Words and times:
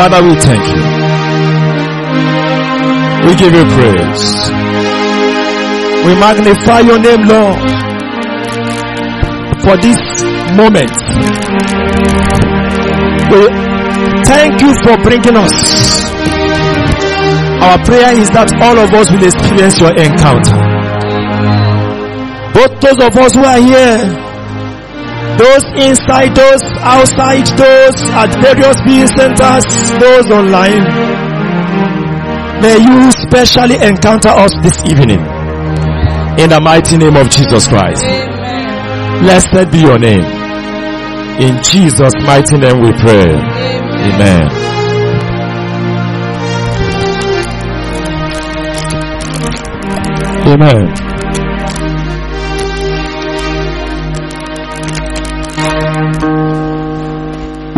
Father, 0.00 0.22
we 0.24 0.34
thank 0.40 0.64
you. 0.64 0.80
We 3.28 3.36
give 3.36 3.52
you 3.52 3.64
praise. 3.76 4.48
We 6.08 6.12
magnify 6.16 6.80
your 6.88 6.98
name, 6.98 7.28
Lord, 7.28 7.60
for 9.60 9.76
this 9.76 10.00
moment. 10.56 10.88
We 13.28 13.44
thank 14.24 14.62
you 14.62 14.72
for 14.80 14.96
bringing 15.04 15.36
us. 15.36 15.52
Our 17.60 17.84
prayer 17.84 18.16
is 18.16 18.30
that 18.30 18.48
all 18.64 18.78
of 18.80 18.88
us 18.96 19.10
will 19.12 19.22
experience 19.22 19.78
your 19.80 19.92
encounter. 20.00 20.56
Both 22.56 22.80
those 22.80 23.04
of 23.04 23.14
us 23.18 23.34
who 23.36 23.44
are 23.44 23.60
here 23.60 24.29
those 25.38 25.64
inside, 25.76 26.34
those 26.34 26.64
outside, 26.80 27.46
those 27.58 27.98
at 28.16 28.30
various 28.42 28.76
viewing 28.86 29.08
centers, 29.14 29.64
those 29.98 30.26
online. 30.30 30.84
May 32.62 32.76
you 32.76 33.10
specially 33.12 33.76
encounter 33.76 34.28
us 34.28 34.52
this 34.62 34.78
evening. 34.84 35.20
In 36.38 36.48
the 36.50 36.60
mighty 36.62 36.96
name 36.96 37.16
of 37.16 37.28
Jesus 37.30 37.66
Christ. 37.68 38.04
Blessed 39.20 39.70
be 39.72 39.80
your 39.80 39.98
name. 39.98 40.24
In 41.40 41.62
Jesus' 41.62 42.14
mighty 42.24 42.58
name 42.58 42.80
we 42.80 42.92
pray. 42.92 43.32
Amen. 43.32 44.70
Amen. 50.46 51.09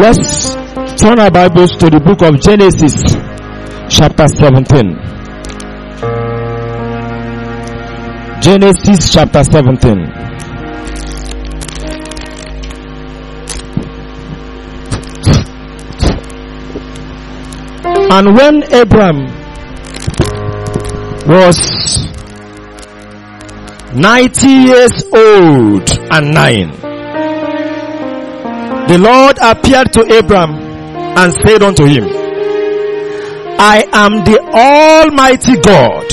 Let's 0.03 0.55
turn 1.01 1.21
our 1.21 1.31
Bibles 1.31 1.77
to 1.79 1.89
the 1.89 2.01
book 2.01 2.23
of 2.23 2.41
Genesis, 2.41 2.93
chapter 3.89 4.27
17. 4.27 4.99
Genesis 8.43 9.13
chapter 9.13 9.45
17. 9.45 10.11
And 18.11 18.35
when 18.35 18.65
Abram 18.75 19.27
was 21.29 22.11
90 23.95 24.49
years 24.49 25.05
old 25.15 25.89
and 26.11 26.35
nine, 26.35 26.82
the 28.89 28.99
Lord 28.99 29.39
appeared 29.41 29.93
to 29.95 30.19
Abram 30.19 30.51
and 31.17 31.33
said 31.45 31.63
unto 31.63 31.85
him, 31.85 32.05
I 33.59 33.85
am 33.93 34.25
the 34.25 34.41
Almighty 34.53 35.57
God. 35.61 36.07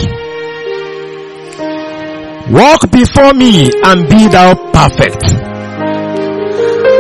Walk 2.52 2.90
before 2.92 3.34
me 3.34 3.72
and 3.84 4.08
be 4.10 4.28
thou 4.28 4.54
perfect. 4.72 5.24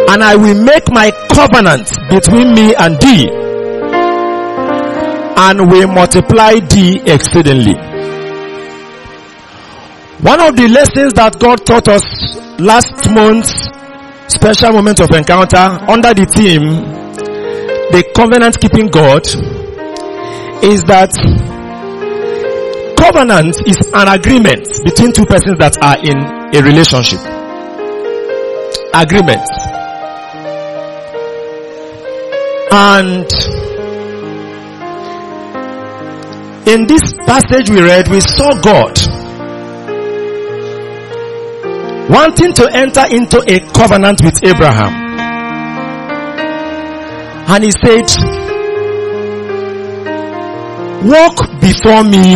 And 0.09 0.23
I 0.23 0.35
will 0.35 0.63
make 0.63 0.89
my 0.91 1.11
covenant 1.29 1.89
between 2.09 2.53
me 2.53 2.73
and 2.75 2.99
thee 2.99 3.29
and 5.37 5.71
will 5.71 5.87
multiply 5.87 6.59
thee 6.59 6.99
exceedingly. 7.05 7.75
One 10.21 10.41
of 10.41 10.55
the 10.57 10.67
lessons 10.67 11.13
that 11.13 11.39
God 11.39 11.65
taught 11.65 11.87
us 11.87 12.03
last 12.59 13.09
month 13.11 13.47
special 14.29 14.73
moment 14.73 14.99
of 14.99 15.09
encounter 15.11 15.57
under 15.57 16.13
the 16.13 16.25
theme, 16.25 16.61
the 17.91 18.03
covenant 18.15 18.59
keeping 18.61 18.87
God, 18.87 19.25
is 20.63 20.83
that 20.83 21.11
covenant 22.97 23.55
is 23.67 23.77
an 23.93 24.07
agreement 24.07 24.67
between 24.85 25.11
two 25.11 25.25
persons 25.25 25.57
that 25.57 25.77
are 25.81 25.97
in 25.97 26.17
a 26.55 26.61
relationship. 26.61 27.19
Agreement. 28.93 29.47
And 32.71 33.25
in 36.67 36.85
this 36.85 37.13
passage 37.25 37.69
we 37.71 37.81
read, 37.81 38.07
we 38.09 38.19
saw 38.19 38.53
God 38.61 38.93
wanting 42.09 42.53
to 42.53 42.67
enter 42.73 43.05
into 43.11 43.37
a 43.47 43.59
covenant 43.71 44.19
with 44.23 44.43
Abraham. 44.43 45.07
And 47.47 47.63
he 47.63 47.71
said, 47.71 48.09
walk 51.05 51.37
before 51.61 52.03
me 52.03 52.35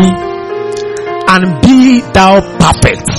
and 1.27 1.61
be 1.61 2.01
thou 2.13 2.41
perfect. 2.59 3.09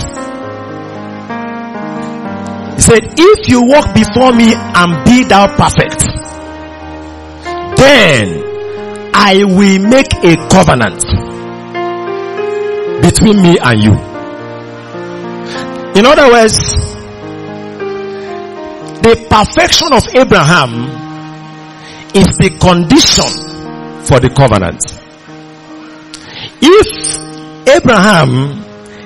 He 2.76 2.82
said, 2.82 3.02
if 3.18 3.48
you 3.48 3.62
walk 3.66 3.94
before 3.94 4.32
me 4.32 4.54
and 4.54 5.04
be 5.04 5.24
thou 5.24 5.46
perfect, 5.56 6.04
then 7.76 8.42
I 9.12 9.42
will 9.44 9.88
make 9.88 10.12
a 10.22 10.36
covenant 10.48 11.02
between 13.02 13.42
me 13.42 13.58
and 13.58 13.82
you. 13.82 14.13
In 15.94 16.06
other 16.06 16.28
words, 16.28 16.58
the 19.02 19.26
perfection 19.30 19.92
of 19.92 20.02
Abraham 20.16 20.90
is 22.14 22.26
the 22.38 22.50
condition 22.58 23.28
for 24.04 24.18
the 24.18 24.30
covenant. 24.30 24.82
If 26.60 27.68
Abraham 27.68 28.64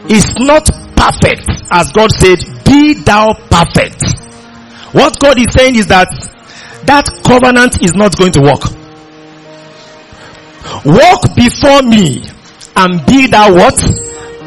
is 0.09 0.35
not 0.39 0.65
perfect, 0.97 1.49
as 1.71 1.93
God 1.93 2.11
said, 2.13 2.39
be 2.65 2.95
thou 2.95 3.35
perfect. 3.35 4.03
What 4.93 5.19
God 5.21 5.39
is 5.39 5.53
saying 5.53 5.77
is 5.77 5.89
that 5.89 6.09
that 6.87 7.05
covenant 7.27 7.83
is 7.83 7.95
not 7.95 8.17
going 8.17 8.33
to 8.33 8.41
work. 8.41 8.63
Walk 10.85 11.37
before 11.37 11.83
me 11.83 12.25
and 12.77 13.05
be 13.05 13.27
thou 13.27 13.53
what? 13.53 13.77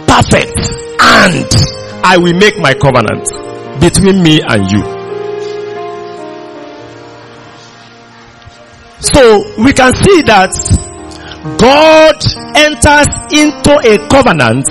Perfect. 0.08 0.58
And 1.00 1.81
I 2.04 2.18
will 2.18 2.34
make 2.34 2.58
my 2.60 2.74
covenant 2.74 3.28
between 3.80 4.22
me 4.22 4.42
and 4.42 4.72
you. 4.72 4.82
So 9.02 9.44
we 9.58 9.74
can 9.74 9.94
see 9.96 10.22
that 10.24 10.54
God 11.58 12.18
enters 12.56 13.10
into 13.34 13.74
a 13.82 13.98
covenant 14.10 14.70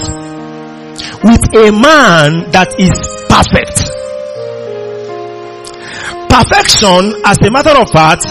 with 1.25 1.43
a 1.55 1.73
man 1.73 2.51
that 2.53 2.71
is 2.79 2.95
perfect. 3.29 3.91
Perfection, 6.31 7.21
as 7.27 7.39
a 7.43 7.51
matter 7.51 7.75
of 7.77 7.91
fact, 7.91 8.25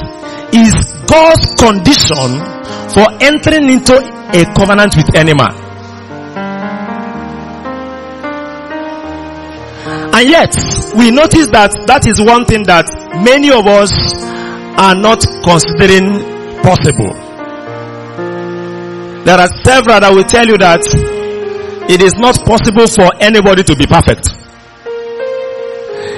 is 0.55 0.73
God's 1.05 1.53
condition 1.59 2.39
for 2.95 3.05
entering 3.21 3.69
into 3.69 3.95
a 4.33 4.45
covenant 4.55 4.95
with 4.95 5.13
any 5.15 5.33
man. 5.33 5.68
And 10.19 10.27
yet, 10.29 10.51
we 10.99 11.11
notice 11.11 11.47
that 11.55 11.71
that 11.87 12.03
is 12.03 12.19
one 12.19 12.43
thing 12.43 12.67
that 12.67 12.91
many 13.23 13.47
of 13.55 13.63
us 13.63 13.87
are 14.75 14.91
not 14.91 15.23
considering 15.47 16.19
possible. 16.59 17.15
There 19.23 19.39
are 19.39 19.47
several 19.63 20.03
that 20.03 20.11
will 20.11 20.27
tell 20.27 20.43
you 20.43 20.59
that 20.59 20.83
it 21.87 22.03
is 22.03 22.19
not 22.19 22.35
possible 22.43 22.83
for 22.91 23.15
anybody 23.23 23.63
to 23.63 23.71
be 23.79 23.87
perfect. 23.87 24.27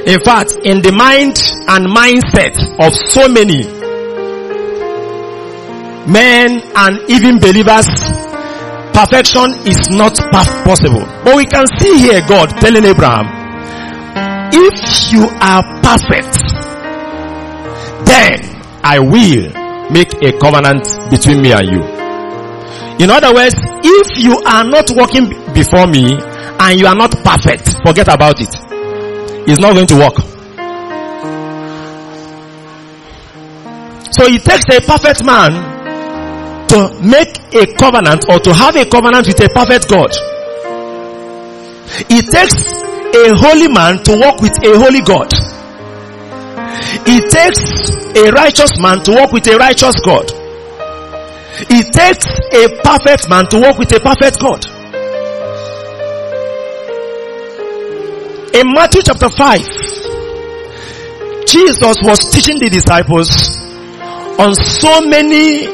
In 0.10 0.18
fact, 0.26 0.58
in 0.66 0.82
the 0.82 0.90
mind 0.98 1.38
and 1.70 1.86
mindset 1.86 2.58
of 2.82 2.98
so 2.98 3.30
many 3.30 3.70
men 6.10 6.58
and 6.74 6.94
even 7.06 7.38
believers, 7.38 7.86
perfection 8.98 9.54
is 9.70 9.94
not 9.94 10.18
possible. 10.66 11.06
But 11.22 11.38
we 11.38 11.46
can 11.46 11.70
see 11.78 12.02
here 12.02 12.26
God 12.26 12.50
telling 12.58 12.82
Abraham, 12.90 13.41
if 14.54 15.12
you 15.12 15.28
are 15.40 15.64
perfect, 15.82 16.34
then 18.06 18.40
I 18.84 19.00
will 19.00 19.52
make 19.92 20.14
a 20.24 20.38
covenant 20.40 20.84
between 21.10 21.42
me 21.42 21.52
and 21.52 21.68
you. 21.68 21.84
In 23.04 23.10
other 23.10 23.34
words, 23.34 23.56
if 23.84 24.24
you 24.24 24.38
are 24.46 24.64
not 24.64 24.90
walking 24.92 25.30
before 25.54 25.88
me 25.88 26.14
and 26.60 26.80
you 26.80 26.86
are 26.86 26.96
not 26.96 27.12
perfect, 27.24 27.78
forget 27.86 28.08
about 28.08 28.40
it. 28.40 28.50
It's 29.48 29.60
not 29.60 29.74
going 29.74 29.88
to 29.88 29.96
work. 29.96 30.16
So 34.14 34.28
it 34.28 34.44
takes 34.44 34.66
a 34.70 34.82
perfect 34.86 35.26
man 35.26 35.52
to 36.68 36.94
make 37.02 37.36
a 37.54 37.66
covenant 37.76 38.26
or 38.30 38.40
to 38.40 38.54
have 38.54 38.76
a 38.76 38.86
covenant 38.86 39.26
with 39.28 39.40
a 39.42 39.50
perfect 39.50 39.90
God. 39.90 40.12
It 42.08 42.26
takes 42.32 42.82
a 43.16 43.36
holy 43.36 43.68
man 43.68 44.04
to 44.04 44.18
walk 44.18 44.42
with 44.42 44.58
a 44.64 44.78
holy 44.80 45.02
God. 45.02 45.32
It 47.08 47.30
takes 47.30 47.92
a 48.16 48.32
righteous 48.32 48.80
man 48.80 49.04
to 49.04 49.12
walk 49.12 49.32
with 49.32 49.48
a 49.48 49.58
righteous 49.58 50.00
God. 50.02 50.32
It 51.70 51.94
takes 51.94 52.26
a 52.26 52.70
perfect 52.82 53.30
man 53.30 53.48
to 53.50 53.60
walk 53.60 53.78
with 53.78 53.92
a 53.92 54.00
perfect 54.00 54.40
God. 54.40 54.66
In 58.56 58.72
Matthew 58.74 59.02
chapter 59.04 59.30
5, 59.30 59.62
Jesus 61.46 61.98
was 62.04 62.20
teaching 62.32 62.60
the 62.60 62.70
disciples 62.70 63.30
on 64.40 64.56
so 64.56 65.02
many 65.08 65.68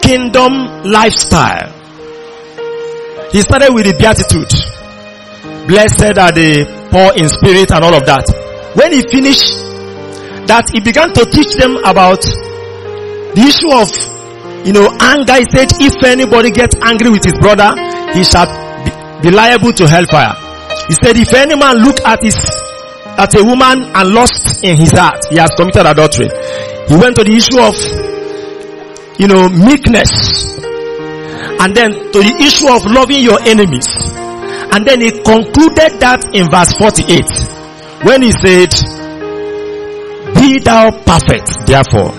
kingdom 0.00 0.84
lifestyle. 0.90 1.72
He 3.32 3.40
started 3.42 3.72
with 3.72 3.86
the 3.86 3.94
beatitude. 3.98 4.79
Blessed 5.70 6.18
are 6.18 6.34
the 6.34 6.66
poor 6.90 7.14
in 7.14 7.30
spirit 7.30 7.70
and 7.70 7.84
all 7.86 7.94
of 7.94 8.02
that. 8.02 8.26
When 8.74 8.90
he 8.90 9.06
finished 9.06 9.54
that, 10.50 10.66
he 10.74 10.82
began 10.82 11.14
to 11.14 11.22
teach 11.30 11.54
them 11.62 11.78
about 11.86 12.26
the 12.26 13.38
issue 13.38 13.70
of, 13.70 13.86
you 14.66 14.74
know, 14.74 14.90
anger. 14.98 15.38
He 15.38 15.46
said, 15.54 15.70
if 15.78 15.94
anybody 16.02 16.50
gets 16.50 16.74
angry 16.82 17.14
with 17.14 17.22
his 17.22 17.38
brother, 17.38 17.70
he 18.10 18.26
shall 18.26 18.50
be, 19.22 19.30
liable 19.30 19.70
to 19.78 19.86
hellfire. 19.86 20.34
He 20.90 20.98
said, 20.98 21.14
if 21.14 21.30
any 21.38 21.54
man 21.54 21.78
look 21.86 22.02
at 22.02 22.18
his, 22.18 22.34
at 23.14 23.30
a 23.38 23.42
woman 23.46 23.94
and 23.94 24.06
lust 24.10 24.66
in 24.66 24.74
his 24.74 24.90
heart, 24.90 25.22
he 25.30 25.38
has 25.38 25.54
committed 25.54 25.86
adultery. 25.86 26.26
He 26.90 26.98
went 26.98 27.14
to 27.14 27.22
the 27.22 27.30
issue 27.30 27.62
of, 27.62 27.78
you 29.22 29.30
know, 29.30 29.46
meekness. 29.46 30.10
And 31.62 31.70
then 31.78 31.94
to 31.94 32.18
the 32.18 32.34
issue 32.42 32.66
of 32.66 32.82
loving 32.90 33.22
your 33.22 33.38
enemies. 33.46 33.86
And 34.72 34.86
then 34.86 35.00
he 35.00 35.10
concluded 35.10 35.98
that 35.98 36.22
in 36.32 36.46
verse 36.46 36.72
48 36.78 38.06
when 38.06 38.22
he 38.22 38.32
said, 38.32 38.70
be 40.34 40.58
thou 40.58 40.90
perfect, 41.04 41.66
therefore, 41.66 42.14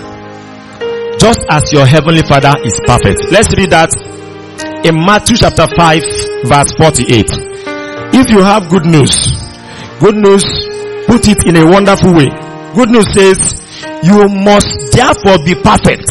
just 1.18 1.40
as 1.48 1.72
your 1.72 1.86
heavenly 1.86 2.22
father 2.22 2.54
is 2.62 2.78
perfect. 2.86 3.24
Let's 3.32 3.56
read 3.56 3.70
that 3.70 3.90
in 4.84 4.94
Matthew 4.94 5.36
chapter 5.36 5.66
5 5.66 6.02
verse 6.44 6.72
48. 6.76 7.26
If 8.14 8.30
you 8.30 8.42
have 8.42 8.68
good 8.68 8.84
news, 8.84 9.16
good 9.98 10.16
news, 10.16 10.44
put 11.06 11.26
it 11.28 11.46
in 11.46 11.56
a 11.56 11.64
wonderful 11.64 12.12
way. 12.12 12.28
Good 12.74 12.90
news 12.90 13.08
says, 13.14 13.38
you 14.04 14.28
must 14.28 14.92
therefore 14.92 15.38
be 15.44 15.54
perfect. 15.54 16.10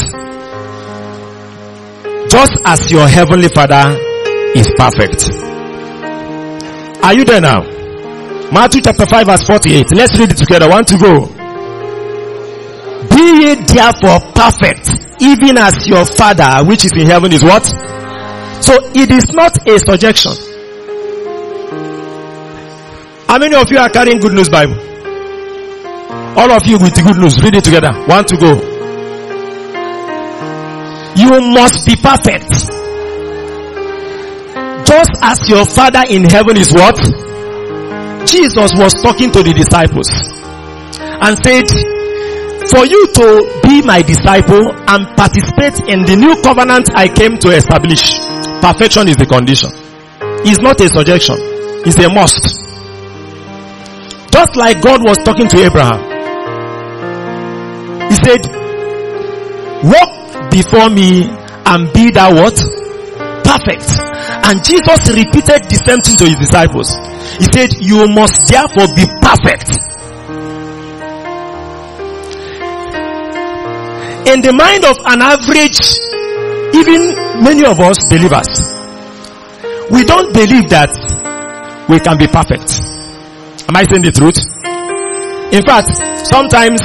Just 2.31 2.57
as 2.65 2.91
your 2.91 3.07
heavenly 3.07 3.49
father 3.49 3.95
is 4.55 4.71
perfect. 4.77 5.50
Are 7.03 7.13
you 7.13 7.25
there 7.25 7.41
now? 7.41 7.61
Matthew 8.51 8.81
chapter 8.81 9.05
5 9.05 9.25
verse 9.25 9.43
48. 9.43 9.93
Let's 9.95 10.17
read 10.19 10.31
it 10.31 10.37
together. 10.37 10.69
One 10.69 10.85
to 10.85 10.97
go. 10.97 11.25
Be 13.09 13.25
ye 13.41 13.55
therefore 13.55 14.19
perfect, 14.35 14.89
even 15.21 15.57
as 15.57 15.87
your 15.87 16.05
father 16.05 16.63
which 16.67 16.85
is 16.85 16.91
in 16.93 17.07
heaven 17.07 17.31
is 17.31 17.43
what? 17.43 17.65
So 18.61 18.77
it 18.93 19.09
is 19.09 19.33
not 19.33 19.67
a 19.67 19.79
suggestion. 19.79 20.33
How 23.27 23.39
many 23.39 23.55
of 23.55 23.71
you 23.71 23.77
are 23.79 23.89
carrying 23.89 24.19
good 24.19 24.33
news 24.33 24.49
Bible? 24.49 24.75
All 26.37 26.51
of 26.51 26.67
you 26.67 26.77
with 26.77 26.93
the 26.93 27.01
good 27.01 27.17
news. 27.17 27.41
Read 27.41 27.55
it 27.55 27.63
together. 27.63 27.91
One 28.07 28.25
to 28.25 28.37
go. 28.37 28.53
You 31.15 31.53
must 31.53 31.85
be 31.85 31.95
perfect. 31.95 32.80
Just 34.91 35.15
as 35.21 35.47
your 35.47 35.63
father 35.63 36.03
in 36.09 36.25
heaven 36.25 36.57
is 36.57 36.73
what? 36.73 36.99
Jesus 38.27 38.75
was 38.75 38.91
talking 39.01 39.31
to 39.31 39.41
the 39.41 39.55
disciples 39.55 40.11
and 40.99 41.31
said, 41.39 41.63
for 42.67 42.83
you 42.83 42.99
to 43.15 43.47
be 43.63 43.81
my 43.87 44.01
disciple 44.01 44.59
and 44.91 45.07
participate 45.15 45.87
in 45.87 46.03
the 46.03 46.19
new 46.19 46.35
covenant 46.43 46.91
I 46.93 47.07
came 47.07 47.39
to 47.39 47.55
establish, 47.55 48.19
perfection 48.59 49.07
is 49.07 49.15
the 49.15 49.25
condition. 49.25 49.71
It's 50.43 50.59
not 50.59 50.75
a 50.81 50.89
suggestion. 50.89 51.37
It's 51.87 51.95
a 51.95 52.11
must. 52.11 52.43
Just 54.27 54.57
like 54.57 54.83
God 54.83 55.07
was 55.07 55.19
talking 55.23 55.47
to 55.47 55.57
Abraham. 55.71 56.03
He 58.11 58.15
said, 58.27 58.43
walk 59.87 60.51
before 60.51 60.89
me 60.89 61.31
and 61.63 61.87
be 61.93 62.11
thou 62.11 62.35
what? 62.35 62.80
Perfect. 63.51 63.83
And 64.47 64.63
Jesus 64.63 65.11
repeated 65.11 65.67
the 65.67 65.75
same 65.83 65.99
thing 65.99 66.15
to 66.15 66.25
his 66.25 66.39
disciples. 66.39 66.87
He 67.35 67.51
said, 67.51 67.75
you 67.83 68.07
must 68.07 68.47
therefore 68.47 68.87
be 68.95 69.03
perfect. 69.19 69.75
In 74.31 74.39
the 74.39 74.55
mind 74.55 74.87
of 74.87 74.95
an 75.03 75.19
average, 75.19 75.83
even 76.79 77.11
many 77.43 77.65
of 77.67 77.75
us 77.83 77.99
believers, 78.07 78.47
we 79.91 80.05
don't 80.07 80.31
believe 80.31 80.69
that 80.69 80.95
we 81.89 81.99
can 81.99 82.15
be 82.17 82.27
perfect. 82.27 82.71
Am 83.67 83.75
I 83.75 83.83
saying 83.83 84.07
the 84.07 84.15
truth? 84.15 84.39
In 85.51 85.63
fact, 85.67 85.91
sometimes 86.25 86.79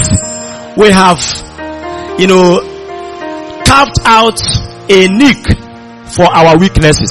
we 0.77 0.91
have, 0.91 1.23
you 2.19 2.27
know, 2.27 2.59
carved 3.63 4.01
out 4.03 4.43
a 4.91 5.07
nick 5.07 5.47
for 6.15 6.27
our 6.27 6.59
weaknesses. 6.59 7.11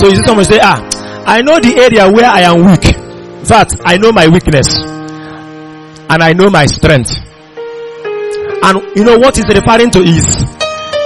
So 0.00 0.08
you 0.08 0.16
see 0.16 0.24
someone 0.24 0.44
say, 0.44 0.58
ah, 0.62 0.80
I 1.26 1.42
know 1.42 1.60
the 1.60 1.76
area 1.78 2.10
where 2.10 2.26
I 2.26 2.40
am 2.42 2.64
weak. 2.64 2.84
Fact, 3.46 3.76
I 3.84 3.96
know 3.98 4.12
my 4.12 4.26
weakness. 4.28 4.66
And 6.10 6.22
I 6.22 6.32
know 6.32 6.50
my 6.50 6.66
strength. 6.66 7.10
And 8.64 8.96
you 8.96 9.04
know 9.04 9.18
what 9.18 9.36
he's 9.36 9.46
referring 9.48 9.90
to 9.90 10.00
is, 10.00 10.24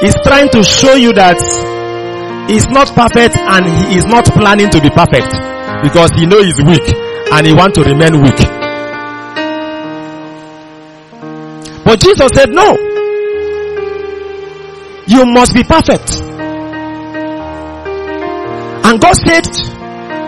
he's 0.00 0.16
trying 0.22 0.48
to 0.50 0.62
show 0.62 0.94
you 0.94 1.12
that 1.14 1.36
he's 2.48 2.68
not 2.68 2.88
perfect 2.94 3.36
and 3.36 3.66
he 3.66 3.98
is 3.98 4.06
not 4.06 4.24
planning 4.26 4.70
to 4.70 4.80
be 4.80 4.90
perfect. 4.90 5.30
Because 5.82 6.10
he 6.12 6.26
knows 6.26 6.44
he's 6.44 6.62
weak 6.64 6.86
and 7.32 7.46
he 7.46 7.52
wants 7.52 7.78
to 7.78 7.84
remain 7.84 8.22
weak. 8.22 8.38
But 11.84 12.00
Jesus 12.00 12.30
said, 12.34 12.50
no. 12.50 12.76
You 15.06 15.24
must 15.26 15.54
be 15.54 15.62
perfect. 15.62 16.25
And 18.86 19.00
God 19.00 19.16
said, 19.26 19.42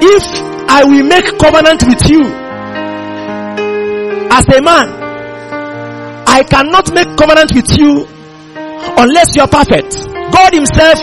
if 0.02 0.24
I 0.68 0.82
will 0.82 1.06
make 1.06 1.26
covenant 1.38 1.86
with 1.86 2.02
you 2.10 2.26
as 4.34 4.44
a 4.50 4.60
man, 4.60 4.90
I 6.26 6.42
cannot 6.42 6.92
make 6.92 7.06
covenant 7.16 7.54
with 7.54 7.70
you 7.78 8.02
unless 8.98 9.36
you're 9.36 9.46
perfect. 9.46 9.94
God 10.34 10.52
himself 10.52 10.98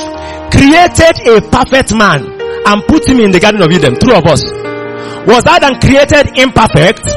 created 0.52 1.16
a 1.32 1.40
perfect 1.48 1.96
man 1.96 2.28
and 2.68 2.84
put 2.88 3.08
him 3.08 3.22
in 3.22 3.32
the 3.32 3.40
garden 3.40 3.62
of 3.64 3.72
Eden. 3.72 3.96
True 4.04 4.16
of 4.16 4.26
us. 4.28 4.44
Was 5.26 5.48
Adam 5.48 5.80
created 5.80 6.38
imperfect? 6.38 7.08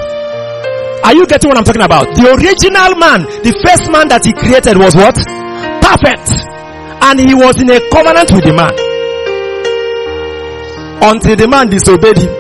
Are 1.03 1.15
you 1.15 1.27
getting 1.27 1.49
what 1.51 1.59
I'm 1.59 1.65
talking 1.65 1.83
about? 1.83 2.15
The 2.15 2.31
original 2.31 2.95
man, 2.95 3.27
the 3.43 3.59
first 3.67 3.91
man 3.91 4.07
that 4.09 4.25
he 4.25 4.33
created 4.33 4.79
was 4.79 4.95
what? 4.95 5.19
Perfect. 5.83 6.31
And 7.03 7.19
he 7.19 7.35
was 7.35 7.61
in 7.61 7.71
a 7.71 7.83
covenant 7.91 8.31
with 8.31 8.45
the 8.45 8.55
man. 8.55 8.88
Until 11.01 11.37
the 11.37 11.47
man 11.49 11.69
disobeyed 11.71 12.19
him. 12.19 12.33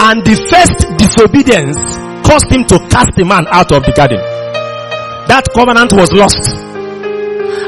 And 0.00 0.24
the 0.24 0.36
first 0.48 0.84
disobedience 0.96 1.76
caused 2.24 2.48
him 2.52 2.64
to 2.68 2.78
cast 2.88 3.16
the 3.16 3.24
man 3.24 3.46
out 3.48 3.72
of 3.72 3.84
the 3.84 3.92
garden. 3.92 4.20
That 5.28 5.44
covenant 5.54 5.92
was 5.92 6.12
lost. 6.12 6.40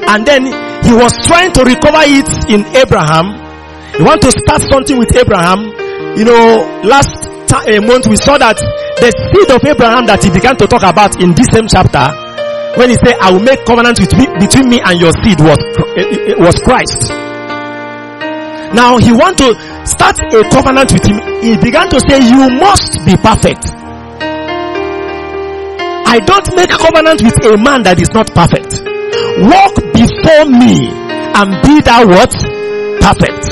And 0.09 0.27
then 0.27 0.45
he 0.85 0.93
was 0.93 1.13
trying 1.25 1.53
to 1.57 1.63
recover 1.65 2.05
it 2.05 2.29
in 2.51 2.65
Abraham. 2.77 3.39
He 3.97 4.03
want 4.03 4.23
to 4.23 4.33
start 4.33 4.63
something 4.69 4.99
with 4.99 5.15
Abraham. 5.17 5.73
You 6.17 6.25
know, 6.25 6.83
last 6.85 7.33
a 7.53 7.77
eh, 7.77 7.81
month 7.81 8.09
we 8.09 8.17
saw 8.17 8.39
that 8.39 8.57
the 8.57 9.13
seed 9.13 9.51
of 9.53 9.61
Abraham 9.61 10.07
that 10.09 10.25
he 10.25 10.31
began 10.33 10.57
to 10.57 10.67
talk 10.67 10.83
about 10.83 11.21
in 11.21 11.37
this 11.37 11.53
same 11.53 11.69
chapter, 11.69 12.09
when 12.81 12.89
he 12.89 12.97
said, 13.05 13.21
I 13.21 13.31
will 13.31 13.45
make 13.45 13.65
covenant 13.69 14.01
with 14.01 14.13
me, 14.17 14.25
between 14.41 14.73
me 14.73 14.81
and 14.81 14.97
your 14.97 15.13
seed 15.21 15.37
was, 15.37 15.61
it, 15.95 16.33
it 16.33 16.39
was 16.41 16.57
Christ. 16.65 17.22
Now 18.75 18.97
he 18.97 19.13
want 19.13 19.37
to 19.39 19.53
start 19.87 20.17
a 20.21 20.43
covenant 20.49 20.93
with 20.93 21.05
him. 21.05 21.21
He 21.43 21.57
began 21.57 21.89
to 21.91 22.01
say, 22.09 22.21
you 22.25 22.49
must 22.59 23.05
be 23.05 23.17
perfect. 23.17 23.69
I 26.09 26.19
don't 26.21 26.55
make 26.57 26.71
covenant 26.71 27.23
with 27.23 27.37
a 27.45 27.57
man 27.57 27.83
that 27.85 28.01
is 28.01 28.13
not 28.13 28.29
perfect. 28.35 28.81
Walk 29.49 29.77
before 29.97 30.45
me 30.49 30.89
and 31.37 31.57
be 31.65 31.81
thou 31.81 32.05
what? 32.07 32.33
Perfect. 33.01 33.49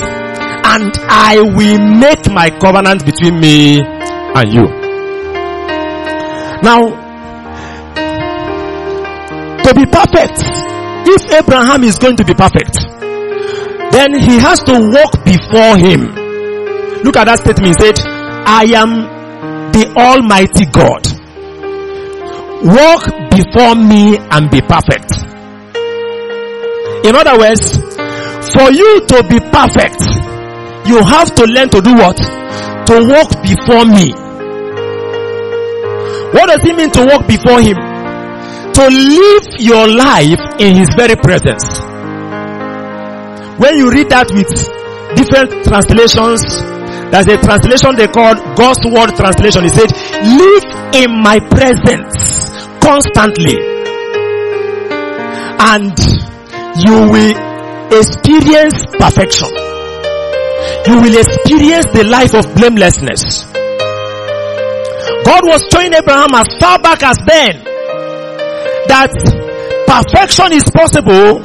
And 0.64 0.92
I 1.08 1.40
will 1.40 1.80
make 2.00 2.30
my 2.30 2.50
covenant 2.50 3.04
between 3.04 3.40
me 3.40 3.80
and 3.80 4.52
you. 4.52 4.68
Now, 6.62 6.92
to 9.64 9.74
be 9.74 9.86
perfect, 9.86 10.36
if 11.08 11.32
Abraham 11.32 11.84
is 11.84 11.96
going 11.98 12.16
to 12.16 12.24
be 12.24 12.34
perfect, 12.34 12.89
then 13.92 14.14
he 14.14 14.38
has 14.38 14.60
to 14.64 14.72
walk 14.72 15.24
before 15.24 15.76
him. 15.76 16.14
Look 17.02 17.16
at 17.16 17.24
that 17.26 17.40
statement. 17.40 17.74
He 17.74 17.86
said, 17.86 17.98
I 18.46 18.64
am 18.76 19.08
the 19.72 19.88
Almighty 19.96 20.66
God. 20.70 21.06
Walk 22.62 23.08
before 23.32 23.74
me 23.74 24.18
and 24.30 24.50
be 24.50 24.60
perfect. 24.60 25.10
In 27.06 27.16
other 27.16 27.38
words, 27.38 27.72
for 28.52 28.70
you 28.70 29.00
to 29.06 29.22
be 29.28 29.40
perfect, 29.50 30.00
you 30.86 31.02
have 31.02 31.34
to 31.34 31.44
learn 31.44 31.68
to 31.70 31.80
do 31.80 31.94
what? 31.94 32.16
To 32.16 32.94
walk 33.08 33.42
before 33.42 33.84
me. 33.88 34.12
What 36.32 36.46
does 36.46 36.64
it 36.64 36.76
mean 36.76 36.90
to 36.92 37.06
walk 37.06 37.26
before 37.26 37.60
him? 37.60 37.76
To 38.74 38.86
live 38.86 39.46
your 39.58 39.88
life 39.88 40.38
in 40.60 40.76
his 40.76 40.88
very 40.96 41.16
presence. 41.16 41.89
When 43.60 43.76
you 43.76 43.92
read 43.92 44.08
that 44.08 44.32
with 44.32 44.48
different 45.20 45.52
translations, 45.68 46.40
there's 47.12 47.28
a 47.28 47.36
translation 47.44 47.92
they 47.92 48.08
call 48.08 48.32
God's 48.56 48.80
Word 48.88 49.12
translation. 49.12 49.68
It 49.68 49.76
said, 49.76 49.92
live 50.24 50.64
in 50.96 51.12
my 51.20 51.36
presence 51.44 52.56
constantly. 52.80 53.60
And 55.60 55.92
you 56.80 57.04
will 57.04 57.36
experience 57.92 58.80
perfection. 58.96 59.52
You 60.88 60.96
will 61.04 61.20
experience 61.20 61.92
the 61.92 62.08
life 62.08 62.32
of 62.32 62.48
blamelessness. 62.56 63.44
God 65.28 65.44
was 65.44 65.68
showing 65.68 65.92
Abraham 65.92 66.32
as 66.32 66.48
far 66.56 66.80
back 66.80 67.04
as 67.04 67.20
then 67.28 67.60
that 68.88 69.12
perfection 69.84 70.56
is 70.56 70.64
possible 70.72 71.44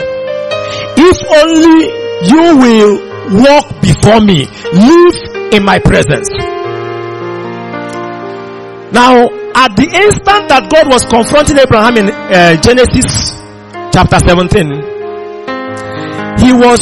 if 0.96 1.18
only 1.44 2.05
you 2.24 2.58
will 2.58 3.16
walk 3.44 3.82
before 3.82 4.22
me, 4.22 4.46
live 4.72 5.16
in 5.54 5.64
my 5.64 5.80
presence. 5.80 6.30
Now, 8.94 9.28
at 9.56 9.76
the 9.76 9.88
instant 9.92 10.48
that 10.48 10.68
God 10.72 10.88
was 10.88 11.04
confronting 11.06 11.58
Abraham 11.58 11.98
in 11.98 12.08
uh, 12.12 12.56
Genesis 12.62 13.36
chapter 13.92 14.20
17, 14.24 14.72
he 16.40 16.54
was 16.56 16.80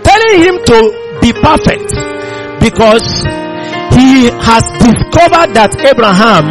telling 0.00 0.36
him 0.40 0.56
to 0.64 0.78
be 1.20 1.32
perfect 1.32 1.92
because 2.60 3.24
he 3.92 4.28
has 4.40 4.64
discovered 4.80 5.52
that 5.56 5.72
Abraham 5.84 6.46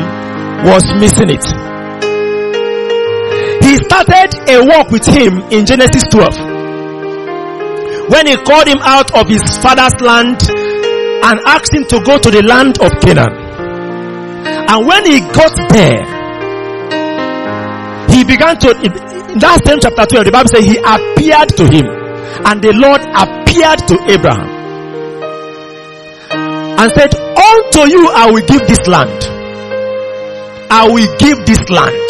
was 0.65 0.83
missing 1.01 1.29
it. 1.29 1.45
He 3.65 3.77
started 3.77 4.29
a 4.49 4.61
walk 4.65 4.91
with 4.91 5.05
him 5.05 5.41
in 5.51 5.65
Genesis 5.65 6.05
12. 6.09 6.54
When 8.09 8.27
he 8.27 8.35
called 8.37 8.67
him 8.67 8.79
out 8.81 9.09
of 9.15 9.27
his 9.27 9.41
father's 9.57 9.99
land 10.01 10.41
and 11.25 11.39
asked 11.47 11.73
him 11.73 11.85
to 11.85 11.99
go 12.05 12.19
to 12.19 12.29
the 12.29 12.43
land 12.43 12.77
of 12.81 12.91
Canaan. 13.01 13.33
And 14.69 14.85
when 14.85 15.05
he 15.05 15.19
got 15.33 15.55
there, 15.73 16.05
he 18.13 18.23
began 18.23 18.57
to, 18.59 18.69
in 18.81 19.39
that 19.39 19.61
same 19.65 19.79
chapter 19.81 20.05
12, 20.05 20.25
the 20.25 20.31
Bible 20.31 20.49
says 20.49 20.65
he 20.65 20.77
appeared 20.77 21.49
to 21.57 21.65
him 21.65 21.87
and 22.45 22.61
the 22.61 22.73
Lord 22.77 23.01
appeared 23.17 23.79
to 23.89 23.95
Abraham 24.13 24.49
and 26.77 26.91
said, 26.93 27.15
unto 27.15 27.89
you 27.89 28.09
I 28.13 28.29
will 28.29 28.45
give 28.45 28.67
this 28.67 28.85
land. 28.87 29.17
I 30.69 30.87
will 30.87 31.09
give 31.17 31.45
this 31.45 31.69
land. 31.69 32.05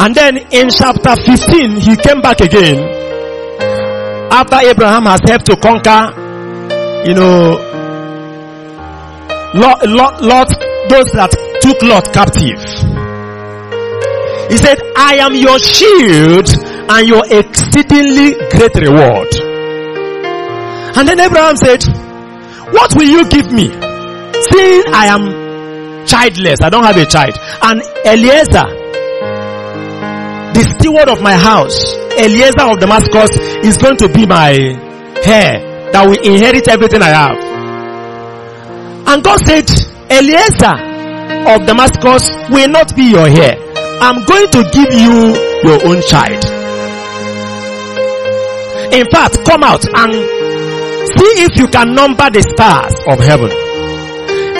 And 0.00 0.14
then 0.14 0.36
in 0.52 0.68
chapter 0.68 1.16
15, 1.16 1.80
he 1.80 1.96
came 1.96 2.20
back 2.20 2.40
again 2.40 3.05
after 4.36 4.68
Abraham 4.68 5.04
has 5.06 5.20
helped 5.24 5.46
to 5.46 5.56
conquer, 5.56 6.12
you 7.08 7.14
know, 7.14 7.56
Lot, 9.54 9.88
Lot, 9.88 10.22
Lot, 10.22 10.50
those 10.90 11.08
that 11.16 11.32
took 11.62 11.80
Lot 11.80 12.12
captive. 12.12 12.60
He 14.50 14.58
said, 14.58 14.76
I 14.94 15.16
am 15.24 15.34
your 15.34 15.58
shield 15.58 16.48
and 16.90 17.08
your 17.08 17.24
exceedingly 17.32 18.36
great 18.52 18.76
reward. 18.76 19.32
And 20.96 21.08
then 21.08 21.18
Abraham 21.18 21.56
said, 21.56 21.82
what 22.72 22.94
will 22.94 23.08
you 23.08 23.26
give 23.30 23.50
me? 23.50 23.72
Seeing 24.52 24.84
I 24.92 25.06
am 25.16 26.06
childless, 26.06 26.60
I 26.60 26.68
don't 26.68 26.84
have 26.84 26.98
a 26.98 27.06
child. 27.06 27.38
And 27.62 27.80
Eliezer, 28.04 28.85
the 30.56 30.64
steward 30.80 31.12
of 31.12 31.20
my 31.20 31.36
house, 31.36 31.76
Eliezer 32.16 32.64
of 32.64 32.80
Damascus, 32.80 33.28
is 33.60 33.76
going 33.76 34.00
to 34.00 34.08
be 34.08 34.24
my 34.24 34.56
heir 35.20 35.60
that 35.92 36.00
will 36.08 36.16
inherit 36.24 36.64
everything 36.64 37.04
I 37.04 37.12
have. 37.12 37.36
And 39.04 39.20
God 39.20 39.36
said, 39.44 39.68
Eliezer 40.08 40.72
of 41.52 41.68
Damascus 41.68 42.24
will 42.48 42.72
not 42.72 42.96
be 42.96 43.12
your 43.12 43.28
heir. 43.28 43.60
I'm 44.00 44.24
going 44.24 44.48
to 44.56 44.64
give 44.72 44.96
you 44.96 45.36
your 45.60 45.78
own 45.92 46.00
child. 46.08 46.40
In 48.96 49.04
fact, 49.12 49.44
come 49.44 49.60
out 49.60 49.84
and 49.84 50.12
see 51.04 51.32
if 51.44 51.52
you 51.60 51.68
can 51.68 51.92
number 51.92 52.32
the 52.32 52.40
stars 52.56 52.96
of 53.04 53.20
heaven. 53.20 53.52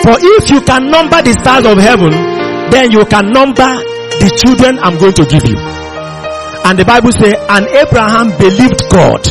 For 0.05 0.13
if 0.13 0.45
you 0.53 0.61
can 0.61 0.93
number 0.93 1.25
the 1.25 1.33
stars 1.41 1.65
of 1.65 1.81
heaven, 1.81 2.13
then 2.69 2.91
you 2.93 3.01
can 3.09 3.33
number 3.33 3.65
the 4.21 4.29
children 4.37 4.77
I'm 4.77 5.01
going 5.01 5.13
to 5.17 5.25
give 5.25 5.41
you. 5.49 5.86
And 6.67 6.77
the 6.77 6.83
Bible 6.83 7.15
says, 7.15 7.39
and 7.47 7.63
Abraham 7.71 8.35
believed 8.35 8.91
God 8.91 9.23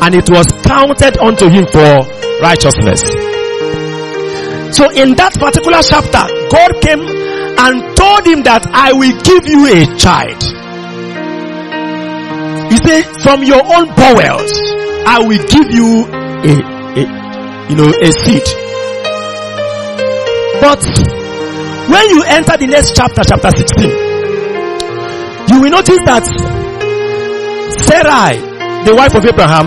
and 0.00 0.14
it 0.16 0.24
was 0.32 0.48
counted 0.64 1.20
unto 1.20 1.44
him 1.52 1.68
for 1.68 2.00
righteousness. 2.40 3.04
So 4.72 4.88
in 4.96 5.12
that 5.20 5.36
particular 5.36 5.84
chapter, 5.84 6.24
God 6.48 6.72
came 6.80 7.04
and 7.04 7.84
told 7.92 8.24
him 8.24 8.40
that 8.48 8.64
I 8.72 8.96
will 8.96 9.12
give 9.20 9.44
you 9.44 9.68
a 9.68 9.84
child. 10.00 10.40
He 12.72 12.80
said, 12.80 13.04
from 13.20 13.44
your 13.44 13.60
own 13.60 13.92
bowels, 13.92 14.56
I 15.04 15.20
will 15.20 15.44
give 15.44 15.68
you 15.68 16.08
a, 16.08 16.56
a 16.56 17.04
you 17.68 17.76
know, 17.76 17.92
a 18.00 18.10
seed. 18.24 18.48
But 20.64 20.80
when 21.92 22.04
you 22.16 22.24
enter 22.32 22.56
the 22.56 22.64
next 22.64 22.96
chapter, 22.96 23.24
chapter 23.28 23.52
16, 23.52 23.92
you 25.52 25.60
will 25.60 25.70
notice 25.70 26.00
that 26.08 26.24
Sarai, 27.84 28.38
the 28.84 28.94
wife 28.94 29.14
of 29.14 29.24
Abraham, 29.24 29.66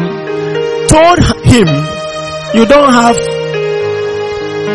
told 0.88 1.20
him, 1.46 1.68
you 2.54 2.66
don't 2.66 2.92
have 2.92 3.16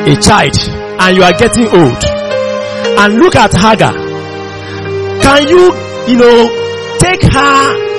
a 0.06 0.14
child 0.20 0.56
and 1.00 1.16
you 1.16 1.22
are 1.22 1.32
getting 1.32 1.66
old. 1.68 2.02
And 2.98 3.18
look 3.18 3.36
at 3.36 3.52
Hagar. 3.52 3.92
Can 5.20 5.48
you, 5.48 5.74
you 6.08 6.16
know, 6.16 6.48
take 6.98 7.22
her 7.22 7.56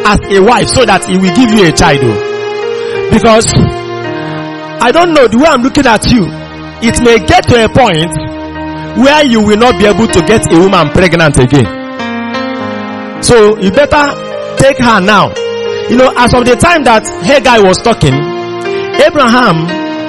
as 0.08 0.20
a 0.32 0.40
wife 0.42 0.68
so 0.70 0.86
that 0.86 1.06
he 1.06 1.18
will 1.18 1.36
give 1.36 1.52
you 1.52 1.68
a 1.68 1.72
child? 1.72 2.00
Oh? 2.02 3.10
Because 3.12 3.46
I 4.82 4.92
don't 4.92 5.14
know 5.14 5.28
the 5.28 5.38
way 5.38 5.46
I'm 5.46 5.62
looking 5.62 5.86
at 5.86 6.10
you. 6.12 6.26
It 6.82 7.02
may 7.04 7.20
get 7.26 7.44
to 7.50 7.66
a 7.66 7.70
point 7.70 8.10
where 8.98 9.26
you 9.26 9.42
will 9.46 9.58
not 9.58 9.78
be 9.78 9.86
able 9.86 10.08
to 10.08 10.22
get 10.26 10.42
a 10.52 10.58
woman 10.60 10.90
pregnant 10.90 11.38
again. 11.38 11.66
So 13.22 13.58
you 13.60 13.72
better 13.72 14.27
take 14.58 14.78
her 14.80 15.00
now. 15.00 15.30
You 15.90 15.98
know, 15.98 16.12
as 16.18 16.34
of 16.34 16.44
the 16.44 16.56
time 16.60 16.84
that 16.84 17.06
Hagar 17.24 17.64
was 17.64 17.78
talking, 17.80 18.14
Abraham 19.00 19.64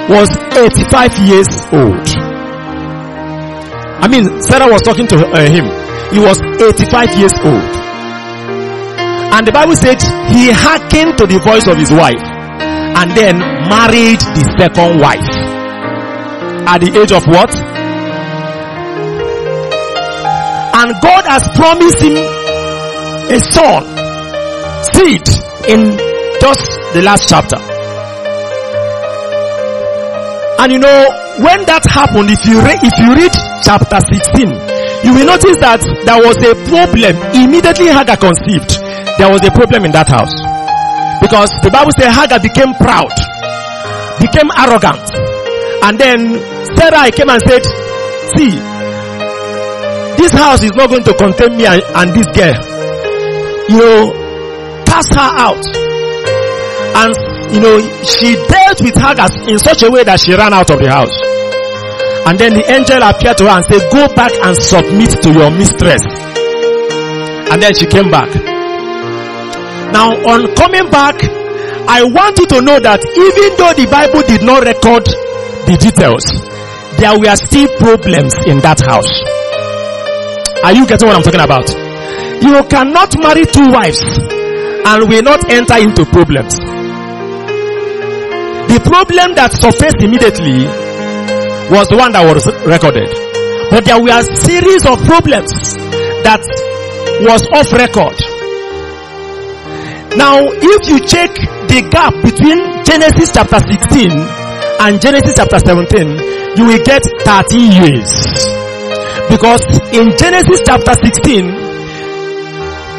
was 0.09 0.27
85 0.57 1.17
years 1.29 1.49
old. 1.71 2.05
I 4.01 4.07
mean, 4.07 4.25
Sarah 4.41 4.67
was 4.71 4.81
talking 4.81 5.07
to 5.07 5.17
uh, 5.21 5.45
him. 5.47 5.65
He 6.11 6.19
was 6.19 6.41
85 6.41 7.15
years 7.15 7.33
old. 7.45 7.71
And 9.31 9.45
the 9.45 9.51
Bible 9.53 9.75
said 9.75 10.01
he 10.33 10.49
hearkened 10.51 11.17
to 11.19 11.27
the 11.29 11.37
voice 11.39 11.67
of 11.69 11.77
his 11.77 11.91
wife 11.91 12.19
and 12.97 13.11
then 13.15 13.37
married 13.69 14.19
the 14.19 14.43
second 14.57 14.99
wife. 14.99 15.29
At 16.65 16.79
the 16.81 16.89
age 16.97 17.11
of 17.13 17.23
what? 17.29 17.53
And 20.75 20.95
God 21.01 21.23
has 21.29 21.43
promised 21.55 21.99
him 22.01 22.17
a 23.29 23.39
son, 23.39 23.83
seed 24.83 25.23
in 25.67 25.97
just 26.39 26.63
the 26.93 27.01
last 27.03 27.27
chapter. 27.29 27.59
And 30.59 30.73
you 30.73 30.79
know, 30.79 30.99
when 31.39 31.63
that 31.71 31.87
happened, 31.87 32.27
if 32.27 32.43
you 32.43 32.59
read, 32.59 32.83
if 32.83 32.91
you 32.99 33.15
read 33.15 33.31
chapter 33.63 33.95
16, 33.95 34.51
you 35.07 35.15
will 35.15 35.27
notice 35.31 35.55
that 35.63 35.79
there 36.03 36.19
was 36.19 36.35
a 36.43 36.51
problem 36.67 37.15
immediately 37.31 37.87
Hagar 37.87 38.19
conceived. 38.19 38.75
There 39.15 39.31
was 39.31 39.39
a 39.47 39.51
problem 39.55 39.87
in 39.87 39.95
that 39.95 40.11
house. 40.11 40.35
Because 41.23 41.47
the 41.63 41.71
Bible 41.71 41.95
says 41.95 42.11
Hagar 42.11 42.43
became 42.43 42.75
proud, 42.75 43.15
became 44.19 44.51
arrogant. 44.51 45.07
And 45.87 45.95
then 45.95 46.43
Sarah 46.75 47.07
came 47.07 47.31
and 47.31 47.39
said, 47.47 47.63
see, 48.35 48.51
this 50.19 50.35
house 50.35 50.59
is 50.63 50.75
not 50.75 50.91
going 50.91 51.07
to 51.07 51.15
contain 51.15 51.55
me 51.55 51.71
and, 51.71 51.79
and 51.95 52.11
this 52.11 52.27
girl. 52.35 52.59
You 53.71 53.79
know, 53.79 54.18
cast 54.89 55.13
her 55.13 55.31
out. 55.37 55.61
And, 56.97 57.13
you 57.53 57.61
know, 57.61 57.77
she 58.03 58.33
dealt 58.49 58.81
with 58.81 58.97
Hagar 58.97 59.29
in 59.45 59.61
such 59.61 59.83
a 59.85 59.89
way 59.93 60.03
that 60.03 60.19
she 60.19 60.33
ran 60.33 60.51
out 60.51 60.69
of 60.73 60.79
the 60.81 60.89
house. 60.89 61.13
And 62.25 62.37
then 62.37 62.53
the 62.57 62.65
angel 62.65 62.99
appeared 63.05 63.37
to 63.37 63.45
her 63.45 63.61
and 63.61 63.65
said, 63.65 63.85
go 63.93 64.09
back 64.13 64.33
and 64.33 64.57
submit 64.57 65.21
to 65.23 65.29
your 65.31 65.51
mistress. 65.53 66.01
And 67.53 67.61
then 67.61 67.73
she 67.77 67.85
came 67.85 68.09
back. 68.09 68.29
Now 69.93 70.13
on 70.29 70.53
coming 70.57 70.89
back, 70.89 71.17
I 71.89 72.03
want 72.03 72.37
you 72.37 72.45
to 72.53 72.61
know 72.61 72.77
that 72.81 73.01
even 73.01 73.49
though 73.57 73.73
the 73.73 73.89
Bible 73.89 74.21
did 74.27 74.45
not 74.45 74.61
record 74.65 75.05
the 75.65 75.77
details, 75.77 76.25
there 77.01 77.17
were 77.17 77.35
still 77.37 77.69
problems 77.79 78.35
in 78.45 78.59
that 78.61 78.81
house. 78.81 79.09
Are 80.61 80.73
you 80.73 80.85
getting 80.85 81.07
what 81.07 81.17
I'm 81.17 81.23
talking 81.23 81.41
about? 81.41 81.65
You 82.43 82.61
cannot 82.69 83.17
marry 83.17 83.45
two 83.45 83.71
wives 83.71 84.03
and 84.85 85.09
will 85.09 85.23
not 85.23 85.49
enter 85.51 85.77
into 85.77 86.05
problems. 86.05 86.55
The 88.69 88.79
problem 88.85 89.35
that 89.35 89.53
surfaced 89.53 90.01
immediately 90.01 90.65
was 91.69 91.89
the 91.89 91.97
one 91.97 92.11
that 92.13 92.25
was 92.25 92.45
recorded. 92.65 93.09
But 93.69 93.85
there 93.85 94.01
were 94.01 94.13
a 94.13 94.25
series 94.45 94.85
of 94.85 94.97
problems 95.05 95.51
that 96.25 96.41
was 97.21 97.45
off 97.53 97.69
record. 97.73 98.17
Now, 100.17 100.41
if 100.41 100.81
you 100.89 100.97
check 101.05 101.29
the 101.69 101.85
gap 101.93 102.17
between 102.25 102.57
Genesis 102.81 103.29
chapter 103.29 103.61
16 103.61 104.09
and 104.09 104.97
Genesis 104.97 105.37
chapter 105.37 105.59
17, 105.61 106.57
you 106.57 106.65
will 106.65 106.81
get 106.81 107.05
13 107.25 107.85
years. 107.85 108.09
Because 109.29 109.61
in 109.93 110.09
Genesis 110.17 110.65
chapter 110.65 110.97
16, 110.97 111.68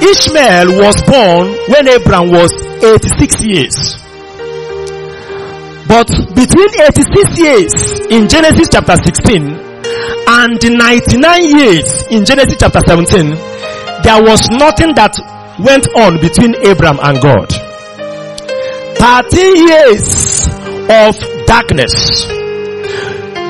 Ishmael 0.02 0.78
was 0.80 0.96
born 1.02 1.48
when 1.68 1.88
Abraham 1.88 2.30
was 2.30 2.52
86 2.82 3.44
years. 3.44 3.96
But 5.86 6.08
between 6.34 6.70
86 6.80 7.38
years 7.38 7.72
in 8.10 8.28
Genesis 8.28 8.68
chapter 8.70 8.96
16 8.96 9.42
and 10.28 10.60
99 10.62 11.42
years 11.58 12.06
in 12.08 12.24
Genesis 12.24 12.56
chapter 12.60 12.80
17, 12.86 13.30
there 14.02 14.22
was 14.22 14.48
nothing 14.50 14.94
that 14.94 15.18
went 15.58 15.88
on 15.96 16.20
between 16.20 16.54
Abraham 16.64 16.98
and 17.02 17.20
God. 17.20 17.50
13 18.96 19.56
years 19.68 20.46
of 20.88 21.16
darkness 21.46 22.24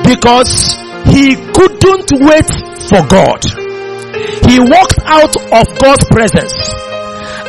because 0.03 0.75
he 1.13 1.35
couldn't 1.53 2.09
wait 2.25 2.49
for 2.89 3.05
God. 3.07 3.41
He 4.51 4.59
walked 4.59 4.99
out 5.05 5.31
of 5.31 5.63
God's 5.79 6.03
presence 6.11 6.51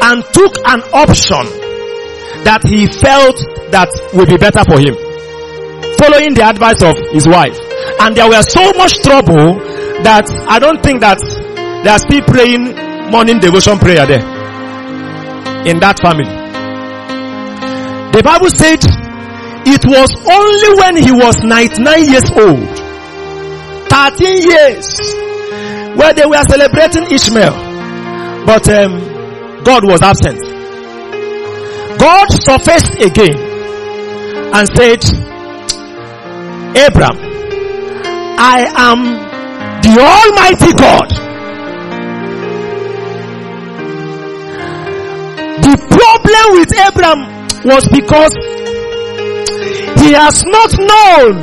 and 0.06 0.22
took 0.30 0.54
an 0.70 0.86
option 0.94 1.42
that 2.46 2.62
he 2.62 2.86
felt 2.86 3.34
that 3.74 3.90
would 4.14 4.30
be 4.30 4.38
better 4.38 4.62
for 4.62 4.78
him. 4.78 4.94
Following 5.98 6.34
the 6.38 6.46
advice 6.46 6.78
of 6.78 6.94
his 7.10 7.26
wife. 7.26 7.58
And 7.98 8.14
there 8.14 8.30
were 8.30 8.42
so 8.46 8.70
much 8.78 9.02
trouble 9.02 9.58
that 10.06 10.30
I 10.46 10.60
don't 10.62 10.78
think 10.78 11.00
that 11.02 11.18
they 11.82 11.90
are 11.90 11.98
still 11.98 12.22
praying 12.22 12.70
morning 13.10 13.42
devotion 13.42 13.82
prayer 13.82 14.06
there. 14.06 14.22
In 15.66 15.82
that 15.82 15.98
family. 15.98 16.30
The 18.14 18.22
Bible 18.22 18.50
said 18.54 18.78
it 19.66 19.82
was 19.90 20.10
only 20.30 20.70
when 20.78 20.94
he 21.02 21.10
was 21.10 21.42
99 21.42 21.82
years 22.14 22.30
old, 22.30 22.62
13 23.90 24.38
years, 24.46 24.86
where 26.02 26.12
they 26.14 26.26
were 26.26 26.42
celebrating 26.50 27.04
Ishmael. 27.14 27.54
But 28.44 28.68
um, 28.68 28.98
God 29.62 29.84
was 29.84 30.02
absent. 30.02 30.40
God 31.96 32.26
surfaced 32.42 32.98
again 33.00 33.38
and 34.52 34.66
said, 34.74 34.98
Abraham, 36.74 37.16
I 38.36 38.66
am 38.74 39.00
the 39.86 39.94
Almighty 40.02 40.72
God. 40.74 41.08
The 45.62 45.74
problem 45.94 46.46
with 46.58 46.72
Abraham 46.82 47.20
was 47.64 47.86
because 47.86 48.34
he 50.02 50.12
has 50.14 50.44
not 50.46 50.72
known 50.78 51.34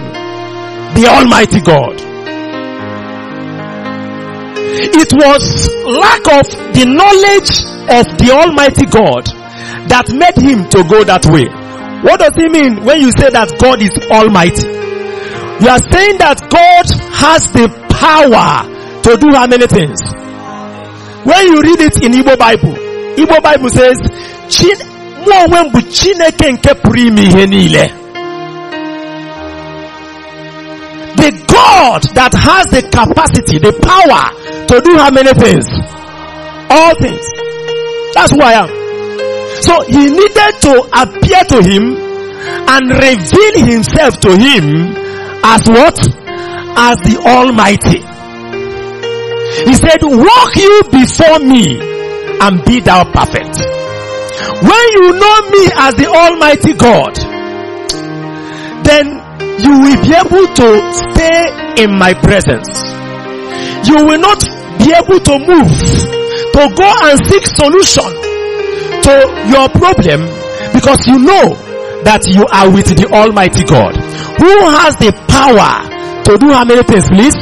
the 0.96 1.08
Almighty 1.08 1.62
God. 1.62 2.09
It 4.94 5.12
was 5.14 5.68
lack 5.86 6.24
of 6.40 6.46
the 6.74 6.86
knowledge 6.86 7.52
of 7.90 8.06
the 8.22 8.30
Almighty 8.32 8.86
God 8.86 9.26
that 9.90 10.10
made 10.14 10.38
him 10.38 10.70
to 10.70 10.84
go 10.88 11.04
that 11.04 11.26
way. 11.28 11.50
What 12.04 12.20
does 12.22 12.34
it 12.38 12.52
mean 12.52 12.86
when 12.86 13.02
you 13.02 13.12
say 13.18 13.30
that 13.32 13.50
God 13.60 13.82
is 13.82 13.92
Almighty? 14.12 14.68
You 15.60 15.68
are 15.68 15.84
saying 15.92 16.18
that 16.24 16.40
God 16.48 16.88
has 17.12 17.44
the 17.52 17.68
power 17.92 18.64
to 19.04 19.18
do 19.20 19.28
how 19.36 19.48
many 19.48 19.68
things? 19.68 20.00
When 21.28 21.42
you 21.52 21.60
read 21.62 21.80
it 21.84 22.00
in 22.04 22.14
Igbo 22.14 22.38
Bible, 22.40 22.76
Igbo 23.20 23.42
Bible 23.44 23.70
says. 23.70 24.00
The 31.20 31.32
God 31.52 32.02
that 32.16 32.34
has 32.34 32.68
the 32.72 32.82
capacity, 32.88 33.60
the 33.60 33.74
power 33.84 34.32
to 34.70 34.82
do 34.82 34.98
how 34.98 35.10
many 35.10 35.34
things? 35.34 35.66
All 36.70 36.94
things. 37.02 37.26
That's 38.14 38.32
who 38.32 38.42
I 38.42 38.54
am. 38.62 38.70
So 39.66 39.82
he 39.90 40.10
needed 40.14 40.54
to 40.62 40.74
appear 40.94 41.42
to 41.50 41.58
him 41.66 41.98
and 42.70 42.86
reveal 42.94 43.66
himself 43.66 44.20
to 44.22 44.32
him 44.38 44.94
as 45.44 45.68
what? 45.68 45.98
As 46.78 46.98
the 47.02 47.18
Almighty. 47.26 48.06
He 49.66 49.74
said, 49.74 50.00
walk 50.06 50.56
you 50.56 50.84
before 50.92 51.40
me 51.40 51.82
and 52.40 52.64
be 52.64 52.80
thou 52.80 53.04
perfect. 53.12 53.58
When 54.62 54.86
you 54.94 55.14
know 55.18 55.38
me 55.50 55.64
as 55.76 55.96
the 55.96 56.08
Almighty 56.08 56.74
God, 56.74 57.18
then 58.86 59.18
you 59.60 59.74
will 59.82 60.02
be 60.02 60.14
able 60.14 60.48
to 60.56 60.94
stay 60.94 61.84
in 61.84 61.98
my 61.98 62.14
presence. 62.14 62.70
You 63.88 64.06
will 64.06 64.20
not 64.20 64.40
be 64.80 64.94
able 64.94 65.20
to 65.20 65.36
move 65.40 65.74
to 66.54 66.62
go 66.76 66.90
and 67.10 67.18
seek 67.26 67.46
solution 67.48 68.10
to 69.06 69.14
your 69.50 69.68
problem 69.70 70.26
because 70.74 71.06
you 71.08 71.20
know 71.20 71.56
that 72.04 72.24
you 72.28 72.46
are 72.52 72.70
with 72.72 72.88
the 72.96 73.08
Almighty 73.12 73.64
God 73.66 73.96
who 74.40 74.52
has 74.80 74.96
the 74.98 75.12
power 75.28 75.84
to 76.26 76.38
do 76.38 76.48
how 76.54 76.64
many 76.66 76.84
things 76.84 77.08
please? 77.10 77.36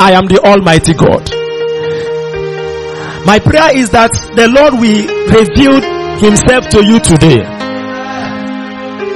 I 0.00 0.12
am 0.12 0.26
the 0.26 0.40
Almighty 0.42 0.94
God. 0.94 1.22
My 3.24 3.38
prayer 3.38 3.76
is 3.76 3.90
that 3.90 4.10
the 4.34 4.48
Lord 4.50 4.74
will 4.74 5.06
reveal 5.30 5.78
himself 6.18 6.66
to 6.74 6.82
you 6.84 6.98
today. 6.98 7.46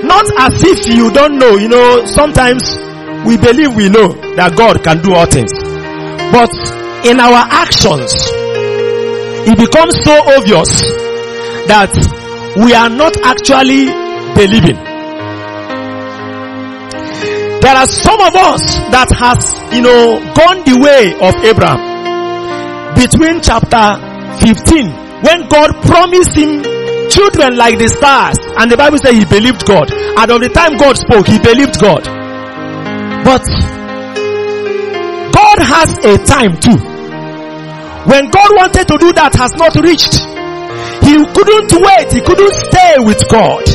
Not 0.07 0.27
as 0.39 0.63
if 0.63 0.87
you 0.87 1.11
don't 1.11 1.39
know, 1.39 1.57
you 1.57 1.67
know, 1.69 2.07
sometimes 2.07 2.63
we 3.27 3.37
believe 3.37 3.75
we 3.75 3.89
know 3.91 4.15
that 4.39 4.55
God 4.57 4.83
can 4.87 5.03
do 5.03 5.13
all 5.13 5.27
things. 5.27 5.51
But 6.31 6.51
in 7.03 7.19
our 7.19 7.43
actions, 7.51 8.15
it 9.51 9.59
becomes 9.59 9.99
so 10.07 10.15
obvious 10.39 10.71
that 11.67 11.91
we 12.63 12.71
are 12.73 12.89
not 12.89 13.19
actually 13.27 13.91
believing. 14.39 14.79
There 17.59 17.75
are 17.75 17.91
some 17.91 18.21
of 18.23 18.35
us 18.39 18.63
that 18.95 19.11
has, 19.19 19.43
you 19.75 19.83
know, 19.83 20.23
gone 20.39 20.63
the 20.63 20.79
way 20.79 21.11
of 21.19 21.35
Abraham 21.43 21.83
between 22.95 23.43
chapter 23.43 23.99
15 24.39 24.87
when 25.27 25.49
God 25.51 25.75
promised 25.83 26.39
him 26.39 26.63
children 27.11 27.57
like 27.59 27.79
the 27.79 27.89
stars 27.91 28.39
and 28.59 28.71
the 28.71 28.77
Bible 28.77 28.99
says 28.99 29.19
he 29.19 29.25
believed 29.25 29.67
God 29.67 29.91
and 29.91 30.31
of 30.31 30.41
the 30.41 30.49
time 30.49 30.77
God 30.77 30.97
spoke 30.97 31.27
he 31.27 31.39
believed 31.39 31.81
God 31.81 32.07
but 33.27 33.43
God 35.35 35.59
has 35.59 35.91
a 36.07 36.15
time 36.31 36.55
too. 36.63 36.79
When 38.07 38.31
God 38.31 38.51
wanted 38.55 38.87
to 38.87 38.97
do 39.03 39.11
that 39.19 39.35
has 39.35 39.51
not 39.59 39.75
reached. 39.83 40.23
He 41.03 41.19
couldn't 41.35 41.75
wait. 41.75 42.15
He 42.15 42.23
couldn't 42.23 42.55
stay 42.71 43.03
with 43.03 43.19
God. 43.27 43.67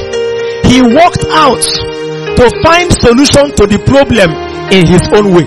He 0.72 0.80
walked 0.80 1.28
out 1.36 1.60
to 1.60 2.46
find 2.64 2.96
solution 2.96 3.52
to 3.60 3.68
the 3.68 3.76
problem 3.84 4.32
in 4.72 4.88
his 4.88 5.04
own 5.12 5.36
way. 5.36 5.44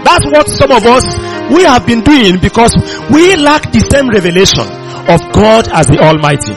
That's 0.00 0.24
what 0.32 0.48
some 0.48 0.72
of 0.72 0.88
us, 0.88 1.04
we 1.52 1.62
have 1.68 1.84
been 1.84 2.00
doing 2.00 2.40
because 2.40 2.72
we 3.12 3.36
lack 3.36 3.68
the 3.68 3.84
same 3.92 4.08
revelation 4.08 4.64
of 5.12 5.20
God 5.36 5.68
as 5.68 5.84
the 5.92 6.00
Almighty. 6.00 6.56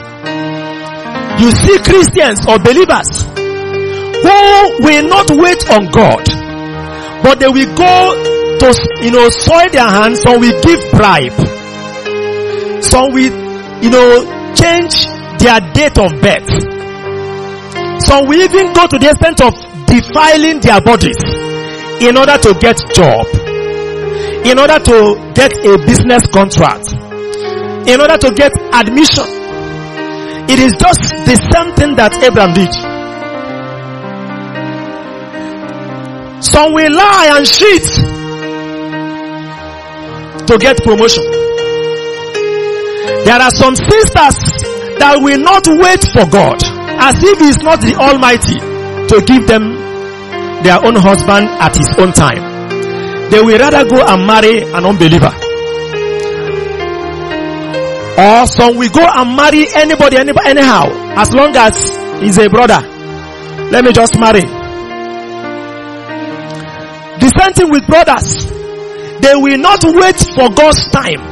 You 1.44 1.52
see 1.52 1.76
Christians 1.84 2.40
or 2.48 2.56
believers 2.56 3.45
who 4.22 4.84
will 4.84 5.08
not 5.08 5.30
wait 5.30 5.62
on 5.70 5.86
God, 5.90 6.24
but 7.22 7.40
they 7.40 7.48
will 7.48 7.74
go 7.76 8.58
to, 8.60 8.68
you 9.02 9.10
know, 9.10 9.28
soil 9.28 9.68
their 9.72 9.88
hands, 9.88 10.20
some 10.22 10.40
will 10.40 10.60
give 10.62 10.80
bribe. 10.92 11.32
Some 12.82 13.12
will, 13.12 13.32
you 13.82 13.90
know, 13.90 14.52
change 14.54 15.06
their 15.40 15.60
date 15.72 15.98
of 15.98 16.10
birth. 16.20 16.48
Some 18.02 18.26
will 18.26 18.40
even 18.40 18.72
go 18.72 18.86
to 18.86 18.98
the 18.98 19.10
extent 19.10 19.40
of 19.40 19.52
defiling 19.86 20.60
their 20.60 20.80
bodies 20.80 21.18
in 22.02 22.16
order 22.16 22.36
to 22.38 22.54
get 22.60 22.76
job, 22.94 23.26
in 24.46 24.58
order 24.58 24.78
to 24.78 25.32
get 25.34 25.52
a 25.64 25.78
business 25.86 26.26
contract, 26.28 26.92
in 27.88 28.00
order 28.00 28.16
to 28.18 28.30
get 28.34 28.52
admission. 28.72 29.24
It 30.48 30.60
is 30.60 30.74
just 30.78 31.00
the 31.26 31.34
same 31.52 31.74
thing 31.74 31.96
that 31.96 32.14
Abraham 32.22 32.54
did. 32.54 32.70
Some 36.40 36.72
will 36.72 36.92
lie 36.92 37.28
and 37.36 37.46
cheat 37.46 37.82
to 40.46 40.58
get 40.58 40.76
promotion. 40.84 41.24
There 43.24 43.40
are 43.40 43.50
some 43.50 43.74
sisters 43.74 44.38
that 45.00 45.18
will 45.20 45.40
not 45.40 45.66
wait 45.66 46.02
for 46.14 46.28
God 46.30 46.62
as 47.00 47.16
if 47.22 47.38
He 47.40 47.48
is 47.48 47.58
not 47.58 47.80
the 47.80 47.96
Almighty 47.96 48.58
to 49.08 49.20
give 49.26 49.46
them 49.48 49.74
their 50.62 50.78
own 50.84 50.94
husband 50.96 51.48
at 51.60 51.74
His 51.76 51.88
own 51.98 52.12
time. 52.12 52.42
They 53.30 53.40
will 53.42 53.58
rather 53.58 53.84
go 53.88 54.04
and 54.06 54.26
marry 54.26 54.62
an 54.62 54.84
unbeliever. 54.86 55.32
Or 58.18 58.46
some 58.46 58.76
will 58.78 58.88
go 58.90 59.02
and 59.04 59.36
marry 59.36 59.66
anybody, 59.74 60.16
anybody 60.16 60.48
anyhow, 60.48 60.88
as 61.16 61.34
long 61.34 61.54
as 61.56 61.76
he's 62.22 62.38
a 62.38 62.48
brother. 62.48 62.80
Let 63.70 63.84
me 63.84 63.92
just 63.92 64.18
marry. 64.18 64.65
Thing 67.20 67.70
with 67.70 67.86
brothers. 67.86 68.44
They 69.22 69.34
will 69.34 69.56
not 69.56 69.80
wait 69.84 70.16
for 70.34 70.50
God's 70.52 70.84
time. 70.88 71.22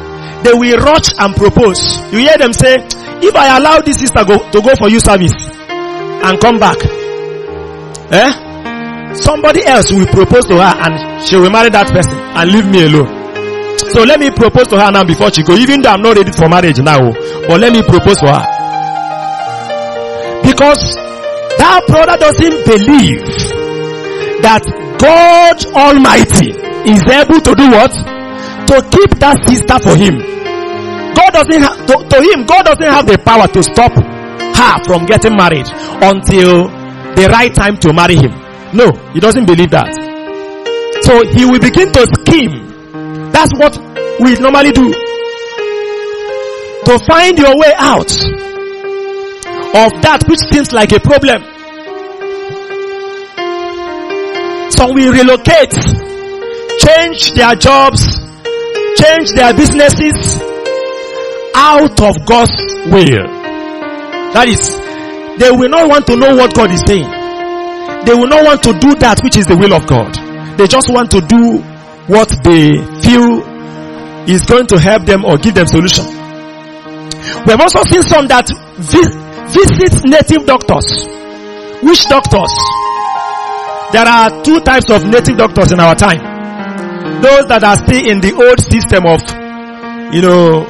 They 0.42 0.54
will 0.54 0.78
rush 0.78 1.12
and 1.18 1.34
propose. 1.36 1.98
You 2.12 2.20
hear 2.20 2.38
them 2.38 2.52
say, 2.52 2.76
if 3.20 3.34
I 3.36 3.58
allow 3.58 3.80
this 3.80 3.98
sister 4.00 4.24
go, 4.24 4.38
to 4.50 4.62
go 4.62 4.74
for 4.76 4.88
you 4.88 5.00
service 5.00 5.34
and 6.24 6.40
come 6.40 6.58
back, 6.58 6.78
eh? 8.12 9.12
Somebody 9.14 9.64
else 9.66 9.92
will 9.92 10.06
propose 10.06 10.46
to 10.46 10.54
her 10.56 10.74
and 10.80 11.22
she 11.26 11.36
will 11.36 11.50
marry 11.50 11.68
that 11.70 11.88
person 11.92 12.14
and 12.16 12.50
leave 12.50 12.66
me 12.68 12.84
alone. 12.84 13.78
So 13.92 14.02
let 14.04 14.18
me 14.20 14.30
propose 14.30 14.68
to 14.68 14.78
her 14.80 14.90
now 14.90 15.04
before 15.04 15.30
she 15.30 15.42
go, 15.42 15.54
even 15.56 15.82
though 15.82 15.90
I'm 15.90 16.02
not 16.02 16.16
ready 16.16 16.32
for 16.32 16.48
marriage 16.48 16.78
now, 16.80 17.00
but 17.48 17.60
let 17.60 17.72
me 17.72 17.82
propose 17.82 18.16
to 18.24 18.32
her. 18.32 18.44
Because 20.42 20.94
that 21.58 21.84
brother 21.86 22.16
doesn't 22.16 22.64
believe 22.64 23.63
that 24.44 24.60
God 25.00 25.56
Almighty 25.72 26.52
is 26.84 27.00
able 27.08 27.40
to 27.40 27.52
do 27.56 27.66
what? 27.72 27.92
To 28.68 28.76
keep 28.92 29.16
that 29.24 29.40
sister 29.48 29.80
for 29.80 29.96
him. 29.96 30.20
God 31.16 31.32
doesn't 31.32 31.62
have, 31.64 31.76
to, 31.88 31.94
to 32.04 32.18
him, 32.20 32.44
God 32.44 32.68
doesn't 32.68 32.84
have 32.92 33.06
the 33.08 33.16
power 33.24 33.48
to 33.48 33.62
stop 33.64 33.92
her 33.96 34.84
from 34.84 35.06
getting 35.06 35.32
married 35.36 35.64
until 36.04 36.68
the 37.16 37.28
right 37.32 37.54
time 37.54 37.76
to 37.78 37.92
marry 37.92 38.16
him. 38.16 38.32
No, 38.76 38.92
he 39.12 39.20
doesn't 39.20 39.46
believe 39.46 39.70
that. 39.70 39.88
So 41.08 41.24
he 41.32 41.44
will 41.48 41.60
begin 41.60 41.88
to 41.92 42.04
scheme. 42.20 42.68
That's 43.32 43.52
what 43.56 43.80
we 44.20 44.36
normally 44.36 44.72
do. 44.72 44.92
To 46.84 46.98
find 47.08 47.38
your 47.38 47.56
way 47.56 47.72
out 47.80 48.12
of 49.72 49.90
that 50.04 50.24
which 50.28 50.40
seems 50.52 50.72
like 50.72 50.92
a 50.92 51.00
problem. 51.00 51.53
So 54.74 54.92
we 54.92 55.06
relocate, 55.08 55.70
change 56.82 57.32
their 57.32 57.54
jobs, 57.54 58.02
change 58.98 59.30
their 59.34 59.54
businesses 59.54 60.42
out 61.54 62.00
of 62.02 62.14
God's 62.26 62.58
will. 62.90 63.26
That 64.34 64.46
is, 64.48 64.74
they 65.38 65.50
will 65.52 65.68
not 65.70 65.88
want 65.88 66.06
to 66.08 66.16
know 66.16 66.34
what 66.34 66.54
God 66.54 66.70
is 66.72 66.82
saying. 66.82 67.06
They 68.04 68.14
will 68.14 68.26
not 68.26 68.44
want 68.44 68.62
to 68.64 68.72
do 68.80 68.94
that 68.96 69.20
which 69.22 69.36
is 69.36 69.46
the 69.46 69.56
will 69.56 69.72
of 69.72 69.86
God. 69.86 70.12
They 70.58 70.66
just 70.66 70.90
want 70.92 71.10
to 71.12 71.20
do 71.22 71.62
what 72.10 72.28
they 72.42 72.74
feel 73.00 73.46
is 74.28 74.42
going 74.44 74.66
to 74.66 74.78
help 74.78 75.06
them 75.06 75.24
or 75.24 75.38
give 75.38 75.54
them 75.54 75.66
solution. 75.66 76.04
We 77.46 77.52
have 77.54 77.60
also 77.60 77.82
seen 77.84 78.02
some 78.02 78.26
that 78.26 78.50
vi- 78.76 79.14
visit 79.54 80.04
native 80.04 80.46
doctors. 80.46 81.06
Which 81.80 82.04
doctors? 82.10 82.50
There 83.94 84.08
are 84.08 84.42
two 84.42 84.58
types 84.58 84.90
of 84.90 85.04
native 85.06 85.36
doctors 85.36 85.70
in 85.70 85.78
our 85.78 85.94
time. 85.94 86.18
Those 87.22 87.46
that 87.46 87.62
are 87.62 87.76
still 87.76 88.04
in 88.10 88.18
the 88.20 88.34
old 88.34 88.58
system 88.58 89.06
of, 89.06 89.22
you 90.12 90.20
know, 90.20 90.66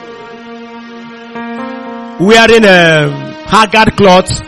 wearing 2.21 2.67
a 2.67 3.09
haggard 3.49 3.97
clothes 3.97 4.43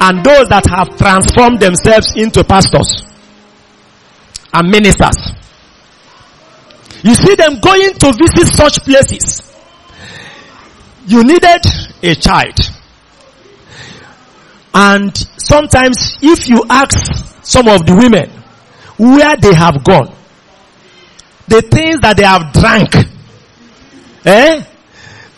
and 0.00 0.24
those 0.24 0.46
that 0.46 0.64
have 0.70 0.96
transformed 0.96 1.58
themselves 1.58 2.14
into 2.14 2.44
pastors 2.44 3.02
and 4.52 4.70
ministers. 4.70 5.34
You 7.02 7.16
see 7.16 7.34
them 7.34 7.58
going 7.58 7.94
to 7.94 8.12
visit 8.14 8.54
such 8.54 8.78
places. 8.84 9.42
You 11.08 11.24
needed 11.24 11.66
a 12.00 12.14
child. 12.14 12.54
And 14.72 15.16
sometimes 15.36 16.16
if 16.22 16.48
you 16.48 16.62
ask 16.70 17.33
some 17.44 17.68
of 17.68 17.84
the 17.86 17.94
women 17.94 18.30
where 18.96 19.36
they 19.36 19.54
have 19.54 19.84
gone, 19.84 20.12
the 21.46 21.62
things 21.62 22.00
that 22.00 22.16
they 22.16 22.24
have 22.24 22.52
drank, 22.52 22.94
eh? 24.24 24.64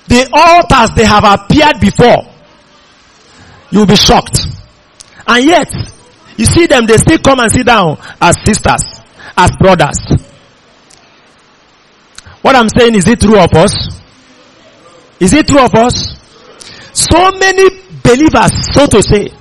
The 0.06 0.30
altars 0.32 0.90
they 0.96 1.04
have 1.04 1.24
appeared 1.24 1.80
before, 1.80 2.22
you'll 3.70 3.86
be 3.86 3.96
shocked. 3.96 4.46
And 5.26 5.44
yet, 5.44 5.74
you 6.36 6.46
see 6.46 6.66
them, 6.66 6.86
they 6.86 6.96
still 6.96 7.18
come 7.18 7.40
and 7.40 7.50
sit 7.50 7.66
down 7.66 7.98
as 8.20 8.36
sisters, 8.44 9.02
as 9.36 9.50
brothers. 9.58 9.98
What 12.42 12.54
I'm 12.54 12.68
saying, 12.68 12.94
is 12.94 13.08
it 13.08 13.20
true 13.20 13.40
of 13.40 13.52
us? 13.54 14.00
Is 15.18 15.32
it 15.32 15.48
true 15.48 15.64
of 15.64 15.74
us? 15.74 16.14
So 16.92 17.32
many 17.32 17.68
believers, 18.04 18.52
so 18.72 18.86
to 18.86 19.02
say, 19.02 19.32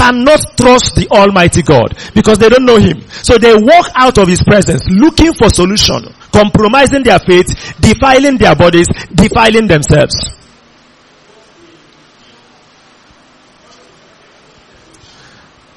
cannot 0.00 0.40
trust 0.56 0.94
the 0.96 1.06
Almighty 1.10 1.60
God 1.60 1.92
because 2.14 2.38
they 2.38 2.48
don't 2.48 2.64
know 2.64 2.78
Him. 2.78 3.02
So 3.22 3.36
they 3.36 3.52
walk 3.54 3.92
out 3.94 4.16
of 4.16 4.28
His 4.28 4.42
presence 4.42 4.80
looking 4.88 5.34
for 5.34 5.50
solution, 5.50 6.08
compromising 6.32 7.02
their 7.02 7.18
faith, 7.18 7.52
defiling 7.80 8.38
their 8.38 8.56
bodies, 8.56 8.88
defiling 9.12 9.66
themselves. 9.68 10.16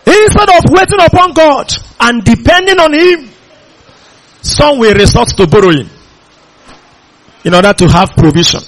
Instead 0.05 0.49
of 0.55 0.63
waiting 0.71 1.01
upon 1.03 1.33
God 1.33 1.73
and 1.99 2.23
depending 2.23 2.79
on 2.79 2.93
Him, 2.93 3.29
some 4.41 4.79
will 4.79 4.93
resort 4.93 5.29
to 5.35 5.47
borrowing 5.47 5.89
in 7.43 7.53
order 7.53 7.73
to 7.73 7.89
have 7.89 8.11
provision. 8.15 8.61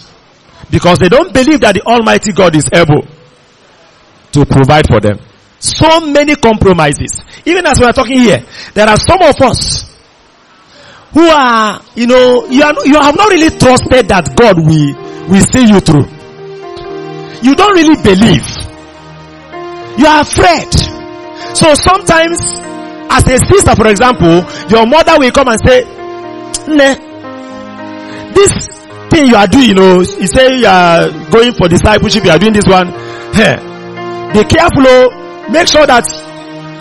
Because 0.69 0.99
they 0.99 1.07
don't 1.07 1.33
believe 1.33 1.61
that 1.61 1.75
the 1.75 1.81
Almighty 1.83 2.33
God 2.33 2.55
is 2.55 2.67
able 2.73 3.07
to 4.33 4.45
provide 4.45 4.87
for 4.87 4.99
them. 4.99 5.19
So 5.65 6.01
many 6.01 6.35
compromises. 6.35 7.23
Even 7.45 7.65
as 7.65 7.79
we 7.79 7.85
are 7.85 7.93
talking 7.93 8.19
here, 8.19 8.45
there 8.73 8.87
are 8.87 8.97
some 8.97 9.21
of 9.21 9.35
us 9.41 9.95
who 11.13 11.21
are, 11.21 11.81
you 11.95 12.07
know, 12.07 12.45
you, 12.47 12.61
are, 12.61 12.73
you 12.85 12.99
have 12.99 13.15
not 13.15 13.29
really 13.29 13.49
trusted 13.57 14.07
that 14.09 14.35
God 14.35 14.57
will, 14.59 14.93
will 15.31 15.45
see 15.47 15.65
you 15.65 15.79
through. 15.79 16.05
You 17.41 17.55
don't 17.55 17.73
really 17.73 17.95
believe. 18.03 18.45
You 19.97 20.05
are 20.05 20.21
afraid. 20.21 20.69
So 21.55 21.73
sometimes, 21.73 22.37
as 23.09 23.23
a 23.31 23.39
sister, 23.47 23.75
for 23.75 23.87
example, 23.87 24.43
your 24.69 24.85
mother 24.85 25.15
will 25.17 25.31
come 25.31 25.47
and 25.47 25.59
say, 25.65 25.83
nah, 26.67 26.93
this 28.35 28.51
thing 29.09 29.27
you 29.27 29.35
are 29.35 29.47
doing, 29.47 29.69
you 29.69 29.73
know, 29.73 29.99
you 30.01 30.27
say 30.27 30.59
you 30.59 30.67
are 30.67 31.09
going 31.31 31.53
for 31.53 31.69
discipleship, 31.69 32.25
you 32.25 32.31
are 32.31 32.39
doing 32.39 32.53
this 32.53 32.67
one. 32.67 32.91
Hey, 33.31 33.55
be 34.33 34.43
careful, 34.43 34.83
oh, 34.83 35.24
Make 35.51 35.67
sure 35.67 35.85
that 35.85 36.05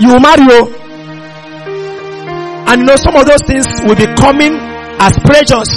you 0.01 0.19
marry. 0.19 0.43
you, 0.43 0.67
And 2.67 2.81
you 2.81 2.87
know, 2.87 2.97
some 2.97 3.15
of 3.17 3.27
those 3.27 3.43
things 3.45 3.67
will 3.85 3.97
be 3.97 4.09
coming 4.17 4.57
as 4.99 5.19
pressures. 5.21 5.69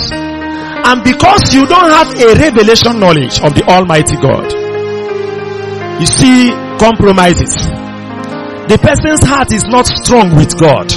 And 0.88 1.04
because 1.04 1.54
you 1.54 1.68
don't 1.68 1.90
have 1.92 2.16
a 2.16 2.40
revelation 2.40 3.00
knowledge 3.00 3.42
of 3.44 3.54
the 3.54 3.64
Almighty 3.68 4.16
God, 4.16 4.48
you 6.00 6.06
see 6.08 6.52
compromises. 6.80 7.54
The 8.72 8.78
person's 8.80 9.24
heart 9.24 9.52
is 9.52 9.66
not 9.66 9.86
strong 9.88 10.36
with 10.36 10.58
God. 10.60 10.88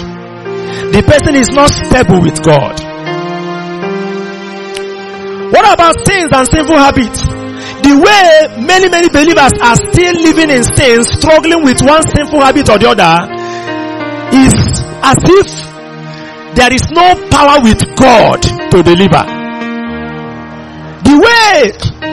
The 0.93 1.03
person 1.03 1.35
is 1.35 1.49
not 1.51 1.71
stable 1.71 2.21
with 2.23 2.43
God. 2.45 2.79
What 5.53 5.75
about 5.75 5.97
sins 6.07 6.31
and 6.33 6.47
sinful 6.47 6.77
habits? 6.77 7.40
The 7.83 7.95
way 7.97 8.63
many, 8.65 8.89
many 8.89 9.09
believers 9.09 9.53
are 9.61 9.77
still 9.91 10.15
living 10.23 10.51
in 10.51 10.63
sin, 10.65 11.03
struggling 11.05 11.65
with 11.65 11.81
one 11.83 12.03
sinful 12.15 12.41
habit 12.41 12.69
or 12.69 12.79
the 12.79 12.89
other, 12.93 13.15
is 14.37 14.55
as 15.03 15.19
if 15.25 15.49
there 16.55 16.73
is 16.73 16.85
no 16.91 17.15
power 17.31 17.63
with 17.63 17.81
God 17.97 18.43
to 18.43 18.83
deliver. 18.83 19.25
The 21.09 21.17
way 21.19 21.73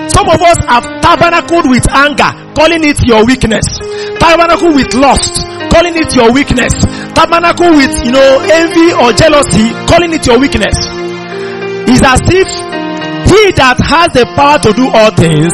some 0.10 0.30
of 0.30 0.42
us 0.42 0.60
have 0.66 0.86
tabernacled 1.04 1.70
with 1.70 1.86
anger, 1.94 2.32
calling 2.58 2.84
it 2.84 2.98
your 3.06 3.26
weakness. 3.26 3.66
Tabernacle 4.18 4.74
with 4.74 4.94
lust, 4.96 5.46
calling 5.70 5.94
it 5.94 6.16
your 6.16 6.34
weakness. 6.34 6.74
Tabernacle 7.14 7.76
with, 7.76 7.94
you 8.06 8.12
know, 8.12 8.40
envy 8.50 8.94
or 8.98 9.14
jealousy, 9.14 9.70
calling 9.86 10.14
it 10.14 10.26
your 10.26 10.40
weakness. 10.40 10.74
Is 11.88 12.02
as 12.04 12.22
if 12.34 12.50
he 13.28 13.52
that 13.60 13.78
has 13.84 14.08
the 14.14 14.26
power 14.36 14.58
to 14.60 14.72
do 14.74 14.88
all 14.88 15.12
things 15.12 15.52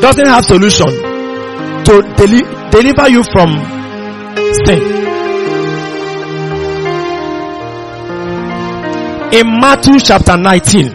doesn't 0.00 0.26
have 0.26 0.44
solution 0.44 0.86
to 1.84 2.02
deli- 2.16 2.48
deliver 2.70 3.08
you 3.08 3.22
from 3.32 3.50
sin. 4.64 4.80
In 9.30 9.60
Matthew 9.60 9.98
chapter 10.00 10.36
19, 10.38 10.90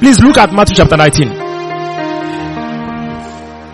please 0.00 0.20
look 0.20 0.36
at 0.38 0.52
Matthew 0.52 0.74
chapter 0.76 0.96
19. 0.96 1.28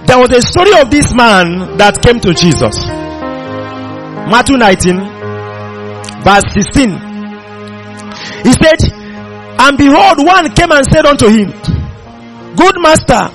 There 0.06 0.18
was 0.18 0.30
a 0.32 0.42
story 0.42 0.72
of 0.78 0.90
this 0.90 1.14
man 1.14 1.78
that 1.78 2.02
came 2.02 2.20
to 2.20 2.34
Jesus. 2.34 2.76
Matthew 4.28 4.58
19, 4.58 4.96
verse 6.22 6.44
16. 6.52 6.90
He 8.44 8.52
said, 8.52 8.99
And 9.60 9.76
behold, 9.76 10.24
one 10.24 10.50
came 10.54 10.72
and 10.72 10.86
said 10.86 11.04
unto 11.04 11.28
him, 11.28 11.52
Good 12.56 12.80
master, 12.80 13.28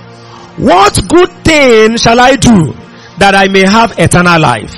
what 0.58 1.00
good 1.08 1.30
thing 1.46 1.98
shall 1.98 2.20
I 2.20 2.36
do 2.36 2.74
that 3.20 3.36
I 3.36 3.48
may 3.48 3.62
have 3.66 3.94
eternal 4.00 4.42
life? 4.42 4.74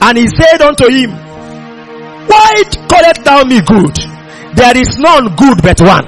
And 0.00 0.16
he 0.16 0.28
said 0.28 0.62
unto 0.62 0.88
him, 0.88 1.10
Why 2.30 2.62
callest 2.88 3.24
thou 3.24 3.42
me 3.42 3.60
good? 3.60 3.96
There 4.54 4.76
is 4.78 4.98
none 4.98 5.34
good 5.34 5.62
but 5.62 5.80
one. 5.80 6.06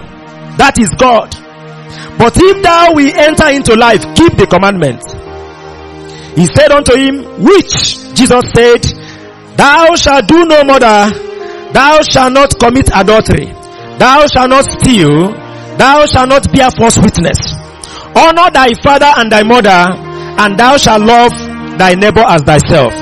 That 0.57 0.79
is 0.79 0.91
God. 0.91 1.35
But 2.17 2.37
if 2.37 2.63
thou 2.63 2.93
will 2.95 3.13
enter 3.19 3.49
into 3.49 3.75
life, 3.75 4.03
keep 4.15 4.37
the 4.37 4.47
commandments. 4.47 5.13
He 6.39 6.47
said 6.47 6.71
unto 6.71 6.95
him, 6.95 7.43
which 7.43 8.15
Jesus 8.15 8.45
said, 8.55 8.85
Thou 9.57 9.97
shalt 9.97 10.29
do 10.29 10.45
no 10.47 10.63
murder, 10.65 11.11
thou 11.73 12.03
shalt 12.03 12.33
not 12.33 12.59
commit 12.59 12.89
adultery, 12.95 13.53
thou 14.01 14.27
shalt 14.27 14.49
not 14.49 14.65
steal, 14.65 15.29
thou 15.77 16.07
shalt 16.07 16.29
not 16.29 16.51
bear 16.53 16.71
false 16.73 16.97
witness. 16.99 17.53
Honor 18.17 18.51
thy 18.51 18.73
father 18.83 19.13
and 19.21 19.31
thy 19.31 19.43
mother, 19.45 19.93
and 20.41 20.59
thou 20.59 20.77
shalt 20.77 21.03
love 21.03 21.33
thy 21.79 21.95
neighbor 21.95 22.25
as 22.27 22.43
thyself. 22.43 22.93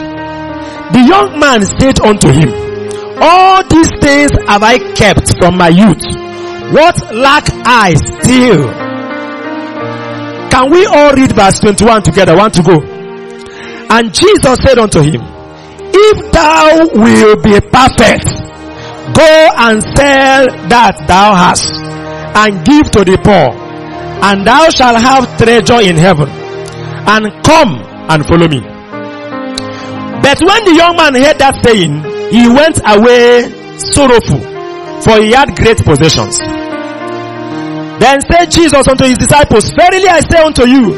The 0.93 1.01
young 1.07 1.39
man 1.39 1.63
said 1.79 2.01
unto 2.01 2.29
him, 2.29 2.51
All 3.23 3.63
these 3.69 3.91
things 4.01 4.33
have 4.47 4.63
I 4.63 4.79
kept 4.95 5.39
from 5.39 5.57
my 5.57 5.69
youth. 5.69 6.03
What 6.73 7.15
lack 7.15 7.45
I 7.65 7.95
still? 7.95 8.69
Can 10.51 10.71
we 10.71 10.85
all 10.87 11.13
read 11.15 11.33
verse 11.33 11.61
21 11.61 12.03
together? 12.03 12.37
Want 12.37 12.55
to 12.55 12.63
go? 12.63 12.81
And 13.91 14.13
Jesus 14.13 14.59
said 14.65 14.79
unto 14.79 15.01
him, 15.01 15.21
If 15.95 16.33
thou 16.33 16.89
will 16.93 17.37
be 17.37 17.61
perfect, 17.61 18.27
go 19.15 19.33
and 19.57 19.83
sell 19.97 20.47
that 20.69 20.95
thou 21.07 21.35
hast 21.35 21.73
and 22.37 22.65
give 22.65 22.91
to 22.93 23.05
the 23.05 23.17
poor, 23.23 23.51
and 24.23 24.47
thou 24.47 24.69
shalt 24.71 25.01
have 25.01 25.25
treasure 25.39 25.81
in 25.81 25.97
heaven. 25.97 26.29
And 27.09 27.33
come 27.43 27.81
and 28.11 28.27
follow 28.27 28.49
me. 28.49 28.61
But 30.21 30.39
when 30.45 30.61
the 30.69 30.75
young 30.77 30.97
man 30.97 31.15
heard 31.15 31.39
that 31.41 31.57
saying, 31.65 32.05
he 32.29 32.49
went 32.53 32.77
away 32.85 33.49
sorrowful, 33.79 34.41
for 35.01 35.23
he 35.23 35.33
had 35.33 35.57
great 35.57 35.79
possessions. 35.81 36.39
Then 37.99 38.21
said 38.21 38.51
Jesus 38.51 38.87
unto 38.87 39.05
his 39.05 39.17
disciples, 39.17 39.71
Verily 39.73 40.07
I 40.09 40.21
say 40.21 40.39
unto 40.43 40.67
you, 40.67 40.93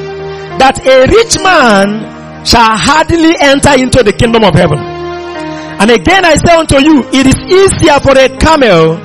that 0.58 0.84
a 0.84 1.06
rich 1.06 1.38
man 1.42 2.44
shall 2.44 2.76
hardly 2.76 3.32
enter 3.38 3.78
into 3.78 4.02
the 4.02 4.12
kingdom 4.12 4.42
of 4.44 4.54
heaven. 4.54 4.78
And 5.80 5.90
again 5.90 6.24
I 6.24 6.36
say 6.36 6.52
unto 6.52 6.76
you, 6.76 7.00
it 7.08 7.24
is 7.24 7.40
easier 7.48 7.98
for 8.00 8.12
a 8.12 8.28
camel 8.36 9.00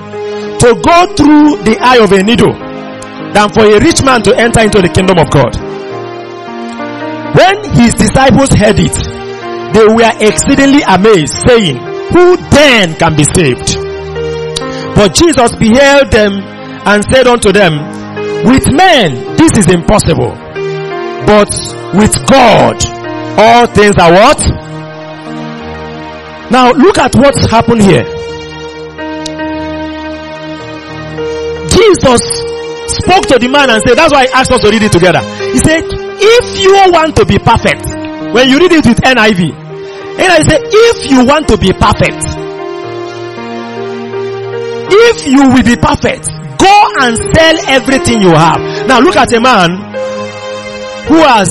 to 0.59 0.69
go 0.83 0.97
through 1.15 1.63
the 1.63 1.77
eye 1.79 2.03
of 2.03 2.11
a 2.11 2.21
needle 2.21 2.51
than 3.31 3.47
for 3.55 3.63
a 3.63 3.79
rich 3.79 4.03
man 4.03 4.21
to 4.23 4.35
enter 4.35 4.59
into 4.59 4.81
the 4.81 4.89
kingdom 4.91 5.19
of 5.19 5.31
God. 5.31 5.55
When 7.35 7.55
his 7.79 7.95
disciples 7.95 8.51
heard 8.55 8.79
it, 8.79 8.95
they 9.75 9.87
were 9.87 10.13
exceedingly 10.23 10.83
amazed, 10.87 11.35
saying, 11.47 11.75
Who 12.11 12.35
then 12.51 12.95
can 12.95 13.15
be 13.15 13.23
saved? 13.23 13.75
But 14.95 15.13
Jesus 15.13 15.51
beheld 15.55 16.11
them 16.11 16.39
and 16.87 17.03
said 17.11 17.27
unto 17.27 17.51
them, 17.51 17.75
With 18.47 18.71
men 18.71 19.35
this 19.35 19.57
is 19.57 19.71
impossible, 19.71 20.31
but 21.27 21.51
with 21.95 22.15
God 22.27 22.79
all 23.37 23.67
things 23.67 23.95
are 23.99 24.11
what? 24.11 24.39
Now 26.51 26.71
look 26.71 26.97
at 26.97 27.15
what's 27.15 27.45
happened 27.49 27.81
here. 27.81 28.03
Jesus 31.69 32.21
spoke 33.01 33.25
to 33.27 33.37
the 33.39 33.49
man 33.51 33.69
and 33.69 33.81
said, 33.85 33.97
that's 33.97 34.13
why 34.13 34.25
I 34.31 34.39
asked 34.41 34.51
us 34.51 34.61
to 34.61 34.69
read 34.69 34.83
it 34.83 34.91
together. 34.91 35.19
He 35.51 35.57
said, 35.59 35.83
if 35.89 36.45
you 36.61 36.71
want 36.93 37.15
to 37.17 37.25
be 37.25 37.37
perfect, 37.39 37.85
when 38.33 38.47
you 38.49 38.59
read 38.59 38.71
it 38.71 38.85
with 38.85 39.01
NIV, 39.01 39.51
NIV 40.15 40.43
said, 40.47 40.61
if 40.63 41.09
you 41.11 41.25
want 41.25 41.47
to 41.49 41.57
be 41.57 41.73
perfect, 41.73 42.23
if 44.87 45.27
you 45.27 45.49
will 45.49 45.63
be 45.65 45.75
perfect, 45.75 46.29
go 46.61 46.75
and 47.01 47.17
sell 47.35 47.55
everything 47.67 48.21
you 48.21 48.31
have. 48.31 48.87
Now 48.87 48.99
look 48.99 49.15
at 49.17 49.33
a 49.33 49.41
man 49.41 49.71
who 51.09 51.17
has, 51.25 51.49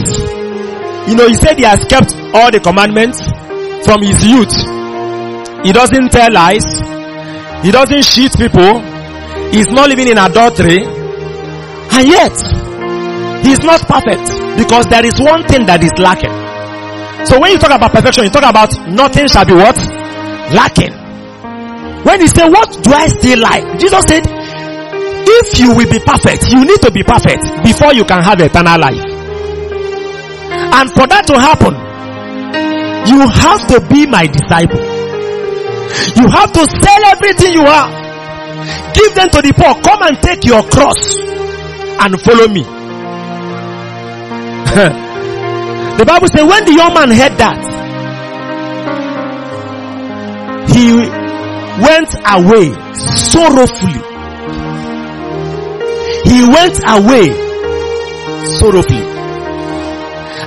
you 1.08 1.16
know, 1.16 1.26
he 1.28 1.34
said 1.34 1.58
he 1.58 1.64
has 1.64 1.84
kept 1.84 2.14
all 2.32 2.50
the 2.50 2.60
commandments 2.60 3.20
from 3.84 4.02
his 4.02 4.24
youth. 4.24 4.54
He 5.64 5.72
doesn't 5.72 6.12
tell 6.12 6.30
lies. 6.30 6.64
He 7.64 7.70
doesn't 7.72 8.02
cheat 8.04 8.36
people. 8.36 8.80
He's 9.50 9.68
not 9.68 9.88
living 9.88 10.08
in 10.08 10.18
adultery. 10.18 10.84
And 10.84 12.04
yet, 12.08 12.36
he's 13.40 13.64
not 13.64 13.80
perfect 13.88 14.28
because 14.58 14.86
there 14.86 15.04
is 15.06 15.18
one 15.20 15.42
thing 15.48 15.64
that 15.66 15.82
is 15.82 15.92
lacking. 15.96 16.32
So 17.26 17.40
when 17.40 17.52
you 17.52 17.58
talk 17.58 17.72
about 17.72 17.92
perfection, 17.92 18.24
you 18.24 18.30
talk 18.30 18.44
about 18.44 18.68
nothing 18.92 19.26
shall 19.28 19.46
be 19.46 19.54
what? 19.54 19.78
Lacking. 20.52 20.92
When 22.04 22.20
he 22.20 22.28
said, 22.28 22.48
what 22.48 22.68
do 22.84 22.92
I 22.92 23.06
still 23.08 23.40
like? 23.40 23.80
Jesus 23.80 24.04
said, 24.04 24.22
if 24.28 25.58
you 25.58 25.72
will 25.72 25.88
be 25.88 25.98
perfect, 26.04 26.52
you 26.52 26.60
need 26.60 26.80
to 26.82 26.92
be 26.92 27.02
perfect 27.02 27.40
before 27.64 27.94
you 27.94 28.04
can 28.04 28.22
have 28.22 28.38
eternal 28.40 28.78
life. 28.78 29.00
And 30.76 30.90
for 30.92 31.06
that 31.08 31.24
to 31.32 31.40
happen, 31.40 31.72
you 33.08 33.24
have 33.24 33.66
to 33.68 33.80
be 33.88 34.06
my 34.06 34.26
disciple. 34.26 34.93
You 36.16 36.26
have 36.28 36.52
to 36.52 36.66
sell 36.66 37.04
everything 37.06 37.52
you 37.54 37.64
have. 37.64 37.90
Give 38.94 39.14
them 39.14 39.28
to 39.30 39.40
the 39.42 39.52
poor. 39.54 39.74
Come 39.82 40.02
and 40.02 40.20
take 40.22 40.44
your 40.44 40.62
cross 40.64 41.16
and 42.02 42.20
follow 42.20 42.48
me. 42.48 42.62
the 45.98 46.04
Bible 46.04 46.28
says 46.28 46.44
when 46.44 46.64
the 46.64 46.72
young 46.74 46.92
man 46.94 47.10
heard 47.10 47.36
that, 47.38 47.72
he 50.74 50.92
went 51.82 52.14
away 52.26 52.72
sorrowfully. 52.94 54.00
He 56.24 56.42
went 56.42 56.80
away 56.86 57.32
sorrowfully. 58.58 59.13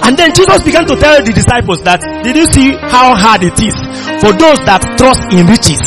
And 0.04 0.16
then 0.18 0.34
Jesus 0.34 0.62
began 0.64 0.86
to 0.88 0.96
tell 0.96 1.20
the 1.24 1.34
disciples 1.34 1.82
that, 1.84 2.02
did 2.24 2.36
you 2.36 2.46
see 2.52 2.76
how 2.92 3.16
hard 3.16 3.44
it 3.44 3.58
is 3.60 3.76
for 4.22 4.32
those 4.36 4.60
that 4.70 4.84
trust 4.98 5.24
in 5.34 5.48
riches 5.48 5.82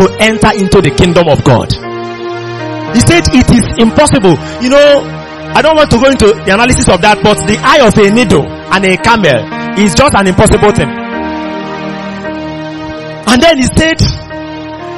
to 0.00 0.04
enter 0.20 0.50
into 0.56 0.80
the 0.80 0.90
kingdom 0.94 1.28
of 1.28 1.44
God? 1.44 1.68
He 2.96 3.00
said 3.06 3.22
it 3.30 3.48
is 3.52 3.64
impossible. 3.78 4.34
You 4.58 4.70
know, 4.74 5.04
I 5.54 5.62
don't 5.62 5.76
want 5.76 5.90
to 5.90 5.98
go 5.98 6.10
into 6.10 6.32
the 6.32 6.50
analysis 6.54 6.88
of 6.88 7.02
that, 7.02 7.22
but 7.22 7.38
the 7.46 7.58
eye 7.58 7.82
of 7.86 7.94
a 7.98 8.06
needle 8.10 8.46
and 8.46 8.82
a 8.86 8.96
camel 8.98 9.42
is 9.78 9.94
just 9.94 10.14
an 10.14 10.26
impossible 10.26 10.72
thing. 10.74 10.90
And 13.30 13.38
then 13.38 13.58
he 13.58 13.66
said, 13.70 13.98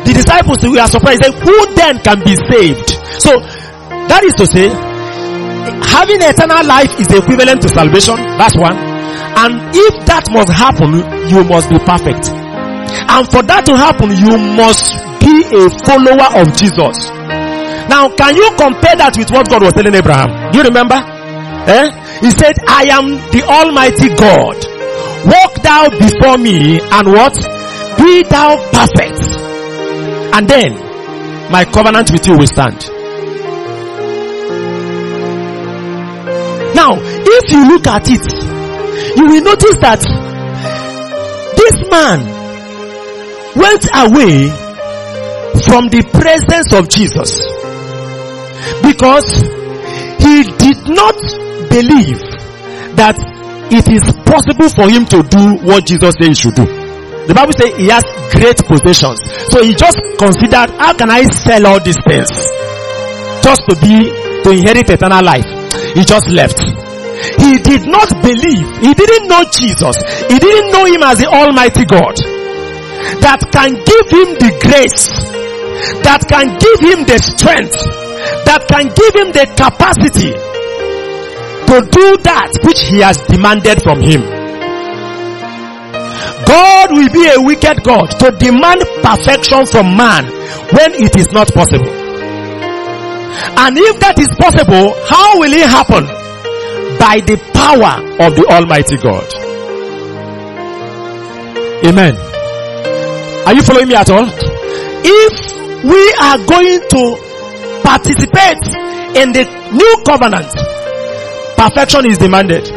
the 0.09 0.13
disciples 0.17 0.65
were 0.65 0.87
surprised. 0.89 1.23
Said, 1.23 1.35
who 1.37 1.57
then 1.77 2.01
can 2.01 2.25
be 2.25 2.35
saved? 2.49 2.97
So, 3.21 3.39
that 4.09 4.25
is 4.25 4.35
to 4.41 4.47
say, 4.47 4.69
having 5.87 6.21
eternal 6.23 6.65
life 6.67 6.91
is 6.99 7.09
equivalent 7.13 7.63
to 7.63 7.69
salvation. 7.69 8.17
That's 8.39 8.57
one. 8.57 8.77
And 8.77 9.59
if 9.75 9.95
that 10.07 10.29
must 10.31 10.53
happen, 10.53 11.03
you 11.31 11.43
must 11.45 11.71
be 11.71 11.79
perfect. 11.83 12.31
And 13.09 13.25
for 13.31 13.43
that 13.45 13.65
to 13.67 13.77
happen, 13.77 14.13
you 14.13 14.37
must 14.57 14.93
be 15.23 15.45
a 15.53 15.71
follower 15.87 16.29
of 16.41 16.53
Jesus. 16.57 17.11
Now, 17.89 18.09
can 18.15 18.37
you 18.37 18.49
compare 18.57 18.97
that 18.97 19.15
with 19.17 19.31
what 19.31 19.49
God 19.49 19.63
was 19.63 19.73
telling 19.75 19.95
Abraham? 19.95 20.53
Do 20.53 20.59
you 20.59 20.65
remember? 20.65 20.97
Eh? 21.67 21.87
He 22.21 22.31
said, 22.31 22.55
I 22.69 22.87
am 22.93 23.19
the 23.33 23.43
Almighty 23.49 24.09
God. 24.15 24.59
Walk 25.27 25.55
thou 25.63 25.89
before 25.99 26.39
me 26.39 26.81
and 26.81 27.07
what? 27.09 27.35
Be 27.99 28.23
thou 28.29 28.57
perfect. 28.71 29.21
And 30.35 30.49
then 30.49 30.73
my 31.51 31.65
covenant 31.65 32.11
with 32.11 32.27
you 32.27 32.37
will 32.37 32.47
stand. 32.47 32.81
Now, 36.75 36.97
if 36.99 37.53
you 37.53 37.69
look 37.69 37.87
at 37.87 38.09
it, 38.09 38.25
you 39.17 39.27
will 39.27 39.43
notice 39.43 39.77
that 39.81 40.01
this 41.57 41.77
man 41.91 42.21
went 43.57 43.85
away 43.95 44.49
from 45.69 45.89
the 45.89 46.03
presence 46.13 46.73
of 46.73 46.89
Jesus 46.89 47.41
because 48.83 49.29
he 50.19 50.45
did 50.59 50.79
not 50.89 51.17
believe 51.69 52.21
that 52.97 53.17
it 53.71 53.89
is 53.89 54.05
possible 54.25 54.69
for 54.69 54.89
him 54.89 55.05
to 55.07 55.23
do 55.23 55.65
what 55.67 55.87
Jesus 55.87 56.15
said 56.19 56.29
he 56.29 56.35
should 56.35 56.55
do. 56.55 56.65
The 57.27 57.35
Bible 57.35 57.53
says 57.53 57.73
he 57.77 57.89
has 57.89 58.05
great 58.35 58.59
possessions. 58.67 59.21
So 59.53 59.63
he 59.63 59.73
just 59.75 59.97
considered, 60.19 60.71
how 60.77 60.93
can 60.95 61.11
I 61.11 61.23
sell 61.25 61.67
all 61.67 61.81
these 61.81 61.99
things? 62.05 62.29
Just 63.43 63.63
to 63.71 63.77
be, 63.81 64.11
to 64.43 64.51
inherit 64.51 64.91
eternal 64.91 65.25
life. 65.25 65.62
He 65.95 66.05
just 66.05 66.29
left. 66.31 66.59
He 67.39 67.59
did 67.61 67.87
not 67.87 68.09
believe. 68.23 68.67
He 68.81 68.93
didn't 68.95 69.29
know 69.29 69.45
Jesus. 69.53 69.97
He 70.29 70.39
didn't 70.39 70.73
know 70.73 70.85
him 70.87 71.03
as 71.03 71.19
the 71.19 71.29
Almighty 71.29 71.85
God. 71.85 72.17
That 73.21 73.41
can 73.53 73.75
give 73.77 74.07
him 74.11 74.29
the 74.41 74.51
grace. 74.63 75.07
That 76.03 76.25
can 76.29 76.57
give 76.59 76.79
him 76.81 77.05
the 77.05 77.19
strength. 77.19 77.77
That 78.47 78.67
can 78.69 78.87
give 78.91 79.15
him 79.15 79.33
the 79.33 79.47
capacity 79.55 80.33
to 81.73 81.81
do 81.89 82.17
that 82.23 82.53
which 82.65 82.83
he 82.83 82.99
has 83.01 83.17
demanded 83.29 83.83
from 83.83 84.01
him. 84.01 84.23
God 86.45 86.91
will 86.93 87.09
be 87.13 87.25
a 87.29 87.41
wicked 87.41 87.83
God 87.83 88.11
to 88.21 88.31
demand 88.33 88.83
perfection 89.03 89.65
from 89.67 89.97
man 89.97 90.27
when 90.73 90.93
it 91.01 91.17
is 91.17 91.33
not 91.33 91.49
possible. 91.55 92.02
And 93.57 93.77
if 93.79 94.01
that 94.01 94.19
is 94.19 94.29
possible, 94.37 94.93
how 95.09 95.39
will 95.41 95.53
it 95.53 95.69
happen? 95.69 96.05
By 96.99 97.21
the 97.25 97.37
power 97.57 97.99
of 98.21 98.37
the 98.37 98.47
Almighty 98.51 98.97
God. 99.01 99.27
Amen. 101.85 102.15
Are 103.47 103.55
you 103.55 103.63
following 103.63 103.89
me 103.89 103.95
at 103.95 104.09
all? 104.11 104.29
If 105.05 105.35
we 105.83 106.03
are 106.23 106.39
going 106.47 106.79
to 106.95 107.03
participate 107.83 108.63
in 109.19 109.33
the 109.35 109.45
new 109.75 109.93
covenant, 110.07 110.53
perfection 111.59 112.07
is 112.07 112.19
demanded. 112.19 112.69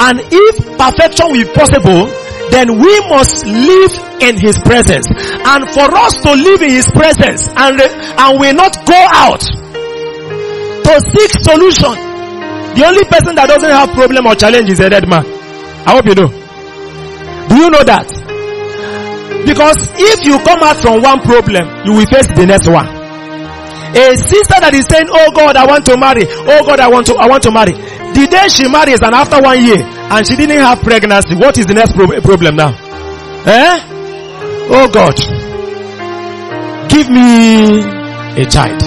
And 0.00 0.20
if 0.32 0.78
perfection 0.78 1.28
will 1.28 1.44
be 1.44 1.50
possible, 1.52 2.08
then 2.50 2.78
we 2.80 2.94
must 3.10 3.44
live 3.44 3.92
in 4.22 4.40
his 4.40 4.56
presence. 4.64 5.06
And 5.44 5.68
for 5.74 5.88
us 5.92 6.14
to 6.22 6.32
live 6.32 6.62
in 6.62 6.70
his 6.70 6.88
presence 6.90 7.48
and, 7.56 7.80
and 7.80 8.40
we 8.40 8.52
not 8.52 8.74
go 8.86 9.00
out 9.12 9.44
to 10.84 10.92
seek 11.12 11.32
solution, 11.42 11.94
the 12.76 12.82
only 12.86 13.04
person 13.04 13.34
that 13.36 13.46
doesn't 13.48 13.70
have 13.70 13.90
problem 13.94 14.26
or 14.26 14.34
challenge 14.34 14.68
is 14.70 14.80
a 14.80 14.90
dead 14.90 15.08
man. 15.08 15.24
I 15.86 15.92
hope 15.96 16.06
you 16.06 16.14
know. 16.14 16.28
Do 17.48 17.54
you 17.56 17.70
know 17.70 17.84
that? 17.84 18.08
Because 19.46 19.76
if 19.94 20.24
you 20.24 20.38
come 20.40 20.62
out 20.64 20.76
from 20.78 21.02
one 21.02 21.20
problem, 21.20 21.68
you 21.84 21.92
will 21.92 22.06
face 22.06 22.26
the 22.34 22.46
next 22.46 22.66
one. 22.68 22.88
A 23.94 24.16
sister 24.16 24.58
that 24.58 24.72
is 24.74 24.86
saying, 24.90 25.06
Oh 25.08 25.30
God, 25.32 25.54
I 25.56 25.66
want 25.66 25.86
to 25.86 25.96
marry. 25.96 26.24
Oh 26.26 26.64
God, 26.66 26.80
I 26.80 26.88
want 26.88 27.06
to, 27.08 27.14
I 27.14 27.28
want 27.28 27.42
to 27.44 27.52
marry. 27.52 27.72
The 27.72 28.26
day 28.26 28.48
she 28.48 28.66
marries 28.68 28.98
and 29.02 29.14
after 29.14 29.40
one 29.40 29.62
year 29.62 29.78
and 29.84 30.26
she 30.26 30.34
didn't 30.34 30.58
have 30.60 30.80
pregnancy, 30.82 31.36
what 31.36 31.58
is 31.58 31.66
the 31.66 31.74
next 31.74 31.92
pro- 31.94 32.20
problem 32.20 32.56
now? 32.56 32.72
Eh? 33.46 33.76
Oh 34.72 34.88
God. 34.90 35.14
Give 36.90 37.08
me 37.10 37.82
a 38.42 38.46
child. 38.50 38.82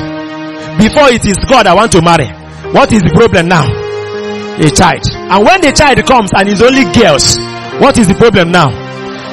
Before 0.77 1.09
it 1.09 1.25
is 1.25 1.37
God 1.49 1.65
I 1.65 1.73
want 1.73 1.91
to 1.93 2.01
marry. 2.01 2.29
What 2.71 2.91
is 2.91 3.01
the 3.01 3.09
problem 3.09 3.47
now? 3.47 3.65
A 3.65 4.69
child. 4.69 5.01
And 5.09 5.45
when 5.45 5.61
the 5.61 5.71
child 5.73 5.97
comes 6.05 6.29
and 6.33 6.49
is 6.49 6.61
only 6.61 6.85
girls, 6.93 7.37
what 7.81 7.97
is 7.97 8.07
the 8.07 8.15
problem 8.15 8.51
now? 8.51 8.69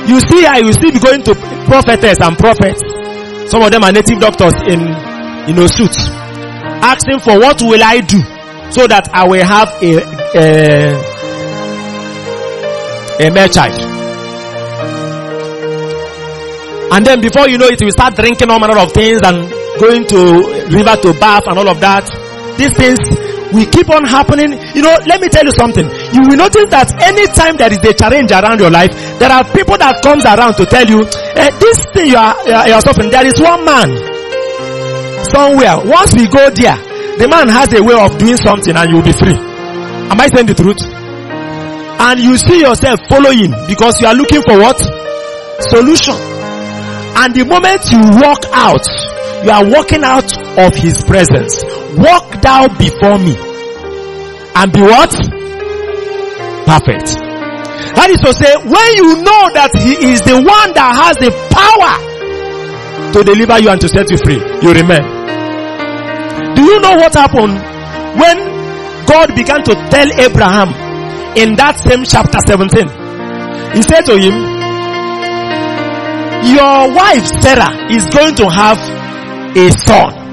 You 0.06 0.20
see 0.20 0.44
how 0.44 0.58
you 0.58 0.72
still 0.72 0.92
be 0.92 1.00
going 1.00 1.22
to 1.24 1.34
prophetess 1.64 2.20
and 2.20 2.36
prophets. 2.36 2.80
Some 3.50 3.62
of 3.62 3.70
them 3.72 3.84
are 3.84 3.92
native 3.92 4.20
doctors 4.20 4.54
in, 4.68 4.80
in 5.48 5.58
a 5.58 5.68
suit. 5.68 5.96
Asking 6.84 7.20
for 7.20 7.40
what 7.40 7.60
will 7.62 7.82
I 7.82 8.00
do 8.00 8.20
so 8.70 8.86
that 8.86 9.08
I 9.12 9.26
will 9.28 9.44
have 9.44 9.68
a, 9.82 10.00
a, 10.36 10.96
a 13.26 13.30
male 13.30 13.48
child. 13.48 13.80
And 16.92 17.04
then 17.04 17.20
before 17.20 17.48
you 17.48 17.58
know 17.58 17.66
it, 17.66 17.80
you 17.80 17.90
start 17.90 18.14
drinking 18.14 18.50
all 18.50 18.60
manner 18.60 18.78
of 18.78 18.92
things 18.92 19.20
and 19.24 19.63
going 19.78 20.06
to 20.08 20.20
river 20.70 20.96
to 21.02 21.10
bath 21.18 21.46
and 21.46 21.58
all 21.58 21.68
of 21.68 21.80
that. 21.80 22.06
These 22.58 22.74
things 22.76 22.98
will 23.54 23.66
keep 23.70 23.88
on 23.90 24.04
happening. 24.04 24.52
You 24.74 24.82
know, 24.82 24.94
let 25.06 25.22
me 25.22 25.28
tell 25.30 25.44
you 25.46 25.54
something. 25.54 25.86
You 26.14 26.26
will 26.26 26.38
notice 26.38 26.66
that 26.74 26.90
anytime 27.02 27.54
there 27.56 27.70
is 27.70 27.78
a 27.78 27.94
challenge 27.94 28.34
around 28.34 28.58
your 28.58 28.70
life, 28.70 28.90
there 29.22 29.30
are 29.30 29.46
people 29.54 29.78
that 29.78 30.02
comes 30.02 30.26
around 30.26 30.58
to 30.58 30.66
tell 30.66 30.86
you, 30.86 31.06
eh, 31.38 31.50
this 31.62 31.78
thing 31.94 32.10
you 32.10 32.18
are, 32.18 32.34
you 32.46 32.74
are, 32.74 32.82
suffering, 32.82 33.10
there 33.10 33.26
is 33.26 33.38
one 33.38 33.62
man 33.62 33.88
somewhere. 35.30 35.78
Once 35.86 36.14
we 36.18 36.26
go 36.26 36.50
there, 36.50 36.76
the 37.18 37.30
man 37.30 37.46
has 37.48 37.70
a 37.72 37.82
way 37.82 37.94
of 37.94 38.18
doing 38.18 38.36
something 38.42 38.74
and 38.74 38.86
you'll 38.90 39.06
be 39.06 39.14
free. 39.14 39.38
Am 40.10 40.18
I 40.18 40.26
saying 40.34 40.50
the 40.50 40.58
truth? 40.58 40.82
And 41.94 42.18
you 42.20 42.36
see 42.36 42.60
yourself 42.60 43.00
following 43.08 43.54
because 43.70 44.00
you 44.02 44.06
are 44.10 44.14
looking 44.18 44.42
for 44.42 44.58
what? 44.58 44.78
Solution. 45.70 46.18
And 47.14 47.30
the 47.30 47.46
moment 47.46 47.86
you 47.94 48.02
walk 48.18 48.42
out, 48.50 48.82
you 49.44 49.50
are 49.50 49.68
walking 49.68 50.02
out 50.02 50.32
of 50.58 50.74
his 50.74 51.04
presence. 51.04 51.62
Walk 52.00 52.40
thou 52.40 52.68
before 52.78 53.18
me. 53.18 53.36
And 54.56 54.72
be 54.72 54.80
what? 54.80 55.12
Perfect. 56.64 57.20
That 57.94 58.08
is 58.10 58.18
to 58.24 58.32
say, 58.32 58.56
when 58.56 58.88
you 58.96 59.20
know 59.20 59.42
that 59.52 59.70
he 59.76 60.10
is 60.10 60.20
the 60.22 60.40
one 60.40 60.72
that 60.72 60.90
has 60.96 61.16
the 61.20 61.30
power 61.52 61.94
to 63.12 63.22
deliver 63.22 63.58
you 63.60 63.68
and 63.68 63.80
to 63.80 63.88
set 63.88 64.10
you 64.10 64.16
free, 64.18 64.40
you 64.40 64.72
remain. 64.72 65.04
Do 66.56 66.62
you 66.64 66.80
know 66.80 66.96
what 66.96 67.12
happened 67.14 67.60
when 68.18 68.36
God 69.06 69.34
began 69.36 69.62
to 69.64 69.74
tell 69.92 70.08
Abraham 70.24 70.72
in 71.36 71.56
that 71.56 71.78
same 71.84 72.04
chapter 72.04 72.40
17? 72.40 72.88
He 73.76 73.82
said 73.82 74.08
to 74.08 74.16
him, 74.16 74.54
your 76.44 76.92
wife 76.94 77.24
Sarah 77.40 77.72
is 77.90 78.04
going 78.12 78.34
to 78.36 78.48
have 78.50 78.78
a 79.56 79.70
son. 79.70 80.24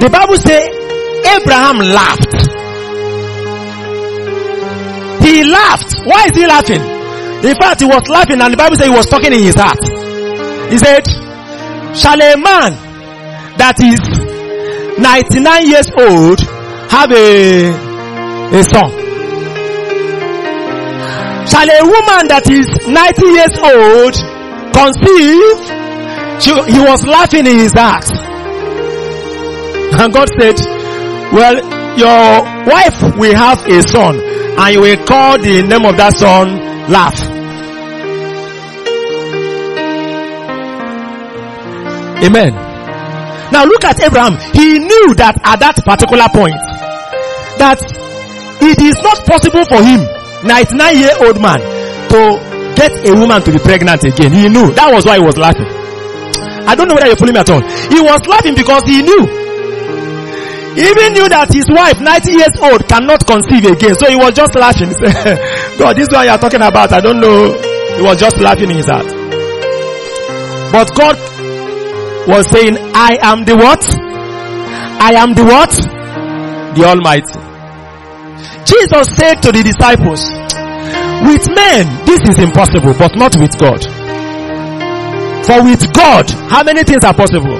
The 0.00 0.08
Bible 0.10 0.36
says 0.36 0.62
Abraham 1.34 1.78
laughed. 1.78 2.34
He 5.24 5.42
laughed. 5.44 5.94
Why 6.04 6.26
is 6.26 6.36
he 6.36 6.46
laughing? 6.46 6.82
In 7.44 7.56
fact, 7.56 7.80
he 7.80 7.86
was 7.86 8.06
laughing 8.08 8.40
and 8.40 8.52
the 8.52 8.56
Bible 8.56 8.76
says 8.76 8.86
he 8.86 8.94
was 8.94 9.06
talking 9.06 9.32
in 9.32 9.40
his 9.40 9.54
heart. 9.56 9.80
He 10.70 10.78
said, 10.78 11.04
shall 11.96 12.20
a 12.20 12.36
man 12.36 12.72
that 13.58 13.76
is 13.80 14.00
99 14.98 15.66
years 15.66 15.90
old 15.96 16.40
have 16.90 17.10
a, 17.10 17.70
a 18.52 18.64
son? 18.64 18.90
Shall 21.46 21.68
a 21.68 21.82
woman 21.84 22.28
that 22.28 22.48
is 22.48 22.66
90 22.86 23.26
years 23.26 23.54
old 23.60 24.14
conceive? 24.72 25.83
He 26.42 26.80
was 26.80 27.06
laughing 27.06 27.46
in 27.46 27.58
his 27.58 27.72
heart. 27.72 28.04
And 30.00 30.12
God 30.12 30.28
said, 30.40 30.56
well, 31.32 31.54
your 31.96 32.42
wife 32.66 33.16
will 33.16 33.34
have 33.36 33.64
a 33.66 33.82
son 33.82 34.18
and 34.18 34.74
you 34.74 34.80
will 34.80 35.04
call 35.06 35.38
the 35.38 35.62
name 35.62 35.84
of 35.84 35.96
that 35.96 36.12
son 36.16 36.58
laugh. 36.90 37.20
Amen. 42.24 42.52
Now 43.52 43.64
look 43.64 43.84
at 43.84 44.00
Abraham. 44.02 44.34
He 44.52 44.78
knew 44.78 45.14
that 45.14 45.38
at 45.44 45.60
that 45.60 45.76
particular 45.84 46.26
point 46.32 46.56
that 47.58 47.78
it 48.62 48.80
is 48.82 48.96
not 49.02 49.22
possible 49.26 49.64
for 49.66 49.78
him 49.84 50.00
99 50.42 50.98
year 50.98 51.14
old 51.22 51.40
man 51.40 51.60
to 52.10 52.74
get 52.74 52.90
a 53.06 53.14
woman 53.14 53.42
to 53.42 53.52
be 53.52 53.58
pregnant 53.58 54.02
again. 54.04 54.32
He 54.32 54.48
knew. 54.48 54.72
That 54.74 54.90
was 54.92 55.04
why 55.04 55.18
he 55.18 55.24
was 55.24 55.36
laughing. 55.36 55.83
I 56.66 56.74
don't 56.74 56.88
know 56.88 56.94
whether 56.94 57.06
you're 57.08 57.16
following 57.20 57.34
me 57.34 57.40
at 57.40 57.50
all. 57.50 57.62
He 57.92 58.00
was 58.00 58.20
laughing 58.26 58.54
because 58.54 58.82
he 58.84 59.02
knew. 59.02 59.24
He 60.74 60.82
even 60.82 61.14
knew 61.14 61.28
that 61.30 61.54
his 61.54 61.70
wife, 61.70 62.02
90 62.02 62.34
years 62.34 62.54
old, 62.58 62.82
cannot 62.90 63.22
conceive 63.22 63.62
again. 63.62 63.94
So 63.94 64.10
he 64.10 64.16
was 64.18 64.34
just 64.34 64.58
laughing. 64.58 64.90
God, 65.78 65.94
this 65.94 66.10
is 66.10 66.12
what 66.12 66.26
you're 66.26 66.38
talking 66.38 66.62
about. 66.66 66.90
I 66.90 67.00
don't 67.00 67.20
know. 67.22 67.54
He 67.94 68.02
was 68.02 68.18
just 68.18 68.40
laughing 68.42 68.70
in 68.74 68.82
his 68.82 68.90
heart. 68.90 69.06
But 70.74 70.90
God 70.98 71.14
was 72.26 72.50
saying, 72.50 72.74
I 72.90 73.22
am 73.22 73.44
the 73.46 73.54
what? 73.54 73.84
I 74.98 75.14
am 75.14 75.34
the 75.38 75.44
what? 75.46 75.70
The 76.74 76.82
Almighty. 76.82 77.38
Jesus 78.66 79.06
said 79.14 79.38
to 79.46 79.52
the 79.54 79.62
disciples, 79.62 80.26
with 81.22 81.46
men, 81.54 81.86
this 82.04 82.20
is 82.26 82.42
impossible, 82.42 82.98
but 82.98 83.14
not 83.14 83.36
with 83.38 83.54
God. 83.62 84.03
For 85.46 85.62
with 85.62 85.92
God, 85.92 86.30
how 86.48 86.62
many 86.64 86.82
things 86.84 87.04
are 87.04 87.14
possible? 87.14 87.58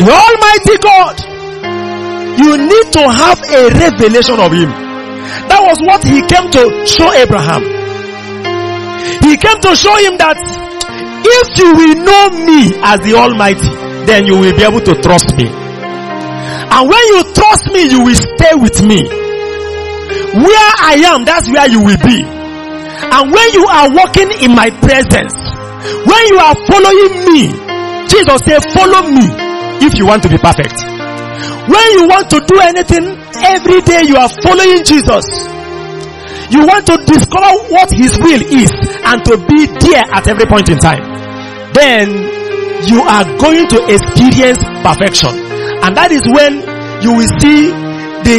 The 0.00 0.08
Almighty 0.08 0.76
God. 0.80 1.16
You 2.32 2.56
need 2.56 2.86
to 2.96 3.02
have 3.12 3.38
a 3.52 3.68
revelation 3.76 4.40
of 4.40 4.50
Him. 4.52 4.70
That 5.52 5.60
was 5.60 5.78
what 5.84 6.02
He 6.02 6.24
came 6.24 6.48
to 6.50 6.86
show 6.86 7.12
Abraham. 7.12 7.62
He 9.22 9.36
came 9.36 9.60
to 9.60 9.76
show 9.76 9.94
him 10.02 10.16
that 10.18 10.34
if 11.24 11.46
you 11.58 11.70
will 11.74 11.94
know 12.02 12.24
me 12.42 12.74
as 12.82 12.98
the 13.06 13.14
Almighty, 13.14 13.68
then 14.06 14.26
you 14.26 14.34
will 14.38 14.56
be 14.56 14.62
able 14.64 14.80
to 14.80 14.94
trust 15.02 15.36
me. 15.36 15.46
And 15.46 16.82
when 16.88 17.02
you 17.14 17.22
trust 17.34 17.70
me, 17.70 17.86
you 17.92 18.02
will 18.02 18.18
stay 18.18 18.54
with 18.56 18.82
me. 18.82 19.06
Where 20.34 20.72
I 20.80 21.02
am, 21.12 21.24
that's 21.24 21.46
where 21.50 21.68
you 21.68 21.84
will 21.84 21.98
be. 22.02 22.41
And 23.02 23.32
when 23.32 23.48
you 23.52 23.66
are 23.66 23.88
walking 23.90 24.30
in 24.42 24.54
my 24.54 24.70
presence, 24.70 25.34
when 26.06 26.22
you 26.30 26.38
are 26.38 26.54
following 26.70 27.12
me, 27.34 27.50
Jesus 28.06 28.38
said, 28.46 28.62
follow 28.70 29.08
me 29.10 29.26
if 29.82 29.98
you 29.98 30.06
want 30.06 30.22
to 30.22 30.30
be 30.30 30.38
perfect. 30.38 30.78
When 31.66 31.86
you 31.98 32.06
want 32.06 32.30
to 32.30 32.38
do 32.46 32.56
anything, 32.62 33.18
every 33.42 33.80
day 33.82 34.06
you 34.06 34.16
are 34.16 34.28
following 34.42 34.84
Jesus. 34.84 35.26
You 36.52 36.66
want 36.66 36.86
to 36.86 36.96
discover 37.06 37.50
what 37.72 37.90
His 37.90 38.12
will 38.20 38.42
is 38.42 38.70
and 39.08 39.24
to 39.24 39.38
be 39.48 39.66
there 39.66 40.04
at 40.12 40.28
every 40.28 40.46
point 40.46 40.68
in 40.68 40.78
time. 40.78 41.02
Then 41.72 42.12
you 42.86 43.00
are 43.02 43.24
going 43.38 43.66
to 43.72 43.78
experience 43.88 44.58
perfection. 44.84 45.32
And 45.82 45.96
that 45.96 46.10
is 46.12 46.22
when 46.28 46.60
you 47.02 47.14
will 47.16 47.32
see 47.40 47.70
the, 48.22 48.36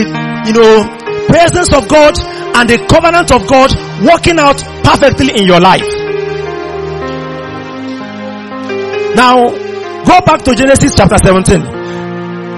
you 0.48 0.54
know, 0.54 0.88
presence 1.28 1.74
of 1.74 1.88
God 1.88 2.14
and 2.56 2.70
the 2.70 2.78
covenant 2.90 3.32
of 3.32 3.48
God 3.48 3.74
working 4.06 4.38
out 4.38 4.62
perfectly 4.84 5.34
in 5.40 5.46
your 5.46 5.60
life. 5.60 5.82
Now, 9.16 9.50
go 10.06 10.22
back 10.26 10.42
to 10.44 10.56
Genesis 10.56 10.94
chapter 10.96 11.18
17. 11.18 11.62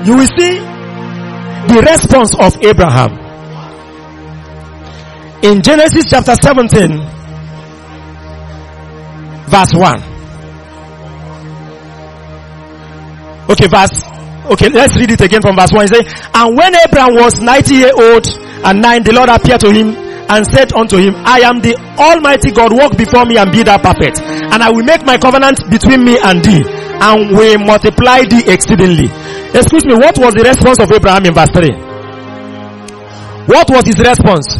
You 0.05 0.15
will 0.15 0.27
see 0.27 0.59
the 1.67 1.81
response 1.85 2.35
of 2.35 2.55
Abraham. 2.63 3.11
In 5.43 5.61
Genesis 5.61 6.09
chapter 6.09 6.35
17, 6.35 6.97
verse 9.47 9.73
1. 9.73 10.15
Okay, 13.47 13.67
verse, 13.67 14.03
okay, 14.51 14.69
let's 14.69 14.95
read 14.97 15.11
it 15.11 15.21
again 15.21 15.41
from 15.41 15.55
verse 15.55 15.71
1. 15.71 15.87
He 15.87 15.87
says, 15.87 16.29
And 16.33 16.57
when 16.57 16.73
Abraham 16.75 17.15
was 17.15 17.39
90 17.39 17.73
year 17.75 17.91
old 17.95 18.25
and 18.65 18.81
nine, 18.81 19.03
the 19.03 19.13
Lord 19.13 19.29
appeared 19.29 19.61
to 19.61 19.71
him 19.71 19.93
and 20.25 20.41
said 20.49 20.73
unto 20.73 20.97
him, 20.97 21.13
I 21.21 21.45
am 21.45 21.61
the 21.61 21.77
Almighty 22.01 22.49
God, 22.49 22.73
walk 22.73 22.97
before 22.97 23.25
me 23.25 23.37
and 23.37 23.51
be 23.53 23.61
thou 23.61 23.77
perfect. 23.77 24.19
And 24.21 24.57
I 24.61 24.73
will 24.73 24.83
make 24.83 25.05
my 25.05 25.17
covenant 25.21 25.61
between 25.69 26.01
me 26.03 26.17
and 26.17 26.41
thee, 26.41 26.65
and 26.65 27.29
will 27.29 27.61
multiply 27.61 28.25
thee 28.25 28.41
exceedingly. 28.49 29.05
Excuse 29.53 29.85
me, 29.85 29.93
what 29.93 30.17
was 30.17 30.33
the 30.33 30.41
response 30.41 30.81
of 30.81 30.89
Abraham 30.91 31.29
in 31.29 31.33
verse 31.37 31.53
3? 31.53 31.69
What 33.45 33.69
was 33.69 33.85
his 33.85 34.01
response? 34.01 34.57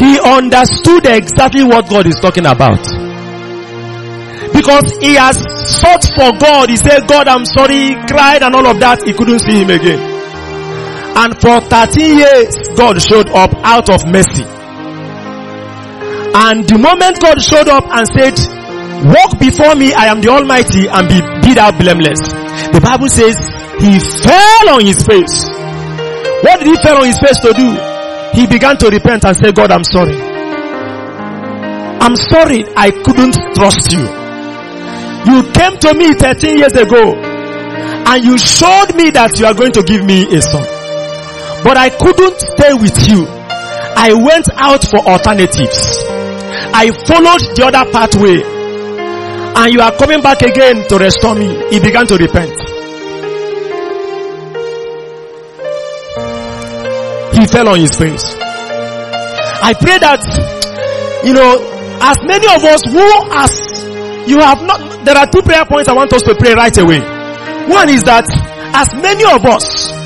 He 0.00 0.16
understood 0.20 1.04
exactly 1.04 1.64
what 1.64 1.88
God 1.92 2.06
is 2.08 2.16
talking 2.16 2.46
about. 2.46 2.80
Because 4.56 4.88
he 5.04 5.14
has 5.20 5.36
sought 5.68 6.04
for 6.16 6.32
God. 6.40 6.70
He 6.70 6.76
said, 6.76 7.06
God, 7.06 7.28
I'm 7.28 7.44
sorry, 7.44 7.92
he 7.92 7.94
cried 8.08 8.42
and 8.42 8.54
all 8.54 8.66
of 8.66 8.80
that. 8.80 9.04
He 9.04 9.12
couldn't 9.12 9.40
see 9.40 9.60
him 9.60 9.70
again. 9.70 10.17
And 11.18 11.34
for 11.40 11.58
13 11.60 12.18
years, 12.18 12.54
God 12.78 13.02
showed 13.02 13.28
up 13.30 13.50
out 13.66 13.90
of 13.90 14.06
mercy. 14.06 14.46
And 16.30 16.62
the 16.62 16.78
moment 16.78 17.18
God 17.18 17.42
showed 17.42 17.66
up 17.66 17.82
and 17.90 18.06
said, 18.06 18.38
walk 19.10 19.34
before 19.42 19.74
me, 19.74 19.90
I 19.92 20.06
am 20.14 20.20
the 20.22 20.28
Almighty 20.30 20.86
and 20.86 21.10
be, 21.10 21.18
be 21.42 21.58
thou 21.58 21.74
blameless. 21.74 22.22
The 22.70 22.78
Bible 22.78 23.10
says 23.10 23.34
he 23.82 23.98
fell 23.98 24.78
on 24.78 24.86
his 24.86 25.02
face. 25.02 25.50
What 26.46 26.62
did 26.62 26.70
he 26.70 26.76
fell 26.86 27.02
on 27.02 27.10
his 27.10 27.18
face 27.18 27.42
to 27.42 27.50
do? 27.50 27.66
He 28.38 28.46
began 28.46 28.78
to 28.78 28.86
repent 28.86 29.24
and 29.26 29.34
say, 29.34 29.50
God, 29.50 29.72
I'm 29.74 29.82
sorry. 29.82 30.14
I'm 31.98 32.14
sorry 32.14 32.62
I 32.78 32.94
couldn't 32.94 33.34
trust 33.58 33.90
you. 33.90 34.06
You 35.26 35.42
came 35.50 35.82
to 35.82 35.98
me 35.98 36.14
13 36.14 36.62
years 36.62 36.78
ago 36.78 37.18
and 37.18 38.24
you 38.24 38.38
showed 38.38 38.94
me 38.94 39.10
that 39.18 39.34
you 39.34 39.46
are 39.46 39.54
going 39.54 39.72
to 39.72 39.82
give 39.82 40.04
me 40.06 40.22
a 40.30 40.40
son. 40.40 40.77
But 41.64 41.76
I 41.76 41.90
couldn't 41.90 42.40
stay 42.40 42.72
with 42.74 43.08
you. 43.08 43.26
I 43.26 44.12
went 44.14 44.48
out 44.54 44.84
for 44.84 44.98
alternatives. 44.98 46.04
I 46.72 46.90
followed 47.06 47.42
the 47.56 47.64
other 47.66 47.90
pathway. 47.90 48.42
And 49.58 49.72
you 49.72 49.80
are 49.80 49.92
coming 49.96 50.22
back 50.22 50.42
again 50.42 50.86
to 50.88 50.98
restore 50.98 51.34
me. 51.34 51.48
He 51.70 51.80
began 51.80 52.06
to 52.06 52.16
repent. 52.16 52.54
He 57.34 57.46
fell 57.46 57.68
on 57.68 57.80
his 57.80 57.96
face. 57.98 58.34
I 58.38 59.74
pray 59.74 59.98
that, 59.98 60.22
you 61.24 61.34
know, 61.34 61.58
as 62.00 62.18
many 62.22 62.46
of 62.46 62.62
us 62.62 62.82
who 62.86 63.02
as 63.34 64.30
you 64.30 64.38
have 64.38 64.62
not, 64.62 65.04
there 65.04 65.16
are 65.16 65.26
two 65.26 65.42
prayer 65.42 65.64
points 65.64 65.88
I 65.88 65.94
want 65.94 66.12
us 66.12 66.22
to 66.22 66.34
pray 66.36 66.54
right 66.54 66.76
away. 66.78 67.00
One 67.68 67.88
is 67.88 68.04
that 68.04 68.24
as 68.74 68.94
many 69.02 69.24
of 69.24 69.44
us 69.44 69.97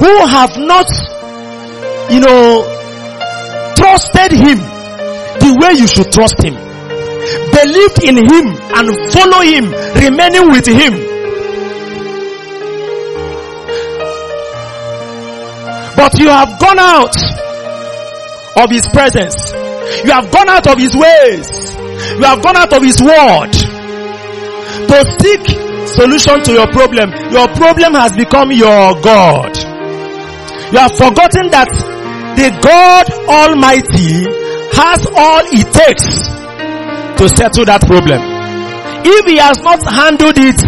who 0.00 0.26
have 0.26 0.56
not, 0.56 0.88
you 2.10 2.20
know, 2.20 2.64
trusted 3.76 4.32
him 4.32 4.58
the 5.40 5.52
way 5.60 5.78
you 5.78 5.86
should 5.86 6.10
trust 6.10 6.40
him, 6.42 6.54
believed 7.52 8.02
in 8.04 8.16
him 8.16 8.46
and 8.76 8.86
follow 9.12 9.40
him, 9.44 9.68
remaining 10.00 10.50
with 10.50 10.66
him. 10.66 11.06
But 15.96 16.18
you 16.18 16.28
have 16.28 16.58
gone 16.58 16.78
out 16.78 17.16
of 18.56 18.70
his 18.70 18.88
presence. 18.88 19.52
You 20.04 20.12
have 20.12 20.30
gone 20.32 20.48
out 20.48 20.66
of 20.66 20.78
his 20.78 20.96
ways. 20.96 21.76
You 22.16 22.24
have 22.24 22.42
gone 22.42 22.56
out 22.56 22.72
of 22.72 22.82
his 22.82 23.02
word 23.02 23.52
to 24.88 25.04
seek 25.20 25.44
solution 25.88 26.42
to 26.44 26.52
your 26.52 26.66
problem. 26.68 27.10
Your 27.32 27.48
problem 27.48 27.94
has 27.94 28.16
become 28.16 28.50
your 28.52 29.00
God. 29.02 29.69
You 30.72 30.78
have 30.78 30.92
forgotten 30.94 31.50
that 31.50 31.66
the 32.38 32.48
God 32.62 33.06
Almighty 33.26 34.22
has 34.78 35.02
all 35.18 35.42
it 35.50 35.66
takes 35.74 36.06
to 37.18 37.26
settle 37.28 37.66
that 37.66 37.82
problem. 37.86 38.22
If 39.02 39.26
he 39.26 39.36
has 39.42 39.58
not 39.66 39.82
handled 39.82 40.38
it, 40.38 40.60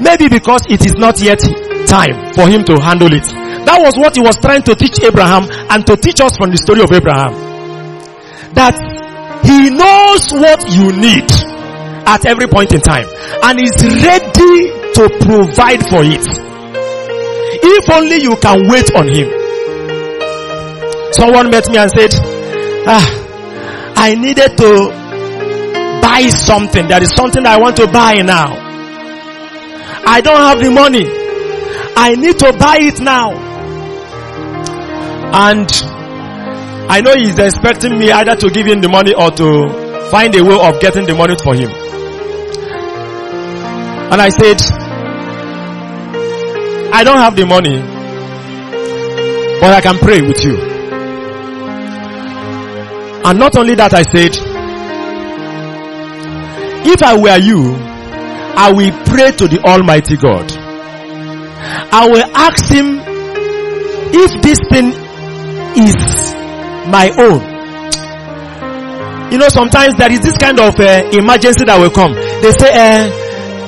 maybe 0.00 0.28
because 0.30 0.62
it 0.70 0.86
is 0.86 0.94
not 0.94 1.18
yet 1.20 1.42
time 1.90 2.14
for 2.38 2.46
him 2.46 2.62
to 2.70 2.78
handle 2.80 3.10
it. 3.12 3.26
That 3.66 3.82
was 3.82 3.98
what 3.98 4.14
he 4.14 4.22
was 4.22 4.38
trying 4.38 4.62
to 4.70 4.74
teach 4.74 5.02
Abraham 5.02 5.44
and 5.68 5.84
to 5.86 5.96
teach 5.96 6.20
us 6.20 6.36
from 6.38 6.50
the 6.54 6.56
story 6.56 6.80
of 6.80 6.92
Abraham. 6.94 7.34
That 8.54 8.78
he 9.42 9.70
knows 9.70 10.30
what 10.30 10.62
you 10.70 10.94
need 10.94 11.26
at 12.06 12.24
every 12.24 12.46
point 12.46 12.72
in 12.72 12.80
time 12.80 13.06
and 13.42 13.58
is 13.58 13.74
ready 14.06 14.70
to 14.94 15.04
provide 15.26 15.82
for 15.90 16.06
it. 16.06 16.22
If 17.62 17.90
only 17.90 18.22
you 18.22 18.36
can 18.36 18.68
wait 18.70 18.94
on 18.94 19.08
him. 19.10 19.39
Someone 21.12 21.50
met 21.50 21.68
me 21.70 21.78
and 21.78 21.90
said, 21.90 22.10
ah, 22.86 23.06
I 23.96 24.14
needed 24.14 24.56
to 24.56 26.00
buy 26.00 26.28
something. 26.28 26.86
There 26.88 27.02
is 27.02 27.10
something 27.14 27.44
I 27.46 27.58
want 27.58 27.76
to 27.76 27.86
buy 27.86 28.14
now. 28.22 28.56
I 30.06 30.20
don't 30.20 30.36
have 30.36 30.60
the 30.60 30.70
money. 30.70 31.04
I 31.96 32.14
need 32.14 32.38
to 32.38 32.52
buy 32.52 32.78
it 32.80 33.00
now. 33.00 33.32
And 35.32 35.68
I 36.90 37.00
know 37.02 37.14
he's 37.14 37.38
expecting 37.38 37.98
me 37.98 38.10
either 38.10 38.34
to 38.36 38.50
give 38.50 38.66
him 38.66 38.80
the 38.80 38.88
money 38.88 39.14
or 39.14 39.30
to 39.30 40.08
find 40.10 40.34
a 40.34 40.42
way 40.42 40.58
of 40.68 40.80
getting 40.80 41.06
the 41.06 41.14
money 41.14 41.36
for 41.36 41.54
him. 41.54 41.70
And 44.10 44.20
I 44.20 44.28
said, 44.30 44.60
I 46.92 47.04
don't 47.04 47.18
have 47.18 47.36
the 47.36 47.46
money, 47.46 47.78
but 49.60 49.72
I 49.72 49.80
can 49.80 49.98
pray 49.98 50.20
with 50.20 50.42
you. 50.44 50.79
And 53.24 53.38
not 53.38 53.56
only 53.56 53.74
that, 53.74 53.92
I 53.94 54.02
said, 54.02 54.32
if 56.86 57.02
I 57.02 57.16
were 57.16 57.38
you, 57.38 57.76
I 58.56 58.72
will 58.72 58.92
pray 59.04 59.30
to 59.32 59.46
the 59.48 59.60
Almighty 59.64 60.16
God. 60.16 60.50
I 61.92 62.08
will 62.08 62.24
ask 62.34 62.64
Him 62.72 62.98
if 64.12 64.42
this 64.42 64.58
thing 64.70 64.92
is 65.76 65.94
my 66.90 67.10
own. 67.18 67.40
you 69.32 69.38
know, 69.38 69.48
sometimes 69.48 69.94
there 69.94 70.10
is 70.10 70.20
this 70.20 70.36
kind 70.36 70.58
of 70.58 70.74
uh, 70.80 71.08
emergency 71.12 71.64
that 71.64 71.78
will 71.78 71.90
come. 71.94 72.14
They 72.42 72.50
say, 72.50 72.70
uh, 72.74 73.06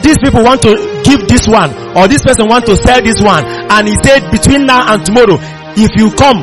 these 0.03 0.19
people 0.19 0.43
want 0.43 0.63
to 0.63 0.75
give 1.05 1.29
this 1.29 1.47
one, 1.47 1.71
or 1.97 2.09
this 2.09 2.23
person 2.25 2.49
want 2.49 2.67
to 2.67 2.75
sell 2.77 3.01
this 3.03 3.21
one, 3.23 3.45
and 3.47 3.87
he 3.87 3.95
said 4.03 4.27
between 4.33 4.67
now 4.67 4.93
and 4.93 5.05
tomorrow, 5.07 5.39
if 5.79 5.95
you 5.95 6.11
come 6.11 6.43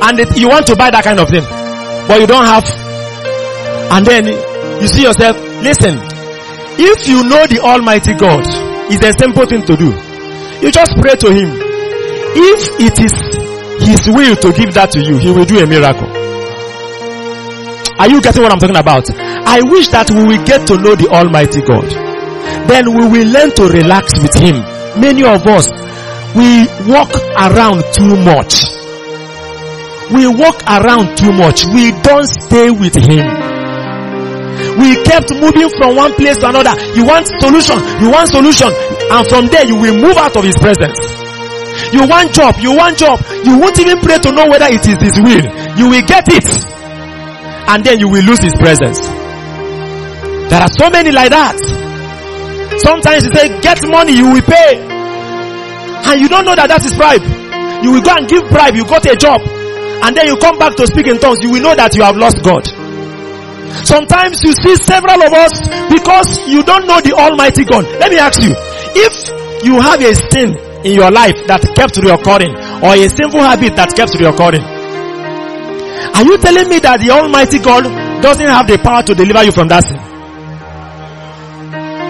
and 0.00 0.18
it, 0.20 0.32
you 0.40 0.48
want 0.48 0.64
to 0.68 0.76
buy 0.76 0.88
that 0.90 1.04
kind 1.04 1.20
of 1.20 1.28
thing, 1.28 1.44
but 2.08 2.20
you 2.20 2.26
don't 2.26 2.44
have, 2.44 2.64
and 3.92 4.06
then 4.06 4.24
you 4.80 4.88
see 4.88 5.02
yourself, 5.02 5.36
listen, 5.62 6.00
if 6.80 7.06
you 7.06 7.22
know 7.28 7.46
the 7.46 7.60
Almighty 7.62 8.14
God, 8.14 8.42
it's 8.90 9.04
a 9.04 9.12
simple 9.18 9.44
thing 9.46 9.64
to 9.66 9.76
do. 9.76 9.92
You 10.64 10.72
just 10.72 10.96
pray 10.96 11.14
to 11.14 11.28
Him. 11.30 11.50
If 12.34 12.60
it 12.80 12.96
is 12.98 13.14
His 13.84 14.08
will 14.08 14.36
to 14.36 14.52
give 14.52 14.74
that 14.74 14.90
to 14.92 15.00
you, 15.02 15.18
He 15.18 15.30
will 15.30 15.44
do 15.44 15.58
a 15.62 15.66
miracle. 15.66 16.08
Are 17.98 18.08
you 18.08 18.22
getting 18.22 18.42
what 18.42 18.52
I'm 18.52 18.58
talking 18.58 18.76
about? 18.78 19.10
I 19.10 19.60
wish 19.62 19.88
that 19.88 20.08
we 20.10 20.22
will 20.22 20.44
get 20.46 20.66
to 20.68 20.76
know 20.78 20.94
the 20.94 21.08
Almighty 21.10 21.60
God. 21.66 21.90
Then 22.70 22.94
we 22.94 23.04
will 23.10 23.28
learn 23.28 23.50
to 23.58 23.64
relax 23.66 24.14
with 24.22 24.34
Him. 24.38 24.62
Many 25.02 25.24
of 25.26 25.42
us, 25.50 25.66
we 26.38 26.70
walk 26.86 27.10
around 27.34 27.82
too 27.90 28.14
much. 28.22 28.67
We 30.12 30.26
walk 30.26 30.62
around 30.64 31.16
too 31.18 31.32
much. 31.32 31.64
We 31.72 31.92
don't 32.02 32.26
stay 32.26 32.70
with 32.70 32.96
Him. 32.96 33.26
We 34.80 34.94
kept 35.04 35.30
moving 35.34 35.68
from 35.78 35.96
one 35.96 36.14
place 36.14 36.38
to 36.38 36.48
another. 36.48 36.74
You 36.94 37.04
want 37.04 37.26
solution, 37.42 37.78
you 38.00 38.10
want 38.10 38.28
solution, 38.30 38.70
and 38.72 39.22
from 39.28 39.46
there 39.48 39.66
you 39.66 39.76
will 39.76 39.96
move 39.98 40.16
out 40.16 40.36
of 40.36 40.44
His 40.44 40.56
presence. 40.56 40.96
You 41.92 42.06
want 42.08 42.32
job, 42.32 42.56
you 42.58 42.74
want 42.74 42.98
job, 42.98 43.20
you 43.44 43.58
won't 43.58 43.78
even 43.78 43.98
pray 44.00 44.18
to 44.18 44.32
know 44.32 44.46
whether 44.48 44.66
it 44.66 44.82
is 44.86 44.98
His 44.98 45.16
will. 45.20 45.44
You 45.78 45.90
will 45.90 46.02
get 46.06 46.26
it, 46.28 46.46
and 47.68 47.84
then 47.84 48.00
you 48.00 48.08
will 48.08 48.24
lose 48.24 48.40
His 48.40 48.54
presence. 48.54 48.98
There 50.48 50.60
are 50.60 50.72
so 50.80 50.90
many 50.90 51.12
like 51.12 51.30
that. 51.30 51.58
Sometimes 52.82 53.24
you 53.26 53.34
say, 53.34 53.60
get 53.60 53.78
money, 53.88 54.16
you 54.16 54.30
will 54.32 54.42
pay. 54.42 54.80
And 56.08 56.20
you 56.20 56.28
don't 56.28 56.44
know 56.44 56.54
that 56.56 56.68
that 56.68 56.84
is 56.84 56.94
bribe. 56.94 57.22
You 57.84 57.92
will 57.92 58.02
go 58.02 58.14
and 58.16 58.26
give 58.28 58.48
bribe, 58.50 58.74
you 58.74 58.84
got 58.86 59.04
a 59.06 59.14
job. 59.14 59.42
And 60.04 60.16
then 60.16 60.26
you 60.26 60.36
come 60.36 60.58
back 60.58 60.76
to 60.76 60.86
speak 60.86 61.06
in 61.06 61.18
tongues, 61.18 61.42
you 61.42 61.50
will 61.50 61.62
know 61.62 61.74
that 61.74 61.94
you 61.96 62.02
have 62.02 62.16
lost 62.16 62.42
God. 62.42 62.66
Sometimes 63.84 64.42
you 64.44 64.52
see 64.52 64.76
several 64.76 65.22
of 65.22 65.32
us 65.32 65.60
because 65.90 66.48
you 66.48 66.62
don't 66.62 66.86
know 66.86 67.00
the 67.00 67.12
Almighty 67.14 67.64
God. 67.64 67.84
Let 68.00 68.10
me 68.10 68.18
ask 68.18 68.40
you, 68.40 68.54
if 68.96 69.64
you 69.64 69.80
have 69.80 70.00
a 70.00 70.14
sin 70.14 70.56
in 70.84 70.94
your 70.94 71.10
life 71.10 71.36
that 71.46 71.60
kept 71.74 71.94
reoccurring 71.96 72.54
or 72.82 72.94
a 72.94 73.08
sinful 73.08 73.40
habit 73.40 73.76
that 73.76 73.94
kept 73.94 74.12
reoccurring, 74.12 74.62
are 76.14 76.24
you 76.24 76.38
telling 76.38 76.68
me 76.68 76.78
that 76.80 77.00
the 77.00 77.10
Almighty 77.10 77.58
God 77.58 77.84
doesn't 78.22 78.48
have 78.48 78.66
the 78.66 78.78
power 78.78 79.02
to 79.02 79.14
deliver 79.14 79.44
you 79.44 79.52
from 79.52 79.68
that 79.68 79.84
sin? 79.84 79.98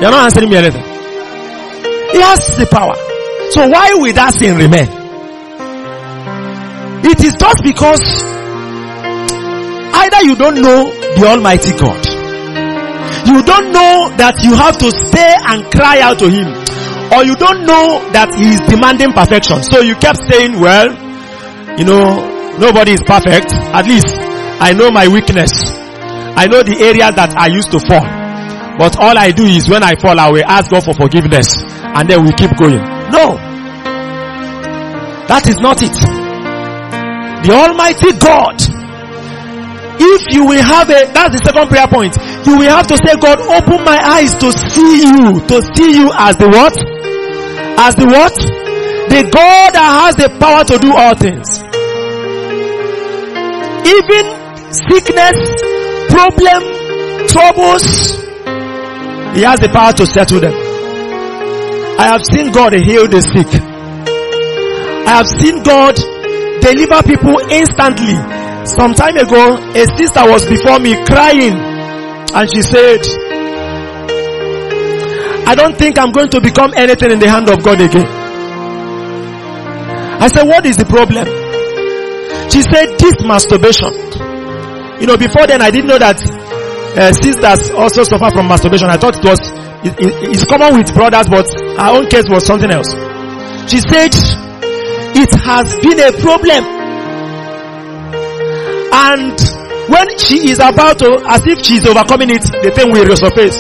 You're 0.00 0.12
not 0.12 0.30
answering 0.30 0.50
me 0.50 0.56
anything. 0.56 0.84
He 2.12 2.20
has 2.20 2.56
the 2.56 2.66
power. 2.70 2.94
So 3.50 3.66
why 3.68 3.90
will 3.94 4.12
that 4.14 4.32
sin 4.32 4.56
remain? 4.56 4.97
It 7.08 7.24
is 7.24 7.32
just 7.40 7.64
because 7.64 8.04
either 9.96 10.20
you 10.28 10.36
don't 10.36 10.60
know 10.60 10.92
the 11.16 11.24
Almighty 11.26 11.72
God. 11.72 12.04
You 13.24 13.40
don't 13.42 13.72
know 13.72 14.12
that 14.20 14.40
you 14.44 14.52
have 14.52 14.76
to 14.76 14.88
stay 14.92 15.32
and 15.48 15.64
cry 15.72 16.00
out 16.00 16.18
to 16.20 16.28
Him. 16.28 16.52
Or 17.12 17.24
you 17.24 17.32
don't 17.36 17.64
know 17.64 18.04
that 18.12 18.36
He 18.36 18.52
is 18.52 18.60
demanding 18.68 19.12
perfection. 19.16 19.62
So 19.64 19.80
you 19.80 19.96
kept 19.96 20.20
saying, 20.28 20.60
well, 20.60 20.92
you 21.80 21.84
know, 21.88 22.56
nobody 22.60 22.92
is 22.92 23.00
perfect. 23.04 23.52
At 23.72 23.86
least 23.88 24.12
I 24.60 24.74
know 24.76 24.90
my 24.90 25.08
weakness. 25.08 25.50
I 26.36 26.46
know 26.46 26.62
the 26.62 26.76
area 26.76 27.08
that 27.10 27.32
I 27.36 27.48
used 27.48 27.72
to 27.72 27.80
fall. 27.80 28.04
But 28.76 29.00
all 29.00 29.16
I 29.16 29.32
do 29.32 29.44
is 29.44 29.68
when 29.68 29.82
I 29.82 29.96
fall, 29.96 30.20
I 30.20 30.30
will 30.30 30.44
ask 30.44 30.70
God 30.70 30.84
for 30.84 30.94
forgiveness. 30.94 31.48
And 31.64 32.04
then 32.08 32.22
we 32.24 32.32
keep 32.32 32.52
going. 32.60 32.84
No. 33.10 33.40
That 35.26 35.48
is 35.48 35.56
not 35.56 35.80
it. 35.82 36.17
The 37.44 37.52
Almighty 37.52 38.12
God 38.18 38.78
if 40.00 40.32
you 40.32 40.46
will 40.46 40.62
have 40.62 40.88
a, 40.90 41.10
that's 41.12 41.34
the 41.34 41.42
second 41.44 41.68
prayer 41.68 41.86
point. 41.88 42.14
You 42.46 42.58
will 42.58 42.70
have 42.70 42.86
to 42.86 42.96
say, 43.02 43.18
God, 43.18 43.42
open 43.42 43.84
my 43.84 43.98
eyes 43.98 44.34
to 44.38 44.52
see 44.54 45.02
you, 45.02 45.42
to 45.50 45.56
see 45.74 45.98
you 45.98 46.10
as 46.14 46.36
the 46.36 46.46
what? 46.48 46.74
As 47.78 47.94
the 47.96 48.06
what? 48.06 48.34
The 49.10 49.22
God 49.30 49.74
that 49.74 49.90
has 50.06 50.14
the 50.14 50.30
power 50.38 50.62
to 50.64 50.78
do 50.78 50.94
all 50.94 51.14
things. 51.18 51.62
Even 53.90 54.24
sickness, 54.70 55.38
problem, 56.14 56.62
troubles, 57.26 58.22
He 59.34 59.42
has 59.42 59.58
the 59.58 59.70
power 59.72 59.92
to 59.94 60.06
settle 60.06 60.40
them. 60.40 60.54
I 61.98 62.06
have 62.06 62.22
seen 62.24 62.52
God 62.52 62.72
heal 62.74 63.08
the 63.08 63.20
sick. 63.20 63.50
I 65.08 65.10
have 65.10 65.26
seen 65.26 65.62
God 65.64 65.98
deliver 66.60 67.02
people 67.02 67.38
instantly 67.50 68.16
some 68.76 68.92
time 68.94 69.16
ago, 69.16 69.56
a 69.72 69.84
sister 69.96 70.22
was 70.28 70.44
before 70.46 70.78
me 70.78 70.94
crying 71.06 71.56
and 71.56 72.44
she 72.52 72.62
said, 72.62 73.00
I 75.48 75.54
don't 75.54 75.76
think 75.76 75.98
I'm 75.98 76.12
going 76.12 76.28
to 76.30 76.40
become 76.40 76.72
anything 76.76 77.10
in 77.10 77.18
the 77.18 77.28
hand 77.28 77.48
of 77.48 77.62
God 77.64 77.80
again. 77.80 78.06
I 80.20 80.28
said, 80.28 80.46
what 80.46 80.66
is 80.66 80.76
the 80.76 80.84
problem? 80.84 81.24
She 82.50 82.60
said, 82.62 82.98
this 82.98 83.24
masturbation. 83.24 83.94
You 85.00 85.06
know, 85.06 85.16
before 85.16 85.46
then 85.46 85.62
I 85.62 85.70
didn't 85.70 85.88
know 85.88 85.98
that 85.98 86.20
uh, 86.98 87.12
sisters 87.12 87.70
also 87.70 88.02
suffer 88.02 88.30
from 88.30 88.48
masturbation. 88.48 88.90
I 88.90 88.98
thought 88.98 89.16
it 89.16 89.24
was, 89.24 89.40
it, 89.86 89.94
it, 89.96 90.36
it's 90.36 90.44
common 90.44 90.76
with 90.76 90.92
brothers, 90.92 91.28
but 91.30 91.46
our 91.78 91.96
own 91.96 92.08
case 92.10 92.28
was 92.28 92.44
something 92.44 92.70
else. 92.70 92.92
She 93.70 93.80
said, 93.80 94.12
it 95.18 95.34
has 95.44 95.66
been 95.82 95.98
a 96.00 96.12
problem 96.22 96.64
and 98.90 99.38
when 99.88 100.18
she 100.18 100.50
is 100.50 100.58
about 100.58 100.98
to, 100.98 101.08
as 101.28 101.46
if 101.46 101.64
she 101.64 101.74
is 101.76 101.86
overcoming 101.86 102.30
it, 102.30 102.42
the 102.62 102.70
thing 102.74 102.92
will 102.92 103.04
resurface. 103.08 103.56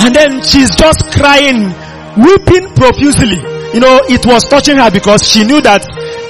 And 0.00 0.14
then 0.14 0.42
she's 0.42 0.74
just 0.76 1.10
crying, 1.12 1.74
weeping 2.16 2.70
profusely. 2.74 3.38
You 3.74 3.80
know, 3.80 4.00
it 4.08 4.24
was 4.26 4.44
touching 4.48 4.76
her 4.78 4.90
because 4.90 5.26
she 5.28 5.44
knew 5.44 5.60
that 5.62 5.82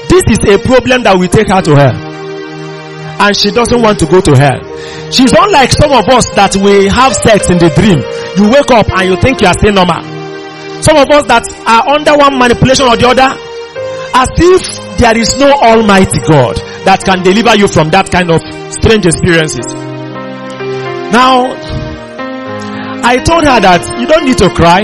this 0.08 0.24
is 0.32 0.40
a 0.48 0.58
problem 0.64 1.02
that 1.04 1.18
will 1.18 1.28
take 1.28 1.48
her 1.48 1.60
to 1.60 1.74
hell. 1.76 1.96
And 3.20 3.36
she 3.36 3.50
doesn't 3.50 3.80
want 3.82 3.98
to 4.00 4.06
go 4.06 4.20
to 4.20 4.32
hell. 4.36 4.60
She's 5.12 5.32
unlike 5.36 5.72
some 5.72 5.92
of 5.92 6.08
us 6.08 6.24
that 6.36 6.56
we 6.56 6.88
have 6.88 7.14
sex 7.14 7.50
in 7.50 7.58
the 7.58 7.68
dream. 7.76 8.00
You 8.40 8.48
wake 8.48 8.70
up 8.72 8.88
and 8.88 9.10
you 9.10 9.16
think 9.20 9.42
you 9.42 9.48
are 9.48 9.54
still 9.60 9.72
normal. 9.74 10.19
Some 10.80 10.96
of 10.96 11.08
us 11.12 11.24
that 11.28 11.44
are 11.68 11.84
under 11.92 12.16
one 12.16 12.38
manipulation 12.38 12.86
or 12.88 12.96
the 12.96 13.08
other, 13.08 13.30
as 14.14 14.28
if 14.36 14.62
there 14.98 15.16
is 15.16 15.38
no 15.38 15.52
almighty 15.52 16.18
God 16.26 16.56
that 16.84 17.04
can 17.04 17.22
deliver 17.22 17.56
you 17.56 17.68
from 17.68 17.90
that 17.90 18.10
kind 18.10 18.30
of 18.30 18.40
strange 18.72 19.06
experiences. 19.06 19.66
Now, 21.12 21.52
I 23.02 23.16
told 23.24 23.44
her 23.44 23.60
that 23.60 23.82
you 24.00 24.06
don't 24.06 24.24
need 24.24 24.38
to 24.38 24.48
cry. 24.50 24.82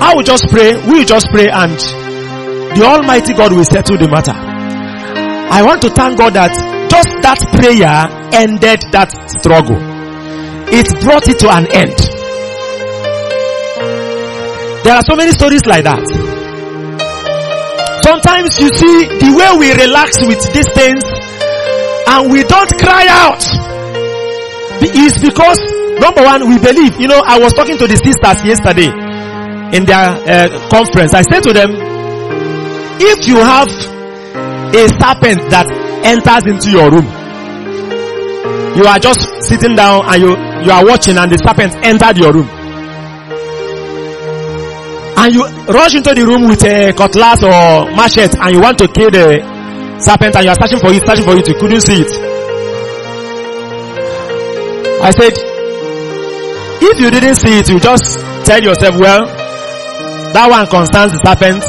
I 0.00 0.14
will 0.14 0.22
just 0.22 0.48
pray, 0.50 0.74
we 0.86 1.02
will 1.02 1.08
just 1.08 1.28
pray 1.30 1.48
and 1.50 1.78
the 2.74 2.82
almighty 2.84 3.34
God 3.34 3.52
will 3.52 3.64
settle 3.64 3.96
the 3.98 4.08
matter. 4.08 4.34
I 4.34 5.62
want 5.62 5.82
to 5.82 5.90
thank 5.90 6.18
God 6.18 6.34
that 6.34 6.50
just 6.90 7.10
that 7.22 7.38
prayer 7.58 8.06
ended 8.34 8.80
that 8.90 9.10
struggle. 9.38 9.78
It 10.70 10.88
brought 11.02 11.28
it 11.28 11.38
to 11.40 11.50
an 11.50 11.66
end. 11.70 12.13
There 14.84 14.94
are 14.94 15.02
so 15.08 15.16
many 15.16 15.32
stories 15.32 15.64
like 15.66 15.84
that. 15.84 16.04
Sometimes 18.04 18.60
you 18.60 18.68
see 18.68 18.96
the 19.16 19.32
way 19.32 19.48
we 19.58 19.72
relax 19.72 20.20
with 20.28 20.44
these 20.52 20.68
things 20.76 21.00
and 22.06 22.30
we 22.30 22.44
don't 22.44 22.68
cry 22.78 23.08
out 23.08 23.40
is 24.84 25.16
because 25.18 25.58
number 25.98 26.22
one 26.22 26.48
we 26.48 26.58
believe 26.58 27.00
you 27.00 27.08
know 27.08 27.22
i 27.24 27.38
was 27.38 27.52
talking 27.54 27.78
to 27.78 27.86
the 27.86 27.96
sisters 27.96 28.44
yesterday 28.44 28.90
in 29.72 29.84
their 29.86 30.12
uh, 30.28 30.68
conference 30.68 31.14
i 31.14 31.22
said 31.22 31.40
to 31.42 31.52
them 31.52 31.70
if 33.00 33.26
you 33.26 33.36
have 33.40 33.68
a 34.74 34.84
serpent 35.00 35.40
that 35.48 35.64
enters 36.04 36.44
into 36.44 36.70
your 36.70 36.90
room 36.92 37.06
you 38.76 38.84
are 38.84 38.98
just 38.98 39.24
sitting 39.48 39.74
down 39.74 40.04
and 40.04 40.20
you 40.20 40.30
you 40.66 40.70
are 40.70 40.84
watching 40.84 41.16
and 41.16 41.32
the 41.32 41.38
serpent 41.40 41.72
entered 41.82 42.18
your 42.18 42.32
room 42.32 42.48
and 45.16 45.34
you 45.34 45.42
rush 45.72 45.94
into 45.94 46.12
the 46.14 46.24
room 46.26 46.48
with 46.48 46.64
a 46.64 46.92
cutlass 46.92 47.42
or 47.42 47.90
machete 47.94 48.36
and 48.40 48.54
you 48.54 48.60
want 48.60 48.78
to 48.78 48.88
kill 48.88 49.10
the 49.10 49.40
serpent 50.00 50.34
and 50.36 50.44
you 50.44 50.50
are 50.50 50.58
searching 50.58 50.80
for 50.80 50.90
it, 50.92 51.02
searching 51.06 51.24
for 51.24 51.36
it, 51.36 51.46
you 51.48 51.54
couldn't 51.54 51.80
see 51.80 52.02
it. 52.02 52.10
I 55.04 55.10
said, 55.12 55.34
if 56.82 57.00
you 57.00 57.10
didn't 57.10 57.36
see 57.36 57.58
it, 57.58 57.68
you 57.68 57.78
just 57.78 58.18
tell 58.44 58.62
yourself, 58.62 58.98
well, 58.98 59.26
that 60.32 60.50
one 60.50 60.66
concerns 60.66 61.12
the 61.12 61.20
serpent. 61.22 61.62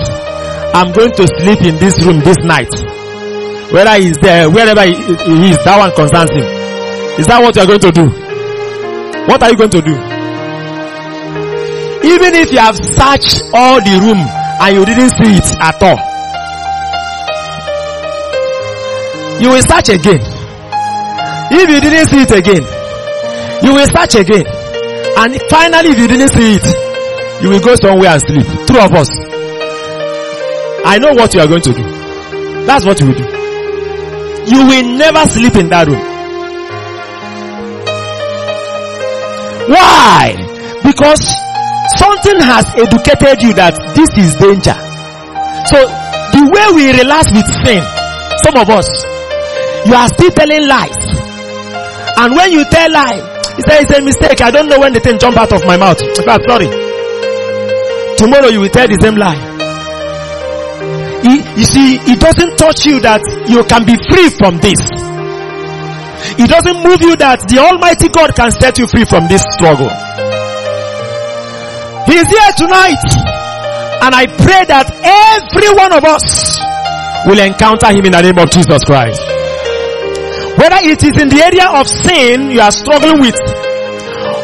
I'm 0.73 0.91
going 0.91 1.11
to 1.15 1.23
sleep 1.39 1.61
in 1.63 1.75
this 1.79 2.03
room 2.03 2.19
this 2.19 2.37
night. 2.43 2.71
Whether 3.71 3.95
he's 4.01 4.17
there, 4.17 4.49
wherever 4.49 4.83
he, 4.83 4.91
is, 4.91 5.57
that 5.63 5.77
one 5.77 5.91
concerns 5.95 6.31
him. 6.31 6.47
Is 7.19 7.27
that 7.27 7.39
what 7.41 7.55
you 7.55 7.61
are 7.61 7.67
going 7.67 7.79
to 7.79 7.91
do? 7.91 8.05
What 9.27 9.41
are 9.43 9.49
you 9.51 9.57
going 9.57 9.71
to 9.71 9.81
do? 9.81 9.95
Even 12.05 12.35
if 12.35 12.51
you 12.51 12.59
have 12.59 12.75
searched 12.77 13.41
all 13.53 13.81
the 13.81 13.97
room 14.01 14.21
and 14.21 14.75
you 14.75 14.85
didn't 14.85 15.09
see 15.17 15.37
it 15.41 15.49
at 15.59 15.81
all, 15.81 15.97
you 19.41 19.49
will 19.49 19.63
search 19.63 19.89
again. 19.89 20.21
If 21.51 21.69
you 21.69 21.79
didn't 21.81 22.07
see 22.09 22.21
it 22.21 22.31
again, 22.31 22.63
you 23.65 23.73
will 23.73 23.87
search 23.87 24.15
again. 24.15 24.45
And 25.17 25.39
finally, 25.49 25.89
if 25.89 25.99
you 25.99 26.07
didn't 26.07 26.29
see 26.29 26.55
it, 26.55 26.65
you 27.41 27.49
will 27.49 27.59
go 27.59 27.75
somewhere 27.75 28.11
and 28.11 28.21
sleep. 28.21 28.45
Two 28.67 28.77
of 28.77 28.91
us. 28.93 29.09
I 30.85 30.99
know 30.99 31.13
what 31.13 31.33
you 31.33 31.39
are 31.41 31.47
going 31.47 31.61
to 31.63 31.73
do. 31.73 31.83
That's 32.65 32.85
what 32.85 32.99
you 32.99 33.07
will 33.07 33.15
do. 33.15 33.23
You 34.53 34.65
will 34.67 34.97
never 34.97 35.25
sleep 35.25 35.55
in 35.55 35.69
that 35.69 35.87
room. 35.87 35.99
Why? 39.69 40.35
Because 40.83 41.33
something 41.97 42.39
has 42.41 42.65
educated 42.75 43.41
you 43.41 43.53
that 43.55 43.77
this 43.93 44.09
is 44.17 44.33
danger. 44.41 44.75
So 45.69 45.77
the 46.33 46.43
way 46.49 46.67
we 46.73 46.85
relax 46.97 47.31
with 47.31 47.47
sin, 47.63 47.81
some 48.43 48.57
of 48.57 48.69
us, 48.69 48.89
you 49.85 49.93
are 49.93 50.09
still 50.09 50.31
telling 50.33 50.67
lies. 50.67 50.97
And 52.17 52.33
when 52.35 52.51
you 52.51 52.65
tell 52.65 52.89
lie, 52.91 53.21
you 53.57 53.63
say 53.67 53.81
it's 53.85 53.91
a 53.93 54.01
mistake. 54.01 54.41
I 54.41 54.51
don't 54.51 54.67
know 54.67 54.79
when 54.79 54.93
the 54.93 54.99
thing 54.99 55.19
jump 55.19 55.37
out 55.37 55.53
of 55.53 55.65
my 55.65 55.77
mouth. 55.77 56.01
I'm 56.27 56.41
sorry. 56.47 56.67
Tomorrow 58.17 58.49
you 58.49 58.61
will 58.61 58.69
tell 58.69 58.87
the 58.87 58.97
same 59.01 59.15
lie. 59.15 59.53
You 61.25 61.65
see, 61.65 61.95
it 62.03 62.19
doesn't 62.19 62.57
touch 62.57 62.85
you 62.85 62.99
that 63.01 63.21
you 63.47 63.63
can 63.63 63.85
be 63.85 63.95
free 64.11 64.29
from 64.37 64.59
this. 64.59 64.77
It 66.37 66.49
doesn't 66.49 66.83
move 66.83 67.01
you 67.01 67.15
that 67.17 67.47
the 67.47 67.59
Almighty 67.59 68.09
God 68.09 68.35
can 68.35 68.51
set 68.51 68.77
you 68.77 68.87
free 68.87 69.05
from 69.05 69.27
this 69.27 69.41
struggle. 69.55 69.89
Is 72.15 72.31
here 72.31 72.53
tonight. 72.55 73.03
And 73.99 74.15
I 74.15 74.23
pray 74.39 74.63
that 74.71 74.87
every 74.87 75.67
one 75.75 75.91
of 75.91 75.99
us 76.07 76.23
will 77.27 77.43
encounter 77.43 77.91
Him 77.91 78.07
in 78.07 78.15
the 78.15 78.23
name 78.23 78.39
of 78.39 78.47
Jesus 78.55 78.79
Christ. 78.87 79.19
Whether 80.55 80.79
it 80.87 81.03
is 81.03 81.11
in 81.19 81.27
the 81.27 81.43
area 81.43 81.67
of 81.75 81.83
sin 81.83 82.55
you 82.55 82.63
are 82.63 82.71
struggling 82.71 83.19
with, 83.19 83.35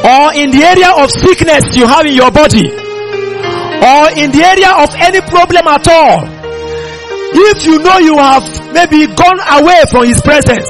or 0.04 0.36
in 0.36 0.52
the 0.52 0.68
area 0.68 0.92
of 1.00 1.08
sickness 1.16 1.72
you 1.72 1.88
have 1.88 2.04
in 2.04 2.12
your 2.12 2.28
body, 2.28 2.68
or 2.68 4.04
in 4.20 4.36
the 4.36 4.44
area 4.44 4.76
of 4.76 4.92
any 5.00 5.24
problem 5.32 5.64
at 5.72 5.88
all, 5.88 6.28
if 6.28 7.64
you 7.64 7.80
know 7.80 8.04
you 8.04 8.20
have 8.20 8.44
maybe 8.76 9.08
gone 9.16 9.40
away 9.64 9.80
from 9.88 10.12
His 10.12 10.20
presence, 10.20 10.68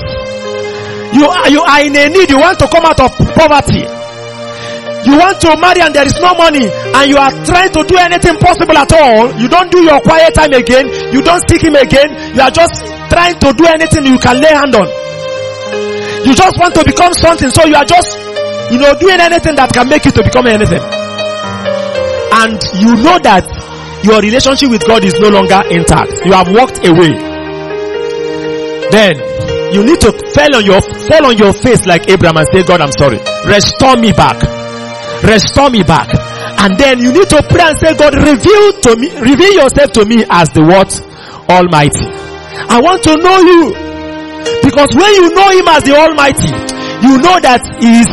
you 1.18 1.26
are, 1.26 1.50
you 1.50 1.66
are 1.66 1.82
in 1.82 1.98
a 1.98 2.14
need, 2.14 2.30
you 2.30 2.38
want 2.38 2.62
to 2.62 2.70
come 2.70 2.86
out 2.86 3.02
of 3.02 3.10
poverty, 3.34 3.90
you 5.06 5.18
want 5.18 5.42
to 5.42 5.58
marry 5.58 5.82
and 5.82 5.94
there 5.96 6.06
is 6.06 6.14
no 6.22 6.34
money 6.38 6.70
and 6.70 7.06
you 7.10 7.18
are 7.18 7.34
trying 7.42 7.74
to 7.74 7.82
do 7.84 7.98
anything 7.98 8.38
possible 8.38 8.78
at 8.78 8.92
all. 8.94 9.34
You 9.40 9.50
don't 9.50 9.72
do 9.72 9.82
your 9.82 10.00
quiet 10.02 10.34
time 10.36 10.54
again. 10.54 10.86
You 11.10 11.22
don't 11.26 11.42
seek 11.50 11.64
him 11.66 11.74
again. 11.74 12.14
You 12.36 12.42
are 12.42 12.54
just 12.54 12.86
trying 13.10 13.34
to 13.42 13.50
do 13.54 13.66
anything 13.66 14.06
you 14.06 14.20
can 14.22 14.38
lay 14.38 14.54
hand 14.54 14.76
on. 14.78 14.86
You 16.22 16.38
just 16.38 16.54
want 16.62 16.76
to 16.78 16.86
become 16.86 17.14
something. 17.18 17.50
So 17.50 17.66
you 17.66 17.74
are 17.74 17.86
just, 17.86 18.14
you 18.70 18.78
know, 18.78 18.94
doing 19.02 19.18
anything 19.18 19.58
that 19.58 19.74
can 19.74 19.90
make 19.90 20.06
you 20.06 20.12
to 20.12 20.22
become 20.22 20.46
anything. 20.46 20.82
And 22.32 22.62
you 22.78 22.94
know 23.02 23.18
that 23.26 23.42
your 24.06 24.22
relationship 24.22 24.70
with 24.70 24.86
God 24.86 25.04
is 25.04 25.18
no 25.20 25.30
longer 25.34 25.66
intact. 25.74 26.14
You 26.30 26.34
have 26.38 26.50
walked 26.54 26.86
away. 26.86 27.18
Then 28.94 29.18
you 29.74 29.82
need 29.82 30.00
to 30.06 30.14
fall 30.38 30.54
on 30.56 30.66
your, 30.66 30.82
fall 31.10 31.26
on 31.26 31.38
your 31.42 31.54
face 31.58 31.86
like 31.90 32.06
Abraham 32.08 32.38
and 32.38 32.48
say, 32.54 32.62
God, 32.62 32.82
I'm 32.82 32.92
sorry. 32.94 33.18
Restore 33.50 33.98
me 33.98 34.12
back 34.14 34.61
restore 35.24 35.70
me 35.70 35.84
back. 35.84 36.10
And 36.62 36.78
then 36.78 37.00
you 37.00 37.12
need 37.12 37.30
to 37.30 37.42
pray 37.50 37.62
and 37.64 37.78
say, 37.80 37.96
God, 37.98 38.14
reveal 38.16 38.66
to 38.86 38.96
me, 38.98 39.10
reveal 39.20 39.54
yourself 39.66 39.92
to 39.98 40.06
me 40.06 40.26
as 40.30 40.50
the 40.54 40.62
what? 40.62 40.90
Almighty. 41.50 42.06
I 42.70 42.80
want 42.82 43.04
to 43.04 43.18
know 43.18 43.38
you. 43.42 43.74
Because 44.62 44.90
when 44.94 45.12
you 45.18 45.34
know 45.34 45.50
him 45.52 45.68
as 45.68 45.84
the 45.84 45.94
Almighty, 45.98 46.50
you 47.06 47.18
know 47.18 47.38
that 47.42 47.62
he 47.82 48.06
is, 48.06 48.10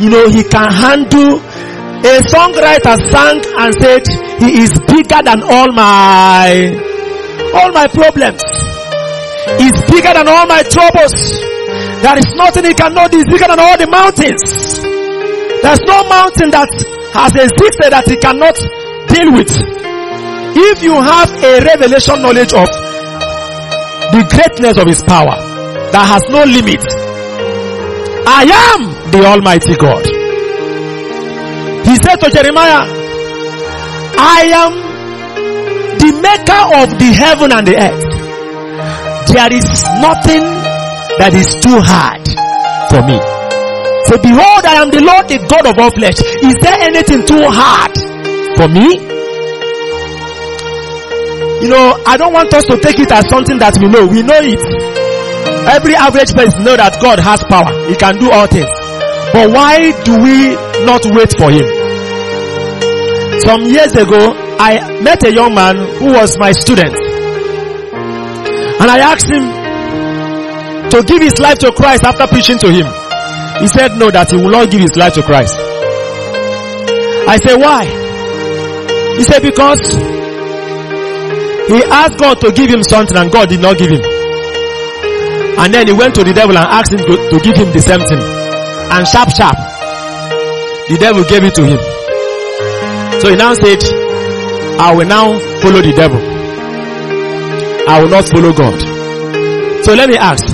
you 0.00 0.08
know, 0.10 0.24
he 0.28 0.42
can 0.44 0.68
handle 0.72 1.40
a 2.04 2.14
songwriter 2.28 2.96
sang 3.12 3.40
and 3.60 3.72
said, 3.80 4.04
he 4.40 4.64
is 4.64 4.72
bigger 4.88 5.20
than 5.24 5.40
all 5.44 5.72
my, 5.72 6.72
all 7.56 7.72
my 7.72 7.86
problems. 7.88 8.42
He's 9.60 9.76
bigger 9.92 10.12
than 10.12 10.28
all 10.28 10.46
my 10.48 10.64
troubles. 10.64 11.14
There 12.00 12.18
is 12.18 12.28
nothing 12.36 12.64
he 12.64 12.74
cannot 12.74 13.10
do. 13.12 13.18
He's 13.18 13.28
bigger 13.28 13.48
than 13.48 13.60
all 13.60 13.76
the 13.76 13.86
mountains. 13.88 14.73
There's 15.64 15.80
no 15.88 16.04
mountain 16.12 16.50
that 16.52 16.68
has 17.16 17.32
existed 17.32 17.88
that 17.88 18.04
he 18.04 18.16
cannot 18.20 18.52
deal 19.08 19.32
with. 19.32 19.48
If 20.56 20.82
you 20.84 20.92
have 20.92 21.32
a 21.40 21.64
revelation 21.64 22.20
knowledge 22.20 22.52
of 22.52 22.68
the 24.12 24.22
greatness 24.28 24.76
of 24.76 24.86
his 24.86 25.00
power 25.02 25.34
that 25.88 26.04
has 26.04 26.22
no 26.28 26.44
limit, 26.44 26.84
I 28.28 28.44
am 28.44 29.10
the 29.10 29.24
Almighty 29.24 29.74
God. 29.80 30.04
He 31.88 31.96
said 31.96 32.16
to 32.20 32.28
Jeremiah, 32.30 32.84
I 34.20 34.52
am 34.52 34.72
the 35.96 36.12
maker 36.20 36.62
of 36.84 36.92
the 37.00 37.08
heaven 37.16 37.52
and 37.56 37.66
the 37.66 37.76
earth. 37.80 38.04
There 39.32 39.52
is 39.52 39.64
nothing 40.04 40.44
that 41.18 41.32
is 41.32 41.48
too 41.64 41.80
hard 41.80 42.22
for 42.92 43.00
me. 43.08 43.33
Say, 44.06 44.18
behold, 44.20 44.64
I 44.68 44.82
am 44.82 44.90
the 44.90 45.00
Lord, 45.00 45.28
the 45.28 45.38
God 45.48 45.64
of 45.66 45.78
all 45.78 45.90
flesh. 45.90 46.20
Is 46.20 46.54
there 46.60 46.76
anything 46.80 47.24
too 47.24 47.40
hard 47.48 47.94
for 48.60 48.68
me? 48.68 49.00
You 51.64 51.70
know, 51.70 51.96
I 52.04 52.16
don't 52.18 52.32
want 52.32 52.52
us 52.52 52.64
to 52.66 52.76
take 52.76 52.98
it 53.00 53.10
as 53.10 53.24
something 53.28 53.56
that 53.58 53.78
we 53.80 53.88
know. 53.88 54.04
We 54.06 54.20
know 54.22 54.36
it. 54.44 54.60
Every 55.72 55.94
average 55.96 56.34
person 56.36 56.64
know 56.64 56.76
that 56.76 57.00
God 57.00 57.18
has 57.20 57.40
power. 57.48 57.72
He 57.88 57.96
can 57.96 58.20
do 58.20 58.28
all 58.30 58.46
things. 58.46 58.68
But 59.32 59.48
why 59.48 59.96
do 60.04 60.12
we 60.20 60.52
not 60.84 61.00
wait 61.16 61.32
for 61.32 61.48
Him? 61.48 61.64
Some 63.40 63.64
years 63.64 63.96
ago, 63.96 64.36
I 64.60 65.00
met 65.00 65.24
a 65.24 65.32
young 65.32 65.54
man 65.54 65.76
who 65.98 66.12
was 66.12 66.36
my 66.38 66.52
student. 66.52 66.94
And 68.80 68.90
I 68.90 68.98
asked 69.00 69.30
him 69.32 69.44
to 70.90 71.02
give 71.02 71.22
his 71.22 71.38
life 71.40 71.58
to 71.60 71.72
Christ 71.72 72.04
after 72.04 72.26
preaching 72.26 72.58
to 72.58 72.70
him. 72.70 72.86
He 73.60 73.68
said 73.68 73.96
no, 73.96 74.10
that 74.10 74.30
he 74.30 74.36
will 74.36 74.50
not 74.50 74.70
give 74.70 74.80
his 74.80 74.96
life 74.96 75.14
to 75.14 75.22
Christ. 75.22 75.54
I 77.26 77.38
said, 77.38 77.56
why? 77.56 77.84
He 79.16 79.22
said, 79.22 79.40
because 79.40 79.80
he 81.68 81.80
asked 81.88 82.18
God 82.18 82.40
to 82.42 82.52
give 82.52 82.68
him 82.68 82.82
something 82.82 83.16
and 83.16 83.32
God 83.32 83.48
did 83.48 83.60
not 83.60 83.78
give 83.78 83.90
him. 83.90 84.02
And 85.56 85.72
then 85.72 85.86
he 85.86 85.94
went 85.94 86.14
to 86.16 86.24
the 86.24 86.34
devil 86.34 86.56
and 86.56 86.66
asked 86.66 86.92
him 86.92 86.98
to, 86.98 87.14
to 87.30 87.38
give 87.40 87.56
him 87.56 87.72
the 87.72 87.80
same 87.80 88.04
thing. 88.04 88.20
And 88.20 89.06
sharp, 89.08 89.30
sharp, 89.30 89.56
the 90.90 90.98
devil 91.00 91.24
gave 91.24 91.44
it 91.44 91.54
to 91.54 91.64
him. 91.64 91.80
So 93.22 93.30
he 93.30 93.36
now 93.36 93.54
said, 93.54 93.80
I 94.78 94.94
will 94.94 95.06
now 95.06 95.38
follow 95.62 95.80
the 95.80 95.94
devil. 95.96 96.20
I 97.88 98.02
will 98.02 98.10
not 98.10 98.28
follow 98.28 98.52
God. 98.52 98.76
So 99.84 99.94
let 99.94 100.10
me 100.10 100.16
ask, 100.16 100.44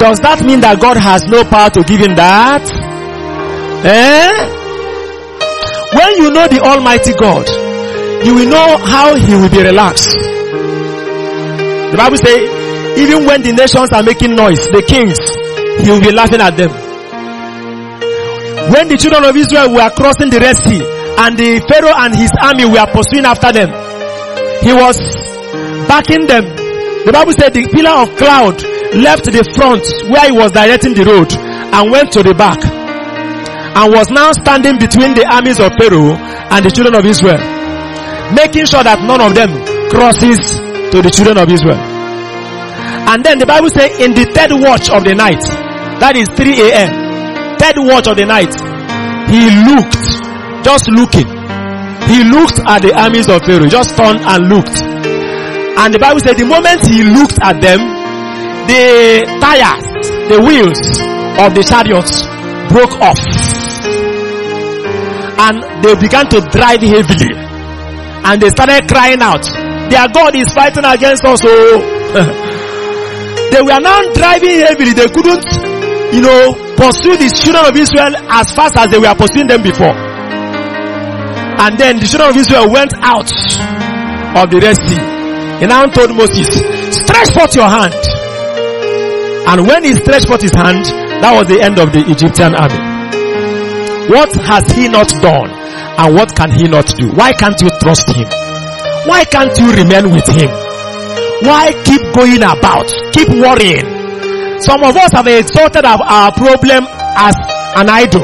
does 0.00 0.16
that 0.24 0.40
mean 0.48 0.64
that 0.64 0.80
God 0.80 0.96
has 0.96 1.28
no 1.28 1.44
power 1.44 1.68
to 1.76 1.84
give 1.84 2.00
him 2.00 2.16
that? 2.16 2.64
Eh? 3.84 4.32
When 5.92 6.10
you 6.24 6.32
know 6.32 6.48
the 6.48 6.64
Almighty 6.64 7.12
God, 7.12 7.44
you 8.24 8.32
will 8.32 8.48
know 8.48 8.80
how 8.80 9.12
he 9.12 9.36
will 9.36 9.52
be 9.52 9.60
relaxed. 9.60 10.08
The 11.92 12.00
Bible 12.00 12.16
says, 12.16 12.48
even 12.96 13.28
when 13.28 13.44
the 13.44 13.52
nations 13.52 13.92
are 13.92 14.00
making 14.00 14.32
noise, 14.32 14.64
the 14.72 14.80
kings, 14.80 15.20
he 15.84 15.92
will 15.92 16.00
be 16.00 16.16
laughing 16.16 16.40
at 16.40 16.56
them. 16.56 16.72
When 18.72 18.88
the 18.88 18.96
children 18.96 19.28
of 19.28 19.36
Israel 19.36 19.68
were 19.76 19.90
crossing 19.92 20.32
the 20.32 20.40
Red 20.40 20.56
Sea 20.64 20.80
and 20.80 21.36
the 21.36 21.60
Pharaoh 21.68 21.92
and 21.92 22.16
his 22.16 22.32
army 22.40 22.64
were 22.64 22.88
pursuing 22.88 23.28
after 23.28 23.52
them, 23.52 23.68
he 24.64 24.72
was 24.72 24.96
backing 25.84 26.24
them. 26.24 26.48
The 27.04 27.12
Bible 27.12 27.36
said 27.36 27.52
the 27.52 27.68
pillar 27.68 28.00
of 28.00 28.16
cloud 28.16 28.69
left 28.98 29.30
the 29.30 29.44
front 29.54 29.86
where 30.10 30.26
he 30.26 30.34
was 30.34 30.50
directing 30.50 30.94
the 30.94 31.04
road 31.06 31.30
and 31.30 31.90
went 31.90 32.10
to 32.12 32.22
the 32.22 32.34
back 32.34 32.58
and 32.60 33.86
was 33.94 34.10
now 34.10 34.34
standing 34.34 34.78
between 34.82 35.14
the 35.14 35.22
armies 35.30 35.62
of 35.62 35.70
Pharaoh 35.78 36.18
and 36.50 36.60
the 36.66 36.70
children 36.74 36.98
of 36.98 37.06
Israel, 37.06 37.38
making 38.34 38.66
sure 38.66 38.82
that 38.82 38.98
none 39.06 39.22
of 39.22 39.30
them 39.38 39.54
crosses 39.94 40.58
to 40.90 40.98
the 40.98 41.10
children 41.10 41.38
of 41.38 41.46
Israel. 41.46 41.78
And 43.06 43.22
then 43.22 43.38
the 43.38 43.46
Bible 43.46 43.70
says 43.70 43.94
in 44.02 44.10
the 44.10 44.26
third 44.34 44.50
watch 44.58 44.90
of 44.90 45.06
the 45.06 45.14
night, 45.14 45.42
that 46.02 46.18
is 46.18 46.26
3 46.34 46.50
a.m., 46.74 46.90
third 47.62 47.78
watch 47.78 48.10
of 48.10 48.18
the 48.18 48.26
night, 48.26 48.50
he 49.30 49.46
looked, 49.70 50.02
just 50.66 50.90
looking. 50.90 51.30
He 52.10 52.26
looked 52.26 52.58
at 52.66 52.82
the 52.82 52.90
armies 52.90 53.30
of 53.30 53.46
Pharaoh, 53.46 53.70
just 53.70 53.94
turned 53.94 54.18
and 54.18 54.50
looked. 54.50 54.82
And 55.78 55.94
the 55.94 56.02
Bible 56.02 56.18
said 56.18 56.34
the 56.34 56.46
moment 56.46 56.82
he 56.90 57.06
looked 57.06 57.38
at 57.38 57.62
them, 57.62 57.99
the 58.70 59.26
tires, 59.42 59.82
the 60.30 60.38
wheels 60.46 60.78
of 61.42 61.50
the 61.58 61.62
chariots 61.66 62.22
broke 62.70 62.94
off. 63.02 63.18
And 65.42 65.58
they 65.82 65.94
began 65.98 66.30
to 66.30 66.38
drive 66.54 66.78
heavily. 66.78 67.34
And 68.22 68.38
they 68.38 68.50
started 68.50 68.86
crying 68.86 69.22
out, 69.22 69.42
their 69.90 70.06
God 70.14 70.36
is 70.36 70.52
fighting 70.54 70.84
against 70.86 71.24
us. 71.24 71.40
Oh. 71.42 71.82
they 73.50 73.62
were 73.62 73.80
now 73.82 73.98
driving 74.14 74.62
heavily. 74.62 74.94
They 74.94 75.08
couldn't, 75.10 75.42
you 76.14 76.22
know, 76.22 76.54
pursue 76.78 77.18
the 77.18 77.26
children 77.26 77.66
of 77.66 77.74
Israel 77.74 78.14
as 78.30 78.54
fast 78.54 78.76
as 78.76 78.86
they 78.92 79.00
were 79.00 79.14
pursuing 79.18 79.48
them 79.48 79.62
before. 79.66 79.96
And 81.58 81.74
then 81.76 81.98
the 81.98 82.06
children 82.06 82.30
of 82.30 82.36
Israel 82.36 82.70
went 82.70 82.94
out 83.02 83.26
of 84.38 84.46
the 84.52 84.60
Red 84.62 84.76
Sea. 84.78 85.02
He 85.58 85.66
now 85.66 85.86
told 85.86 86.14
Moses, 86.14 86.46
stretch 86.94 87.34
forth 87.34 87.56
your 87.56 87.68
hand. 87.68 88.19
And 89.50 89.66
when 89.66 89.82
he 89.82 89.94
stretched 89.98 90.28
forth 90.30 90.42
his 90.46 90.54
hand, 90.54 90.86
that 91.26 91.34
was 91.34 91.50
the 91.50 91.58
end 91.58 91.82
of 91.82 91.90
the 91.90 92.06
Egyptian 92.06 92.54
army. 92.54 92.78
What 94.06 94.30
has 94.46 94.62
he 94.70 94.86
not 94.86 95.10
done? 95.18 95.50
And 95.98 96.14
what 96.14 96.30
can 96.38 96.54
he 96.54 96.70
not 96.70 96.86
do? 96.94 97.10
Why 97.18 97.34
can't 97.34 97.58
you 97.58 97.66
trust 97.82 98.06
him? 98.14 98.30
Why 99.10 99.26
can't 99.26 99.50
you 99.58 99.74
remain 99.74 100.14
with 100.14 100.26
him? 100.30 100.50
Why 101.42 101.74
keep 101.82 101.98
going 102.14 102.46
about? 102.46 102.86
Keep 103.10 103.34
worrying. 103.42 103.82
Some 104.62 104.86
of 104.86 104.94
us 104.94 105.10
have 105.18 105.26
exalted 105.26 105.82
our, 105.84 106.30
problem 106.30 106.86
as 107.18 107.34
an 107.74 107.90
idol. 107.90 108.22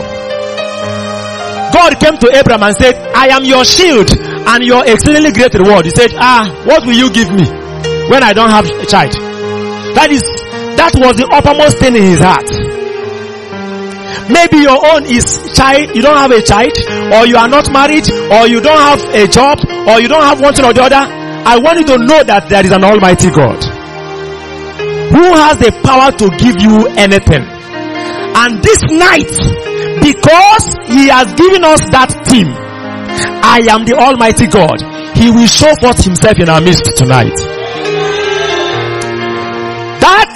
God 1.75 1.99
came 1.99 2.17
to 2.23 2.29
Abraham 2.39 2.63
and 2.71 2.77
said, 2.79 2.95
I 3.19 3.35
am 3.35 3.43
your 3.45 3.65
shield 3.65 4.07
and 4.15 4.63
your 4.63 4.87
exceedingly 4.87 5.33
great 5.33 5.55
reward. 5.55 5.87
He 5.87 5.91
said, 5.91 6.15
ah, 6.23 6.47
what 6.65 6.87
will 6.87 6.95
you 6.95 7.11
give 7.11 7.35
me 7.35 7.51
when 8.15 8.23
I 8.23 8.33
don't 8.33 8.51
have 8.51 8.71
a 8.71 8.87
child? 8.87 9.13
That 9.97 10.13
is, 10.13 10.23
that 10.87 11.03
was 11.03 11.19
the 11.19 11.27
uppermost 11.35 11.83
thing 11.83 11.99
in 11.99 12.15
his 12.15 12.23
heart. 12.23 12.47
Maybe 14.31 14.63
your 14.63 14.79
own 14.79 15.03
is 15.11 15.27
child, 15.59 15.91
you 15.99 16.03
don't 16.03 16.15
have 16.15 16.31
a 16.31 16.39
child, 16.43 16.71
or 17.11 17.27
you 17.27 17.35
are 17.35 17.51
not 17.51 17.67
married, 17.75 18.07
or 18.31 18.47
you 18.47 18.63
don't 18.63 18.79
have 18.79 19.03
a 19.11 19.27
job, 19.27 19.59
or 19.91 19.99
you 19.99 20.07
don't 20.07 20.23
have 20.23 20.39
one 20.39 20.55
thing 20.55 20.63
or 20.63 20.71
the 20.71 20.87
other. 20.87 21.03
I 21.03 21.59
want 21.59 21.83
you 21.83 21.87
to 21.91 21.99
know 21.99 22.23
that 22.23 22.47
there 22.47 22.63
is 22.63 22.71
an 22.71 22.87
almighty 22.87 23.35
God 23.35 23.59
who 25.11 25.27
has 25.35 25.59
the 25.59 25.75
power 25.83 26.15
to 26.23 26.27
give 26.39 26.59
you 26.63 26.87
anything. 26.95 27.43
And 28.39 28.63
this 28.63 28.83
night, 28.87 29.31
because 30.03 30.65
he 30.87 31.11
has 31.11 31.35
given 31.35 31.67
us 31.67 31.83
that 31.91 32.15
team, 32.31 32.47
I 33.43 33.67
am 33.75 33.83
the 33.87 33.99
almighty 33.99 34.47
God. 34.47 34.79
He 35.19 35.31
will 35.35 35.51
show 35.51 35.75
forth 35.83 36.03
himself 36.05 36.39
in 36.39 36.47
our 36.47 36.61
midst 36.61 36.95
tonight. 36.95 37.56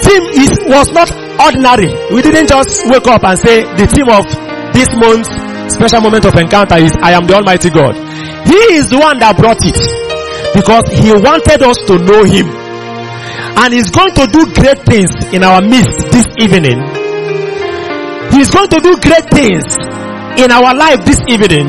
Team 0.03 0.23
is, 0.43 0.51
was 0.67 0.91
not 0.91 1.09
ordinary. 1.39 1.89
We 2.13 2.21
didn't 2.21 2.47
just 2.49 2.85
wake 2.89 3.07
up 3.07 3.23
and 3.23 3.37
say 3.39 3.63
the 3.77 3.85
team 3.87 4.09
of 4.09 4.25
this 4.73 4.89
month's 4.97 5.29
special 5.73 6.01
moment 6.01 6.25
of 6.25 6.35
encounter 6.35 6.77
is 6.77 6.91
I 7.01 7.11
am 7.13 7.25
the 7.27 7.35
almighty 7.35 7.69
God. 7.69 7.95
He 8.47 8.59
is 8.75 8.89
the 8.89 8.99
one 8.99 9.19
that 9.19 9.37
brought 9.37 9.61
it 9.63 9.77
because 10.53 10.83
he 10.91 11.11
wanted 11.15 11.61
us 11.63 11.77
to 11.87 11.95
know 12.01 12.23
him. 12.23 12.47
And 13.61 13.73
he's 13.73 13.91
going 13.91 14.13
to 14.15 14.25
do 14.27 14.41
great 14.57 14.79
things 14.89 15.11
in 15.33 15.43
our 15.43 15.61
midst 15.61 16.11
this 16.11 16.27
evening. 16.39 16.81
He's 18.31 18.49
going 18.49 18.69
to 18.69 18.79
do 18.79 18.95
great 18.99 19.27
things 19.31 19.63
in 20.39 20.51
our 20.51 20.73
life 20.73 21.03
this 21.05 21.19
evening 21.27 21.67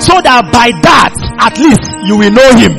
so 0.00 0.20
that 0.22 0.48
by 0.52 0.70
that 0.84 1.12
at 1.40 1.56
least 1.58 1.84
you 2.06 2.16
will 2.16 2.32
know 2.32 2.50
him 2.56 2.72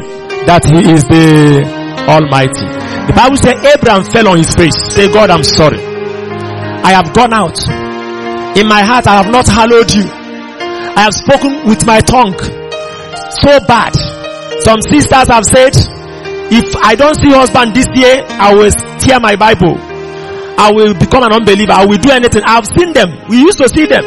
that 0.45 0.65
he 0.65 0.79
is 0.89 1.03
the 1.05 1.61
almighty. 2.09 2.80
The 3.07 3.13
Bible 3.13 3.37
says 3.37 3.57
Abraham 3.75 4.03
fell 4.03 4.27
on 4.29 4.37
his 4.37 4.53
face. 4.53 4.75
Say 4.93 5.11
God 5.11 5.29
I'm 5.29 5.43
sorry. 5.43 5.79
I 5.79 6.91
have 6.93 7.13
gone 7.13 7.33
out. 7.33 7.57
In 8.57 8.67
my 8.67 8.81
heart 8.83 9.07
I 9.07 9.21
have 9.21 9.31
not 9.31 9.47
hallowed 9.47 9.91
you. 9.93 10.05
I 10.05 11.01
have 11.07 11.13
spoken 11.13 11.67
with 11.67 11.85
my 11.85 11.99
tongue 12.01 12.35
so 13.41 13.59
bad. 13.65 13.95
Some 14.61 14.81
sisters 14.81 15.27
have 15.29 15.45
said, 15.45 15.73
if 16.51 16.75
I 16.77 16.95
don't 16.95 17.15
see 17.15 17.31
husband 17.31 17.73
this 17.73 17.87
year, 17.95 18.23
I 18.27 18.53
will 18.53 18.69
tear 18.99 19.19
my 19.19 19.35
Bible. 19.35 19.77
I 20.59 20.71
will 20.71 20.93
become 20.93 21.23
an 21.23 21.31
unbeliever. 21.31 21.71
I 21.71 21.85
will 21.85 21.97
do 21.97 22.11
anything. 22.11 22.43
I've 22.45 22.67
seen 22.67 22.93
them. 22.93 23.09
We 23.29 23.39
used 23.39 23.57
to 23.59 23.69
see 23.69 23.85
them. 23.85 24.03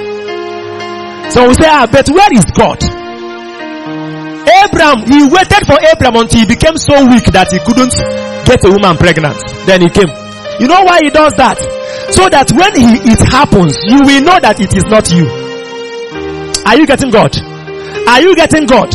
So 1.32 1.48
we 1.48 1.54
say, 1.54 1.66
ah, 1.66 1.88
but 1.90 2.06
where 2.10 2.30
is 2.32 2.44
God? 2.52 2.78
Abraham, 4.44 5.04
he 5.08 5.24
waited 5.28 5.62
for 5.66 5.78
Abraham 5.80 6.20
until 6.24 6.40
he 6.40 6.46
became 6.46 6.76
so 6.76 7.04
weak 7.08 7.24
that 7.32 7.48
he 7.52 7.58
couldn't 7.64 7.94
get 8.44 8.60
a 8.64 8.70
woman 8.70 8.96
pregnant. 9.00 9.36
Then 9.64 9.80
he 9.80 9.88
came. 9.88 10.10
You 10.60 10.68
know 10.68 10.82
why 10.84 11.00
he 11.02 11.10
does 11.10 11.32
that? 11.40 11.58
So 12.12 12.28
that 12.28 12.52
when 12.52 12.72
he, 12.76 13.00
it 13.10 13.20
happens, 13.32 13.74
you 13.88 13.98
will 14.04 14.22
know 14.22 14.38
that 14.38 14.60
it 14.60 14.70
is 14.76 14.84
not 14.86 15.08
you. 15.10 15.26
Are 16.68 16.76
you 16.76 16.86
getting 16.86 17.10
God? 17.10 17.32
Are 18.08 18.20
you 18.20 18.36
getting 18.36 18.66
God? 18.66 18.92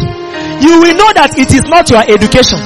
You 0.61 0.79
will 0.81 0.95
know 0.95 1.11
that 1.17 1.33
it 1.37 1.49
is 1.53 1.65
not 1.67 1.89
your 1.89 2.01
education. 2.05 2.59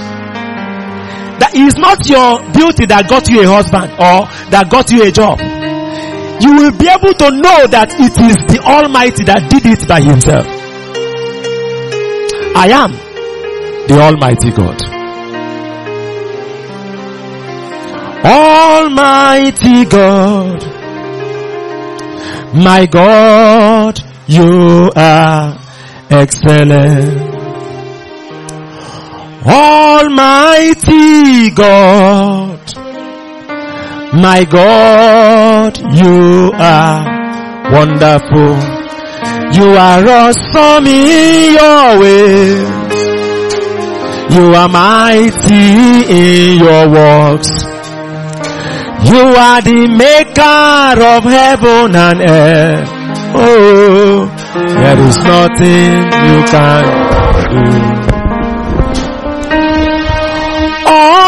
That 1.40 1.52
it 1.56 1.66
is 1.66 1.78
not 1.80 2.04
your 2.08 2.40
beauty 2.54 2.86
that 2.88 3.08
got 3.10 3.28
you 3.30 3.42
a 3.42 3.48
husband 3.48 3.92
or 3.98 4.28
that 4.52 4.70
got 4.70 4.92
you 4.92 5.04
a 5.04 5.12
job. 5.12 5.40
You 6.44 6.52
will 6.56 6.76
be 6.76 6.88
able 6.92 7.14
to 7.16 7.28
know 7.32 7.68
that 7.72 7.96
it 7.96 8.14
is 8.20 8.38
the 8.52 8.60
Almighty 8.64 9.24
that 9.26 9.48
did 9.50 9.66
it 9.66 9.88
by 9.88 10.02
himself. 10.02 10.46
I 12.56 12.68
am 12.70 12.92
the 13.88 14.00
Almighty 14.00 14.52
God. 14.52 14.80
Almighty 18.26 19.84
God, 19.86 20.64
my 22.56 22.86
God, 22.86 24.00
you 24.28 24.90
are 24.96 25.58
excellent. 26.10 27.34
Almighty 29.46 31.50
God, 31.52 32.60
my 34.14 34.46
God, 34.46 35.78
you 35.94 36.52
are 36.56 37.72
wonderful. 37.74 38.83
You 39.58 39.68
are 39.88 40.04
awesome 40.22 40.86
in 40.88 41.54
your 41.60 42.00
ways. 42.02 42.84
You 44.36 44.46
are 44.56 44.70
mighty 44.70 46.06
in 46.10 46.60
your 46.60 46.90
works. 46.90 47.52
You 49.12 49.24
are 49.46 49.62
the 49.62 49.88
maker 49.96 51.04
of 51.16 51.24
heaven 51.24 51.96
and 51.96 52.22
earth. 52.22 52.90
Oh, 53.36 54.26
there 54.56 55.00
is 55.08 55.18
nothing 55.18 55.94
you 56.28 56.44
can 56.54 56.84
do. 57.52 57.94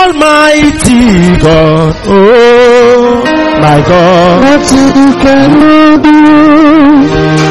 Almighty 0.06 1.38
God, 1.42 1.96
oh 2.08 3.24
my 3.62 3.82
God, 3.88 4.42
Nothing 4.42 4.88
you 5.02 5.12
cannot 5.24 6.04
do. 6.04 7.45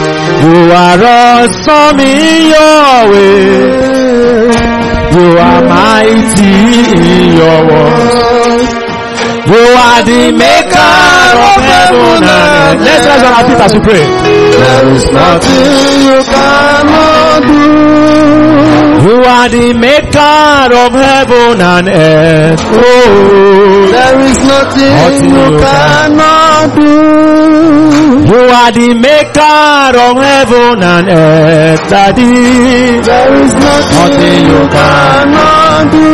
You 0.45 0.57
are 0.73 1.01
awesome 1.03 1.99
in 2.01 2.53
your 2.55 2.97
way. 3.11 4.53
You 5.15 5.27
are 5.39 5.63
mighty 5.65 6.55
in 6.93 7.37
your 7.41 7.61
works. 7.71 8.73
You 9.47 9.65
are 9.87 10.03
the 10.03 10.33
maker 10.33 11.37
of 11.49 11.61
heaven 11.73 12.23
and 12.25 12.25
earth. 12.25 12.81
Let's 12.87 13.05
rise 13.07 13.25
on 13.29 13.33
our 13.39 13.45
feet 13.49 13.61
as 13.65 13.73
we 13.75 13.81
pray. 13.81 14.05
There 14.05 14.89
is 14.97 15.05
nothing 15.13 16.01
you 16.09 16.19
cannot 16.33 17.41
do. 17.49 17.63
You 19.05 19.17
are 19.37 19.49
the 19.49 19.67
maker 19.75 20.69
of 20.85 20.93
heaven 20.93 21.61
and 21.61 21.89
earth. 21.89 22.61
Oh, 22.65 23.89
There 23.93 24.21
is 24.21 24.39
nothing 24.49 24.95
Nothing 24.97 25.31
you 25.31 25.45
you 25.45 25.59
cannot 25.61 26.75
do. 26.75 27.04
You 28.31 28.41
are 28.61 28.73
the 28.73 28.91
maker 28.95 29.93
of 30.07 30.17
heaven 30.23 30.83
and 30.83 31.07
earth, 31.09 31.89
Daddy. 31.89 33.01
There 33.01 33.35
is 33.43 33.53
nothing 33.55 33.95
Nothing 34.05 34.45
you 34.53 34.63
cannot 34.77 35.91
do. 35.93 36.11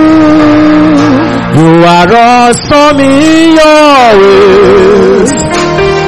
You 1.60 1.70
are 1.84 2.10
awesome 2.14 3.00
in 3.00 3.56
your 3.60 4.06
ways. 4.20 5.32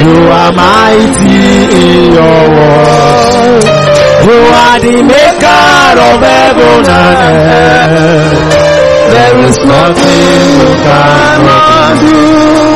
You 0.04 0.16
are 0.40 0.52
mighty 0.52 1.40
in 1.82 2.12
your 2.18 2.42
works. 2.56 3.66
You 4.26 4.38
are 4.64 4.78
the 4.86 4.96
maker 5.02 5.94
of 6.08 6.18
heaven 6.22 6.80
and 7.02 7.18
earth. 7.50 8.52
There 9.12 9.36
is 9.48 9.56
nothing 9.64 10.42
you 10.58 10.70
cannot 10.86 12.00
do. 12.00 12.71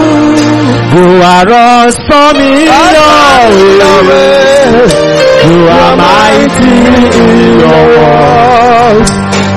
You 0.96 1.04
are 1.20 1.44
awesome 1.52 2.40
in 2.40 2.64
your 2.64 4.00
ways. 4.08 4.92
You 5.44 5.58
are 5.68 5.94
mighty 5.94 6.72
in 7.20 7.60
your. 7.60 8.16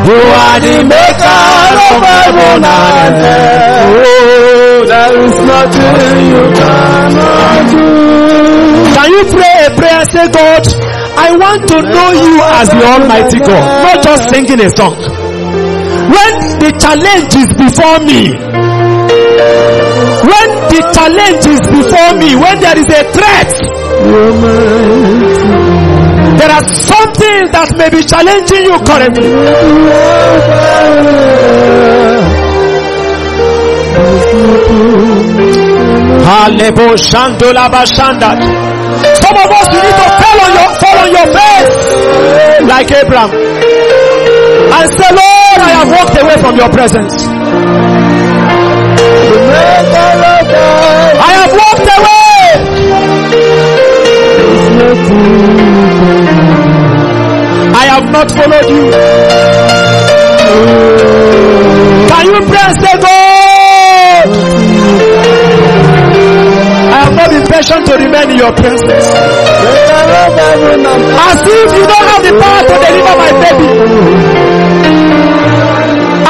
You 0.09 0.19
are 0.19 0.59
the 0.59 0.77
maker 0.83 1.75
of 1.87 2.03
heaven 2.03 2.63
and 2.65 3.23
earth. 3.23 4.03
Oh, 4.03 4.83
there 4.91 5.15
is 5.23 5.35
nothing 5.47 6.27
you 6.27 6.43
cannot 6.59 7.61
do. 7.71 7.87
Can 8.95 9.09
you 9.15 9.23
pray 9.31 9.55
a 9.63 9.71
prayer? 9.79 10.03
Say, 10.11 10.27
God, 10.27 10.63
I 11.15 11.31
want 11.39 11.61
to 11.69 11.77
know 11.81 12.09
you 12.19 12.35
as 12.59 12.67
the 12.67 12.83
Almighty 12.83 13.39
God, 13.39 13.63
not 13.85 14.03
just 14.03 14.29
singing 14.29 14.59
a 14.59 14.69
song. 14.75 14.97
When 16.11 16.33
the 16.59 16.71
challenge 16.83 17.31
is 17.31 17.47
before 17.55 17.99
me, 18.03 18.35
when 20.31 20.47
the 20.71 20.81
challenge 20.95 21.43
is 21.55 21.61
before 21.67 22.11
me, 22.21 22.35
when 22.35 22.55
there 22.59 22.77
is 22.77 22.89
a 22.89 23.03
threat, 23.15 23.49
there 26.39 26.51
are 26.51 26.65
something 26.87 27.39
that 27.51 27.69
may 27.77 27.89
be 27.89 28.01
challenging 28.03 28.63
you 28.63 28.77
currently. 28.87 29.29
Some 39.23 39.35
of 39.43 39.49
us 39.49 39.67
you 39.73 39.81
need 39.81 39.97
to 39.97 40.07
fall 40.19 40.37
on 40.45 40.51
your 40.59 40.69
fall 40.79 40.97
on 41.03 41.09
your 41.17 41.27
face 41.35 41.75
like 42.67 42.91
Abraham 42.91 43.31
and 43.33 44.87
say, 44.97 45.09
Lord, 45.09 45.59
I 45.59 45.71
have 45.79 45.89
walked 45.89 46.17
away 46.21 46.37
from 46.39 46.55
your 46.55 46.69
presence. 46.69 47.13
I 51.21 51.31
have 51.39 51.51
walked 51.61 51.89
away. 51.97 53.49
I 57.73 57.85
have 57.93 58.07
not 58.11 58.31
followed 58.31 58.69
you. 58.69 58.83
Can 62.09 62.25
you 62.25 62.39
and 62.39 62.73
say, 62.81 62.95
God? 63.01 64.27
I 66.89 66.97
have 67.05 67.13
not 67.15 67.29
been 67.29 67.45
patient 67.47 67.85
to 67.87 67.93
remain 67.97 68.29
in 68.31 68.37
your 68.37 68.51
presence. 68.53 69.07
As 71.25 71.41
if 71.45 71.69
you 71.77 71.85
don't 71.87 72.07
have 72.11 72.21
the 72.23 72.33
power 72.41 72.61
to 72.69 72.75
deliver 72.83 73.15
my 73.17 73.31
baby. 73.41 73.67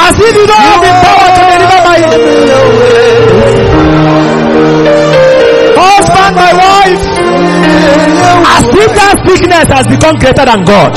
As 0.00 0.16
if 0.20 0.34
you 0.36 0.46
don't 0.46 0.64
have 0.70 0.80
the 0.80 0.92
power 1.04 1.29
husband, 5.80 6.34
my 6.36 6.52
wife. 6.52 7.04
As 8.50 8.64
if 8.66 8.90
that 8.96 9.16
sickness 9.26 9.66
has 9.70 9.86
become 9.88 10.16
greater 10.18 10.44
than 10.44 10.64
God. 10.64 10.92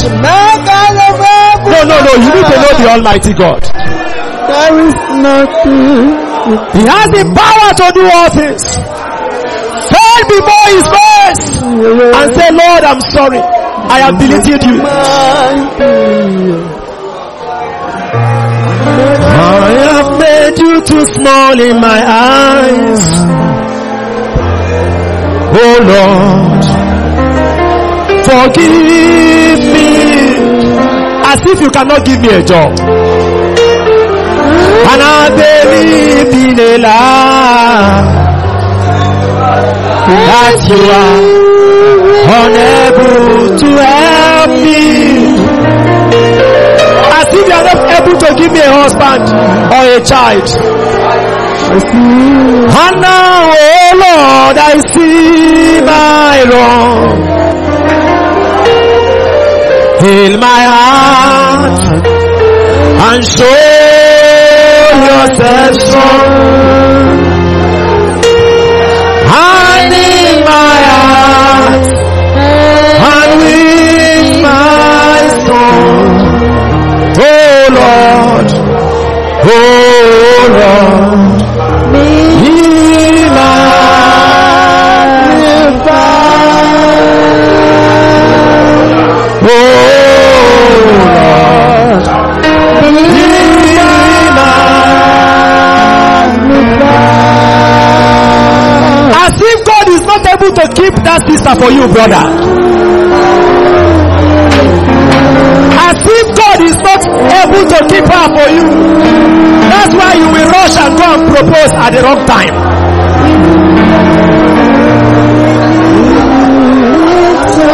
No, 1.63 1.79
no, 1.87 1.95
no. 2.03 2.13
You 2.19 2.29
need 2.33 2.47
to 2.49 2.55
know 2.59 2.73
the 2.77 2.87
Almighty 2.91 3.33
God. 3.33 3.61
There 3.63 4.75
is 4.87 4.95
nothing. 5.23 6.19
He 6.75 6.81
has 6.83 7.07
the 7.15 7.23
power 7.31 7.69
to 7.79 7.85
do 7.95 8.03
all 8.11 8.29
things. 8.35 8.63
Fall 9.89 10.21
before 10.27 10.67
His 10.75 10.85
face 10.91 11.45
and 11.63 12.27
say, 12.35 12.49
Lord, 12.51 12.83
I'm 12.83 13.01
sorry. 13.11 13.39
I 13.39 13.99
have 13.99 14.17
deleted 14.19 14.63
you. 14.63 14.75
Too 20.85 21.05
small 21.15 21.59
in 21.59 21.79
my 21.79 21.99
eyes. 22.05 23.01
Oh 25.55 25.77
Lord, 25.91 26.63
forgive 28.25 29.59
me. 29.73 29.89
As 31.25 31.39
if 31.45 31.59
you 31.61 31.69
cannot 31.69 32.05
give 32.05 32.19
me 32.21 32.29
a 32.29 32.43
job. 32.43 32.79
And 34.91 35.01
I 35.01 35.29
believe 35.29 36.33
in 36.43 36.59
a 36.59 36.77
lie 36.77 38.03
that 40.29 40.57
you 40.69 40.81
are 41.01 41.19
unable 42.39 43.57
to 43.57 43.67
help 43.81 44.51
me. 44.61 44.81
As 47.17 47.27
if 47.33 47.47
you 47.47 47.53
are 47.53 47.63
not 47.63 47.79
able 47.97 48.17
to 48.19 48.29
give 48.37 48.51
me 48.51 48.59
a 48.59 48.71
husband 48.71 49.23
or 49.73 49.83
a 49.97 49.99
child. 50.05 50.72
And 51.65 52.95
now, 53.01 53.53
oh 53.55 53.91
Lord, 54.03 54.57
I 54.57 54.73
see 54.91 55.81
my 55.81 56.43
wrong. 56.51 57.23
Heal 60.03 60.35
my 60.39 60.61
heart 60.73 61.79
and 63.07 63.23
show 63.23 63.45
yourself 65.07 65.73
strong. 65.81 66.31
I 69.29 69.87
need 69.93 70.37
my 70.43 70.77
heart 70.91 71.85
and 73.15 73.31
with 73.39 74.29
my 74.43 75.17
soul. 75.47 76.11
Oh 77.25 77.63
Lord, 77.79 78.49
oh 79.45 79.57
Lord, 80.59 80.82
as 99.19 99.35
if 99.35 99.57
God 99.67 99.87
is 99.89 100.01
not 100.07 100.23
able 100.31 100.51
to 100.55 100.63
keep 100.71 100.95
that 101.03 101.27
sister 101.27 101.53
for 101.59 101.71
you, 101.71 101.87
brother. 101.91 102.23
As 105.75 105.99
if 105.99 106.27
God 106.39 106.59
is 106.63 106.77
not 106.79 107.03
able 107.43 107.67
to 107.67 107.79
keep 107.91 108.07
her 108.07 108.27
for 108.31 108.47
you. 108.47 108.63
That's 109.67 109.93
why 109.93 110.13
you 110.15 110.27
will 110.31 110.47
rush 110.55 110.77
and 110.79 110.95
go 110.95 111.03
and 111.03 111.27
propose 111.27 111.71
at 111.75 111.91
the 111.91 112.01
wrong 112.01 112.25
time. 112.25 112.72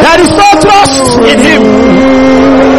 There 0.02 0.20
is 0.20 0.30
no 0.30 0.48
trust 0.60 1.18
in 1.30 1.38
him. 1.38 2.70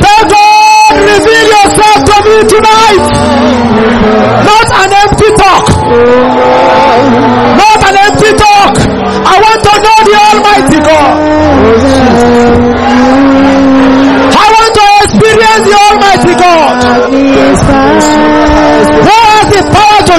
Say, 0.00 0.18
God, 0.32 0.94
reveal 1.10 1.46
yourself 1.56 1.98
to 2.08 2.16
me 2.24 2.36
tonight. 2.52 4.37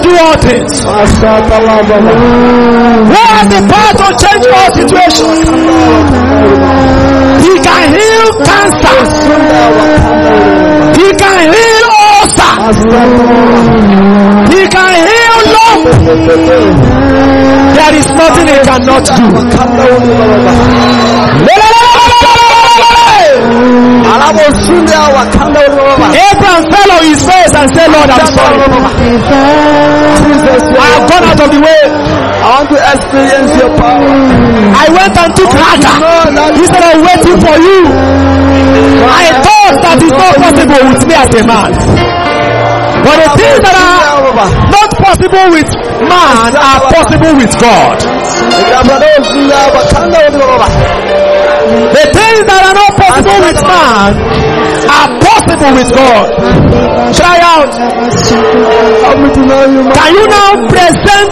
Do 0.10 0.18
all? 0.18 0.38
Who 3.10 3.22
has 3.30 3.45
the 3.53 3.62
power 3.70 3.93
to 3.99 4.07
change 4.22 4.45
all 4.57 4.70
situations? 4.74 5.38
He 7.45 7.53
can 7.66 7.86
heal 7.93 8.28
cancer. 8.47 8.97
He 10.97 11.07
can 11.22 11.41
heal 11.53 11.86
ulcer. 12.10 12.53
He 14.51 14.62
can 14.76 14.93
heal 15.10 15.38
lump. 15.55 15.84
There 17.78 17.95
is 17.95 18.07
nothing 18.20 18.47
he 18.47 18.57
cannot 18.66 19.03
do. 19.05 19.26
Abraham 26.49 26.65
fell 26.73 26.89
on 26.97 27.03
his 27.05 27.21
face 27.21 27.53
and 27.53 27.69
said, 27.77 27.87
Lord, 27.93 28.09
I'm 28.09 28.25
sorry. 28.33 28.57
I 30.81 30.87
have 30.97 31.05
gone 31.05 31.25
out 31.29 31.39
of 31.45 31.49
the 31.53 31.61
way. 31.61 31.81
I 32.41 32.57
want 32.57 32.69
to 32.73 32.79
experience 32.89 33.53
your 33.53 33.69
power. 33.77 34.09
I 34.73 34.89
went 34.89 35.13
and 35.13 35.29
took 35.37 35.53
Hagar 35.53 36.01
instead 36.57 36.85
of 36.89 37.05
waiting 37.05 37.37
for 37.37 37.53
you. 37.53 37.85
I 39.05 39.29
thought 39.45 39.77
that 39.77 40.01
is 40.01 40.09
not 40.09 40.33
possible 40.41 40.81
with 40.89 41.05
me 41.05 41.13
as 41.13 41.29
a 41.37 41.43
man. 41.45 41.69
But 43.05 43.15
the 43.21 43.29
things 43.37 43.59
that 43.61 43.77
are 43.77 44.33
not 44.73 44.89
possible 44.97 45.53
with 45.53 45.69
man 46.01 46.49
are 46.57 46.81
possible 46.89 47.33
with 47.37 47.53
God. 47.61 47.97
The 51.93 52.05
things 52.09 52.41
that 52.49 52.61
are 52.65 52.73
not 52.73 52.91
possible 52.97 53.37
with 53.45 53.61
man 53.61 54.38
are 54.89 55.09
possible 55.21 55.71
with 55.77 55.89
God. 55.93 56.27
Try 57.13 57.37
out. 57.41 57.73
Can 59.93 60.11
you 60.17 60.25
now 60.27 60.49
present 60.69 61.31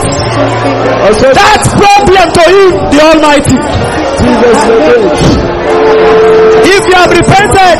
that 1.33 1.61
problem 1.77 2.27
to 2.37 2.43
Him, 2.53 2.71
the 2.91 2.99
Almighty? 3.01 3.57
If 6.67 6.83
you 6.87 6.95
have 6.95 7.11
repented 7.11 7.79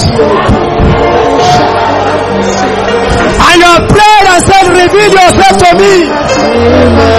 and 3.38 3.56
you 3.62 3.68
have 3.68 3.86
prayed 3.90 4.28
and 4.28 4.42
said, 4.46 4.66
reveal 4.70 5.12
yourself 5.14 5.56
to 5.62 5.70
me, 5.78 5.94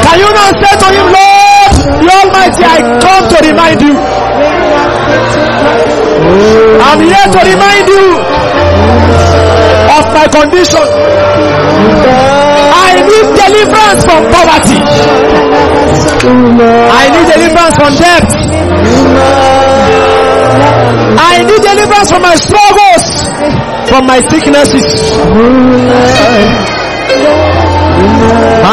can 0.02 0.16
you 0.18 0.28
now 0.34 0.50
say 0.59 0.74
to 0.78 0.88
Him, 0.94 1.06
Lord, 1.14 1.72
the 2.02 2.09
Almighty, 2.11 2.62
I 2.64 2.76
come 3.02 3.24
to 3.28 3.38
remind 3.46 3.80
you. 3.82 4.17
I'm 6.88 7.01
here 7.01 7.28
to 7.34 7.40
remind 7.44 7.86
you 7.88 8.05
of 9.99 10.05
my 10.16 10.26
condition. 10.28 10.86
I 12.88 12.90
need 13.05 13.26
deliverance 13.36 14.03
from 14.09 14.22
poverty. 14.32 14.80
I 17.01 17.05
need 17.12 17.26
deliverance 17.34 17.76
from 17.76 17.92
debt. 18.01 18.28
I 21.20 21.42
need 21.44 21.61
deliverance 21.62 22.11
from 22.11 22.22
my 22.22 22.34
struggles, 22.36 23.07
from 23.88 24.07
my 24.07 24.20
sicknesses. 24.30 24.86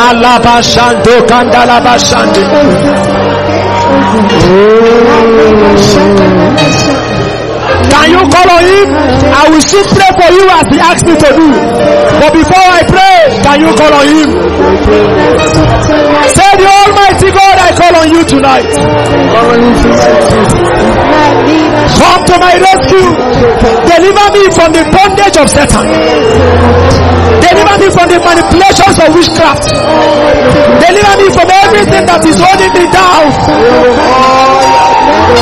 Alabashando 0.06 1.14
kandalabashande. 1.28 2.42
Can 7.92 8.08
you 8.12 8.22
call 8.30 8.50
on 8.50 8.64
him? 8.64 8.88
I 9.34 9.44
will 9.50 9.62
still 9.62 9.86
pray 9.94 10.12
for 10.18 10.30
you 10.34 10.46
as 10.50 10.66
he 10.72 10.80
asked 10.80 11.06
me 11.06 11.16
to 11.16 11.30
do. 11.36 11.48
But 12.20 12.32
before 12.34 12.66
I 12.78 12.82
pray, 12.88 13.18
can 13.44 13.58
you 13.62 13.72
call 13.76 13.94
on 13.94 14.08
him? 14.08 14.30
Say 16.36 16.52
the 16.58 16.68
Almighty 16.68 17.30
God, 17.32 17.56
I 17.60 17.70
call 17.76 17.94
on 18.02 18.08
you 18.12 18.22
tonight. 18.26 18.70
Come 21.36 22.22
to 22.26 22.36
my 22.40 22.56
rescue. 22.60 23.10
Deliver 23.84 24.28
me 24.32 24.44
from 24.56 24.70
the 24.72 24.84
bondage 24.88 25.38
of 25.38 25.48
Satan. 25.52 25.86
Deliver 27.44 27.76
me 27.82 27.88
from 27.92 28.08
the 28.08 28.20
manipulations 28.24 28.96
of 29.04 29.10
witchcraft. 29.12 29.68
Deliver 30.80 31.14
me 31.20 31.28
from 31.36 31.48
everything 31.52 32.04
that 32.08 32.24
is 32.24 32.38
holding 32.40 32.72
me 32.72 32.86
down. 32.88 33.28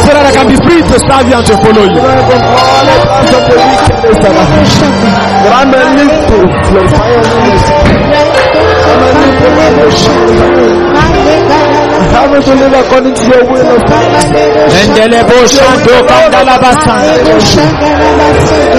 So 0.01 0.09
that 0.17 0.25
I 0.25 0.31
can 0.33 0.47
be 0.49 0.57
free 0.65 0.81
to 0.81 0.95
serve 0.97 1.29
you 1.29 1.37
and 1.37 1.45
to 1.45 1.55
follow 1.61 1.85
you. 1.85 2.01
From 2.03 2.41
all 11.61 11.82
Help 12.13 12.29
to 12.45 12.53
live 12.55 12.73
according 12.73 13.13
to 13.15 13.23
your 13.25 13.43
will. 13.49 13.79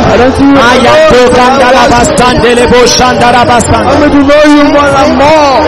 I 0.05 0.16
don't 0.16 0.35
see 0.37 0.45
you. 0.47 0.55
Me 4.01 4.07
to 4.14 4.20
know 4.22 4.43
you 4.55 4.64
more 4.74 4.95
and 5.03 5.12
more. 5.18 5.61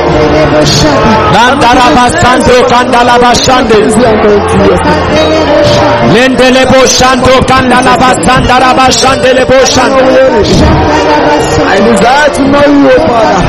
I 11.67 11.77
desire 11.83 12.31
to 12.37 12.43
know 12.53 12.67
you, 12.67 12.95
Father. 13.07 13.43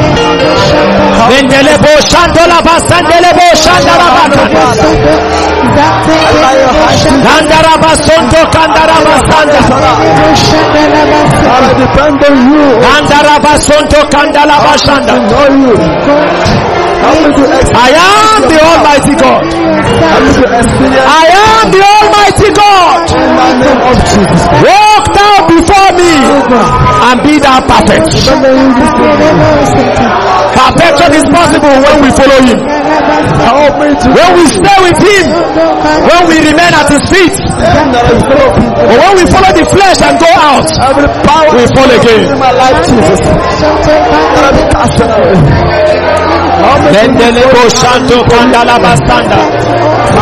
Lendelebo 1.29 1.91
lebo 3.21 3.41
I. 4.07 5.27
I 17.07 17.89
am 17.95 18.41
the 18.49 18.59
Almighty 18.59 19.13
God. 19.15 19.43
I 21.07 21.25
am 21.31 21.71
the 21.71 21.81
Almighty 21.81 22.49
God. 22.51 23.05
Walk 24.67 25.05
thou 25.13 25.35
before 25.47 25.91
me 25.95 26.11
and 27.07 27.17
be 27.23 27.39
thou 27.39 27.59
perfect. 27.63 28.11
Perfection 30.57 31.11
is 31.13 31.25
possible 31.31 31.75
when 31.85 32.01
we 32.01 32.09
follow 32.11 32.41
Him. 32.43 32.76
Help 33.17 33.73
me 33.81 33.89
to 33.97 34.07
When 34.13 34.31
we 34.37 34.45
stay 34.45 34.77
with 34.85 34.99
Him. 35.01 35.25
When 36.05 36.21
we 36.29 36.35
remain 36.45 36.73
at 36.73 36.87
His 36.89 37.03
feet. 37.09 37.33
think 37.33 37.89
that 37.93 38.05
I 38.05 38.13
follow 38.21 38.49
people. 38.53 38.85
But 38.87 38.97
when 39.01 39.13
we 39.17 39.23
follow 39.31 39.51
the 39.57 39.65
flesh 39.73 39.99
and 40.05 40.15
go 40.21 40.31
out, 40.37 40.67
we 41.53 41.63
fall 41.73 41.89
again. 41.89 42.29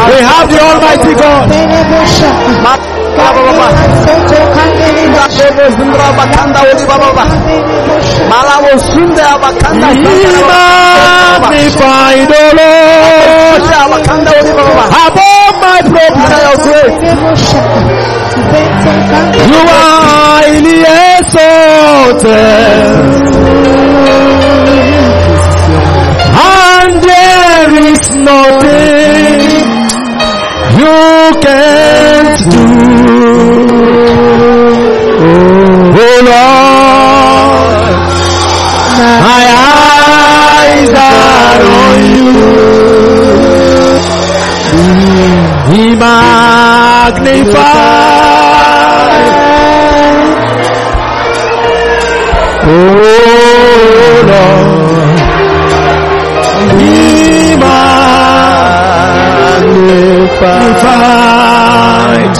We 0.05 0.17
have 0.21 0.47
the 0.49 0.59
Almighty 0.61 1.13
That 2.65 2.94
Basanda. 9.37 9.75
The 12.27 12.41
Lord. 12.57 12.95
You. 19.45 19.65
And 26.37 26.91
there 27.03 27.73
is 27.89 28.03
nothing 28.11 29.39
you 30.79 30.99
can't 31.41 32.39
do. 32.51 32.74
My 39.35 39.45
eyes 39.51 40.91
are 41.11 41.61
on 41.81 41.99
you. 42.15 42.31
Be 45.71 45.83
magnified. 45.95 47.25
Oh 52.67 52.71
Lord, 54.31 55.19
be 56.79 56.95
magnified. 62.15 62.35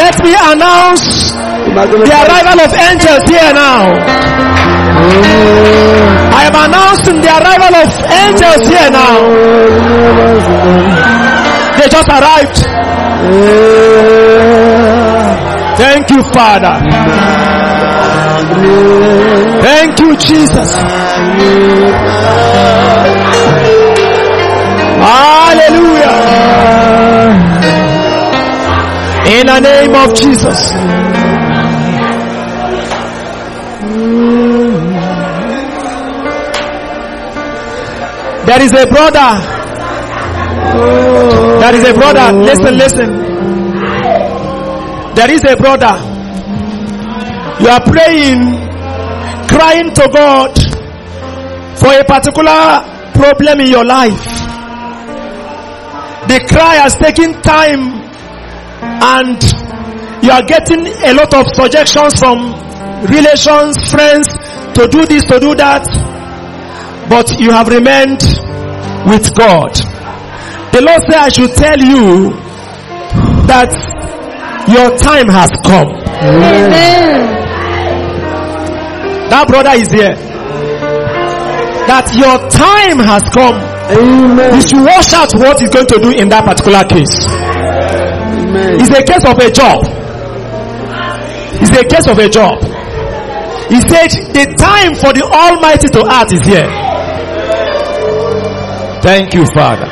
Let 0.00 0.16
me 0.24 0.32
announce 0.52 1.06
the 2.08 2.14
arrival 2.22 2.58
of 2.66 2.72
angels 2.88 3.24
here 3.28 3.52
now. 3.52 4.25
I 5.08 6.42
am 6.48 6.56
announcing 6.66 7.20
the 7.22 7.30
arrival 7.30 7.74
of 7.82 7.90
angels 8.10 8.62
here 8.68 8.90
now. 8.90 9.16
They 11.78 11.88
just 11.88 12.08
arrived. 12.08 12.58
Thank 15.76 16.10
you, 16.10 16.22
Father. 16.32 16.80
Thank 19.62 20.00
you, 20.00 20.16
Jesus. 20.16 20.70
Hallelujah. 25.06 26.16
In 29.26 29.46
the 29.46 29.60
name 29.60 29.94
of 29.94 30.14
Jesus. 30.14 31.05
There 38.46 38.62
is 38.62 38.72
a 38.72 38.86
brother. 38.86 39.30
There 41.60 41.74
is 41.74 41.84
a 41.88 41.94
brother. 41.94 42.32
Listen, 42.38 42.78
listen. 42.78 43.08
There 45.14 45.30
is 45.30 45.44
a 45.44 45.56
brother. 45.56 45.94
You 47.60 47.68
are 47.68 47.80
praying, 47.80 48.40
crying 49.48 49.92
to 49.94 50.08
God 50.12 50.52
for 51.78 51.92
a 51.92 52.04
particular 52.04 52.84
problem 53.14 53.60
in 53.60 53.68
your 53.68 53.84
life. 53.84 54.24
The 56.28 56.44
cry 56.48 56.74
has 56.76 56.96
taken 56.96 57.40
time 57.42 58.02
and 58.82 59.66
You 60.26 60.32
are 60.32 60.42
getting 60.42 60.84
a 61.04 61.14
lot 61.14 61.32
of 61.34 61.46
suggestions 61.54 62.18
from 62.18 62.50
relations, 63.06 63.92
friends 63.92 64.26
to 64.74 64.88
do 64.90 65.06
this, 65.06 65.22
to 65.26 65.38
do 65.38 65.54
that. 65.54 65.86
But 67.08 67.38
you 67.40 67.50
have 67.50 67.68
remained 67.68 68.22
with 69.06 69.34
God. 69.36 69.72
The 70.74 70.82
Lord 70.82 71.02
said 71.08 71.18
I 71.22 71.28
should 71.30 71.50
tell 71.54 71.78
you 71.78 72.34
that 73.46 73.70
your 74.68 74.90
time 74.98 75.28
has 75.30 75.50
come. 75.62 75.88
Amen. 76.20 77.22
That 79.30 79.46
brother 79.48 79.70
is 79.78 79.90
here. 79.90 80.16
That 81.86 82.10
your 82.18 82.36
time 82.50 82.98
has 82.98 83.22
come. 83.30 83.54
Amen. 83.94 84.54
You 84.58 84.60
should 84.66 84.82
watch 84.82 85.14
out 85.14 85.30
what 85.38 85.60
he's 85.62 85.70
going 85.70 85.86
to 85.86 85.98
do 86.02 86.10
in 86.10 86.28
that 86.34 86.42
particular 86.42 86.82
case. 86.90 87.14
Amen. 87.30 88.82
It's 88.82 88.90
a 88.90 89.02
case 89.06 89.22
of 89.22 89.38
a 89.38 89.50
job. 89.54 89.86
It's 91.62 91.70
a 91.70 91.84
case 91.86 92.06
of 92.10 92.18
a 92.18 92.28
job. 92.28 92.58
He 93.70 93.78
said 93.86 94.10
the 94.34 94.50
time 94.58 94.94
for 94.98 95.14
the 95.14 95.22
Almighty 95.22 95.88
to 95.94 96.02
act 96.10 96.32
is 96.34 96.42
here. 96.42 96.66
Thank 99.06 99.34
you, 99.34 99.46
Father. 99.54 99.86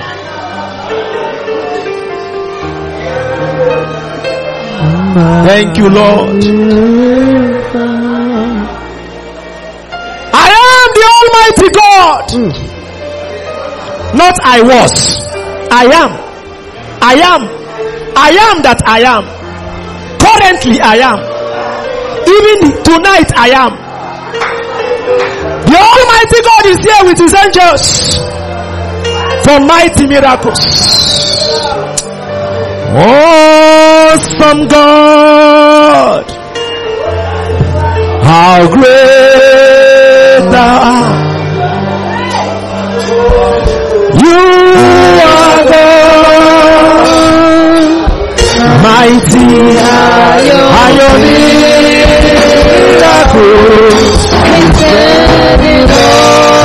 Thank 5.47 5.79
you, 5.79 5.89
Lord. 5.89 6.43
I 10.35 10.49
am 10.51 10.89
the 10.99 11.07
Almighty 11.15 11.69
God. 11.79 12.27
Not 14.19 14.37
I 14.43 14.61
was. 14.63 14.93
I 15.71 15.85
am. 16.03 16.11
I 17.01 17.15
am. 17.15 17.43
I 18.17 18.31
am 18.51 18.63
that 18.67 18.83
I 18.85 18.99
am. 19.15 19.25
Currently 20.19 20.81
I 20.81 20.97
am. 21.07 21.21
Even 22.27 22.83
tonight 22.83 23.31
I 23.39 23.51
am. 23.63 23.79
The 25.71 25.79
Almighty 25.79 26.41
God 26.51 26.67
is 26.67 26.79
here 26.83 27.05
with 27.07 27.19
His 27.21 27.33
angels 27.33 28.24
for 29.45 29.61
mighty 29.61 30.07
miracles. 30.07 30.61
Oh, 32.97 33.45
awesome 34.15 34.69
God. 34.69 36.25
How 38.25 38.67
great 38.73 40.43
thou 40.55 40.75
art. 40.95 41.25
You 44.23 44.41
are 45.35 45.63
God. 45.73 46.05
Mighty 48.85 49.49
are 50.81 50.93
your 51.01 51.15
miracles. 51.25 51.65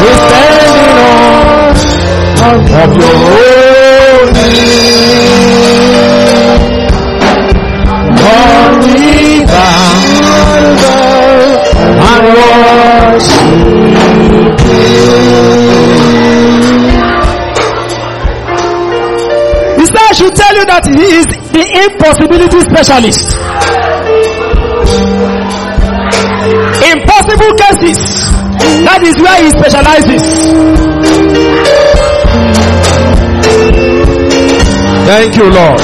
We're 0.02 0.22
standing 0.28 0.70
on 0.70 1.09
of 2.52 2.96
your 2.98 3.30
and 12.02 12.26
worship 12.36 13.50
you. 14.66 15.10
He 19.78 19.86
said 19.86 19.98
I 19.98 20.14
should 20.14 20.36
tell 20.36 20.56
you 20.56 20.66
that 20.66 20.86
he 20.90 21.06
is 21.20 21.28
the 21.54 21.64
impossibility 21.86 22.62
specialist. 22.62 23.26
Impossible 26.94 27.54
cases. 27.62 28.00
That 28.86 29.02
is 29.04 29.16
where 29.22 29.40
he 29.44 29.50
specializes. 29.52 31.49
Thank 35.10 35.38
you, 35.38 35.50
Lord. 35.50 35.82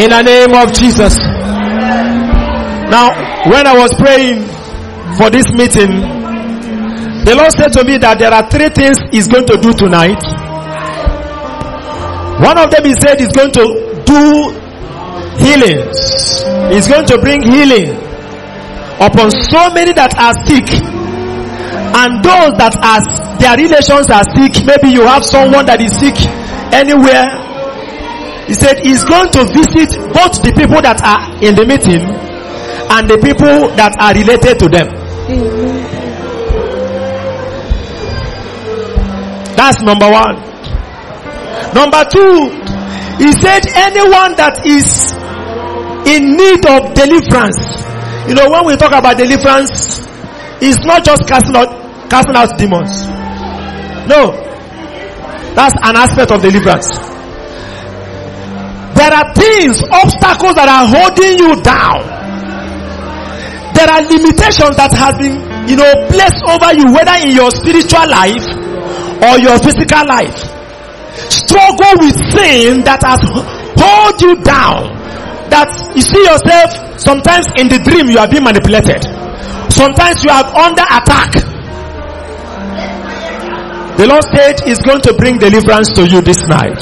In 0.00 0.08
the 0.08 0.22
name 0.24 0.54
of 0.56 0.72
Jesus. 0.72 1.12
Now, 2.88 3.12
when 3.52 3.66
I 3.66 3.76
was 3.76 3.92
praying 4.00 4.48
for 5.20 5.28
this 5.28 5.44
meeting, 5.52 6.00
the 7.28 7.36
Lord 7.36 7.52
said 7.52 7.76
to 7.76 7.84
me 7.84 7.98
that 7.98 8.16
there 8.18 8.32
are 8.32 8.48
three 8.48 8.70
things 8.72 8.96
He's 9.12 9.28
going 9.28 9.44
to 9.52 9.60
do 9.60 9.76
tonight. 9.76 10.24
One 12.40 12.56
of 12.56 12.72
them 12.72 12.88
He 12.88 12.96
said 12.96 13.20
He's 13.20 13.36
going 13.36 13.52
to 13.60 14.00
do 14.08 14.56
healings. 15.36 16.40
He's 16.72 16.88
going 16.88 17.04
to 17.12 17.20
bring 17.20 17.44
healing 17.44 17.92
upon 19.04 19.28
so 19.52 19.68
many 19.76 19.92
that 20.00 20.16
are 20.16 20.32
sick 20.48 20.64
and 21.92 22.24
those 22.24 22.56
that 22.56 22.72
are 22.80 23.04
their 23.36 23.68
relations 23.68 24.08
are 24.08 24.24
sick. 24.32 24.64
Maybe 24.64 24.96
you 24.96 25.04
have 25.04 25.28
someone 25.28 25.66
that 25.68 25.84
is 25.84 25.92
sick 26.00 26.16
anywhere. 26.72 27.26
He 28.46 28.54
said 28.54 28.78
he's 28.82 29.04
going 29.04 29.30
to 29.30 29.44
visit 29.54 29.94
both 30.12 30.42
the 30.42 30.52
people 30.56 30.82
that 30.82 30.98
are 31.06 31.30
in 31.38 31.54
the 31.54 31.64
meeting 31.66 32.02
and 32.90 33.06
the 33.06 33.18
people 33.22 33.70
that 33.78 33.94
are 34.02 34.12
related 34.14 34.58
to 34.58 34.66
them. 34.68 34.88
That's 39.54 39.80
number 39.82 40.10
one. 40.10 40.34
Number 41.74 42.02
two, 42.10 42.50
he 43.22 43.30
said 43.38 43.62
anyone 43.76 44.34
that 44.34 44.64
is 44.66 45.12
in 46.10 46.34
need 46.34 46.64
of 46.66 46.90
deliverance. 46.98 47.60
You 48.26 48.34
know, 48.34 48.50
when 48.50 48.66
we 48.66 48.76
talk 48.76 48.90
about 48.92 49.16
deliverance, 49.16 50.02
it's 50.60 50.82
not 50.84 51.04
just 51.04 51.28
casting 51.28 51.54
out, 51.54 51.70
casting 52.10 52.34
out 52.34 52.58
demons. 52.58 53.06
No. 54.08 54.49
That's 55.60 55.76
an 55.84 55.92
aspect 55.92 56.32
of 56.32 56.40
deliverance. 56.40 56.88
There 58.96 59.12
are 59.12 59.28
things, 59.36 59.76
obstacles 59.92 60.56
that 60.56 60.64
are 60.72 60.88
holding 60.88 61.36
you 61.36 61.52
down. 61.60 62.00
There 63.76 63.84
are 63.84 64.00
limitations 64.00 64.72
that 64.80 64.88
have 64.96 65.20
been, 65.20 65.36
you 65.68 65.76
know, 65.76 65.92
placed 66.08 66.40
over 66.48 66.72
you, 66.72 66.88
whether 66.96 67.12
in 67.20 67.36
your 67.36 67.52
spiritual 67.52 68.08
life 68.08 68.40
or 69.20 69.36
your 69.36 69.60
physical 69.60 70.00
life. 70.08 70.32
Struggle 71.28 72.08
with 72.08 72.16
sin 72.32 72.80
that 72.88 73.04
has 73.04 73.20
hold 73.76 74.16
you 74.16 74.40
down. 74.40 74.96
That 75.52 75.68
you 75.92 76.00
see 76.00 76.24
yourself 76.24 76.72
sometimes 76.96 77.44
in 77.60 77.68
the 77.68 77.84
dream 77.84 78.08
you 78.08 78.16
are 78.16 78.28
being 78.32 78.48
manipulated. 78.48 79.04
Sometimes 79.68 80.24
you 80.24 80.32
are 80.32 80.48
under 80.56 80.88
attack. 80.88 81.49
The 84.00 84.08
Lord 84.08 84.24
said 84.32 84.64
He's 84.64 84.80
going 84.80 85.04
to 85.04 85.12
bring 85.12 85.36
deliverance 85.36 85.92
to 85.92 86.08
you 86.08 86.24
this 86.24 86.40
night. 86.48 86.80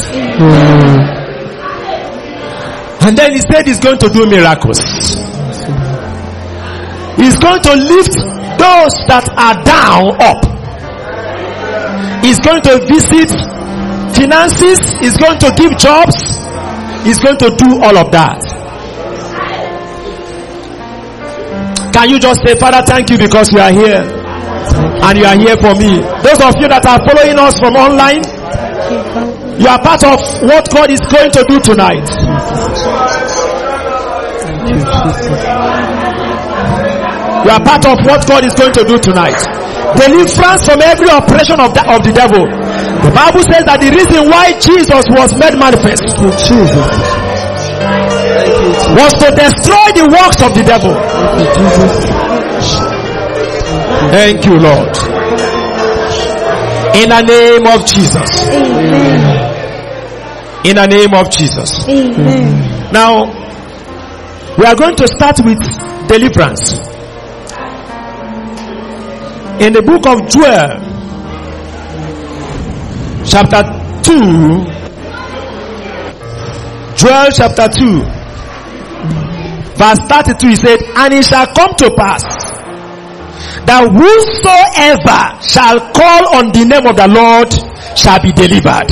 And 3.02 3.18
then 3.18 3.34
He 3.34 3.42
said 3.42 3.66
He's 3.66 3.82
going 3.82 3.98
to 3.98 4.08
do 4.08 4.22
miracles. 4.30 4.78
He's 7.18 7.34
going 7.42 7.58
to 7.66 7.74
lift 7.74 8.14
those 8.62 8.94
that 9.10 9.26
are 9.34 9.58
down 9.66 10.14
up. 10.22 10.46
He's 12.22 12.38
going 12.38 12.62
to 12.70 12.86
visit 12.86 13.34
finances. 14.14 14.78
He's 15.02 15.18
going 15.18 15.42
to 15.42 15.50
give 15.58 15.74
jobs. 15.74 16.14
He's 17.02 17.18
going 17.18 17.38
to 17.42 17.50
do 17.50 17.82
all 17.82 17.98
of 17.98 18.14
that. 18.14 18.38
Can 21.92 22.10
you 22.10 22.20
just 22.20 22.46
say, 22.46 22.54
Father, 22.54 22.86
thank 22.86 23.10
you 23.10 23.18
because 23.18 23.50
you 23.50 23.58
are 23.58 23.72
here 23.72 24.17
and 24.76 25.18
you 25.18 25.24
are 25.24 25.38
here 25.38 25.56
for 25.56 25.74
me. 25.78 26.00
Those 26.22 26.40
of 26.42 26.54
you 26.60 26.68
that 26.68 26.84
are 26.84 27.00
following 27.06 27.38
us 27.38 27.58
from 27.58 27.74
online, 27.76 28.22
you 29.60 29.66
are 29.66 29.80
part 29.82 30.04
of 30.04 30.18
what 30.46 30.68
God 30.70 30.90
is 30.90 31.00
going 31.10 31.30
to 31.32 31.42
do 31.48 31.58
tonight. 31.60 32.06
You 37.44 37.50
are 37.54 37.64
part 37.64 37.86
of 37.86 37.96
what 38.04 38.26
God 38.28 38.44
is 38.44 38.52
going 38.54 38.72
to 38.74 38.84
do 38.84 38.98
tonight. 38.98 39.38
Deliverance 39.96 40.68
from 40.68 40.82
every 40.84 41.08
oppression 41.08 41.56
of 41.60 41.72
the, 41.72 41.80
of 41.88 42.04
the 42.04 42.12
devil. 42.12 42.44
The 42.44 43.12
Bible 43.14 43.40
says 43.48 43.64
that 43.64 43.80
the 43.80 43.88
reason 43.88 44.28
why 44.28 44.52
Jesus 44.60 45.08
was 45.08 45.32
made 45.40 45.56
manifest 45.56 46.04
was 48.92 49.12
to 49.22 49.28
destroy 49.32 49.86
the 49.96 50.04
works 50.12 50.42
of 50.44 50.52
the 50.52 50.64
devil. 50.66 50.92
Thank 54.10 54.44
you, 54.46 54.58
Lord. 54.58 54.96
In 56.96 57.08
the 57.10 57.22
name 57.22 57.66
of 57.66 57.84
Jesus. 57.86 58.30
Amen. 58.48 59.46
In 60.66 60.76
the 60.76 60.86
name 60.86 61.14
of 61.14 61.30
Jesus. 61.30 61.88
Amen. 61.88 62.92
Now, 62.92 63.26
we 64.56 64.64
are 64.64 64.74
going 64.74 64.96
to 64.96 65.06
start 65.08 65.38
with 65.44 65.58
deliverance. 66.08 66.72
In 69.60 69.72
the 69.72 69.82
book 69.82 70.06
of 70.06 70.28
Joel, 70.28 70.80
chapter 73.24 73.62
2, 74.02 74.64
Joel 76.96 77.30
chapter 77.32 77.68
2, 77.68 78.18
Verse 79.78 79.98
32 80.08 80.48
he 80.48 80.56
said, 80.56 80.80
and 80.96 81.14
it 81.14 81.24
shall 81.24 81.46
come 81.54 81.72
to 81.76 81.88
pass 81.94 82.24
that 83.68 83.84
whosoever 83.84 85.20
shall 85.44 85.76
call 85.92 86.40
on 86.40 86.48
the 86.56 86.64
name 86.64 86.88
of 86.88 86.96
the 86.96 87.04
Lord 87.04 87.52
shall 87.92 88.16
be 88.16 88.32
delivered. 88.32 88.88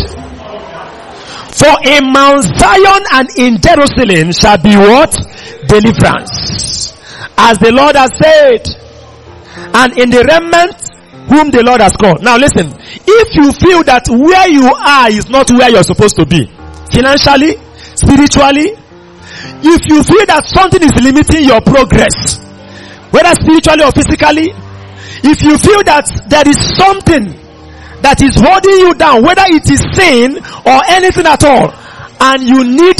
For 1.57 1.73
in 1.89 2.13
Mount 2.13 2.45
Zion 2.45 3.03
and 3.17 3.29
in 3.41 3.57
Jerusalem 3.57 4.37
shall 4.37 4.61
be 4.61 4.77
what? 4.77 5.17
Deliverance. 5.65 6.93
As 7.41 7.57
the 7.57 7.73
Lord 7.73 7.97
has 7.97 8.13
said. 8.21 8.69
And 9.73 9.97
in 9.97 10.13
the 10.13 10.21
remnant 10.29 10.77
whom 11.33 11.49
the 11.51 11.65
Lord 11.65 11.81
has 11.81 11.97
called. 11.97 12.21
Now 12.23 12.37
listen, 12.37 12.69
if 12.69 13.29
you 13.33 13.49
feel 13.57 13.81
that 13.89 14.05
where 14.13 14.49
you 14.53 14.69
are 14.69 15.09
is 15.09 15.33
not 15.33 15.49
where 15.51 15.71
you're 15.73 15.89
supposed 15.89 16.17
to 16.17 16.27
be, 16.29 16.53
financially, 16.93 17.57
spiritually, 17.97 18.77
if 19.65 19.83
you 19.89 20.05
feel 20.05 20.27
that 20.29 20.45
something 20.45 20.85
is 20.85 20.93
limiting 21.01 21.49
your 21.49 21.65
progress, 21.65 22.37
whether 23.11 23.33
spiritually 23.41 23.83
or 23.83 23.93
physically, 23.97 24.53
if 25.25 25.43
you 25.43 25.57
feel 25.59 25.83
that 25.85 26.05
there 26.29 26.47
is 26.49 26.59
something 26.77 27.33
that 28.03 28.21
is 28.21 28.37
holding 28.37 28.79
you 28.87 28.95
down, 28.95 29.23
whether 29.23 29.45
it 29.47 29.65
is 29.71 29.81
sin 29.97 30.37
or 30.67 30.79
anything 30.91 31.27
at 31.27 31.43
all, 31.45 31.73
and 32.21 32.43
you 32.43 32.65
need 32.65 32.99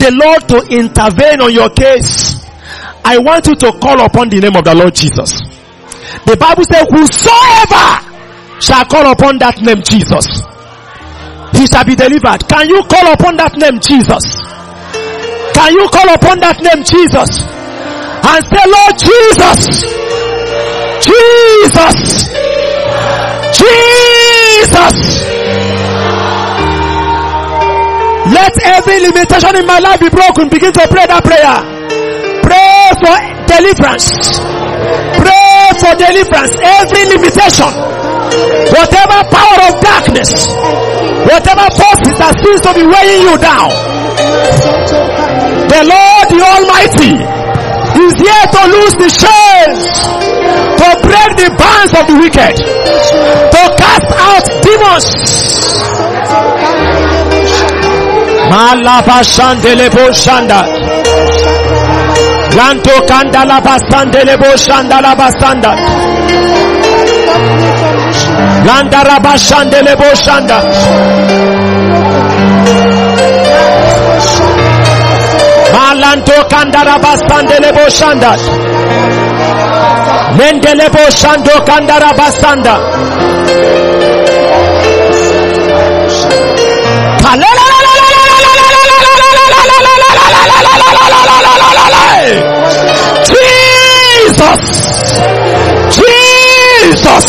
the 0.00 0.10
Lord 0.14 0.48
to 0.48 0.58
intervene 0.72 1.40
on 1.40 1.52
your 1.52 1.70
case, 1.70 2.40
I 3.04 3.18
want 3.18 3.46
you 3.46 3.54
to 3.56 3.72
call 3.80 4.00
upon 4.00 4.28
the 4.28 4.40
name 4.40 4.56
of 4.56 4.64
the 4.64 4.74
Lord 4.74 4.94
Jesus. 4.94 5.40
The 6.26 6.36
Bible 6.36 6.64
says, 6.68 6.86
whosoever 6.90 7.86
shall 8.60 8.84
call 8.84 9.10
upon 9.10 9.38
that 9.38 9.60
name 9.60 9.82
Jesus, 9.82 10.26
he 11.56 11.66
shall 11.66 11.84
be 11.84 11.96
delivered. 11.96 12.46
Can 12.48 12.68
you 12.68 12.82
call 12.88 13.12
upon 13.12 13.36
that 13.36 13.56
name 13.56 13.80
Jesus? 13.80 14.24
Can 15.52 15.74
you 15.74 15.84
call 15.92 16.08
upon 16.14 16.40
that 16.40 16.60
name 16.62 16.84
Jesus? 16.86 17.44
And 18.20 18.40
say, 18.46 18.64
Lord 18.64 18.94
Jesus, 18.96 19.84
Jesus, 21.00 22.28
Jesus. 23.56 24.96
Let 28.30 28.54
every 28.62 29.00
limitation 29.00 29.56
in 29.56 29.66
my 29.66 29.78
life 29.80 30.00
be 30.00 30.08
broken. 30.08 30.48
Begin 30.48 30.72
to 30.72 30.86
pray 30.88 31.06
that 31.06 31.24
prayer. 31.24 31.56
Pray 32.46 32.94
for 33.02 33.16
deliverance. 33.48 34.38
Pray 35.18 35.66
for 35.82 35.92
deliverance. 35.98 36.54
Every 36.62 37.04
limitation. 37.10 37.70
Whatever 38.70 39.18
power 39.34 39.58
of 39.66 39.74
darkness. 39.82 40.30
Whatever 41.26 41.66
forces 41.74 42.14
that 42.22 42.38
seems 42.38 42.60
to 42.62 42.70
be 42.76 42.84
weighing 42.86 43.22
you 43.26 43.36
down. 43.40 43.68
The 45.66 45.80
Lord 45.90 46.26
the 46.30 46.40
Almighty 46.44 47.39
is 47.96 48.14
here 48.20 48.46
to 48.54 48.62
loose 48.74 48.96
the 49.02 49.10
chains. 49.10 49.80
To 50.80 50.88
break 51.04 51.30
the 51.36 51.50
bands 51.58 51.92
of 51.98 52.04
the 52.08 52.16
wicked. 52.20 52.54
To 53.54 53.62
cast 53.80 54.10
out 54.26 54.44
demons. 54.64 55.06
Malaba 58.50 59.18
shandelebo 59.22 60.04
shanda. 60.12 60.60
Lanto 62.56 62.94
kandala 63.06 63.60
basandelebo 63.60 64.50
shandala 64.64 65.14
basanda. 65.14 65.72
Landara 68.66 69.18
bashandelebo 69.20 70.08
shanda. 70.24 70.58
Malanto 75.72 76.36
kandara 76.50 76.96
basandelebo 77.04 77.84
shanda. 77.98 78.32
Mendelebo 80.38 81.04
shando 81.18 81.54
kandara 81.68 82.10
basanda. 82.18 82.74
Jesus! 93.28 94.62
Jesus! 95.96 97.26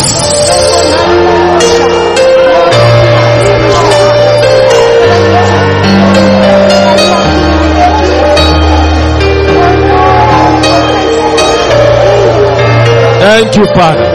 Thank 13.42 13.56
you, 13.56 13.66
Father. 13.74 14.06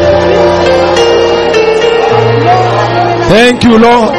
Thank 3.27 3.63
you, 3.65 3.77
Lord. 3.77 4.15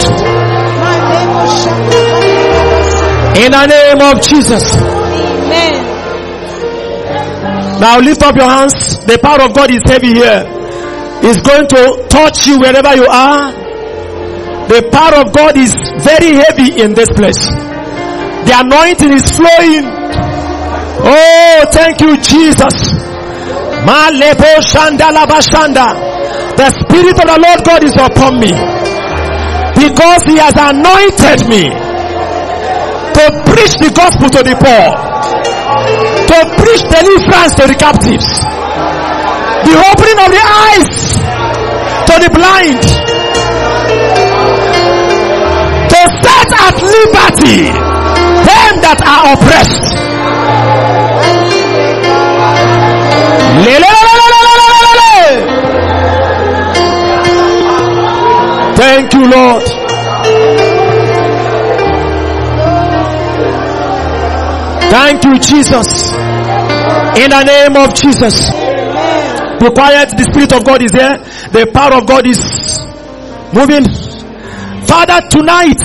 In 3.41 3.53
the 3.53 3.67
name 3.67 4.03
of 4.05 4.21
Jesus. 4.21 4.77
Amen. 4.77 5.81
Now 7.81 7.99
lift 8.01 8.23
up 8.23 8.37
your 8.37 8.51
hands. 8.51 9.03
The 9.07 9.19
power 9.23 9.41
of 9.49 9.55
God 9.55 9.71
is 9.71 9.81
heavy 9.85 10.13
here. 10.13 10.45
It's 11.25 11.41
going 11.41 11.67
to 11.69 12.07
touch 12.11 12.47
you 12.47 12.59
wherever 12.61 12.95
you 12.95 13.07
are. 13.07 13.51
The 14.69 14.91
power 14.93 15.25
of 15.25 15.33
God 15.33 15.57
is 15.57 15.73
very 16.05 16.37
heavy 16.37 16.83
in 16.83 16.93
this 16.93 17.09
place. 17.09 17.41
The 18.45 18.53
anointing 18.61 19.13
is 19.13 19.25
flowing. 19.35 19.89
Oh, 21.01 21.65
thank 21.73 21.99
you, 22.03 22.19
Jesus. 22.19 22.88
The 26.61 26.69
spirit 26.77 27.17
of 27.17 27.27
the 27.27 27.39
Lord 27.41 27.61
God 27.65 27.83
is 27.85 27.97
upon 27.97 28.37
me. 28.37 28.53
Because 29.75 30.23
he 30.29 30.37
has 30.37 30.53
anointed 30.59 31.49
me 31.49 31.65
to 33.17 33.25
preach 33.49 33.75
the 33.81 33.91
gospel 33.95 34.29
to 34.31 34.43
the 34.45 34.55
poor 34.61 35.09
to 36.29 36.39
preach 36.61 36.83
deliverance 36.93 37.55
to 37.57 37.65
the 37.67 37.75
captives, 37.75 38.29
the 39.65 39.75
opening 39.91 40.19
of 40.21 40.31
the 40.33 40.45
eyes 40.45 40.93
to 42.09 42.15
the 42.21 42.31
blind, 42.37 42.83
to 45.89 46.01
set 46.23 46.51
at 46.67 46.77
liberty 46.83 47.73
them 48.45 48.73
that 48.85 49.01
are 49.05 49.35
oppressed. 49.35 50.08
Thank 58.79 59.13
you, 59.15 59.25
Lord. 59.31 59.63
Thank 64.91 65.25
you, 65.25 65.39
Jesus. 65.39 66.13
In 67.19 67.31
the 67.31 67.45
name 67.45 67.77
of 67.77 67.93
Jesus. 67.95 68.51
Be 69.61 69.69
quiet. 69.71 70.17
The 70.17 70.25
Spirit 70.31 70.53
of 70.53 70.65
God 70.65 70.83
is 70.83 70.93
here. 70.93 71.19
The 71.53 71.71
power 71.75 71.95
of 72.01 72.07
God 72.07 72.27
is 72.27 72.41
moving. 73.53 73.85
Father, 74.87 75.21
tonight, 75.29 75.81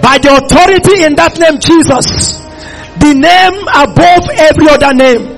by 0.00 0.18
the 0.18 0.30
authority 0.40 1.04
in 1.04 1.14
that 1.16 1.36
name, 1.38 1.58
Jesus, 1.60 2.38
the 2.98 3.12
name 3.12 3.68
above 3.74 4.30
every 4.38 4.68
other 4.68 4.94
name, 4.94 5.31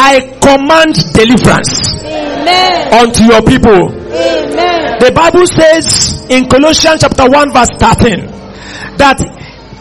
I 0.00 0.20
command 0.40 0.96
deliverance 1.12 2.00
Amen. 2.00 2.88
unto 2.88 3.24
your 3.28 3.42
people. 3.44 3.92
Amen. 4.08 4.96
The 4.98 5.12
Bible 5.12 5.44
says 5.46 6.24
in 6.32 6.48
Colossians 6.48 7.04
chapter 7.04 7.28
1 7.28 7.52
verse 7.52 7.68
13 7.76 8.96
that 8.96 9.20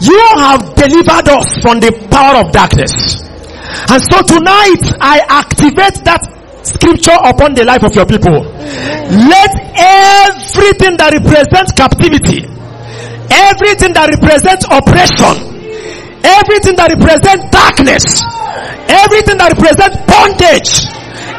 you 0.03 0.19
have 0.43 0.75
delivered 0.75 1.27
us 1.31 1.47
from 1.63 1.79
the 1.79 1.95
power 2.11 2.43
of 2.43 2.51
darkness. 2.51 3.23
And 3.87 4.03
so 4.11 4.19
tonight 4.27 4.83
I 4.99 5.23
activate 5.23 6.03
that 6.03 6.19
scripture 6.67 7.15
upon 7.23 7.55
the 7.55 7.63
life 7.63 7.83
of 7.87 7.95
your 7.95 8.05
people. 8.05 8.43
Let 8.43 9.55
everything 9.79 10.99
that 10.99 11.15
represents 11.15 11.71
captivity, 11.71 12.43
everything 13.31 13.95
that 13.95 14.11
represents 14.19 14.67
oppression, 14.67 15.58
everything 16.23 16.75
that 16.75 16.91
represents 16.91 17.45
darkness, 17.51 18.03
everything 18.89 19.37
that 19.39 19.53
represents 19.55 19.97
bondage, 20.07 20.71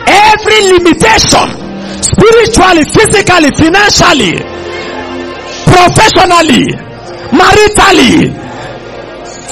every 0.08 0.60
limitation, 0.76 1.46
spiritually, 2.00 2.84
physically, 2.88 3.50
financially, 3.56 4.34
professionally, 5.68 6.72
maritally, 7.34 8.30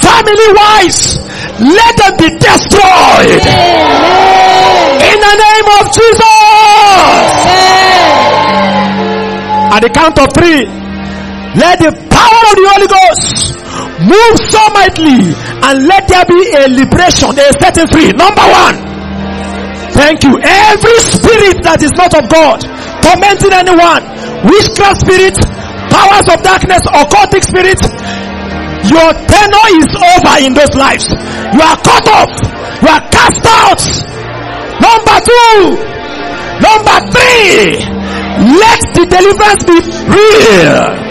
family 0.00 0.48
wise, 0.54 1.18
let 1.60 1.92
them 1.98 2.14
be 2.16 2.28
destroyed. 2.38 3.44
In 4.98 5.18
the 5.18 5.34
name 5.36 5.68
of 5.78 5.84
Jesus. 5.92 6.38
At 9.70 9.80
the 9.80 9.90
count 9.90 10.18
of 10.18 10.32
three, 10.32 10.64
let 11.58 11.78
the 11.78 11.92
power 12.10 12.42
of 12.50 12.56
the 12.56 12.66
Holy 12.72 12.88
Ghost 12.88 13.57
move 14.04 14.36
so 14.50 14.62
mightily 14.74 15.34
and 15.66 15.86
let 15.86 16.06
there 16.06 16.26
be 16.26 16.38
a 16.54 16.68
liberation, 16.70 17.34
a 17.34 17.46
setting 17.58 17.88
free. 17.90 18.10
Number 18.14 18.46
one. 18.46 18.76
Thank 19.94 20.22
you. 20.22 20.38
Every 20.38 20.98
spirit 21.10 21.58
that 21.66 21.82
is 21.82 21.90
not 21.98 22.14
of 22.14 22.30
God, 22.30 22.62
tormenting 23.02 23.50
anyone, 23.50 24.06
witchcraft 24.46 25.02
spirit, 25.02 25.34
powers 25.90 26.28
of 26.30 26.38
darkness, 26.46 26.84
occultic 26.94 27.42
spirit, 27.42 27.80
your 28.86 29.10
tenor 29.26 29.66
is 29.74 29.90
over 29.90 30.34
in 30.38 30.54
those 30.54 30.74
lives. 30.78 31.10
You 31.10 31.60
are 31.60 31.78
cut 31.82 32.06
off. 32.08 32.30
You 32.78 32.88
are 32.88 33.04
cast 33.10 33.42
out. 33.42 33.82
Number 34.78 35.18
two. 35.26 35.74
Number 36.62 36.96
three. 37.10 37.82
Let 38.38 38.80
the 38.94 39.04
deliverance 39.10 39.64
be 39.66 39.82
real. 40.14 41.08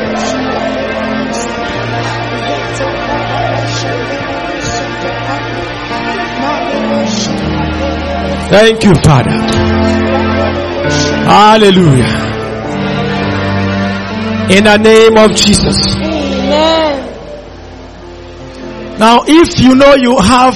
Thank 8.50 8.84
you, 8.86 8.94
Father. 9.04 9.32
Hallelujah. 11.28 12.28
In 14.50 14.64
the 14.64 14.78
name 14.78 15.18
of 15.18 15.36
Jesus. 15.36 15.96
Amen. 15.98 17.04
Now, 18.98 19.24
if 19.28 19.60
you 19.60 19.76
know 19.76 19.96
you 19.96 20.18
have 20.18 20.56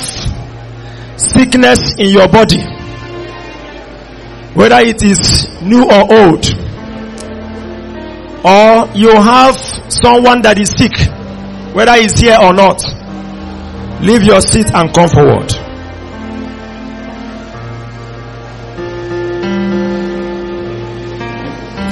sickness 1.20 1.96
in 2.00 2.10
your 2.12 2.30
body, 2.30 2.62
whether 4.54 4.80
it 4.80 5.04
is 5.04 5.50
new 5.62 5.84
or 5.84 6.14
old, 6.14 6.46
or 8.46 8.88
you 8.96 9.12
have 9.22 9.60
someone 9.92 10.42
that 10.44 10.58
is 10.58 10.70
sick, 10.72 10.96
whether 11.76 11.96
he's 11.96 12.18
here 12.18 12.38
or 12.42 12.54
not, 12.54 12.82
leave 14.02 14.24
your 14.24 14.40
seat 14.40 14.74
and 14.74 14.94
come 14.94 15.10
forward. 15.10 15.71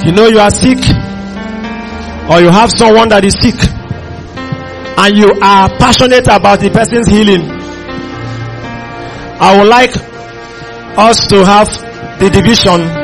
You 0.04 0.12
know 0.12 0.26
you 0.26 0.38
are 0.38 0.50
sick, 0.50 0.78
or 2.30 2.40
you 2.40 2.50
have 2.50 2.70
someone 2.70 3.08
that 3.10 3.22
is 3.24 3.34
sick, 3.34 3.54
and 4.98 5.16
you 5.16 5.28
are 5.42 5.68
passionate 5.78 6.26
about 6.28 6.60
the 6.60 6.70
person's 6.70 7.08
healing. 7.08 7.42
I 9.40 9.58
would 9.58 9.68
like 9.68 9.96
us 10.98 11.26
to 11.28 11.44
have 11.44 11.68
the 12.18 12.30
division 12.30 13.00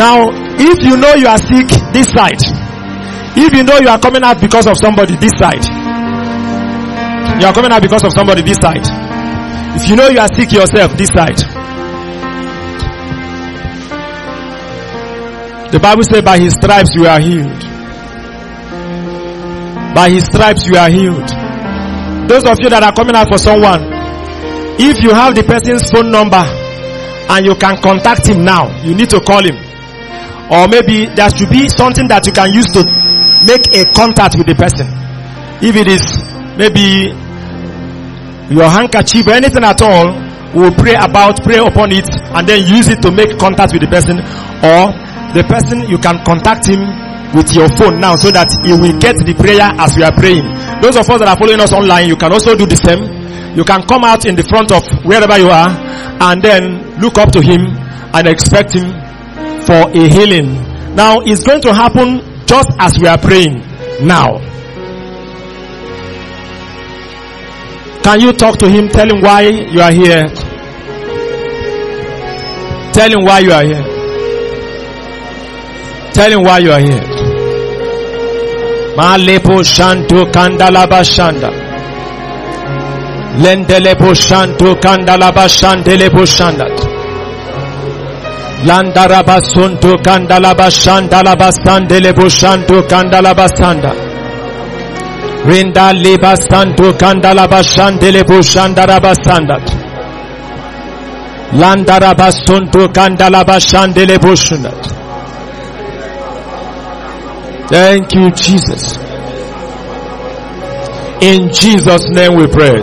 Now, 0.00 0.30
if 0.56 0.82
you 0.82 0.96
know 0.96 1.12
you 1.12 1.26
are 1.26 1.36
sick, 1.36 1.68
this 1.92 2.08
side. 2.08 2.40
If 3.36 3.52
you 3.52 3.62
know 3.64 3.76
you 3.80 3.88
are 3.88 3.98
coming 3.98 4.22
out 4.22 4.40
because 4.40 4.66
of 4.66 4.78
somebody, 4.80 5.14
this 5.16 5.36
side. 5.36 5.79
You 7.40 7.46
are 7.46 7.54
coming 7.54 7.72
out 7.72 7.80
because 7.80 8.04
of 8.04 8.12
somebody, 8.12 8.42
this 8.42 8.58
side. 8.60 8.84
If 9.80 9.88
you 9.88 9.96
know 9.96 10.08
you 10.08 10.20
are 10.20 10.28
sick 10.28 10.52
yourself, 10.52 10.92
this 10.98 11.08
side. 11.08 11.38
The 15.72 15.80
Bible 15.80 16.02
says, 16.02 16.20
by 16.20 16.38
his 16.38 16.52
stripes 16.52 16.90
you 16.94 17.06
are 17.06 17.18
healed. 17.18 17.62
By 19.94 20.10
his 20.10 20.24
stripes 20.26 20.66
you 20.66 20.76
are 20.76 20.90
healed. 20.90 21.28
Those 22.28 22.44
of 22.44 22.58
you 22.60 22.68
that 22.68 22.82
are 22.82 22.92
coming 22.92 23.16
out 23.16 23.28
for 23.32 23.38
someone, 23.38 23.88
if 24.76 25.00
you 25.00 25.14
have 25.14 25.34
the 25.34 25.42
person's 25.42 25.88
phone 25.88 26.10
number 26.10 26.44
and 26.44 27.46
you 27.46 27.54
can 27.54 27.80
contact 27.80 28.26
him 28.28 28.44
now, 28.44 28.68
you 28.84 28.94
need 28.94 29.08
to 29.10 29.20
call 29.20 29.40
him. 29.40 29.56
Or 30.52 30.68
maybe 30.68 31.06
there 31.14 31.30
should 31.30 31.48
be 31.48 31.70
something 31.70 32.04
that 32.08 32.26
you 32.26 32.32
can 32.36 32.52
use 32.52 32.66
to 32.74 32.84
make 33.46 33.64
a 33.72 33.88
contact 33.96 34.36
with 34.36 34.44
the 34.44 34.58
person. 34.58 34.84
If 35.64 35.76
it 35.78 35.88
is 35.88 36.02
maybe 36.58 37.14
your 38.50 38.68
handkerchief 38.68 39.26
or 39.26 39.34
anything 39.38 39.62
at 39.64 39.80
all, 39.80 40.10
we'll 40.52 40.74
pray 40.74 40.98
about, 40.98 41.42
pray 41.42 41.58
upon 41.62 41.94
it, 41.94 42.06
and 42.34 42.42
then 42.46 42.66
use 42.66 42.88
it 42.90 43.00
to 43.02 43.10
make 43.10 43.38
contact 43.38 43.72
with 43.72 43.82
the 43.82 43.90
person. 43.90 44.18
Or 44.66 44.90
the 45.32 45.46
person, 45.46 45.86
you 45.88 45.98
can 45.98 46.18
contact 46.26 46.66
him 46.66 46.82
with 47.30 47.54
your 47.54 47.70
phone 47.78 48.00
now 48.02 48.16
so 48.18 48.30
that 48.34 48.50
he 48.66 48.74
will 48.74 48.98
get 48.98 49.14
the 49.22 49.34
prayer 49.38 49.70
as 49.78 49.94
we 49.94 50.02
are 50.02 50.10
praying. 50.12 50.42
Those 50.82 50.98
of 50.98 51.06
us 51.06 51.18
that 51.22 51.28
are 51.30 51.38
following 51.38 51.60
us 51.62 51.72
online, 51.72 52.10
you 52.10 52.16
can 52.18 52.32
also 52.32 52.58
do 52.58 52.66
the 52.66 52.74
same. 52.76 53.06
You 53.54 53.62
can 53.64 53.82
come 53.86 54.02
out 54.02 54.26
in 54.26 54.34
the 54.34 54.42
front 54.42 54.70
of 54.74 54.82
wherever 55.06 55.38
you 55.38 55.46
are 55.50 55.70
and 55.70 56.42
then 56.42 56.98
look 57.00 57.18
up 57.18 57.30
to 57.32 57.40
him 57.42 57.62
and 58.14 58.26
expect 58.26 58.74
him 58.74 58.90
for 59.62 59.86
a 59.94 60.02
healing. 60.10 60.58
Now 60.98 61.22
it's 61.22 61.42
going 61.46 61.62
to 61.62 61.72
happen 61.72 62.22
just 62.46 62.70
as 62.78 62.98
we 62.98 63.06
are 63.06 63.18
praying 63.18 63.62
now. 64.02 64.49
Can 68.02 68.20
you 68.20 68.32
talk 68.32 68.58
to 68.58 68.68
him? 68.68 68.88
Tell 68.88 69.08
him 69.08 69.20
why 69.20 69.42
you 69.42 69.80
are 69.80 69.92
here. 69.92 70.28
Tell 72.92 73.10
him 73.12 73.24
why 73.24 73.38
you 73.40 73.52
are 73.52 73.64
here. 73.64 73.84
Tell 76.12 76.32
him 76.32 76.42
why 76.42 76.58
you 76.58 76.72
are 76.72 76.80
here. 76.80 77.04
Malepo 78.96 79.62
shanto 79.62 80.26
kandalaba 80.32 81.00
shanda. 81.04 81.50
Lendelepo 83.42 84.14
shanto 84.14 84.74
kandalaba 84.80 85.46
shandelepo 85.48 86.26
shandat. 86.26 86.76
Landaraba 88.66 89.40
sunto 89.40 89.96
kandalaba 90.02 90.68
shandalaba 90.68 91.50
sandelebo 91.50 92.28
shanto 92.28 92.82
kandalaba 92.82 93.48
sanda. 93.56 94.09
Rinda 95.44 95.92
liba 95.92 96.36
santo 96.36 96.92
kandalaba 96.92 97.62
shandelebo 97.62 98.42
shandaraba 98.42 99.14
sandat. 99.24 99.64
Landaraba 101.52 102.30
sunto 102.30 102.88
kandalaba 102.92 103.56
shandelebo 103.58 104.36
shandat. 104.36 104.80
Thank 107.70 108.14
you, 108.14 108.30
Jesus. 108.32 108.98
In 111.22 111.52
Jesus' 111.52 112.10
name 112.10 112.34
we 112.36 112.46
pray. 112.46 112.82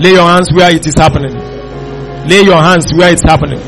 Lay 0.00 0.12
your 0.12 0.28
hands 0.28 0.52
where 0.52 0.74
it 0.74 0.86
is 0.86 0.94
happening. 0.96 1.34
Lay 2.28 2.42
your 2.42 2.62
hands 2.62 2.92
where 2.94 3.12
it's 3.12 3.22
happening. 3.22 3.60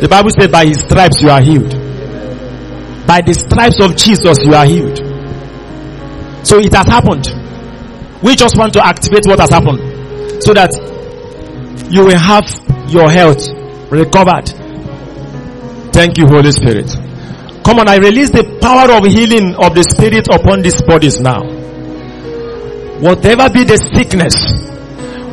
The 0.00 0.08
Bible 0.08 0.30
says 0.38 0.48
by 0.48 0.66
his 0.66 0.78
stripes 0.80 1.22
you 1.22 1.30
are 1.30 1.40
healed. 1.40 1.77
By 3.08 3.22
the 3.24 3.32
stripes 3.32 3.80
of 3.80 3.96
Jesus 3.96 4.44
you 4.44 4.52
are 4.52 4.66
healed. 4.66 4.98
So 6.46 6.58
it 6.60 6.74
has 6.74 6.86
happened. 6.86 7.24
We 8.22 8.36
just 8.36 8.58
want 8.58 8.74
to 8.74 8.84
activate 8.84 9.24
what 9.24 9.40
has 9.40 9.48
happened 9.48 9.80
so 10.44 10.52
that 10.52 10.76
you 11.88 12.04
will 12.04 12.18
have 12.18 12.44
your 12.92 13.08
health 13.10 13.48
recovered. 13.90 14.48
Thank 15.92 16.18
you, 16.18 16.26
Holy 16.26 16.52
Spirit. 16.52 16.92
Come 17.64 17.80
on, 17.80 17.88
I 17.88 17.96
release 17.96 18.28
the 18.28 18.44
power 18.60 18.92
of 18.92 19.04
healing 19.08 19.54
of 19.56 19.74
the 19.74 19.84
Spirit 19.84 20.28
upon 20.28 20.60
these 20.60 20.80
bodies 20.82 21.18
now. 21.20 21.40
Whatever 23.00 23.48
be 23.48 23.64
the 23.64 23.78
sickness, 23.96 24.36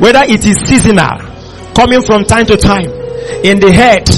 whether 0.00 0.24
it 0.24 0.44
is 0.44 0.56
seasonal, 0.64 1.20
coming 1.76 2.00
from 2.00 2.24
time 2.24 2.46
to 2.46 2.56
time, 2.56 2.88
in 3.44 3.60
the 3.60 3.70
head, 3.70 4.08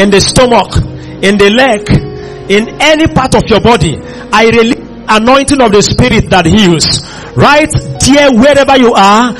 in 0.00 0.08
the 0.08 0.20
stomach, 0.20 0.76
in 1.22 1.36
the 1.36 1.50
leg, 1.52 2.11
in 2.52 2.68
any 2.80 3.06
part 3.06 3.34
of 3.34 3.42
your 3.48 3.60
body, 3.60 3.96
I 4.32 4.50
release 4.50 4.76
anointing 5.08 5.60
of 5.60 5.72
the 5.72 5.82
Spirit 5.82 6.30
that 6.30 6.46
heals. 6.46 7.00
Right 7.36 7.72
there, 8.04 8.30
wherever 8.32 8.76
you 8.76 8.92
are, 8.92 9.32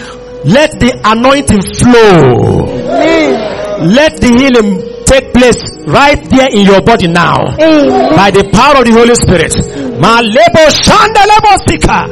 let 0.44 0.80
the 0.80 0.97
anointing 1.05 1.62
flow. 1.76 2.66
Amen. 2.66 3.94
Let 3.94 4.16
the 4.20 4.28
healing 4.32 4.80
take 5.06 5.32
place 5.34 5.60
right 5.86 6.18
there 6.30 6.48
in 6.51 6.64
your 6.64 6.80
body 6.80 7.06
now 7.09 7.36
Amen. 7.59 8.14
by 8.16 8.30
the 8.30 8.48
power 8.55 8.80
of 8.80 8.84
the 8.86 8.93
Holy 8.94 9.14
Spirit. 9.14 9.52
Malebo 10.01 10.64
shanda 10.72 11.22
lebo 11.28 11.52
sika. 11.68 12.06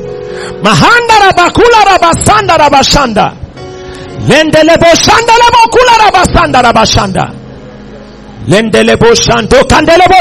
Mahanda 0.60 1.16
rabakula 1.31 1.81
rabasanda 1.97 2.55
rabashanda. 2.59 3.27
Lende 4.28 4.60
lebo 4.66 4.90
shanda 4.94 5.32
lebo 5.32 5.60
kula 5.72 5.94
rabasanda 6.05 6.59
rabashanda. 6.62 7.39
Lende 8.46 8.82
lebo 8.82 9.14
shando 9.14 9.64
kandelebo. 9.68 10.14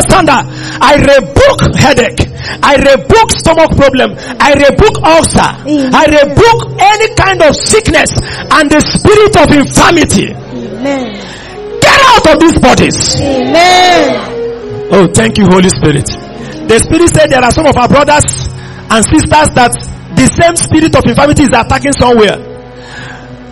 I 0.81 0.95
rebuke 0.95 1.75
headache. 1.75 2.29
I 2.63 2.75
rebuke 2.75 3.31
stomach 3.31 3.75
problem. 3.75 4.15
I 4.39 4.53
rebuke 4.53 4.99
ulcer. 5.03 5.55
Amen. 5.65 5.93
I 5.93 6.05
rebuke 6.05 6.61
any 6.79 7.15
kind 7.15 7.41
of 7.41 7.55
sickness 7.55 8.11
and 8.51 8.69
the 8.69 8.81
spirit 8.81 9.35
of 9.37 9.51
infirmity. 9.51 10.33
Amen. 10.33 11.13
Get 11.81 11.99
out 12.05 12.27
of 12.27 12.39
these 12.39 12.59
bodies. 12.59 13.15
Amen. 13.19 14.89
Oh, 14.91 15.07
thank 15.13 15.37
you, 15.37 15.45
Holy 15.45 15.69
Spirit. 15.69 16.05
The 16.67 16.79
Spirit 16.79 17.09
said 17.15 17.29
there 17.29 17.43
are 17.43 17.51
some 17.51 17.65
of 17.65 17.75
our 17.77 17.87
brothers 17.87 18.25
and 18.89 19.05
sisters 19.05 19.49
that 19.55 19.73
the 20.15 20.27
same 20.37 20.55
spirit 20.55 20.95
of 20.95 21.05
infirmity 21.05 21.43
is 21.43 21.53
attacking 21.53 21.93
somewhere. 21.93 22.48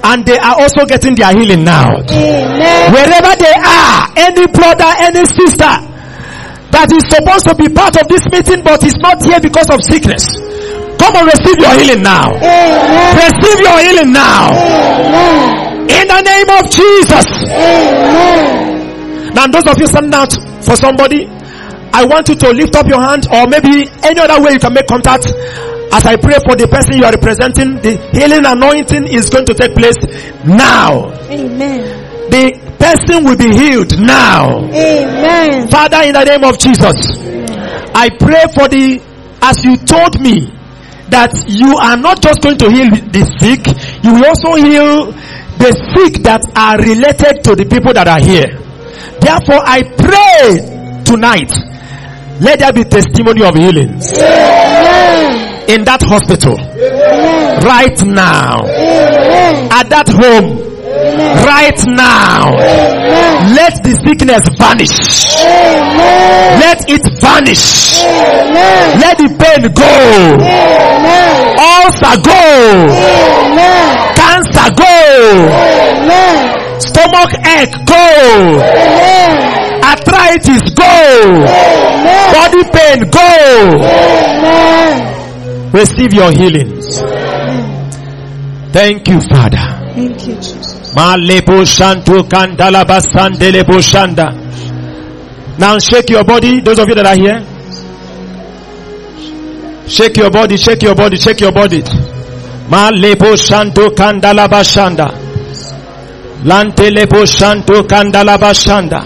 And 0.08 0.24
they 0.26 0.38
are 0.40 0.56
also 0.56 0.86
getting 0.88 1.16
their 1.16 1.36
healing 1.36 1.64
now. 1.68 1.92
Amen. 2.00 2.94
Wherever 2.96 3.34
they 3.36 3.52
are, 3.60 4.08
any 4.16 4.48
brother, 4.48 4.88
any 5.04 5.28
sister 5.28 5.74
that 6.72 6.88
is 6.96 7.04
supposed 7.12 7.44
to 7.48 7.56
be 7.60 7.68
part 7.68 7.96
of 8.00 8.08
this 8.08 8.24
meeting 8.32 8.64
but 8.64 8.80
is 8.88 8.96
not 9.04 9.20
here 9.24 9.40
because 9.44 9.68
of 9.68 9.84
sickness. 9.84 10.24
Come 10.96 11.12
and 11.20 11.28
receive 11.28 11.60
your 11.60 11.74
healing 11.76 12.04
now. 12.04 12.32
Amen. 12.40 13.20
Receive 13.20 13.60
your 13.60 13.78
healing 13.84 14.12
now. 14.16 14.48
Amen. 14.56 15.92
In 15.92 16.06
the 16.08 16.22
name 16.24 16.50
of 16.56 16.64
Jesus. 16.72 17.28
Amen. 17.52 19.36
Now, 19.36 19.48
those 19.48 19.68
of 19.68 19.78
you 19.80 19.88
standing 19.88 20.14
out 20.16 20.32
for 20.64 20.76
somebody, 20.76 21.28
I 21.94 22.06
want 22.06 22.30
you 22.30 22.36
to 22.36 22.50
lift 22.52 22.76
up 22.76 22.88
your 22.88 23.02
hand 23.02 23.28
or 23.32 23.48
maybe 23.48 23.88
any 24.04 24.20
other 24.20 24.42
way 24.42 24.54
you 24.54 24.60
can 24.60 24.74
make 24.74 24.88
contact. 24.88 25.28
As 25.92 26.06
I 26.06 26.16
pray 26.18 26.38
for 26.46 26.56
the 26.56 26.68
person 26.68 26.98
you 26.98 27.06
are 27.06 27.12
representing, 27.12 27.80
the 27.82 27.96
healing 28.12 28.46
anointing 28.46 29.08
is 29.08 29.30
going 29.30 29.46
to 29.46 29.54
take 29.54 29.74
place 29.74 29.98
now. 30.46 31.12
Amen. 31.32 32.30
The 32.30 32.60
person 32.78 33.24
will 33.24 33.38
be 33.38 33.50
healed 33.56 33.98
now. 34.00 34.68
Amen. 34.68 35.68
Father, 35.70 36.04
in 36.04 36.14
the 36.14 36.24
name 36.26 36.44
of 36.44 36.60
Jesus, 36.60 36.96
I 37.96 38.10
pray 38.20 38.46
for 38.54 38.68
the, 38.68 39.02
as 39.42 39.64
you 39.64 39.76
told 39.78 40.20
me, 40.22 40.54
that 41.10 41.32
you 41.48 41.72
are 41.80 41.96
not 41.96 42.22
just 42.22 42.42
going 42.44 42.58
to 42.60 42.68
heal 42.70 42.92
the 42.92 43.24
sick, 43.40 43.64
you 44.04 44.12
will 44.14 44.28
also 44.28 44.60
heal 44.60 45.12
the 45.58 45.72
sick 45.96 46.22
that 46.24 46.44
are 46.54 46.78
related 46.84 47.44
to 47.48 47.56
the 47.56 47.64
people 47.64 47.94
that 47.94 48.08
are 48.12 48.20
here. 48.20 48.60
Therefore, 49.24 49.64
I 49.64 49.82
pray 49.96 50.60
tonight, 51.08 51.50
let 52.44 52.60
there 52.60 52.74
be 52.74 52.84
testimony 52.84 53.42
of 53.44 53.56
healings 53.56 54.12
Amen. 54.14 54.77
In 55.68 55.84
that 55.86 56.02
hospital, 56.04 56.58
Amen. 56.60 57.60
right 57.64 58.00
now, 58.06 58.64
Amen. 58.64 59.72
at 59.72 59.90
that 59.90 60.08
home, 60.08 60.58
Amen. 60.64 61.46
right 61.46 61.80
now. 61.88 62.56
Let 63.54 63.84
the 63.84 63.94
sickness 64.04 64.44
vanish. 64.58 64.96
Let 66.60 66.90
it 66.90 67.04
vanish. 67.20 68.04
Let 68.04 69.18
the 69.18 69.28
pain 69.36 69.68
go. 69.76 69.94
Ulcer 71.60 72.18
go. 72.24 72.44
Cancer 74.16 74.70
go. 74.76 74.96
Stomach 76.80 77.32
ache 77.60 77.78
go. 77.86 78.04
Arthritis 79.84 80.64
go. 80.76 80.94
Body 82.34 82.64
pain 82.72 83.00
go. 83.10 83.28
Receive 85.74 86.14
your 86.14 86.32
healings. 86.32 87.02
Thank 88.72 89.08
you, 89.10 89.20
Father. 89.22 89.66
Thank 89.96 90.28
you, 90.28 90.36
Jesus. 90.36 90.94
Malebo 90.96 91.66
shanto 91.66 92.24
kandala 92.24 92.86
basandele 92.86 93.64
boshanda. 93.64 94.34
Now 95.60 95.80
shake 95.80 96.10
your 96.10 96.24
body, 96.24 96.60
those 96.62 96.80
of 96.80 96.88
you 96.88 96.96
that 96.96 97.06
are 97.06 97.16
here. 97.16 97.46
Shake 99.88 100.18
your 100.18 100.30
body, 100.30 100.58
shake 100.58 100.82
your 100.84 100.96
body, 100.96 101.18
shake 101.18 101.40
your 101.42 101.52
body. 101.52 101.82
Malebo 102.70 103.36
shanto 103.38 103.90
kandala 103.96 104.48
bashanda. 104.48 105.08
Lantelebo 106.44 107.26
shanto 107.26 107.84
kandala 107.88 108.38
bashanda. 108.38 109.02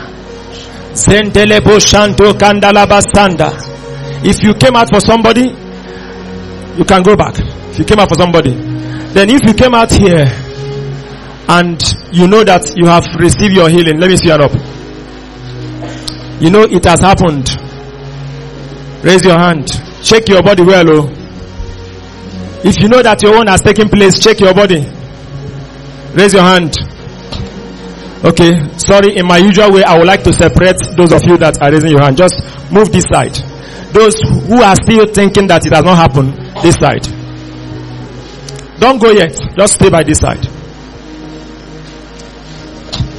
Zendelebo 0.93 1.79
shanto 1.79 2.33
kandala 2.33 2.85
basanda. 2.85 3.51
If 4.25 4.43
you 4.43 4.53
came 4.53 4.75
out 4.75 4.89
for 4.89 4.99
somebody, 4.99 5.55
you 6.77 6.85
can 6.85 7.03
go 7.03 7.15
back. 7.15 7.35
If 7.71 7.79
you 7.79 7.85
came 7.85 7.99
out 7.99 8.09
for 8.09 8.15
somebody. 8.15 8.51
Then 9.13 9.29
if 9.29 9.43
you 9.43 9.53
came 9.53 9.75
out 9.75 9.91
here 9.91 10.25
and 11.49 11.81
you 12.11 12.27
know 12.27 12.43
that 12.43 12.73
you 12.77 12.85
have 12.87 13.05
received 13.19 13.53
your 13.53 13.69
healing, 13.69 13.99
let 13.99 14.09
me 14.09 14.15
see 14.15 14.27
your 14.27 14.41
up. 14.41 14.53
You 16.41 16.49
know 16.49 16.63
it 16.63 16.85
has 16.85 17.01
happened. 17.01 17.49
Raise 19.03 19.25
your 19.25 19.37
hand. 19.37 19.67
Check 20.03 20.29
your 20.29 20.41
body 20.41 20.63
well, 20.63 20.85
oh. 20.89 21.09
If 22.63 22.79
you 22.79 22.87
know 22.87 23.01
that 23.01 23.21
your 23.21 23.37
own 23.37 23.47
has 23.47 23.61
taken 23.61 23.89
place, 23.89 24.19
check 24.19 24.39
your 24.39 24.53
body. 24.53 24.85
Raise 26.13 26.33
your 26.33 26.43
hand. 26.43 26.75
Okay, 28.23 28.77
sorry, 28.77 29.17
in 29.17 29.25
my 29.25 29.37
usual 29.37 29.71
way, 29.73 29.83
I 29.83 29.97
would 29.97 30.07
like 30.07 30.23
to 30.23 30.33
separate 30.33 30.77
those 30.95 31.11
of 31.11 31.25
you 31.25 31.37
that 31.37 31.61
are 31.61 31.71
raising 31.71 31.89
your 31.89 32.01
hand. 32.01 32.17
Just 32.17 32.35
move 32.71 32.91
this 32.91 33.05
side. 33.11 33.50
Those 33.93 34.15
who 34.47 34.61
are 34.61 34.75
still 34.75 35.05
thinking 35.07 35.47
that 35.47 35.65
it 35.65 35.73
has 35.73 35.83
not 35.83 35.97
happened, 35.97 36.33
this 36.63 36.75
side. 36.75 37.03
Don't 38.79 38.99
go 39.01 39.11
yet. 39.11 39.35
Just 39.55 39.75
stay 39.75 39.89
by 39.89 40.03
this 40.03 40.19
side. 40.19 40.41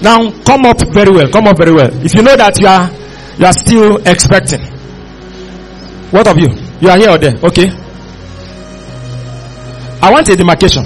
Now 0.03 0.31
come 0.43 0.65
up 0.67 0.81
very 0.93 1.13
well. 1.13 1.29
Come 1.31 1.47
up 1.47 1.57
very 1.57 1.73
well. 1.73 1.91
If 2.05 2.15
you 2.15 2.23
know 2.23 2.35
that 2.37 2.59
you 2.59 2.67
are 2.67 2.91
you 3.39 3.47
are 3.47 3.53
still 3.53 3.97
expecting. 4.07 4.61
What 6.11 6.27
of 6.27 6.37
you? 6.39 6.49
You 6.81 6.89
are 6.91 6.99
here 6.99 7.11
or 7.11 7.19
there? 7.19 7.37
Okay. 7.37 7.71
I 10.03 10.11
want 10.11 10.29
a 10.29 10.37
demarcation. 10.37 10.85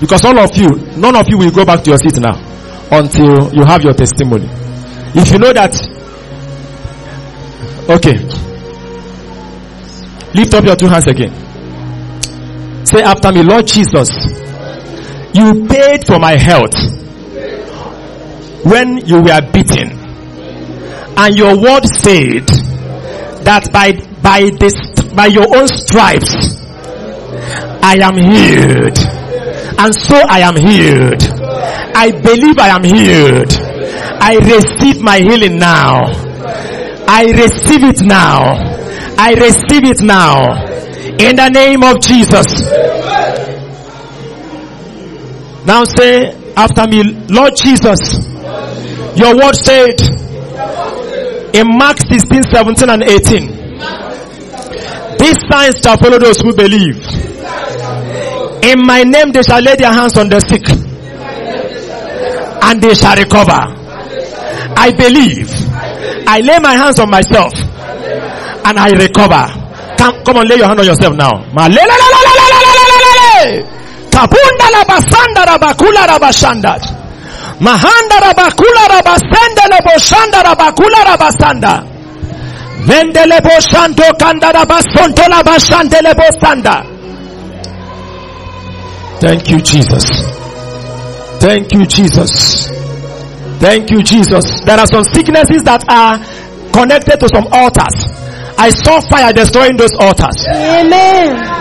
Because 0.00 0.24
all 0.24 0.38
of 0.38 0.54
you, 0.56 0.68
none 1.00 1.16
of 1.16 1.28
you 1.28 1.38
will 1.38 1.50
go 1.50 1.64
back 1.64 1.82
to 1.84 1.90
your 1.90 1.98
seat 1.98 2.20
now 2.20 2.36
until 2.92 3.52
you 3.54 3.64
have 3.64 3.82
your 3.82 3.94
testimony. 3.94 4.48
If 5.14 5.32
you 5.32 5.38
know 5.38 5.52
that 5.52 5.72
Okay. 7.88 8.18
Lift 10.34 10.52
up 10.52 10.64
your 10.64 10.76
two 10.76 10.88
hands 10.88 11.06
again. 11.06 11.32
Say 12.84 13.00
after 13.02 13.32
me, 13.32 13.42
Lord 13.42 13.66
Jesus, 13.66 14.08
you 15.32 15.66
paid 15.66 16.06
for 16.06 16.18
my 16.18 16.32
health 16.36 16.74
when 18.64 18.98
you 19.06 19.22
were 19.22 19.40
beaten. 19.52 19.96
And 21.16 21.34
your 21.34 21.56
word 21.56 21.84
said 21.86 22.46
that 23.44 23.70
by, 23.72 23.92
by 24.22 24.50
this, 24.60 24.74
by 25.14 25.26
your 25.26 25.46
own 25.56 25.66
stripes, 25.68 26.60
I 27.82 27.96
am 28.02 28.16
healed. 28.18 28.98
And 29.78 29.94
so 29.94 30.16
I 30.16 30.40
am 30.40 30.56
healed. 30.56 31.22
I 31.96 32.10
believe 32.10 32.58
I 32.58 32.68
am 32.68 32.84
healed. 32.84 33.52
I 34.20 34.36
receive 34.36 35.00
my 35.00 35.18
healing 35.20 35.58
now. 35.58 36.28
I 37.10 37.24
receive 37.24 37.84
it 37.84 38.02
now. 38.04 38.52
I 39.16 39.32
receive 39.32 39.84
it 39.84 40.02
now. 40.02 40.62
In 41.18 41.36
the 41.36 41.48
name 41.48 41.82
of 41.82 42.00
Jesus. 42.00 42.68
Now 45.66 45.84
say 45.84 46.36
after 46.54 46.86
me, 46.86 47.02
Lord 47.28 47.54
Jesus, 47.56 47.98
your 49.16 49.34
word 49.36 49.54
said 49.56 49.96
in 51.56 51.66
Mark 51.78 51.96
16, 51.98 52.42
17 52.52 52.90
and 52.90 53.02
18, 53.02 53.58
these 55.18 55.40
signs 55.50 55.80
shall 55.80 55.96
follow 55.96 56.18
those 56.18 56.40
who 56.40 56.54
believe. 56.54 57.02
In 58.64 58.84
my 58.84 59.02
name 59.02 59.32
they 59.32 59.42
shall 59.42 59.62
lay 59.62 59.76
their 59.76 59.92
hands 59.92 60.18
on 60.18 60.28
the 60.28 60.40
sick 60.40 60.68
and 62.64 62.82
they 62.82 62.94
shall 62.94 63.16
recover. 63.16 63.58
I 64.76 64.92
believe. 64.92 65.67
I 66.28 66.40
lay 66.40 66.58
my 66.60 66.74
hands 66.74 67.00
on 67.00 67.08
myself 67.10 67.52
and 68.68 68.78
I 68.78 68.90
recover. 68.92 69.48
Come, 69.96 70.22
come 70.24 70.36
on, 70.36 70.46
lay 70.46 70.56
your 70.56 70.66
hand 70.68 70.78
on 70.78 70.84
yourself 70.86 71.16
now. 71.16 71.32
Kapunda 74.12 74.66
rabasanda 74.76 75.42
rabakula 75.46 76.06
rabashandat. 76.06 76.82
Mahanda 77.60 78.16
rabakula 78.20 78.84
rabasende 78.92 79.64
leboshanda 79.72 80.42
rabakula 80.42 81.00
rabasanda. 81.08 81.84
Vende 82.86 83.24
leboshanto 83.26 84.04
kanda 84.18 84.52
rabasonto 84.52 85.22
labashande 85.28 85.98
lebosanda. 86.02 86.84
Thank 89.20 89.50
you, 89.50 89.60
Jesus. 89.60 90.06
Thank 91.40 91.72
you, 91.72 91.86
Jesus. 91.86 92.68
Thank 93.58 93.90
you, 93.90 94.02
Jesus. 94.02 94.60
There 94.64 94.78
are 94.78 94.86
some 94.86 95.04
sicknesses 95.04 95.62
that 95.64 95.82
are 95.90 96.18
connected 96.72 97.18
to 97.20 97.28
some 97.28 97.46
altars. 97.50 97.96
I 98.58 98.70
saw 98.70 99.00
fire 99.02 99.32
destroying 99.32 99.76
those 99.76 99.94
altars. 99.98 100.46
Amen. 100.46 101.58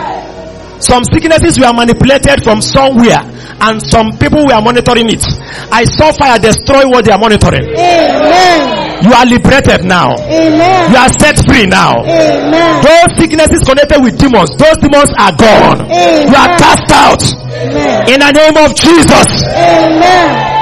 Some 0.81 1.03
sicknesses 1.09 1.57
were 1.59 1.73
manipulated 1.73 2.43
from 2.45 2.61
somewhere 2.61 3.17
and 3.61 3.81
some 3.81 4.13
people 4.21 4.45
were 4.45 4.61
monitoring 4.61 5.09
it. 5.09 5.25
I 5.73 5.85
saw 5.85 6.13
fire 6.13 6.37
destroy 6.37 6.85
what 6.85 7.05
they 7.05 7.11
are 7.11 7.17
monitoring. 7.17 7.65
Amen. 7.73 9.01
You 9.01 9.13
are 9.13 9.25
liberated 9.25 9.85
now. 9.85 10.13
Amen. 10.21 10.91
You 10.93 10.97
are 10.97 11.09
set 11.17 11.37
free 11.49 11.65
now. 11.65 12.01
Amen. 12.05 12.81
Those 12.85 13.09
sicknesses 13.17 13.65
connected 13.65 14.01
with 14.01 14.17
demons, 14.21 14.53
those 14.57 14.77
demons 14.77 15.09
are 15.17 15.33
gone. 15.33 15.81
Amen. 15.89 16.29
You 16.29 16.35
are 16.37 16.51
cast 16.61 16.89
out 16.93 17.21
Amen. 17.57 18.09
in 18.13 18.19
the 18.21 18.31
name 18.37 18.57
of 18.61 18.73
Jesus. 18.77 19.49
Amen. 19.49 20.56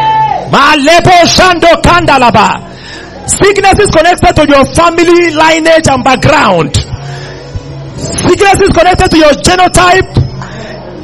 Shando 0.52 1.82
Kandalaba. 1.82 2.74
Sicknesses 3.28 3.90
connected 3.90 4.36
to 4.36 4.46
your 4.48 4.66
family 4.76 5.32
lineage 5.34 5.88
and 5.90 6.04
background. 6.04 6.76
Sickness 7.98 8.62
is 8.62 8.70
connected 8.70 9.10
to 9.12 9.18
your 9.18 9.32
genotype. 9.42 10.14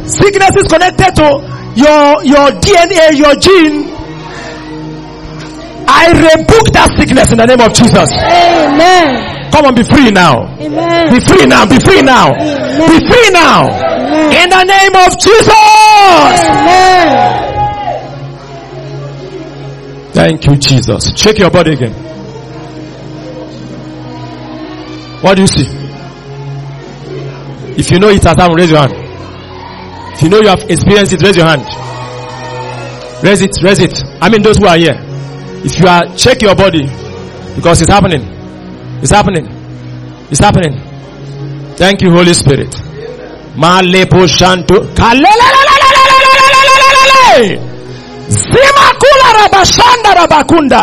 Sickness 0.07 0.51
is 0.55 0.67
connected 0.71 1.15
to 1.15 1.41
your, 1.75 2.23
your 2.23 2.51
DNA, 2.61 3.17
your 3.17 3.35
gene. 3.35 3.89
I 5.87 6.07
rebuke 6.13 6.71
that 6.73 6.93
sickness 6.97 7.31
in 7.31 7.37
the 7.39 7.45
name 7.45 7.59
of 7.59 7.73
Jesus. 7.73 8.11
Amen. 8.13 9.51
Come 9.51 9.65
on, 9.65 9.75
be 9.75 9.83
free 9.83 10.11
now. 10.11 10.47
Amen. 10.61 11.11
Be 11.11 11.19
free 11.19 11.45
now. 11.45 11.65
Be 11.65 11.79
free 11.79 12.01
now. 12.01 12.31
Be 12.31 12.99
free 13.01 13.29
now. 13.33 13.67
In 14.31 14.47
the 14.49 14.63
name 14.63 14.95
of 14.95 15.17
Jesus. 15.19 15.51
Amen. 16.47 17.60
Thank 20.13 20.45
you, 20.45 20.55
Jesus. 20.57 21.13
Shake 21.15 21.39
your 21.39 21.49
body 21.49 21.71
again. 21.73 21.93
What 25.21 25.35
do 25.35 25.41
you 25.43 25.47
see? 25.47 25.67
If 27.79 27.89
you 27.91 27.99
know 27.99 28.09
it 28.09 28.23
has 28.23 28.35
happened, 28.37 28.59
raise 28.59 28.69
your 28.71 28.79
hand. 28.79 28.93
If 30.15 30.21
you 30.23 30.29
know 30.29 30.39
you 30.41 30.47
have 30.49 30.69
experienced 30.69 31.13
it, 31.13 31.21
raise 31.21 31.37
your 31.37 31.45
hand. 31.45 31.63
Raise 33.23 33.41
it, 33.41 33.55
raise 33.63 33.79
it. 33.79 34.03
I 34.21 34.29
mean 34.29 34.41
those 34.41 34.57
who 34.57 34.65
are 34.65 34.77
here. 34.77 34.95
If 35.63 35.79
you 35.79 35.87
are, 35.87 36.05
check 36.17 36.41
your 36.41 36.55
body. 36.55 36.85
Because 37.55 37.81
it's 37.81 37.89
happening. 37.91 38.21
It's 39.01 39.11
happening. 39.11 39.47
It's 40.29 40.39
happening. 40.39 40.79
Thank 41.75 42.01
you, 42.01 42.11
Holy 42.11 42.33
Spirit. 42.33 42.69
Malepo. 43.55 44.27
Sima 48.31 48.87
kula 49.01 49.33
rabashanda 49.39 50.13
rabakunda. 50.15 50.81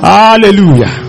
Hallelujah. 0.00 1.02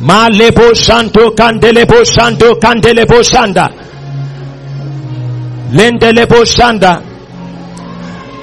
Malebo 0.00 0.74
shanto 0.74 1.30
kandelebo 1.34 2.04
shanto 2.04 2.54
kandelebo 2.60 3.22
shanda. 3.22 3.68
Lendelebo 5.72 6.44
shanda. 6.44 7.02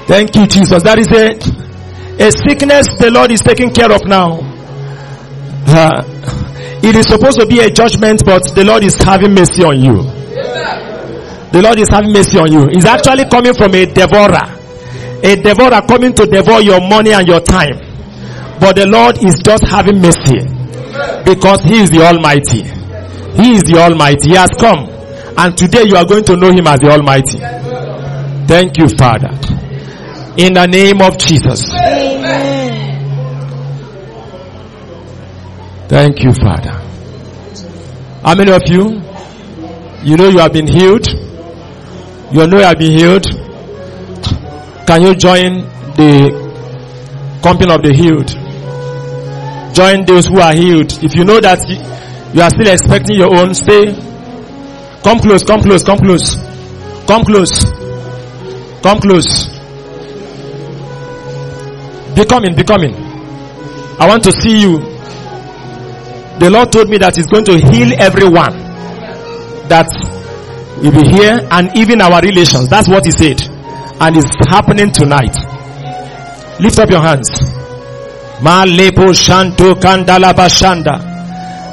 Thank 0.06 0.34
you, 0.36 0.46
Jesus. 0.46 0.82
That 0.82 0.98
is 0.98 1.06
it. 1.10 1.46
A 2.20 2.30
sickness 2.30 2.98
the 2.98 3.10
Lord 3.10 3.30
is 3.30 3.40
taking 3.40 3.70
care 3.72 3.90
of 3.90 4.04
now. 4.04 4.40
Uh, 5.66 6.02
it 6.82 6.96
is 6.96 7.06
supposed 7.06 7.38
to 7.40 7.46
be 7.46 7.60
a 7.60 7.70
judgment, 7.70 8.22
but 8.26 8.42
the 8.54 8.64
Lord 8.64 8.82
is 8.84 8.96
having 8.96 9.32
mercy 9.34 9.62
on 9.64 9.80
you. 9.80 10.02
Yes, 10.34 10.91
the 11.52 11.60
Lord 11.62 11.78
is 11.78 11.88
having 11.90 12.12
mercy 12.12 12.38
on 12.38 12.50
you. 12.50 12.64
It's 12.72 12.86
actually 12.86 13.28
coming 13.28 13.52
from 13.52 13.74
a 13.74 13.84
devourer. 13.84 14.40
A 15.22 15.36
devourer 15.36 15.82
coming 15.86 16.12
to 16.14 16.24
devour 16.26 16.60
your 16.62 16.80
money 16.80 17.12
and 17.12 17.28
your 17.28 17.40
time. 17.40 17.76
But 18.58 18.76
the 18.76 18.86
Lord 18.88 19.18
is 19.22 19.36
just 19.44 19.64
having 19.68 20.00
mercy. 20.00 20.40
Because 21.24 21.60
He 21.64 21.80
is 21.84 21.90
the 21.90 22.00
Almighty. 22.08 22.62
He 23.36 23.54
is 23.56 23.64
the 23.64 23.78
Almighty. 23.78 24.30
He 24.30 24.34
has 24.34 24.50
come. 24.58 24.88
And 25.36 25.56
today 25.56 25.84
you 25.84 25.96
are 25.96 26.04
going 26.04 26.24
to 26.24 26.36
know 26.36 26.50
Him 26.52 26.66
as 26.66 26.80
the 26.80 26.88
Almighty. 26.90 27.38
Thank 28.48 28.78
you, 28.78 28.88
Father. 28.88 29.30
In 30.36 30.54
the 30.54 30.66
name 30.66 31.00
of 31.02 31.18
Jesus. 31.18 31.68
Amen. 31.72 32.72
Thank 35.88 36.22
you, 36.24 36.32
Father. 36.32 36.72
How 38.24 38.34
many 38.34 38.52
of 38.52 38.62
you? 38.66 39.02
You 40.02 40.16
know 40.16 40.28
you 40.28 40.38
have 40.38 40.52
been 40.52 40.66
healed? 40.66 41.06
You 42.32 42.46
know 42.46 42.58
have 42.60 42.78
been 42.78 42.92
healed? 42.92 43.24
Can 44.86 45.02
you 45.02 45.14
join 45.14 45.60
the 46.00 47.40
company 47.42 47.74
of 47.74 47.82
the 47.82 47.92
healed? 47.92 48.28
Join 49.74 50.06
those 50.06 50.26
who 50.28 50.40
are 50.40 50.54
healed. 50.54 50.92
If 51.04 51.14
you 51.14 51.24
know 51.24 51.40
that 51.40 51.60
you 51.68 51.76
you 52.34 52.40
are 52.40 52.48
still 52.48 52.68
expecting 52.72 53.16
your 53.16 53.34
own, 53.36 53.52
stay. 53.54 53.92
Come 55.04 55.18
close, 55.18 55.44
come 55.44 55.60
close, 55.60 55.84
come 55.84 55.98
close. 55.98 56.36
Come 57.06 57.24
close. 57.24 57.52
Come 58.82 58.98
close. 59.00 59.48
Be 62.16 62.24
coming, 62.24 62.54
be 62.56 62.64
coming. 62.64 62.94
I 64.00 64.08
want 64.08 64.24
to 64.24 64.32
see 64.32 64.62
you. 64.62 64.78
The 66.38 66.48
Lord 66.50 66.72
told 66.72 66.88
me 66.88 66.96
that 66.98 67.16
He's 67.16 67.26
going 67.26 67.44
to 67.44 67.58
heal 67.58 67.92
everyone 68.00 68.56
that 69.68 69.88
will 70.82 70.92
be 70.92 71.08
here 71.08 71.46
and 71.50 71.70
even 71.76 72.00
our 72.00 72.20
relations. 72.20 72.68
That's 72.68 72.88
what 72.88 73.04
He 73.06 73.12
said. 73.12 73.40
And 74.00 74.16
it's 74.16 74.34
happening 74.50 74.90
tonight. 74.90 75.36
Lift 76.60 76.78
up 76.78 76.90
your 76.90 77.00
hands. 77.00 77.30
Malepo 78.42 79.14
shanto 79.14 79.74
kandala 79.74 80.34
bashanda. 80.34 80.98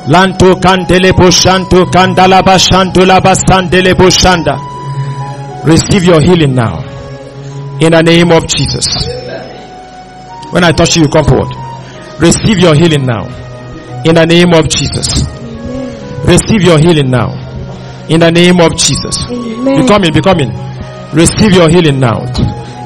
Lanto 0.07 0.56
kandelepo 0.61 1.31
shanto 1.31 1.86
kandala 1.91 2.41
bashanto 2.44 3.06
labasandelepo 3.06 4.10
shanda. 4.10 4.57
Receive 5.65 6.03
your 6.03 6.22
healing 6.22 6.53
now. 6.56 6.80
In 7.81 7.91
the 7.91 8.02
name 8.03 8.31
of 8.31 8.45
Jesus. 8.48 9.07
When 10.52 10.64
I 10.64 10.72
touch 10.72 10.95
you, 10.95 11.03
you 11.03 11.10
come 11.10 11.26
forward. 11.26 11.49
Receive 12.19 12.60
your 12.60 12.76
healing 12.76 13.06
now. 13.06 13.26
In 14.06 14.15
the 14.15 14.26
name 14.26 14.53
of 14.53 14.68
Jesus. 14.69 15.23
Receive 16.26 16.61
your 16.61 16.77
healing 16.80 17.10
now. 17.10 17.48
In 18.10 18.19
the 18.19 18.31
name 18.31 18.60
of 18.60 18.76
Jesus. 18.76 19.30
Amen. 19.30 19.86
coming, 19.88 20.11
be 20.11 20.22
coming. 20.22 20.49
Receive 21.14 21.53
your 21.53 21.69
healing 21.69 21.99
now. 21.99 22.26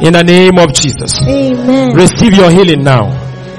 In 0.04 0.12
the 0.12 0.24
name 0.24 0.60
of 0.60 0.74
Jesus. 0.74 1.16
Amen. 1.24 1.96
Receive 1.96 2.36
your 2.36 2.52
healing 2.52 2.84
now. 2.84 3.08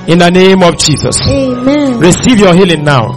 In 0.07 0.19
the 0.19 0.29
name 0.29 0.63
of 0.63 0.77
Jesus. 0.77 1.17
Amen. 1.25 1.99
Receive 1.99 2.39
your 2.39 2.53
healing 2.53 2.85
now. 2.85 3.17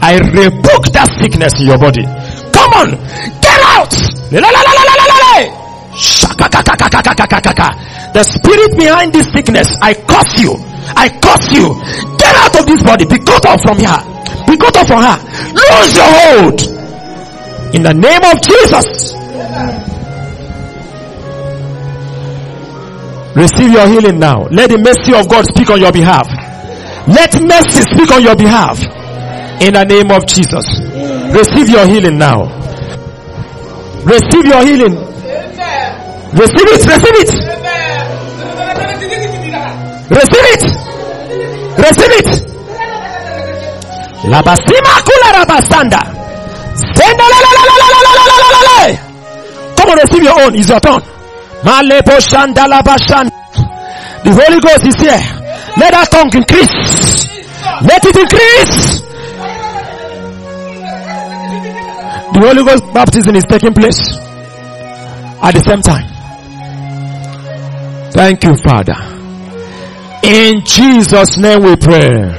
I 0.00 0.16
rebuke 0.16 0.88
that 0.96 1.12
sickness 1.20 1.52
in 1.60 1.68
your 1.68 1.76
body. 1.76 2.08
Come 2.56 2.72
on. 2.80 2.96
Get 3.44 3.60
out. 3.76 3.92
The 8.12 8.24
spirit 8.24 8.72
behind 8.78 9.12
this 9.12 9.28
sickness, 9.36 9.68
I 9.80 9.92
curse 9.92 10.40
you. 10.40 10.56
I 10.96 11.12
curse 11.20 11.52
you. 11.52 11.76
Get 12.16 12.34
out 12.40 12.56
of 12.56 12.64
this 12.64 12.82
body. 12.82 13.04
Be 13.04 13.20
cut 13.20 13.44
off 13.44 13.60
from 13.60 13.76
her. 13.84 14.00
Be 14.48 14.56
cut 14.56 14.76
off 14.80 14.88
from 14.88 15.04
her. 15.04 15.20
Lose 15.52 15.92
your 15.92 16.08
hold. 16.08 16.81
In 17.74 17.82
the 17.82 17.94
name 17.94 18.20
of 18.24 18.36
Jesus. 18.42 19.12
Receive 23.34 23.72
your 23.72 23.88
healing 23.88 24.18
now. 24.18 24.44
Let 24.50 24.68
the 24.70 24.78
mercy 24.78 25.14
of 25.14 25.26
God 25.28 25.46
speak 25.46 25.70
on 25.70 25.80
your 25.80 25.90
behalf. 25.92 26.28
Let 27.08 27.32
mercy 27.40 27.80
speak 27.80 28.10
on 28.12 28.22
your 28.22 28.36
behalf. 28.36 28.78
In 29.62 29.72
the 29.74 29.84
name 29.84 30.10
of 30.10 30.26
Jesus. 30.26 30.66
Receive 31.32 31.70
your 31.70 31.86
healing 31.86 32.18
now. 32.18 32.44
Receive 34.04 34.44
your 34.44 34.62
healing. 34.66 34.94
Receive 36.36 36.68
it. 36.76 36.84
Receive 36.84 37.16
it. 37.24 37.32
Receive 40.12 40.46
it. 40.52 40.62
Receive 41.78 42.14
it. 42.20 42.30
Labasima 44.28 45.02
kula 45.02 45.28
rabasanda. 45.38 46.21
Come 49.76 49.88
on, 49.90 49.96
receive 49.98 50.22
your 50.22 50.40
own. 50.40 50.54
It's 50.54 50.68
your 50.68 50.80
turn. 50.80 51.00
The 54.24 54.30
Holy 54.32 54.60
Ghost 54.60 54.86
is 54.86 54.96
here. 55.00 55.20
Let 55.78 55.92
that 55.92 56.08
tongue 56.10 56.30
increase. 56.34 56.74
Let 57.82 58.04
it 58.04 58.16
increase. 58.16 59.02
The 62.32 62.40
Holy 62.40 62.64
Ghost 62.64 62.84
baptism 62.94 63.36
is 63.36 63.44
taking 63.44 63.74
place 63.74 64.16
at 65.42 65.52
the 65.54 65.60
same 65.66 65.82
time. 65.82 66.08
Thank 68.12 68.44
you, 68.44 68.56
Father. 68.64 68.96
In 70.22 70.64
Jesus' 70.64 71.36
name 71.38 71.62
we 71.62 71.76
pray. 71.76 72.30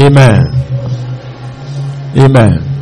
Amen. 0.00 0.44
Amen. 2.18 2.75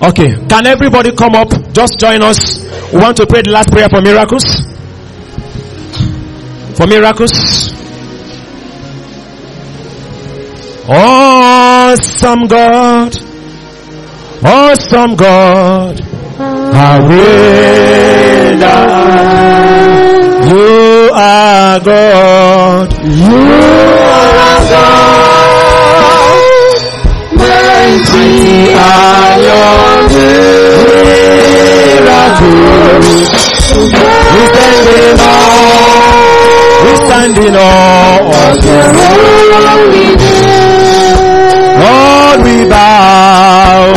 Okay, 0.00 0.46
can 0.48 0.64
everybody 0.66 1.10
come 1.10 1.34
up? 1.34 1.48
Just 1.72 1.98
join 1.98 2.22
us. 2.22 2.62
We 2.92 3.00
want 3.00 3.16
to 3.16 3.26
pray 3.26 3.42
the 3.42 3.50
last 3.50 3.70
prayer 3.70 3.88
for 3.88 4.00
miracles. 4.00 4.44
For 6.76 6.86
miracles. 6.86 7.72
Awesome 10.88 12.46
God. 12.46 13.16
Awesome 14.44 15.16
God. 15.16 15.98
You? 17.10 17.26
You 20.48 21.10
are 21.12 21.80
God. 21.80 22.92
You 23.02 23.34
are 24.14 24.62
God. 24.70 25.37
Mighty 27.98 28.74
are 28.74 29.38
your 29.42 30.08
miracles. 30.12 31.18
We 34.34 34.42
stand 34.54 34.86
in 34.98 35.18
awe. 35.18 36.84
We 36.84 36.90
stand 37.02 37.38
in 37.38 37.54
awe 37.54 37.98
we 42.48 42.68
bow. 42.68 43.92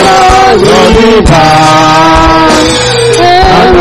Lord, 0.57 0.93
we 0.97 1.21
bow. 1.21 2.49
And. 3.53 3.77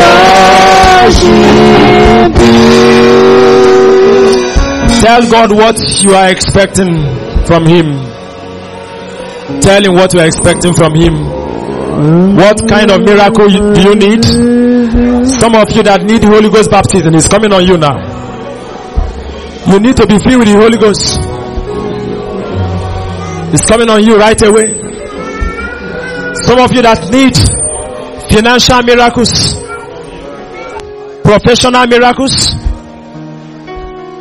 Tell 5.01 5.31
God 5.31 5.53
what 5.53 6.03
you 6.03 6.13
are 6.13 6.29
expecting 6.31 7.05
from 7.47 7.67
Him. 7.67 8.10
Tell 9.63 9.83
Him 9.85 9.95
what 9.95 10.13
you 10.15 10.21
are 10.21 10.27
expecting 10.27 10.75
from 10.75 10.95
Him. 10.95 11.15
What 12.37 12.67
kind 12.69 12.91
of 12.91 13.01
miracle 13.03 13.49
do 13.49 13.81
you 13.83 13.95
need? 13.95 14.25
Some 15.27 15.55
of 15.55 15.71
you 15.73 15.83
that 15.83 16.03
need 16.05 16.25
Holy 16.25 16.49
Ghost 16.49 16.71
baptism 16.71 17.15
is 17.15 17.29
coming 17.29 17.53
on 17.53 17.67
you 17.67 17.77
now. 17.77 17.99
You 19.71 19.79
need 19.81 19.97
to 19.97 20.07
be 20.07 20.19
filled 20.19 20.41
with 20.41 20.49
the 20.49 20.57
Holy 20.57 20.79
Ghost. 20.79 21.19
It's 23.53 23.67
coming 23.67 23.91
on 23.91 24.03
you 24.03 24.17
right 24.17 24.41
away. 24.43 24.75
Some 26.47 26.59
of 26.59 26.73
you 26.73 26.83
that 26.83 27.11
need 27.11 27.37
financial 28.33 28.83
miracles, 28.83 29.55
professional 31.23 31.87
miracles, 31.87 32.55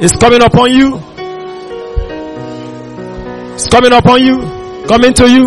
is 0.03 0.11
coming 0.14 0.41
upon 0.41 0.72
you. 0.73 0.99
It's 3.56 3.68
coming 3.69 3.93
upon 3.93 4.23
you. 4.23 4.59
Coming 4.90 5.14
to 5.14 5.30
you. 5.30 5.45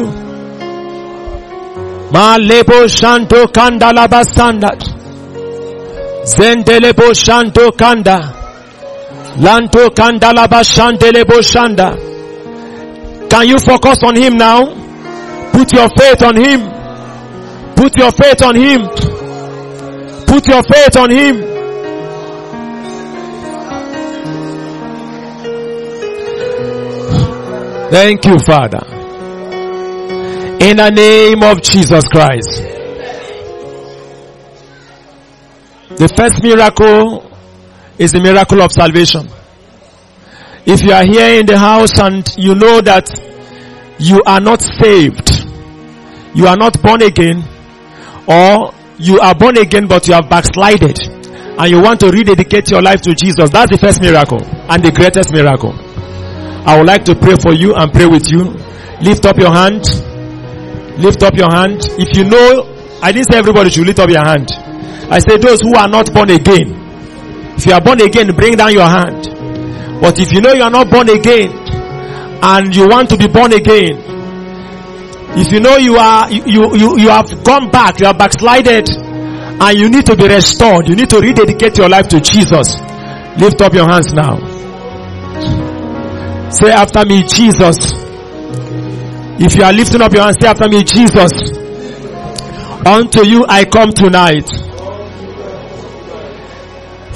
Malebo 2.14 2.86
shanto 2.86 3.52
kanda 3.52 3.90
labasanda. 3.90 4.70
Zendelebo 6.24 7.12
shanto 7.12 7.72
kanda. 7.76 8.18
Lanto 9.40 9.90
kanda 9.96 10.32
labashandelebo 10.32 11.42
shanda. 11.42 11.98
Can 13.28 13.48
you 13.48 13.58
focus 13.58 13.98
on 14.04 14.14
him 14.14 14.36
now? 14.36 14.60
Put 15.50 15.72
your 15.72 15.88
faith 15.88 16.22
on 16.22 16.36
him. 16.36 16.60
Put 17.74 17.98
your 17.98 18.12
faith 18.12 18.42
on 18.42 18.54
him. 18.54 18.82
Put 20.24 20.46
your 20.46 20.62
faith 20.62 20.96
on 20.96 21.10
him. 21.10 21.36
Thank 27.90 28.24
you, 28.24 28.38
Father. 28.38 29.01
In 30.62 30.76
the 30.76 30.90
name 30.90 31.42
of 31.42 31.60
Jesus 31.60 32.04
Christ. 32.06 32.62
The 35.98 36.08
first 36.16 36.40
miracle 36.40 37.28
is 37.98 38.12
the 38.12 38.20
miracle 38.20 38.62
of 38.62 38.70
salvation. 38.70 39.28
If 40.64 40.84
you 40.84 40.92
are 40.92 41.02
here 41.02 41.40
in 41.40 41.46
the 41.46 41.58
house 41.58 41.98
and 41.98 42.22
you 42.38 42.54
know 42.54 42.80
that 42.80 43.10
you 43.98 44.22
are 44.24 44.38
not 44.38 44.62
saved, 44.62 45.44
you 46.32 46.46
are 46.46 46.56
not 46.56 46.80
born 46.80 47.02
again, 47.02 47.42
or 48.28 48.72
you 49.00 49.18
are 49.18 49.34
born 49.34 49.58
again 49.58 49.88
but 49.88 50.06
you 50.06 50.14
have 50.14 50.30
backslided, 50.30 50.96
and 51.58 51.70
you 51.72 51.82
want 51.82 51.98
to 52.06 52.10
rededicate 52.12 52.70
your 52.70 52.82
life 52.82 53.00
to 53.02 53.16
Jesus, 53.16 53.50
that's 53.50 53.72
the 53.72 53.78
first 53.78 54.00
miracle 54.00 54.38
and 54.70 54.80
the 54.80 54.92
greatest 54.92 55.32
miracle. 55.32 55.74
I 56.64 56.78
would 56.78 56.86
like 56.86 57.04
to 57.06 57.16
pray 57.16 57.34
for 57.34 57.52
you 57.52 57.74
and 57.74 57.92
pray 57.92 58.06
with 58.06 58.30
you. 58.30 58.54
Lift 59.02 59.26
up 59.26 59.38
your 59.38 59.52
hand. 59.52 59.82
Lift 60.98 61.22
up 61.22 61.34
your 61.34 61.50
hand. 61.50 61.80
If 61.98 62.16
you 62.16 62.24
know, 62.24 62.68
I 63.02 63.12
didn't 63.12 63.32
say 63.32 63.38
everybody 63.38 63.70
should 63.70 63.86
lift 63.86 63.98
up 63.98 64.10
your 64.10 64.24
hand. 64.24 64.52
I 65.10 65.18
say 65.18 65.36
those 65.36 65.60
who 65.60 65.74
are 65.74 65.88
not 65.88 66.12
born 66.12 66.30
again. 66.30 66.74
If 67.56 67.66
you 67.66 67.72
are 67.72 67.80
born 67.80 68.00
again, 68.00 68.34
bring 68.34 68.56
down 68.56 68.72
your 68.72 68.88
hand. 68.88 69.28
But 70.00 70.18
if 70.18 70.32
you 70.32 70.40
know 70.40 70.52
you 70.52 70.62
are 70.62 70.70
not 70.70 70.90
born 70.90 71.08
again 71.08 71.50
and 72.42 72.74
you 72.74 72.88
want 72.88 73.08
to 73.10 73.16
be 73.16 73.28
born 73.28 73.52
again, 73.52 74.00
if 75.34 75.50
you 75.50 75.60
know 75.60 75.76
you 75.76 75.96
are, 75.96 76.30
you, 76.30 76.76
you, 76.76 76.98
you, 76.98 77.08
have 77.08 77.42
gone 77.44 77.70
back, 77.70 78.00
you 78.00 78.06
have 78.06 78.18
backslided 78.18 78.88
and 78.90 79.78
you 79.78 79.88
need 79.88 80.04
to 80.06 80.16
be 80.16 80.28
restored, 80.28 80.88
you 80.88 80.96
need 80.96 81.08
to 81.08 81.20
rededicate 81.20 81.78
your 81.78 81.88
life 81.88 82.08
to 82.08 82.20
Jesus. 82.20 82.74
Lift 83.38 83.62
up 83.62 83.72
your 83.72 83.88
hands 83.88 84.12
now. 84.12 84.36
Say 86.50 86.70
after 86.70 87.04
me, 87.06 87.22
Jesus. 87.22 87.92
If 89.44 89.56
you 89.56 89.64
are 89.64 89.72
lifting 89.72 90.00
up 90.00 90.12
your 90.12 90.22
hands, 90.22 90.36
say 90.40 90.46
after 90.46 90.68
me, 90.68 90.84
Jesus. 90.84 91.32
Unto 92.86 93.26
you 93.26 93.44
I 93.48 93.64
come 93.64 93.90
tonight. 93.90 94.48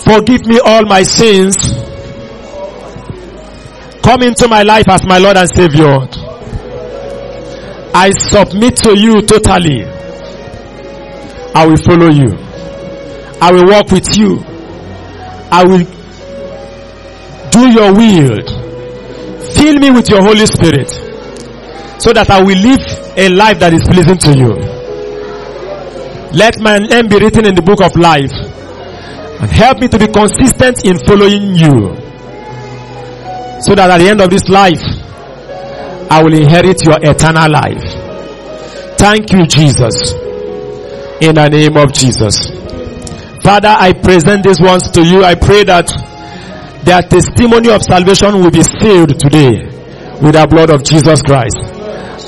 Forgive 0.03 0.44
me 0.47 0.59
all 0.59 0.85
my 0.86 1.05
sins. 1.05 1.55
Come 4.03 4.23
into 4.23 4.48
my 4.48 4.62
life 4.62 4.89
as 4.89 5.05
my 5.07 5.19
Lord 5.19 5.36
and 5.36 5.48
Savior. 5.48 6.01
I 7.94 8.11
submit 8.11 8.74
to 8.78 8.98
you 8.98 9.23
totally. 9.23 9.85
I 11.55 11.65
will 11.65 11.77
follow 11.77 12.11
you. 12.11 12.35
I 13.40 13.53
will 13.53 13.66
walk 13.66 13.93
with 13.93 14.16
you. 14.16 14.40
I 15.53 15.65
will 15.65 15.85
do 17.53 17.70
your 17.70 17.94
will. 17.94 18.43
Fill 19.55 19.74
me 19.78 19.93
with 19.93 20.09
your 20.11 20.23
Holy 20.24 20.47
Spirit 20.47 21.05
so 21.98 22.12
that 22.12 22.31
I 22.31 22.43
will 22.43 22.59
live 22.59 22.81
a 23.16 23.28
life 23.31 23.59
that 23.60 23.73
is 23.73 23.82
pleasing 23.85 24.18
to 24.18 24.32
you. 24.36 24.52
Let 26.36 26.60
my 26.60 26.78
name 26.78 27.09
be 27.09 27.16
written 27.18 27.47
in 27.47 27.55
the 27.55 27.62
book 27.62 27.81
of 27.81 27.97
life 27.97 28.32
and 29.40 29.51
help 29.51 29.81
me 29.81 29.89
to 29.89 29.98
be 29.98 30.06
consistent 30.09 30.85
in 30.85 30.98
following 31.06 31.56
you 31.56 31.97
so 33.62 33.74
that 33.74 33.90
at 33.90 33.98
the 33.98 34.09
end 34.09 34.20
of 34.20 34.28
this 34.31 34.48
life 34.48 34.82
I 36.10 36.23
will 36.23 36.35
inherit 36.35 36.85
your 36.85 36.98
eternal 37.01 37.51
life. 37.51 37.82
Thank 38.98 39.32
you, 39.32 39.47
Jesus. 39.47 40.12
In 41.20 41.35
the 41.35 41.48
name 41.48 41.77
of 41.77 41.93
Jesus. 41.93 42.36
Father, 43.43 43.73
I 43.73 43.93
present 43.93 44.44
these 44.44 44.60
ones 44.60 44.90
to 44.90 45.02
you. 45.05 45.24
I 45.24 45.35
pray 45.35 45.64
that 45.64 45.89
their 46.85 47.02
testimony 47.02 47.70
of 47.70 47.82
salvation 47.82 48.40
will 48.43 48.51
be 48.51 48.62
sealed 48.62 49.18
today 49.18 49.76
with 50.22 50.34
the 50.34 50.47
blood 50.48 50.70
of 50.70 50.82
Jesus 50.84 51.20
Christ. 51.22 51.56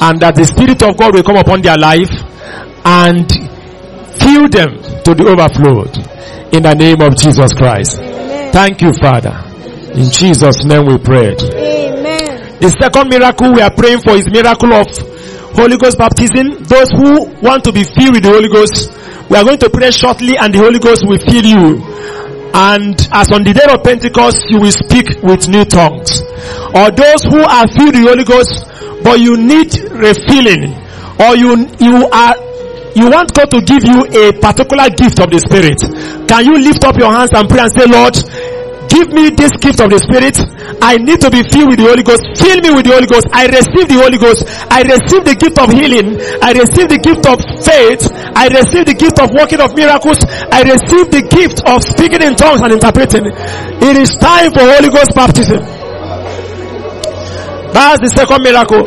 And 0.01 0.21
that 0.21 0.35
the 0.37 0.45
Spirit 0.45 0.83
of 0.83 0.97
God 0.97 1.15
will 1.15 1.23
come 1.23 1.37
upon 1.37 1.63
their 1.63 1.77
life 1.77 2.11
and 2.85 3.27
fill 4.19 4.47
them 4.49 4.79
to 5.03 5.11
the 5.15 5.25
overflow 5.27 5.83
in 6.53 6.63
the 6.63 6.75
name 6.75 7.01
of 7.03 7.17
Jesus 7.17 7.53
Christ. 7.53 7.99
Thank 8.53 8.81
you, 8.83 8.93
Father. 8.95 9.35
In 9.93 10.11
Jesus' 10.11 10.65
name 10.65 10.87
we 10.87 10.99
pray. 10.99 11.35
Amen. 11.35 12.61
The 12.61 12.71
second 12.81 13.09
miracle 13.11 13.53
we 13.53 13.61
are 13.61 13.71
praying 13.75 14.01
for 14.01 14.15
is 14.17 14.27
miracle 14.31 14.73
of 14.73 14.87
Holy 15.57 15.77
Ghost 15.77 15.99
baptism. 15.99 16.63
Those 16.65 16.91
who 16.95 17.27
want 17.43 17.65
to 17.65 17.73
be 17.73 17.83
filled 17.85 18.15
with 18.15 18.23
the 18.23 18.31
Holy 18.31 18.49
Ghost, 18.49 18.93
we 19.31 19.37
are 19.37 19.45
going 19.45 19.59
to 19.59 19.71
pray 19.71 19.91
shortly 19.91 20.37
and 20.39 20.55
the 20.55 20.59
Holy 20.59 20.79
Ghost 20.79 21.05
will 21.07 21.19
fill 21.19 21.45
you. 21.45 21.83
And 22.55 22.97
as 23.13 23.31
on 23.33 23.45
the 23.45 23.53
day 23.55 23.67
of 23.73 23.85
Pentecost, 23.85 24.49
you 24.51 24.61
will 24.61 24.73
speak 24.75 25.23
with 25.23 25.49
new 25.49 25.65
tongues. 25.65 26.23
Or 26.75 26.91
those 26.91 27.23
who 27.29 27.41
are 27.45 27.69
filled 27.69 27.95
with 27.95 28.03
the 28.03 28.09
Holy 28.09 28.25
Ghost, 28.25 28.65
but 29.05 29.21
you 29.21 29.37
need 29.37 29.71
refilling, 29.95 30.75
or 31.23 31.37
you, 31.37 31.69
you 31.79 32.09
are, 32.11 32.35
you 32.99 33.07
want 33.11 33.31
God 33.35 33.51
to 33.55 33.61
give 33.63 33.85
you 33.87 34.05
a 34.11 34.33
particular 34.37 34.91
gift 34.91 35.21
of 35.23 35.31
the 35.31 35.39
Spirit. 35.39 35.79
Can 36.27 36.45
you 36.45 36.59
lift 36.59 36.83
up 36.85 36.97
your 36.99 37.13
hands 37.15 37.31
and 37.33 37.49
pray 37.49 37.61
and 37.63 37.73
say, 37.73 37.87
Lord, 37.87 38.17
give 38.89 39.13
me 39.13 39.31
this 39.31 39.53
gift 39.61 39.81
of 39.81 39.93
the 39.93 40.01
Spirit. 40.01 40.37
I 40.83 40.97
need 40.97 41.21
to 41.21 41.31
be 41.31 41.45
filled 41.45 41.71
with 41.73 41.79
the 41.81 41.89
Holy 41.89 42.03
Ghost. 42.03 42.25
Fill 42.41 42.61
me 42.61 42.71
with 42.73 42.85
the 42.89 42.93
Holy 42.97 43.07
Ghost. 43.07 43.29
I 43.33 43.47
receive 43.47 43.87
the 43.89 43.99
Holy 44.01 44.19
Ghost. 44.19 44.45
I 44.73 44.83
receive 44.85 45.23
the 45.25 45.37
gift 45.37 45.57
of 45.59 45.69
healing. 45.71 46.17
I 46.41 46.53
receive 46.57 46.89
the 46.89 47.01
gift 47.01 47.25
of 47.29 47.39
faith. 47.63 48.09
I 48.37 48.49
receive 48.49 48.85
the 48.89 48.97
gift 48.97 49.19
of 49.21 49.29
working 49.37 49.61
of 49.61 49.75
miracles. 49.77 50.19
I 50.53 50.65
receive 50.65 51.09
the 51.13 51.23
gift 51.29 51.61
of 51.69 51.85
speaking 51.85 52.23
in 52.25 52.35
tongues 52.35 52.63
and 52.65 52.73
interpreting. 52.73 53.29
It 53.83 53.97
is 53.97 54.11
time 54.17 54.53
for 54.53 54.65
Holy 54.65 54.89
Ghost 54.91 55.13
baptism. 55.15 55.61
That's 57.73 58.01
the 58.01 58.11
second 58.17 58.41
miracle. 58.43 58.85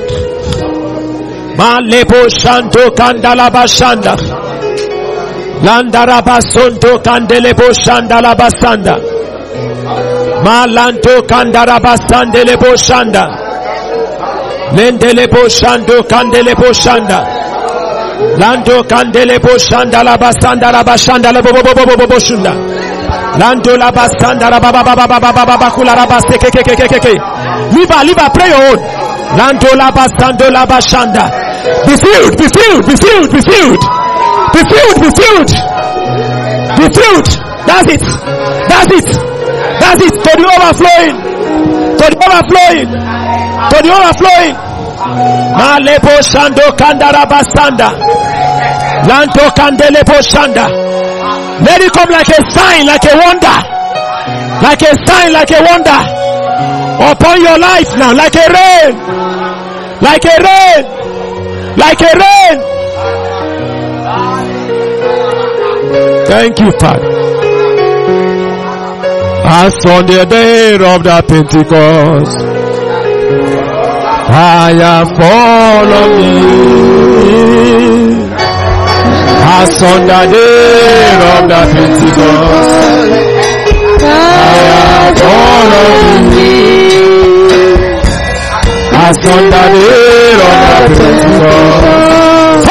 Malepo 1.59 2.29
shanto 2.31 2.89
kandalaba 2.95 3.67
shanda. 3.67 4.15
Landaraba 5.61 6.41
sonto 6.41 6.97
kandelebo 7.03 7.69
shandalaba 7.73 8.49
sanda. 8.59 9.10
Malanto 10.43 11.21
kandaraba 11.27 11.95
sandelebo 12.09 12.75
shanda. 12.77 13.23
Lendelebo 14.75 15.49
shando 15.49 16.03
kandelebo 16.03 16.73
shanda. 16.73 17.19
Lando 18.37 18.83
kandelebo 18.83 19.57
shanda 19.59 20.03
la 20.03 20.17
basanda 20.17 20.71
la 20.71 20.83
bashanda 20.83 21.31
la 21.31 21.41
bo 21.41 21.51
bo 21.51 21.61
bo 21.61 21.73
bo 21.73 21.85
bo 21.85 21.95
bo 21.97 22.07
bo 22.07 22.19
shunda. 22.19 22.53
Lando 23.37 23.75
la 23.77 23.91
basanda 23.91 24.49
la 24.49 24.59
ba 24.59 24.71
ba 24.71 24.83
ba 24.83 24.95
ba 24.95 25.07
ba 25.07 25.19
ba 25.19 25.31
ba 25.33 25.45
ba 25.45 25.57
ba 25.57 25.69
kula 25.71 25.95
la 25.95 26.05
baste 26.05 26.37
ke 26.37 26.49
ke 26.49 26.61
ke 26.63 26.75
ke 26.75 26.87
ke 26.87 26.99
ke. 26.99 27.13
Liva 27.73 28.03
liva 28.03 28.29
pray 28.33 28.49
your 28.49 28.63
own. 28.71 28.79
Lando 29.37 29.75
la 29.75 29.91
basando 29.91 30.49
la 30.51 30.65
bashanda. 30.65 31.29
Be 31.85 31.95
filled, 31.97 32.37
be 32.37 32.47
filled, 32.47 32.85
be 32.85 32.95
filled, 32.95 33.31
be 33.31 33.41
filled. 33.41 33.81
Be 34.53 34.61
filled, 34.71 34.97
be 35.01 35.09
filled. 35.19 35.51
Be 36.77 36.85
filled. 36.95 37.27
That's 37.67 37.93
it. 37.93 38.03
That's 38.69 38.91
it. 38.91 39.07
That's 39.81 40.01
it. 40.05 40.13
To 40.13 40.31
the 40.37 40.45
overflowing. 40.45 41.15
To 41.99 42.05
the 42.11 42.17
overflowing. 42.25 42.87
To 43.71 43.77
the 43.81 43.91
overflowing. 43.97 44.55
Malepo 45.57 46.13
shando 46.29 46.65
kandara 46.79 47.25
basanda. 47.25 47.89
Lanto 49.09 49.45
kandelepo 49.57 50.17
shanda. 50.21 50.65
Let 51.65 51.81
it 51.81 51.91
come 51.93 52.09
like 52.09 52.29
a 52.29 52.41
sign, 52.51 52.85
like 52.85 53.05
a 53.05 53.13
wonder. 53.17 53.57
Like 54.63 54.81
a 54.81 54.93
sign, 55.05 55.33
like 55.33 55.51
a 55.51 55.61
wonder. 55.61 55.99
Upon 57.11 57.41
your 57.41 57.57
life 57.57 57.89
now, 57.97 58.13
like 58.13 58.35
a 58.35 58.47
rain. 58.49 58.95
Like 60.01 60.25
a 60.25 60.37
rain. 60.47 60.85
Like 61.77 62.01
a 62.01 62.13
rain. 62.23 62.57
Thank 66.27 66.59
you, 66.59 66.71
Father. 66.79 67.20
As 69.53 69.75
on 69.85 70.05
the 70.05 70.25
day 70.25 70.75
of 70.75 71.03
the 71.03 71.21
Pentecost, 71.27 72.39
fire 74.31 75.05
fall 75.17 75.91
on 75.99 76.09
me. 76.17 76.33
As 79.43 79.83
on 79.83 80.07
the 80.07 80.21
day 80.31 81.19
of 81.31 81.43
the 81.51 81.61
Pentecost, 81.73 83.11
fire 83.99 85.11
fall 85.19 85.71
on 85.83 85.99
me. 86.31 86.53
As 89.03 89.19
on 89.35 89.43
the 89.53 89.63
day 89.75 90.31
of 90.47 90.55
the 90.63 90.79
Pentecost, 90.95 92.67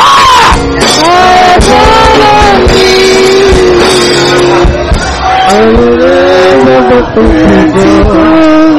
fire! 4.67 4.80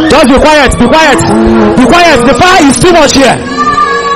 Just 0.10 0.28
be 0.28 0.38
quiet, 0.40 0.72
be 0.80 0.88
quiet, 0.88 1.20
be 1.76 1.86
quiet. 1.86 2.20
The 2.24 2.36
fire 2.40 2.64
is 2.64 2.80
too 2.80 2.94
much 2.94 3.12
here. 3.12 3.36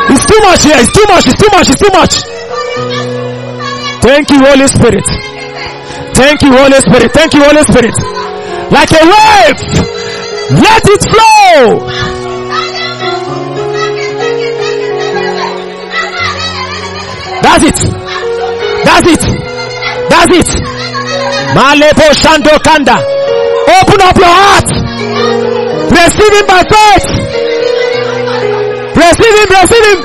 It's 0.08 0.26
too 0.26 0.40
much 0.40 0.64
here. 0.64 0.78
It's 0.80 0.94
too 0.94 1.04
much. 1.10 1.28
It's 1.28 1.36
too 1.36 1.50
much. 1.52 1.68
It's 1.70 1.80
too 1.82 1.92
much. 1.92 2.14
Thank 4.02 4.30
you, 4.32 4.40
Holy 4.40 4.68
Spirit. 4.68 5.04
Thank 6.16 6.44
you, 6.44 6.52
Holy 6.56 6.80
Spirit. 6.80 7.12
Thank 7.12 7.34
you, 7.34 7.44
Holy 7.44 7.64
Spirit. 7.64 7.96
Like 8.72 8.92
a 8.92 9.04
wave, 9.04 9.60
let 10.64 10.84
it 10.88 11.04
flow. 11.12 11.90
That's 17.42 17.64
it. 17.66 17.80
That's 18.86 19.08
it. 19.08 19.24
That's 20.10 20.32
it. 20.32 20.75
Malepo 21.54 22.08
Shando 22.14 22.58
Kanda. 22.64 22.98
Open 23.78 24.02
up 24.02 24.18
your 24.18 24.26
heart. 24.28 24.70
Receive 25.92 26.34
him 26.34 26.46
by 26.48 26.64
faith. 26.64 27.08
Receive 28.96 29.36
him, 29.40 29.50
receive 29.60 29.86
him. 29.92 30.02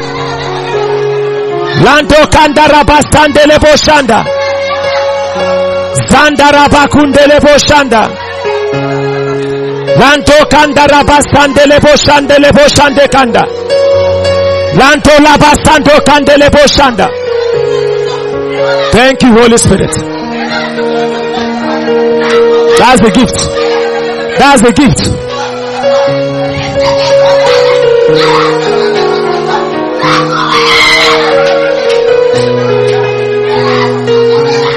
Lando 1.84 2.26
Kanda 2.30 2.62
Rabastande 2.68 3.42
Lepo 3.46 3.72
Shanda. 3.76 4.24
Zanda 6.10 6.50
Rabakunde 6.52 7.26
Lepo 7.26 7.56
Shanda. 7.58 8.02
Lanto 9.96 10.48
Kanda 10.50 10.86
Rabastande 10.86 11.64
Lepo 11.66 11.96
Shande 11.96 12.36
Lepo 12.38 12.68
Shande 12.68 13.10
Kanda. 13.10 13.46
Lanto 14.74 15.10
Labastando 15.24 16.00
Kande 16.04 16.36
Shanda. 16.66 17.08
Thank 18.92 19.22
you, 19.22 19.32
Holy 19.32 19.56
Spirit. 19.56 20.09
That's 22.78 23.00
the 23.00 23.10
gift. 23.10 23.36
That's 24.38 24.62
the 24.62 24.72
gift. 24.72 26.20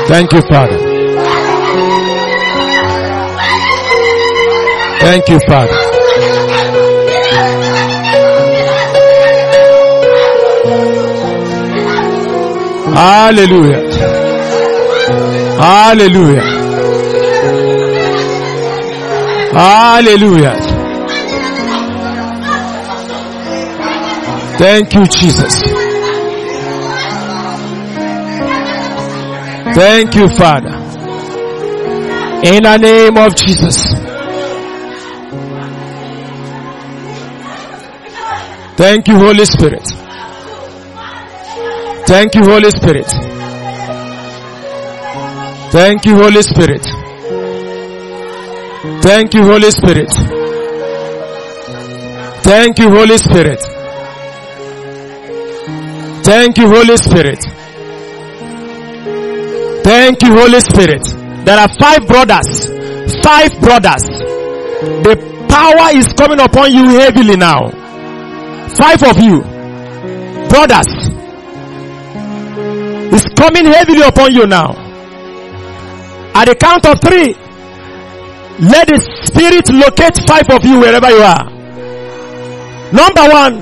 Thank 0.07 0.31
you, 0.33 0.41
Father. 0.41 0.77
Thank 4.99 5.27
you, 5.29 5.39
Father. 5.47 5.79
Hallelujah. 12.95 13.81
Hallelujah. 15.57 16.52
Hallelujah. 19.53 20.55
Thank 24.57 24.93
you, 24.93 25.05
Jesus. 25.05 25.61
Thank 29.75 30.15
you, 30.15 30.27
Father. 30.29 30.75
In 32.43 32.63
the 32.63 32.77
name 32.77 33.17
of 33.17 33.35
Jesus. 33.35 33.93
Thank 38.75 39.07
you, 39.07 39.17
Holy 39.17 39.45
Spirit. 39.45 39.87
Thank 42.05 42.35
you, 42.35 42.43
Holy 42.43 42.71
Spirit. 42.71 43.07
Thank 45.71 46.05
you, 46.05 46.15
Holy 46.15 46.41
Spirit. 46.41 46.92
Thank 49.03 49.33
you, 49.33 49.43
Holy 49.43 49.69
Spirit. 49.69 50.09
Thank 52.43 52.79
you, 52.79 52.89
Holy 52.89 53.17
Spirit. 53.17 53.59
Thank 56.23 56.57
you, 56.57 56.67
Holy 56.69 56.95
Spirit. 56.95 57.43
Thank 59.83 60.23
you, 60.23 60.31
Holy 60.31 60.61
Spirit. 60.61 61.03
There 61.45 61.59
are 61.59 61.67
five 61.77 62.07
brothers. 62.07 62.67
Five 63.21 63.59
brothers. 63.59 64.03
The 65.03 65.15
power 65.49 65.97
is 65.97 66.07
coming 66.13 66.39
upon 66.39 66.71
you 66.71 66.87
heavily 66.97 67.35
now. 67.35 67.71
Five 68.69 69.03
of 69.03 69.17
you. 69.21 69.41
Brothers. 70.47 70.87
It's 73.11 73.27
coming 73.35 73.65
heavily 73.65 74.01
upon 74.01 74.33
you 74.33 74.47
now. 74.47 74.71
At 76.35 76.45
the 76.45 76.55
count 76.55 76.85
of 76.85 77.01
three, 77.01 77.35
let 78.59 78.87
the 78.87 78.99
spirit 79.25 79.69
locate 79.69 80.17
five 80.27 80.49
of 80.49 80.63
you 80.65 80.79
wherever 80.79 81.09
you 81.09 81.21
are. 81.21 81.45
Number 82.93 83.25
one. 83.29 83.55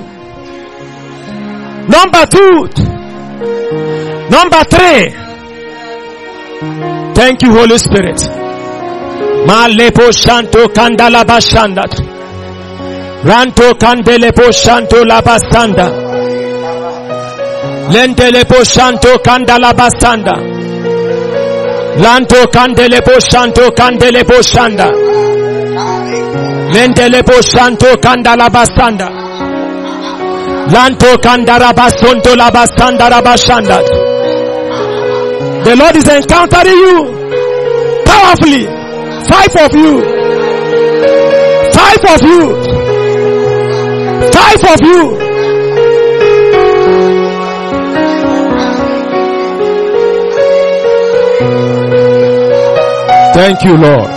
Number 1.88 2.26
two. 2.26 2.68
Number 4.30 4.62
three. 4.64 5.10
Thank 7.14 7.42
you, 7.42 7.52
Holy 7.52 7.78
Spirit. 7.78 8.18
Malepo 9.46 10.12
Shanto 10.12 10.68
Kandala 10.68 11.24
Bashandat. 11.24 11.92
Ranto 13.24 13.72
Kandelepo 13.74 14.52
Shanto 14.52 15.02
Labastanda. 15.04 15.88
Lendelepo 17.92 18.62
Shanto 18.64 19.18
Kandala 19.18 19.72
Bastanda. 19.74 20.61
Lanto 21.96 22.46
Kandelepo 22.50 23.20
Shanto 23.20 23.70
Kandelepo 23.72 24.40
Shanda. 24.42 24.90
Lendelepo 26.72 27.40
Shanto 27.42 27.96
Kandala 27.98 28.48
Bastanda. 28.50 29.08
Lanto 30.72 31.16
Kandara 31.18 31.72
Basonto 31.72 32.34
Labastanda 32.34 33.10
Rabashandat. 33.10 33.86
The 35.64 35.76
Lord 35.76 35.96
is 35.96 36.08
encountering 36.08 36.78
you 36.78 38.04
powerfully. 38.04 38.66
Five 39.28 39.54
of 39.64 39.74
you. 39.76 40.00
Five 41.72 42.04
of 42.14 42.22
you. 42.22 42.42
Five 44.32 44.64
of 44.72 44.80
you. 44.82 45.21
Thank 53.34 53.64
you, 53.64 53.76
Lord. 53.76 54.12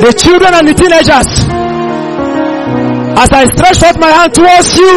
The 0.00 0.12
children 0.16 0.54
and 0.54 0.64
the 0.68 0.74
teenagers, 0.74 1.28
as 3.18 3.28
I 3.28 3.44
stretch 3.52 3.82
out 3.84 4.00
my 4.00 4.08
hand 4.08 4.32
towards 4.32 4.72
you, 4.78 4.94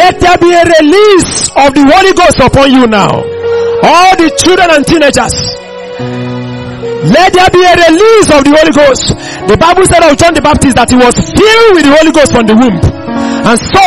let 0.00 0.16
there 0.20 0.38
be 0.38 0.48
a 0.54 0.64
release 0.64 1.50
of 1.60 1.74
the 1.76 1.84
Holy 1.84 2.12
Ghost 2.16 2.40
upon 2.40 2.72
you 2.72 2.86
now. 2.86 3.20
All 3.84 4.12
the 4.16 4.32
children 4.40 4.68
and 4.72 4.84
teenagers. 4.86 5.36
Let 7.12 7.32
there 7.36 7.50
be 7.52 7.62
a 7.62 7.74
release 7.88 8.28
of 8.32 8.44
the 8.48 8.52
Holy 8.56 8.72
Ghost. 8.72 9.12
The 9.44 9.56
Bible 9.60 9.84
said 9.86 10.02
of 10.08 10.16
John 10.16 10.32
the 10.34 10.42
Baptist 10.42 10.76
that 10.76 10.88
he 10.88 10.96
was 10.96 11.14
filled 11.14 11.70
with 11.76 11.84
the 11.84 11.94
Holy 11.94 12.12
Ghost 12.16 12.32
from 12.32 12.46
the 12.48 12.56
womb. 12.56 12.80
And 13.44 13.58
so, 13.60 13.86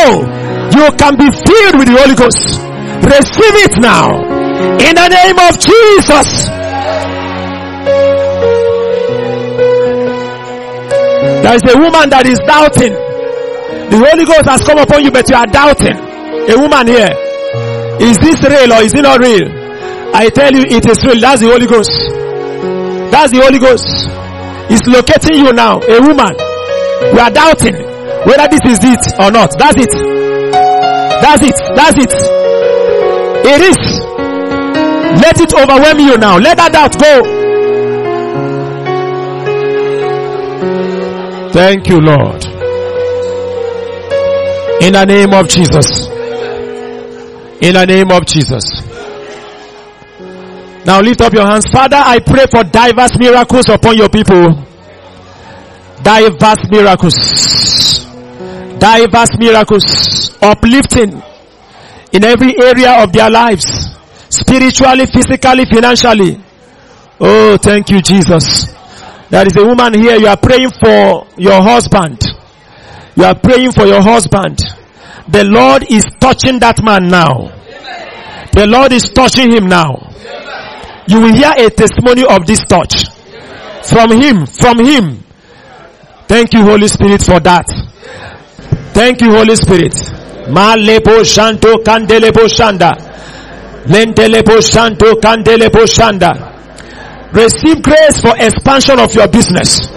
you 0.78 0.86
can 1.02 1.18
be 1.18 1.28
filled 1.34 1.76
with 1.82 1.88
the 1.90 1.98
Holy 1.98 2.16
Ghost. 2.16 2.62
Receive 3.04 3.58
it 3.66 3.82
now. 3.82 4.31
In 4.62 4.94
the 4.96 5.08
name 5.10 5.40
of 5.40 5.54
Jesus. 5.58 6.50
There 11.42 11.56
is 11.56 11.64
a 11.74 11.78
woman 11.78 12.10
that 12.10 12.26
is 12.28 12.38
doubting. 12.46 12.94
The 12.94 13.98
Holy 13.98 14.26
Ghost 14.26 14.46
has 14.46 14.62
come 14.62 14.78
upon 14.78 15.04
you, 15.04 15.12
but 15.12 15.28
you 15.30 15.36
are 15.36 15.48
doubting. 15.48 15.98
A 15.98 16.56
woman 16.58 16.88
here. 16.88 17.12
Is 18.00 18.18
this 18.20 18.42
real 18.46 18.72
or 18.74 18.82
is 18.86 18.94
it 18.94 19.02
not 19.02 19.20
real? 19.20 19.50
I 20.14 20.30
tell 20.30 20.52
you, 20.54 20.64
it 20.70 20.86
is 20.86 21.04
real. 21.06 21.20
That's 21.20 21.42
the 21.42 21.50
Holy 21.50 21.66
Ghost. 21.68 21.92
That's 23.12 23.32
the 23.34 23.42
Holy 23.42 23.60
Ghost. 23.60 23.86
It's 24.72 24.88
locating 24.88 25.44
you 25.46 25.52
now, 25.54 25.82
a 25.82 25.98
woman. 26.02 26.34
You 27.12 27.20
are 27.20 27.32
doubting 27.32 27.76
whether 28.26 28.48
this 28.48 28.62
is 28.66 28.80
it 28.82 29.04
or 29.20 29.32
not. 29.32 29.58
That's 29.58 29.76
it. 29.82 29.92
That's 31.22 31.42
it. 31.44 31.58
That's 31.76 31.98
it. 31.98 32.14
It 33.44 33.62
is. 33.74 34.01
Let 35.22 35.40
it 35.40 35.54
overwhelm 35.54 36.00
you 36.00 36.18
now. 36.18 36.38
Let 36.38 36.58
that 36.58 36.72
doubt 36.74 36.98
go. 37.00 37.22
Thank 41.52 41.88
you, 41.90 42.00
Lord. 42.00 42.44
In 44.82 44.94
the 44.94 45.06
name 45.06 45.34
of 45.34 45.48
Jesus. 45.48 46.08
In 47.62 47.76
the 47.76 47.86
name 47.86 48.10
of 48.10 48.26
Jesus. 48.26 48.64
Now 50.86 51.02
lift 51.02 51.22
up 51.22 51.34
your 51.34 51.46
hands. 51.46 51.68
Father, 51.70 51.98
I 51.98 52.18
pray 52.20 52.48
for 52.50 52.64
diverse 52.64 53.16
miracles 53.20 53.70
upon 53.70 53.98
your 53.98 54.10
people. 54.10 54.58
Diverse 56.02 56.66
miracles. 56.72 57.16
Diverse 58.80 59.38
miracles. 59.38 60.38
Uplifting 60.42 61.22
in 62.12 62.24
every 62.24 62.58
area 62.58 63.04
of 63.04 63.14
their 63.14 63.30
lives. 63.30 64.01
Spiritually, 64.32 65.06
physically, 65.08 65.66
financially. 65.66 66.40
Oh, 67.20 67.58
thank 67.58 67.90
you, 67.90 68.02
Jesus. 68.02 68.66
There 69.30 69.46
is 69.46 69.56
a 69.58 69.66
woman 69.66 69.94
here. 69.94 70.16
You 70.16 70.28
are 70.28 70.38
praying 70.38 70.72
for 70.82 71.28
your 71.38 71.62
husband. 71.62 72.24
You 73.16 73.26
are 73.26 73.36
praying 73.36 73.74
for 73.74 73.86
your 73.86 74.02
husband. 74.02 74.58
The 75.28 75.44
Lord 75.44 75.84
is 75.92 76.06
touching 76.20 76.60
that 76.60 76.82
man 76.82 77.10
now. 77.10 77.52
The 78.54 78.68
Lord 78.68 78.94
is 78.94 79.04
touching 79.12 79.52
him 79.52 79.68
now. 79.68 80.00
You 81.08 81.20
will 81.20 81.34
hear 81.36 81.52
a 81.58 81.70
testimony 81.70 82.24
of 82.26 82.48
this 82.48 82.64
touch. 82.66 83.04
From 83.84 84.12
him, 84.12 84.46
from 84.46 84.80
him. 84.80 85.24
Thank 86.28 86.54
you, 86.54 86.64
Holy 86.64 86.88
Spirit, 86.88 87.22
for 87.22 87.40
that. 87.42 87.68
Thank 88.94 89.20
you, 89.22 89.32
Holy 89.32 89.56
Spirit. 89.58 89.94
Malepo 90.48 91.20
shanto 91.24 91.84
kandelepo 91.84 92.48
shanda. 92.48 92.92
Lentelepo 93.86 94.62
shanto 94.62 95.16
kandelepo 95.16 95.86
shanda. 95.88 96.50
Receive 97.34 97.82
grace 97.82 98.20
for 98.22 98.36
expansion 98.38 99.00
of 99.00 99.14
your 99.16 99.28
business. 99.28 99.88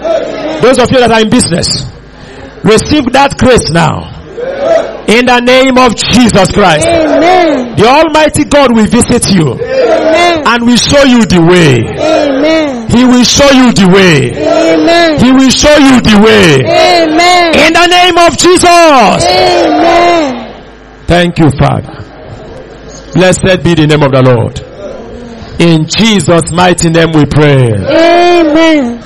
Those 0.62 0.78
of 0.78 0.90
you 0.90 0.98
that 1.00 1.10
are 1.10 1.20
in 1.20 1.28
business, 1.30 1.66
receive 2.62 3.10
that 3.12 3.36
grace 3.38 3.70
now. 3.70 4.10
In 5.06 5.26
the 5.26 5.40
name 5.40 5.76
of 5.76 5.96
Jesus 5.96 6.48
Christ. 6.52 6.86
Amen. 6.86 7.76
The 7.76 7.84
Almighty 7.84 8.44
God 8.44 8.72
will 8.74 8.86
visit 8.86 9.28
you 9.34 9.52
Amen. 9.52 10.46
and 10.46 10.64
will 10.64 10.78
show 10.80 11.02
you 11.04 11.26
the 11.26 11.42
way. 11.44 11.82
Amen. 11.84 12.88
He 12.88 13.04
will 13.04 13.24
show 13.24 13.50
you 13.50 13.72
the 13.74 13.88
way. 13.92 14.32
He 15.18 15.30
will 15.32 15.50
show 15.50 15.76
you 15.76 16.00
the 16.00 16.16
way. 16.24 16.62
In 17.66 17.72
the 17.74 17.86
name 17.90 18.16
of 18.16 18.38
Jesus. 18.38 19.26
Amen. 19.28 21.04
Thank 21.06 21.38
you, 21.38 21.50
Father. 21.58 22.13
Blessed 23.14 23.62
be 23.62 23.74
the 23.74 23.86
name 23.86 24.02
of 24.02 24.10
the 24.10 24.22
Lord. 24.22 24.58
In 25.60 25.86
Jesus' 25.86 26.50
mighty 26.52 26.90
name 26.90 27.12
we 27.14 27.24
pray. 27.26 27.70
Amen. 27.70 28.98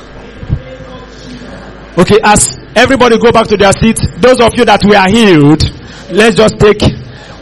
Okay, 1.98 2.18
as 2.24 2.56
everybody 2.74 3.18
go 3.18 3.30
back 3.32 3.46
to 3.48 3.56
their 3.56 3.72
seats, 3.72 4.06
those 4.16 4.40
of 4.40 4.54
you 4.56 4.64
that 4.64 4.80
were 4.84 5.08
healed, 5.12 5.60
let's 6.10 6.36
just 6.36 6.58
take 6.58 6.80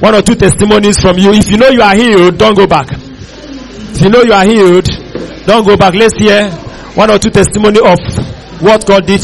one 0.00 0.14
or 0.14 0.22
two 0.22 0.34
testimonies 0.34 0.98
from 1.00 1.18
you. 1.18 1.30
If 1.32 1.48
you 1.50 1.56
know 1.56 1.68
you 1.68 1.82
are 1.82 1.94
healed, 1.94 2.36
don't 2.38 2.56
go 2.56 2.66
back. 2.66 2.88
If 2.90 4.02
you 4.02 4.08
know 4.10 4.22
you 4.22 4.32
are 4.32 4.44
healed, 4.44 4.86
don't 5.46 5.64
go 5.64 5.76
back. 5.76 5.94
Let's 5.94 6.18
hear 6.18 6.50
one 6.98 7.10
or 7.10 7.18
two 7.18 7.30
testimony 7.30 7.78
of 7.78 7.98
what 8.60 8.84
God 8.86 9.06
did 9.06 9.22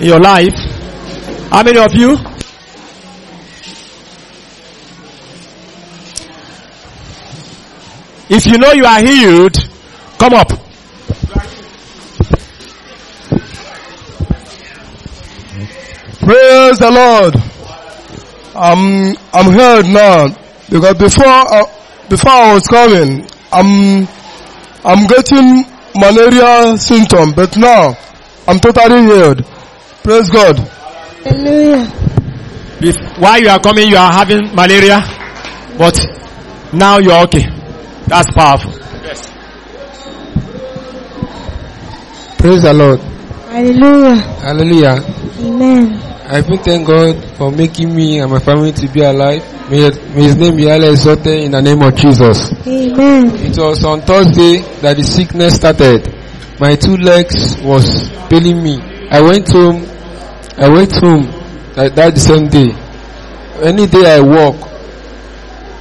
in 0.00 0.06
your 0.08 0.20
life. 0.20 0.54
How 1.50 1.62
many 1.62 1.78
of 1.78 1.92
you? 1.94 2.16
If 8.28 8.46
you 8.46 8.58
know 8.58 8.72
you 8.72 8.84
are 8.84 9.00
healed, 9.00 9.54
come 10.18 10.34
up. 10.34 10.48
Praise 16.26 16.78
the 16.80 16.90
Lord. 16.90 17.36
I'm 18.56 19.16
I'm 19.32 19.52
heard 19.52 19.86
now 19.86 20.26
because 20.68 20.94
before 20.98 21.24
uh, 21.26 21.66
before 22.08 22.32
I 22.32 22.54
was 22.54 22.66
coming, 22.66 23.28
I'm 23.52 24.08
I'm 24.84 25.06
getting 25.06 25.64
malaria 25.94 26.76
symptom, 26.78 27.32
but 27.32 27.56
now 27.56 27.96
I'm 28.48 28.58
totally 28.58 29.02
healed. 29.06 29.46
Praise 30.02 30.28
God. 30.30 30.58
Hallelujah. 31.22 31.92
If 32.82 32.96
while 33.20 33.40
you 33.40 33.48
are 33.48 33.60
coming, 33.60 33.88
you 33.88 33.96
are 33.96 34.12
having 34.12 34.52
malaria, 34.52 34.98
but 35.78 35.94
now 36.72 36.98
you 36.98 37.12
are 37.12 37.22
okay. 37.24 37.55
That's 38.08 38.30
powerful. 38.32 38.72
Praise 42.38 42.62
the 42.62 42.72
Lord. 42.72 43.00
Hallelujah. 43.50 44.14
Hallelujah. 44.40 44.96
Amen. 45.40 46.00
I 46.28 46.38
even 46.38 46.58
thank 46.58 46.86
God 46.86 47.22
for 47.36 47.50
making 47.50 47.94
me 47.94 48.18
and 48.20 48.30
my 48.30 48.38
family 48.38 48.72
to 48.72 48.88
be 48.88 49.00
alive. 49.00 49.42
May, 49.70 49.90
may 50.14 50.22
His 50.24 50.36
name 50.36 50.56
be 50.56 50.66
highly 50.66 50.88
exalted 50.90 51.38
in 51.40 51.52
the 51.52 51.62
name 51.62 51.82
of 51.82 51.94
Jesus. 51.96 52.52
Amen. 52.66 53.30
It 53.34 53.56
was 53.58 53.84
on 53.84 54.00
Thursday 54.02 54.58
that 54.82 54.96
the 54.96 55.02
sickness 55.04 55.56
started. 55.56 56.06
My 56.60 56.74
two 56.76 56.96
legs 56.96 57.56
was 57.62 58.10
paining 58.28 58.62
me. 58.62 58.80
I 59.10 59.20
went 59.20 59.48
home. 59.50 59.86
I 60.56 60.68
went 60.68 60.92
home 60.92 61.26
that, 61.74 61.94
that 61.96 62.14
the 62.14 62.20
same 62.20 62.48
day. 62.48 62.70
Any 63.62 63.86
day 63.86 64.16
I 64.16 64.20
walk, 64.20 64.56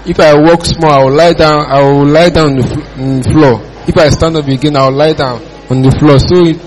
if 0.07 0.19
I 0.19 0.38
walk 0.40 0.65
small, 0.65 0.91
I 0.91 1.03
will 1.03 1.14
lie 1.15 1.34
down. 1.34 1.65
I 1.65 1.82
will 1.82 2.06
lie 2.06 2.30
down 2.30 2.52
on 2.52 3.22
the, 3.22 3.30
floor. 3.32 3.61
If 3.88 3.98
I 3.98 4.10
stand 4.10 4.38
up 4.38 4.48
again, 4.48 4.76
I 4.76 4.88
will 4.88 4.95
lie 4.95 5.14
down 5.14 5.41
on 5.69 5.82
the 5.82 5.91
floor. 5.98 6.19
So 6.19 6.45
it, 6.45 6.57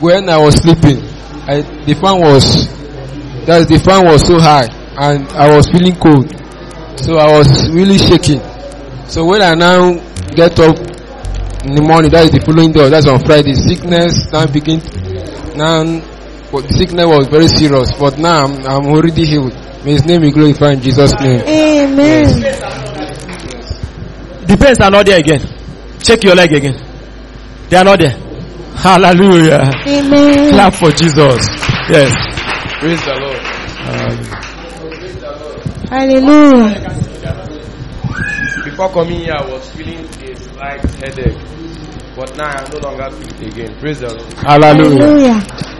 when 0.00 0.28
I 0.28 0.38
was 0.38 0.56
sleeping, 0.56 1.04
I, 1.44 1.60
the 1.84 1.94
fan 1.94 2.20
was 2.20 2.66
that 3.46 3.68
the 3.68 3.78
fan 3.78 4.04
was 4.06 4.26
so 4.26 4.38
high 4.38 4.68
and 4.96 5.28
I 5.32 5.54
was 5.54 5.66
feeling 5.68 5.96
cold. 5.96 6.28
So 6.98 7.16
I 7.16 7.32
was 7.36 7.68
really 7.70 7.98
shaking. 7.98 8.40
So 9.08 9.24
when 9.26 9.42
I 9.42 9.54
now 9.54 9.94
get 10.34 10.58
up 10.60 10.76
in 11.64 11.74
the 11.74 11.82
morning, 11.82 12.10
that 12.12 12.24
is 12.24 12.30
the 12.32 12.40
following 12.40 12.72
day, 12.72 12.88
that's 12.88 13.06
on 13.06 13.20
Friday, 13.20 13.54
sickness 13.54 14.30
now 14.32 14.46
begin, 14.46 14.80
now, 15.56 15.84
sickness 16.68 17.06
was 17.06 17.26
very 17.28 17.48
serious, 17.48 17.92
but 17.98 18.18
now 18.18 18.44
I'm, 18.44 18.64
I'm 18.66 18.86
already 18.86 19.26
healed. 19.26 19.52
May 19.84 19.92
His 19.92 20.04
name 20.04 20.20
be 20.22 20.30
glorified 20.30 20.74
in 20.74 20.82
Jesus' 20.82 21.12
name. 21.20 21.40
Amen. 21.40 22.40
The 24.46 24.56
pains 24.60 24.78
are 24.80 24.90
not 24.90 25.06
there 25.06 25.18
again. 25.18 25.40
Check 26.02 26.22
your 26.24 26.34
leg 26.34 26.52
again. 26.52 26.74
They 27.68 27.76
are 27.76 27.84
not 27.84 27.98
there. 28.00 28.16
Hallelujah. 28.74 29.70
Amen. 29.86 30.50
Clap 30.52 30.74
for 30.74 30.90
Jesus. 30.90 31.46
Yes. 31.88 32.12
Praise 32.80 33.04
the 33.04 33.14
Lord. 33.20 33.40
Hallelujah. 35.90 36.90
Before 38.64 38.88
coming 38.90 39.20
here, 39.20 39.34
I 39.34 39.44
was 39.50 39.68
feeling 39.70 40.04
a 40.04 40.36
slight 40.36 40.80
headache, 41.02 41.38
but 42.16 42.36
now 42.36 42.48
I 42.48 42.68
no 42.70 42.78
longer 42.78 43.10
feel 43.10 43.42
it 43.48 43.52
again. 43.52 43.78
Praise 43.80 44.00
the 44.00 44.08
Lord. 44.14 44.32
Hallelujah. 44.34 45.04
Hallelujah. 45.04 45.79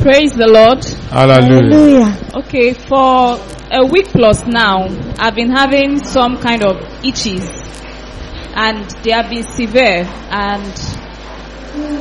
Praise 0.00 0.32
the 0.32 0.46
Lord. 0.46 0.84
Hallelujah. 1.10 2.06
Hallelujah. 2.06 2.30
Okay, 2.34 2.72
for 2.72 3.34
a 3.70 3.84
week 3.84 4.06
plus 4.08 4.46
now, 4.46 4.86
I've 5.18 5.34
been 5.34 5.50
having 5.50 6.04
some 6.04 6.38
kind 6.38 6.62
of 6.62 6.76
itches, 7.04 7.42
and 8.54 8.88
they 9.02 9.10
have 9.10 9.28
been 9.28 9.42
severe, 9.42 10.06
and 10.30 10.72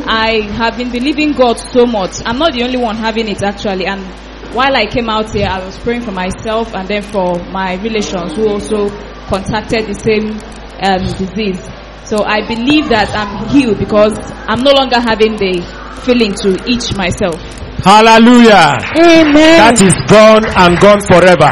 I 0.07 0.41
have 0.53 0.77
been 0.77 0.91
believing 0.91 1.33
God 1.33 1.57
so 1.57 1.85
much. 1.87 2.21
I'm 2.23 2.37
not 2.37 2.53
the 2.53 2.63
only 2.63 2.77
one 2.77 2.97
having 2.97 3.27
it 3.29 3.41
actually, 3.41 3.87
and 3.87 4.05
while 4.53 4.75
I 4.75 4.85
came 4.85 5.09
out 5.09 5.33
here, 5.33 5.47
I 5.49 5.65
was 5.65 5.77
praying 5.79 6.01
for 6.01 6.11
myself 6.11 6.73
and 6.75 6.87
then 6.87 7.01
for 7.01 7.39
my 7.49 7.75
relations 7.81 8.35
who 8.35 8.47
also 8.47 8.89
contacted 9.27 9.87
the 9.87 9.93
same 9.95 10.37
um, 10.85 11.01
disease. 11.17 11.67
So 12.07 12.23
I 12.23 12.39
believe 12.47 12.87
that 12.87 13.11
I'm 13.11 13.49
healed 13.51 13.79
because 13.79 14.15
I'm 14.47 14.63
no 14.63 14.71
longer 14.71 14.95
having 14.95 15.35
the 15.35 15.59
feeling 16.07 16.31
to 16.39 16.55
itch 16.63 16.95
myself. 16.95 17.35
Hallelujah. 17.83 18.79
Amen. 18.95 19.59
That 19.59 19.75
is 19.83 19.91
gone 20.07 20.47
and 20.55 20.79
gone 20.79 21.03
forever. 21.03 21.51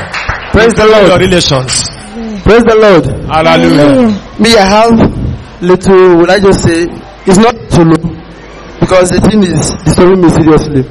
Praise 0.56 0.72
the 0.80 0.88
Lord. 0.88 1.12
Your 1.12 1.20
relations. 1.20 1.92
Praise 2.48 2.64
the 2.64 2.72
Lord. 2.80 3.04
Hallelujah. 3.28 4.16
Me, 4.40 4.56
I 4.56 4.64
have 4.64 4.96
little, 5.60 6.24
would 6.24 6.30
I 6.32 6.40
just 6.40 6.64
say, 6.64 6.88
it's 7.28 7.36
not 7.36 7.52
too 7.76 7.84
low 7.92 8.16
because 8.80 9.12
the 9.12 9.20
thing 9.28 9.44
is 9.44 9.76
disturbing 9.84 10.24
me 10.24 10.30
seriously. 10.40 10.88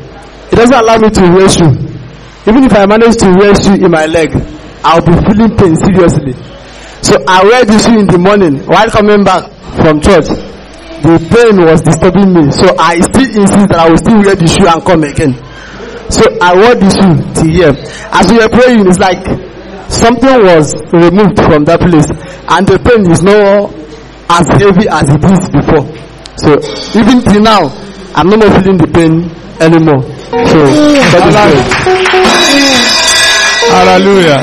It 0.53 0.57
doesn't 0.61 0.77
allow 0.77 0.99
me 1.01 1.09
to 1.09 1.23
wear 1.33 1.49
shoe. 1.49 1.73
Even 2.45 2.69
if 2.69 2.73
I 2.77 2.85
manage 2.85 3.17
to 3.25 3.33
wear 3.33 3.57
shoe 3.57 3.81
in 3.81 3.91
my 3.91 4.05
leg, 4.05 4.29
I'll 4.85 5.01
be 5.01 5.17
feeling 5.25 5.57
pain 5.57 5.73
seriously. 5.81 6.37
So 7.01 7.17
I 7.27 7.41
wear 7.45 7.65
the 7.65 7.79
shoe 7.81 7.97
in 8.01 8.07
the 8.13 8.19
morning 8.21 8.61
while 8.67 8.91
coming 8.91 9.25
back 9.25 9.54
from 9.83 10.01
church. 10.01 10.29
The 11.05 11.21
pain 11.29 11.61
was 11.61 11.81
disturbing 11.83 12.33
me. 12.33 12.51
So 12.51 12.75
I 12.79 12.97
still 13.01 13.29
insist 13.45 13.69
that 13.69 13.79
I 13.79 13.91
will 13.91 13.99
still 14.01 14.21
wear 14.25 14.35
the 14.35 14.49
shoe 14.49 14.65
and 14.67 14.81
come 14.83 15.05
again. 15.05 15.37
So 16.09 16.25
I 16.41 16.55
wore 16.57 16.75
the 16.75 16.89
shoe 16.89 17.17
till 17.37 17.53
here. 17.53 17.75
As 18.13 18.25
we 18.33 18.39
were 18.41 18.49
praying, 18.49 18.87
it's 18.89 18.99
like 18.99 19.21
something 19.91 20.37
was 20.49 20.73
removed 20.93 21.37
from 21.45 21.65
that 21.69 21.81
place 21.81 22.09
and 22.49 22.65
the 22.67 22.79
pain 22.81 23.05
is 23.11 23.23
no 23.23 23.69
as 24.31 24.47
heavy 24.57 24.89
as 24.89 25.05
it 25.13 25.23
is 25.29 25.43
before. 25.53 25.85
So 26.41 26.57
even 26.99 27.21
till 27.21 27.43
now, 27.43 27.69
I'm 28.15 28.29
no 28.29 28.37
more 28.37 28.51
feeling 28.61 28.79
the 28.79 28.89
pain 28.89 29.29
anymore. 29.61 30.03
So 30.49 30.59
God 31.13 31.25
is 31.29 31.37
good. 31.37 32.05
Hallelujah. 33.71 34.41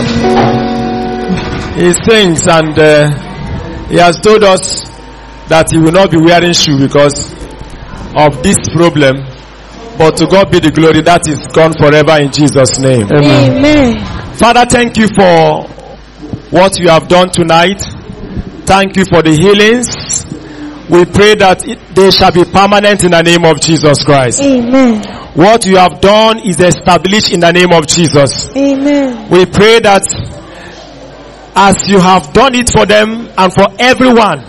He 1.80 1.94
sings 2.06 2.48
and 2.48 2.78
uh, 2.78 3.10
he 3.90 3.98
has 3.98 4.20
told 4.20 4.44
us 4.44 4.90
that 5.52 5.69
he 5.72 5.78
will 5.78 5.91
not 5.91 6.10
be 6.10 6.18
wearing 6.18 6.53
shoe 6.53 6.80
because 6.80 7.32
of 8.15 8.41
this 8.41 8.57
problem. 8.72 9.19
But 9.99 10.15
to 10.18 10.26
God 10.26 10.49
be 10.49 10.60
the 10.60 10.72
glory 10.72 11.02
that 11.02 11.28
is 11.28 11.45
gone 11.52 11.73
forever 11.76 12.15
in 12.23 12.32
Jesus' 12.32 12.80
name. 12.80 13.06
Amen. 13.11 13.99
Father, 14.40 14.65
thank 14.65 14.98
you 14.98 15.07
for 15.11 15.68
what 16.49 16.80
you 16.80 16.88
have 16.90 17.07
done 17.07 17.30
tonight. 17.30 17.84
Thank 18.65 18.95
you 18.95 19.03
for 19.06 19.22
the 19.22 19.36
healings. 19.36 19.91
We 20.90 21.06
pray 21.06 21.36
that 21.36 21.68
it, 21.68 21.80
they 21.95 22.11
shall 22.11 22.32
be 22.32 22.44
permanent 22.44 23.03
in 23.03 23.11
the 23.11 23.22
name 23.22 23.45
of 23.45 23.60
Jesus 23.61 24.03
Christ. 24.03 24.41
Amen. 24.41 25.03
What 25.36 25.65
you 25.65 25.78
have 25.78 26.02
done 26.02 26.40
is 26.40 26.60
established 26.60 27.32
in 27.32 27.40
the 27.40 27.52
name 27.52 27.72
of 27.72 27.88
Jesus. 27.88 28.49
Amen. 28.56 29.30
We 29.30 29.45
pray 29.45 29.80
that 29.80 30.03
as 31.56 31.88
you 31.88 31.99
have 31.99 32.32
done 32.34 32.56
it 32.56 32.69
for 32.72 32.86
them 32.86 33.30
and 33.38 33.53
for 33.53 33.68
everyone, 33.80 34.44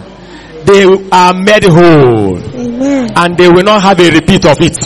they 0.67 0.85
are 1.11 1.35
made 1.35 1.65
whole 1.65 2.39
Amen. 2.39 3.11
and 3.17 3.37
they 3.37 3.49
will 3.49 3.65
not 3.65 3.83
have 3.83 4.01
a 4.01 4.11
repeat 4.11 4.45
of 4.47 4.57
it 4.61 4.77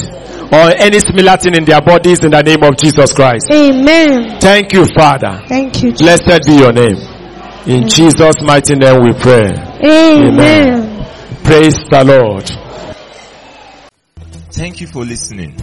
or 0.52 0.70
any 0.78 1.00
similar 1.00 1.36
thing 1.36 1.54
in 1.54 1.64
their 1.64 1.80
bodies 1.80 2.22
in 2.22 2.30
the 2.30 2.42
name 2.42 2.62
of 2.62 2.76
Jesus 2.76 3.12
Christ. 3.12 3.50
Amen. 3.50 4.38
Thank 4.40 4.72
you, 4.72 4.86
Father. 4.96 5.42
Thank 5.48 5.82
you. 5.82 5.92
Jesus. 5.92 6.22
Blessed 6.22 6.46
be 6.46 6.54
your 6.54 6.72
name. 6.72 6.96
In 7.66 7.88
Jesus' 7.88 8.40
mighty 8.42 8.76
name 8.76 9.02
we 9.02 9.12
pray. 9.12 9.52
Amen. 9.82 11.04
Praise 11.42 11.76
the 11.90 12.04
Lord. 12.04 12.48
Thank 14.52 14.80
you 14.80 14.86
for 14.86 15.04
listening. 15.04 15.56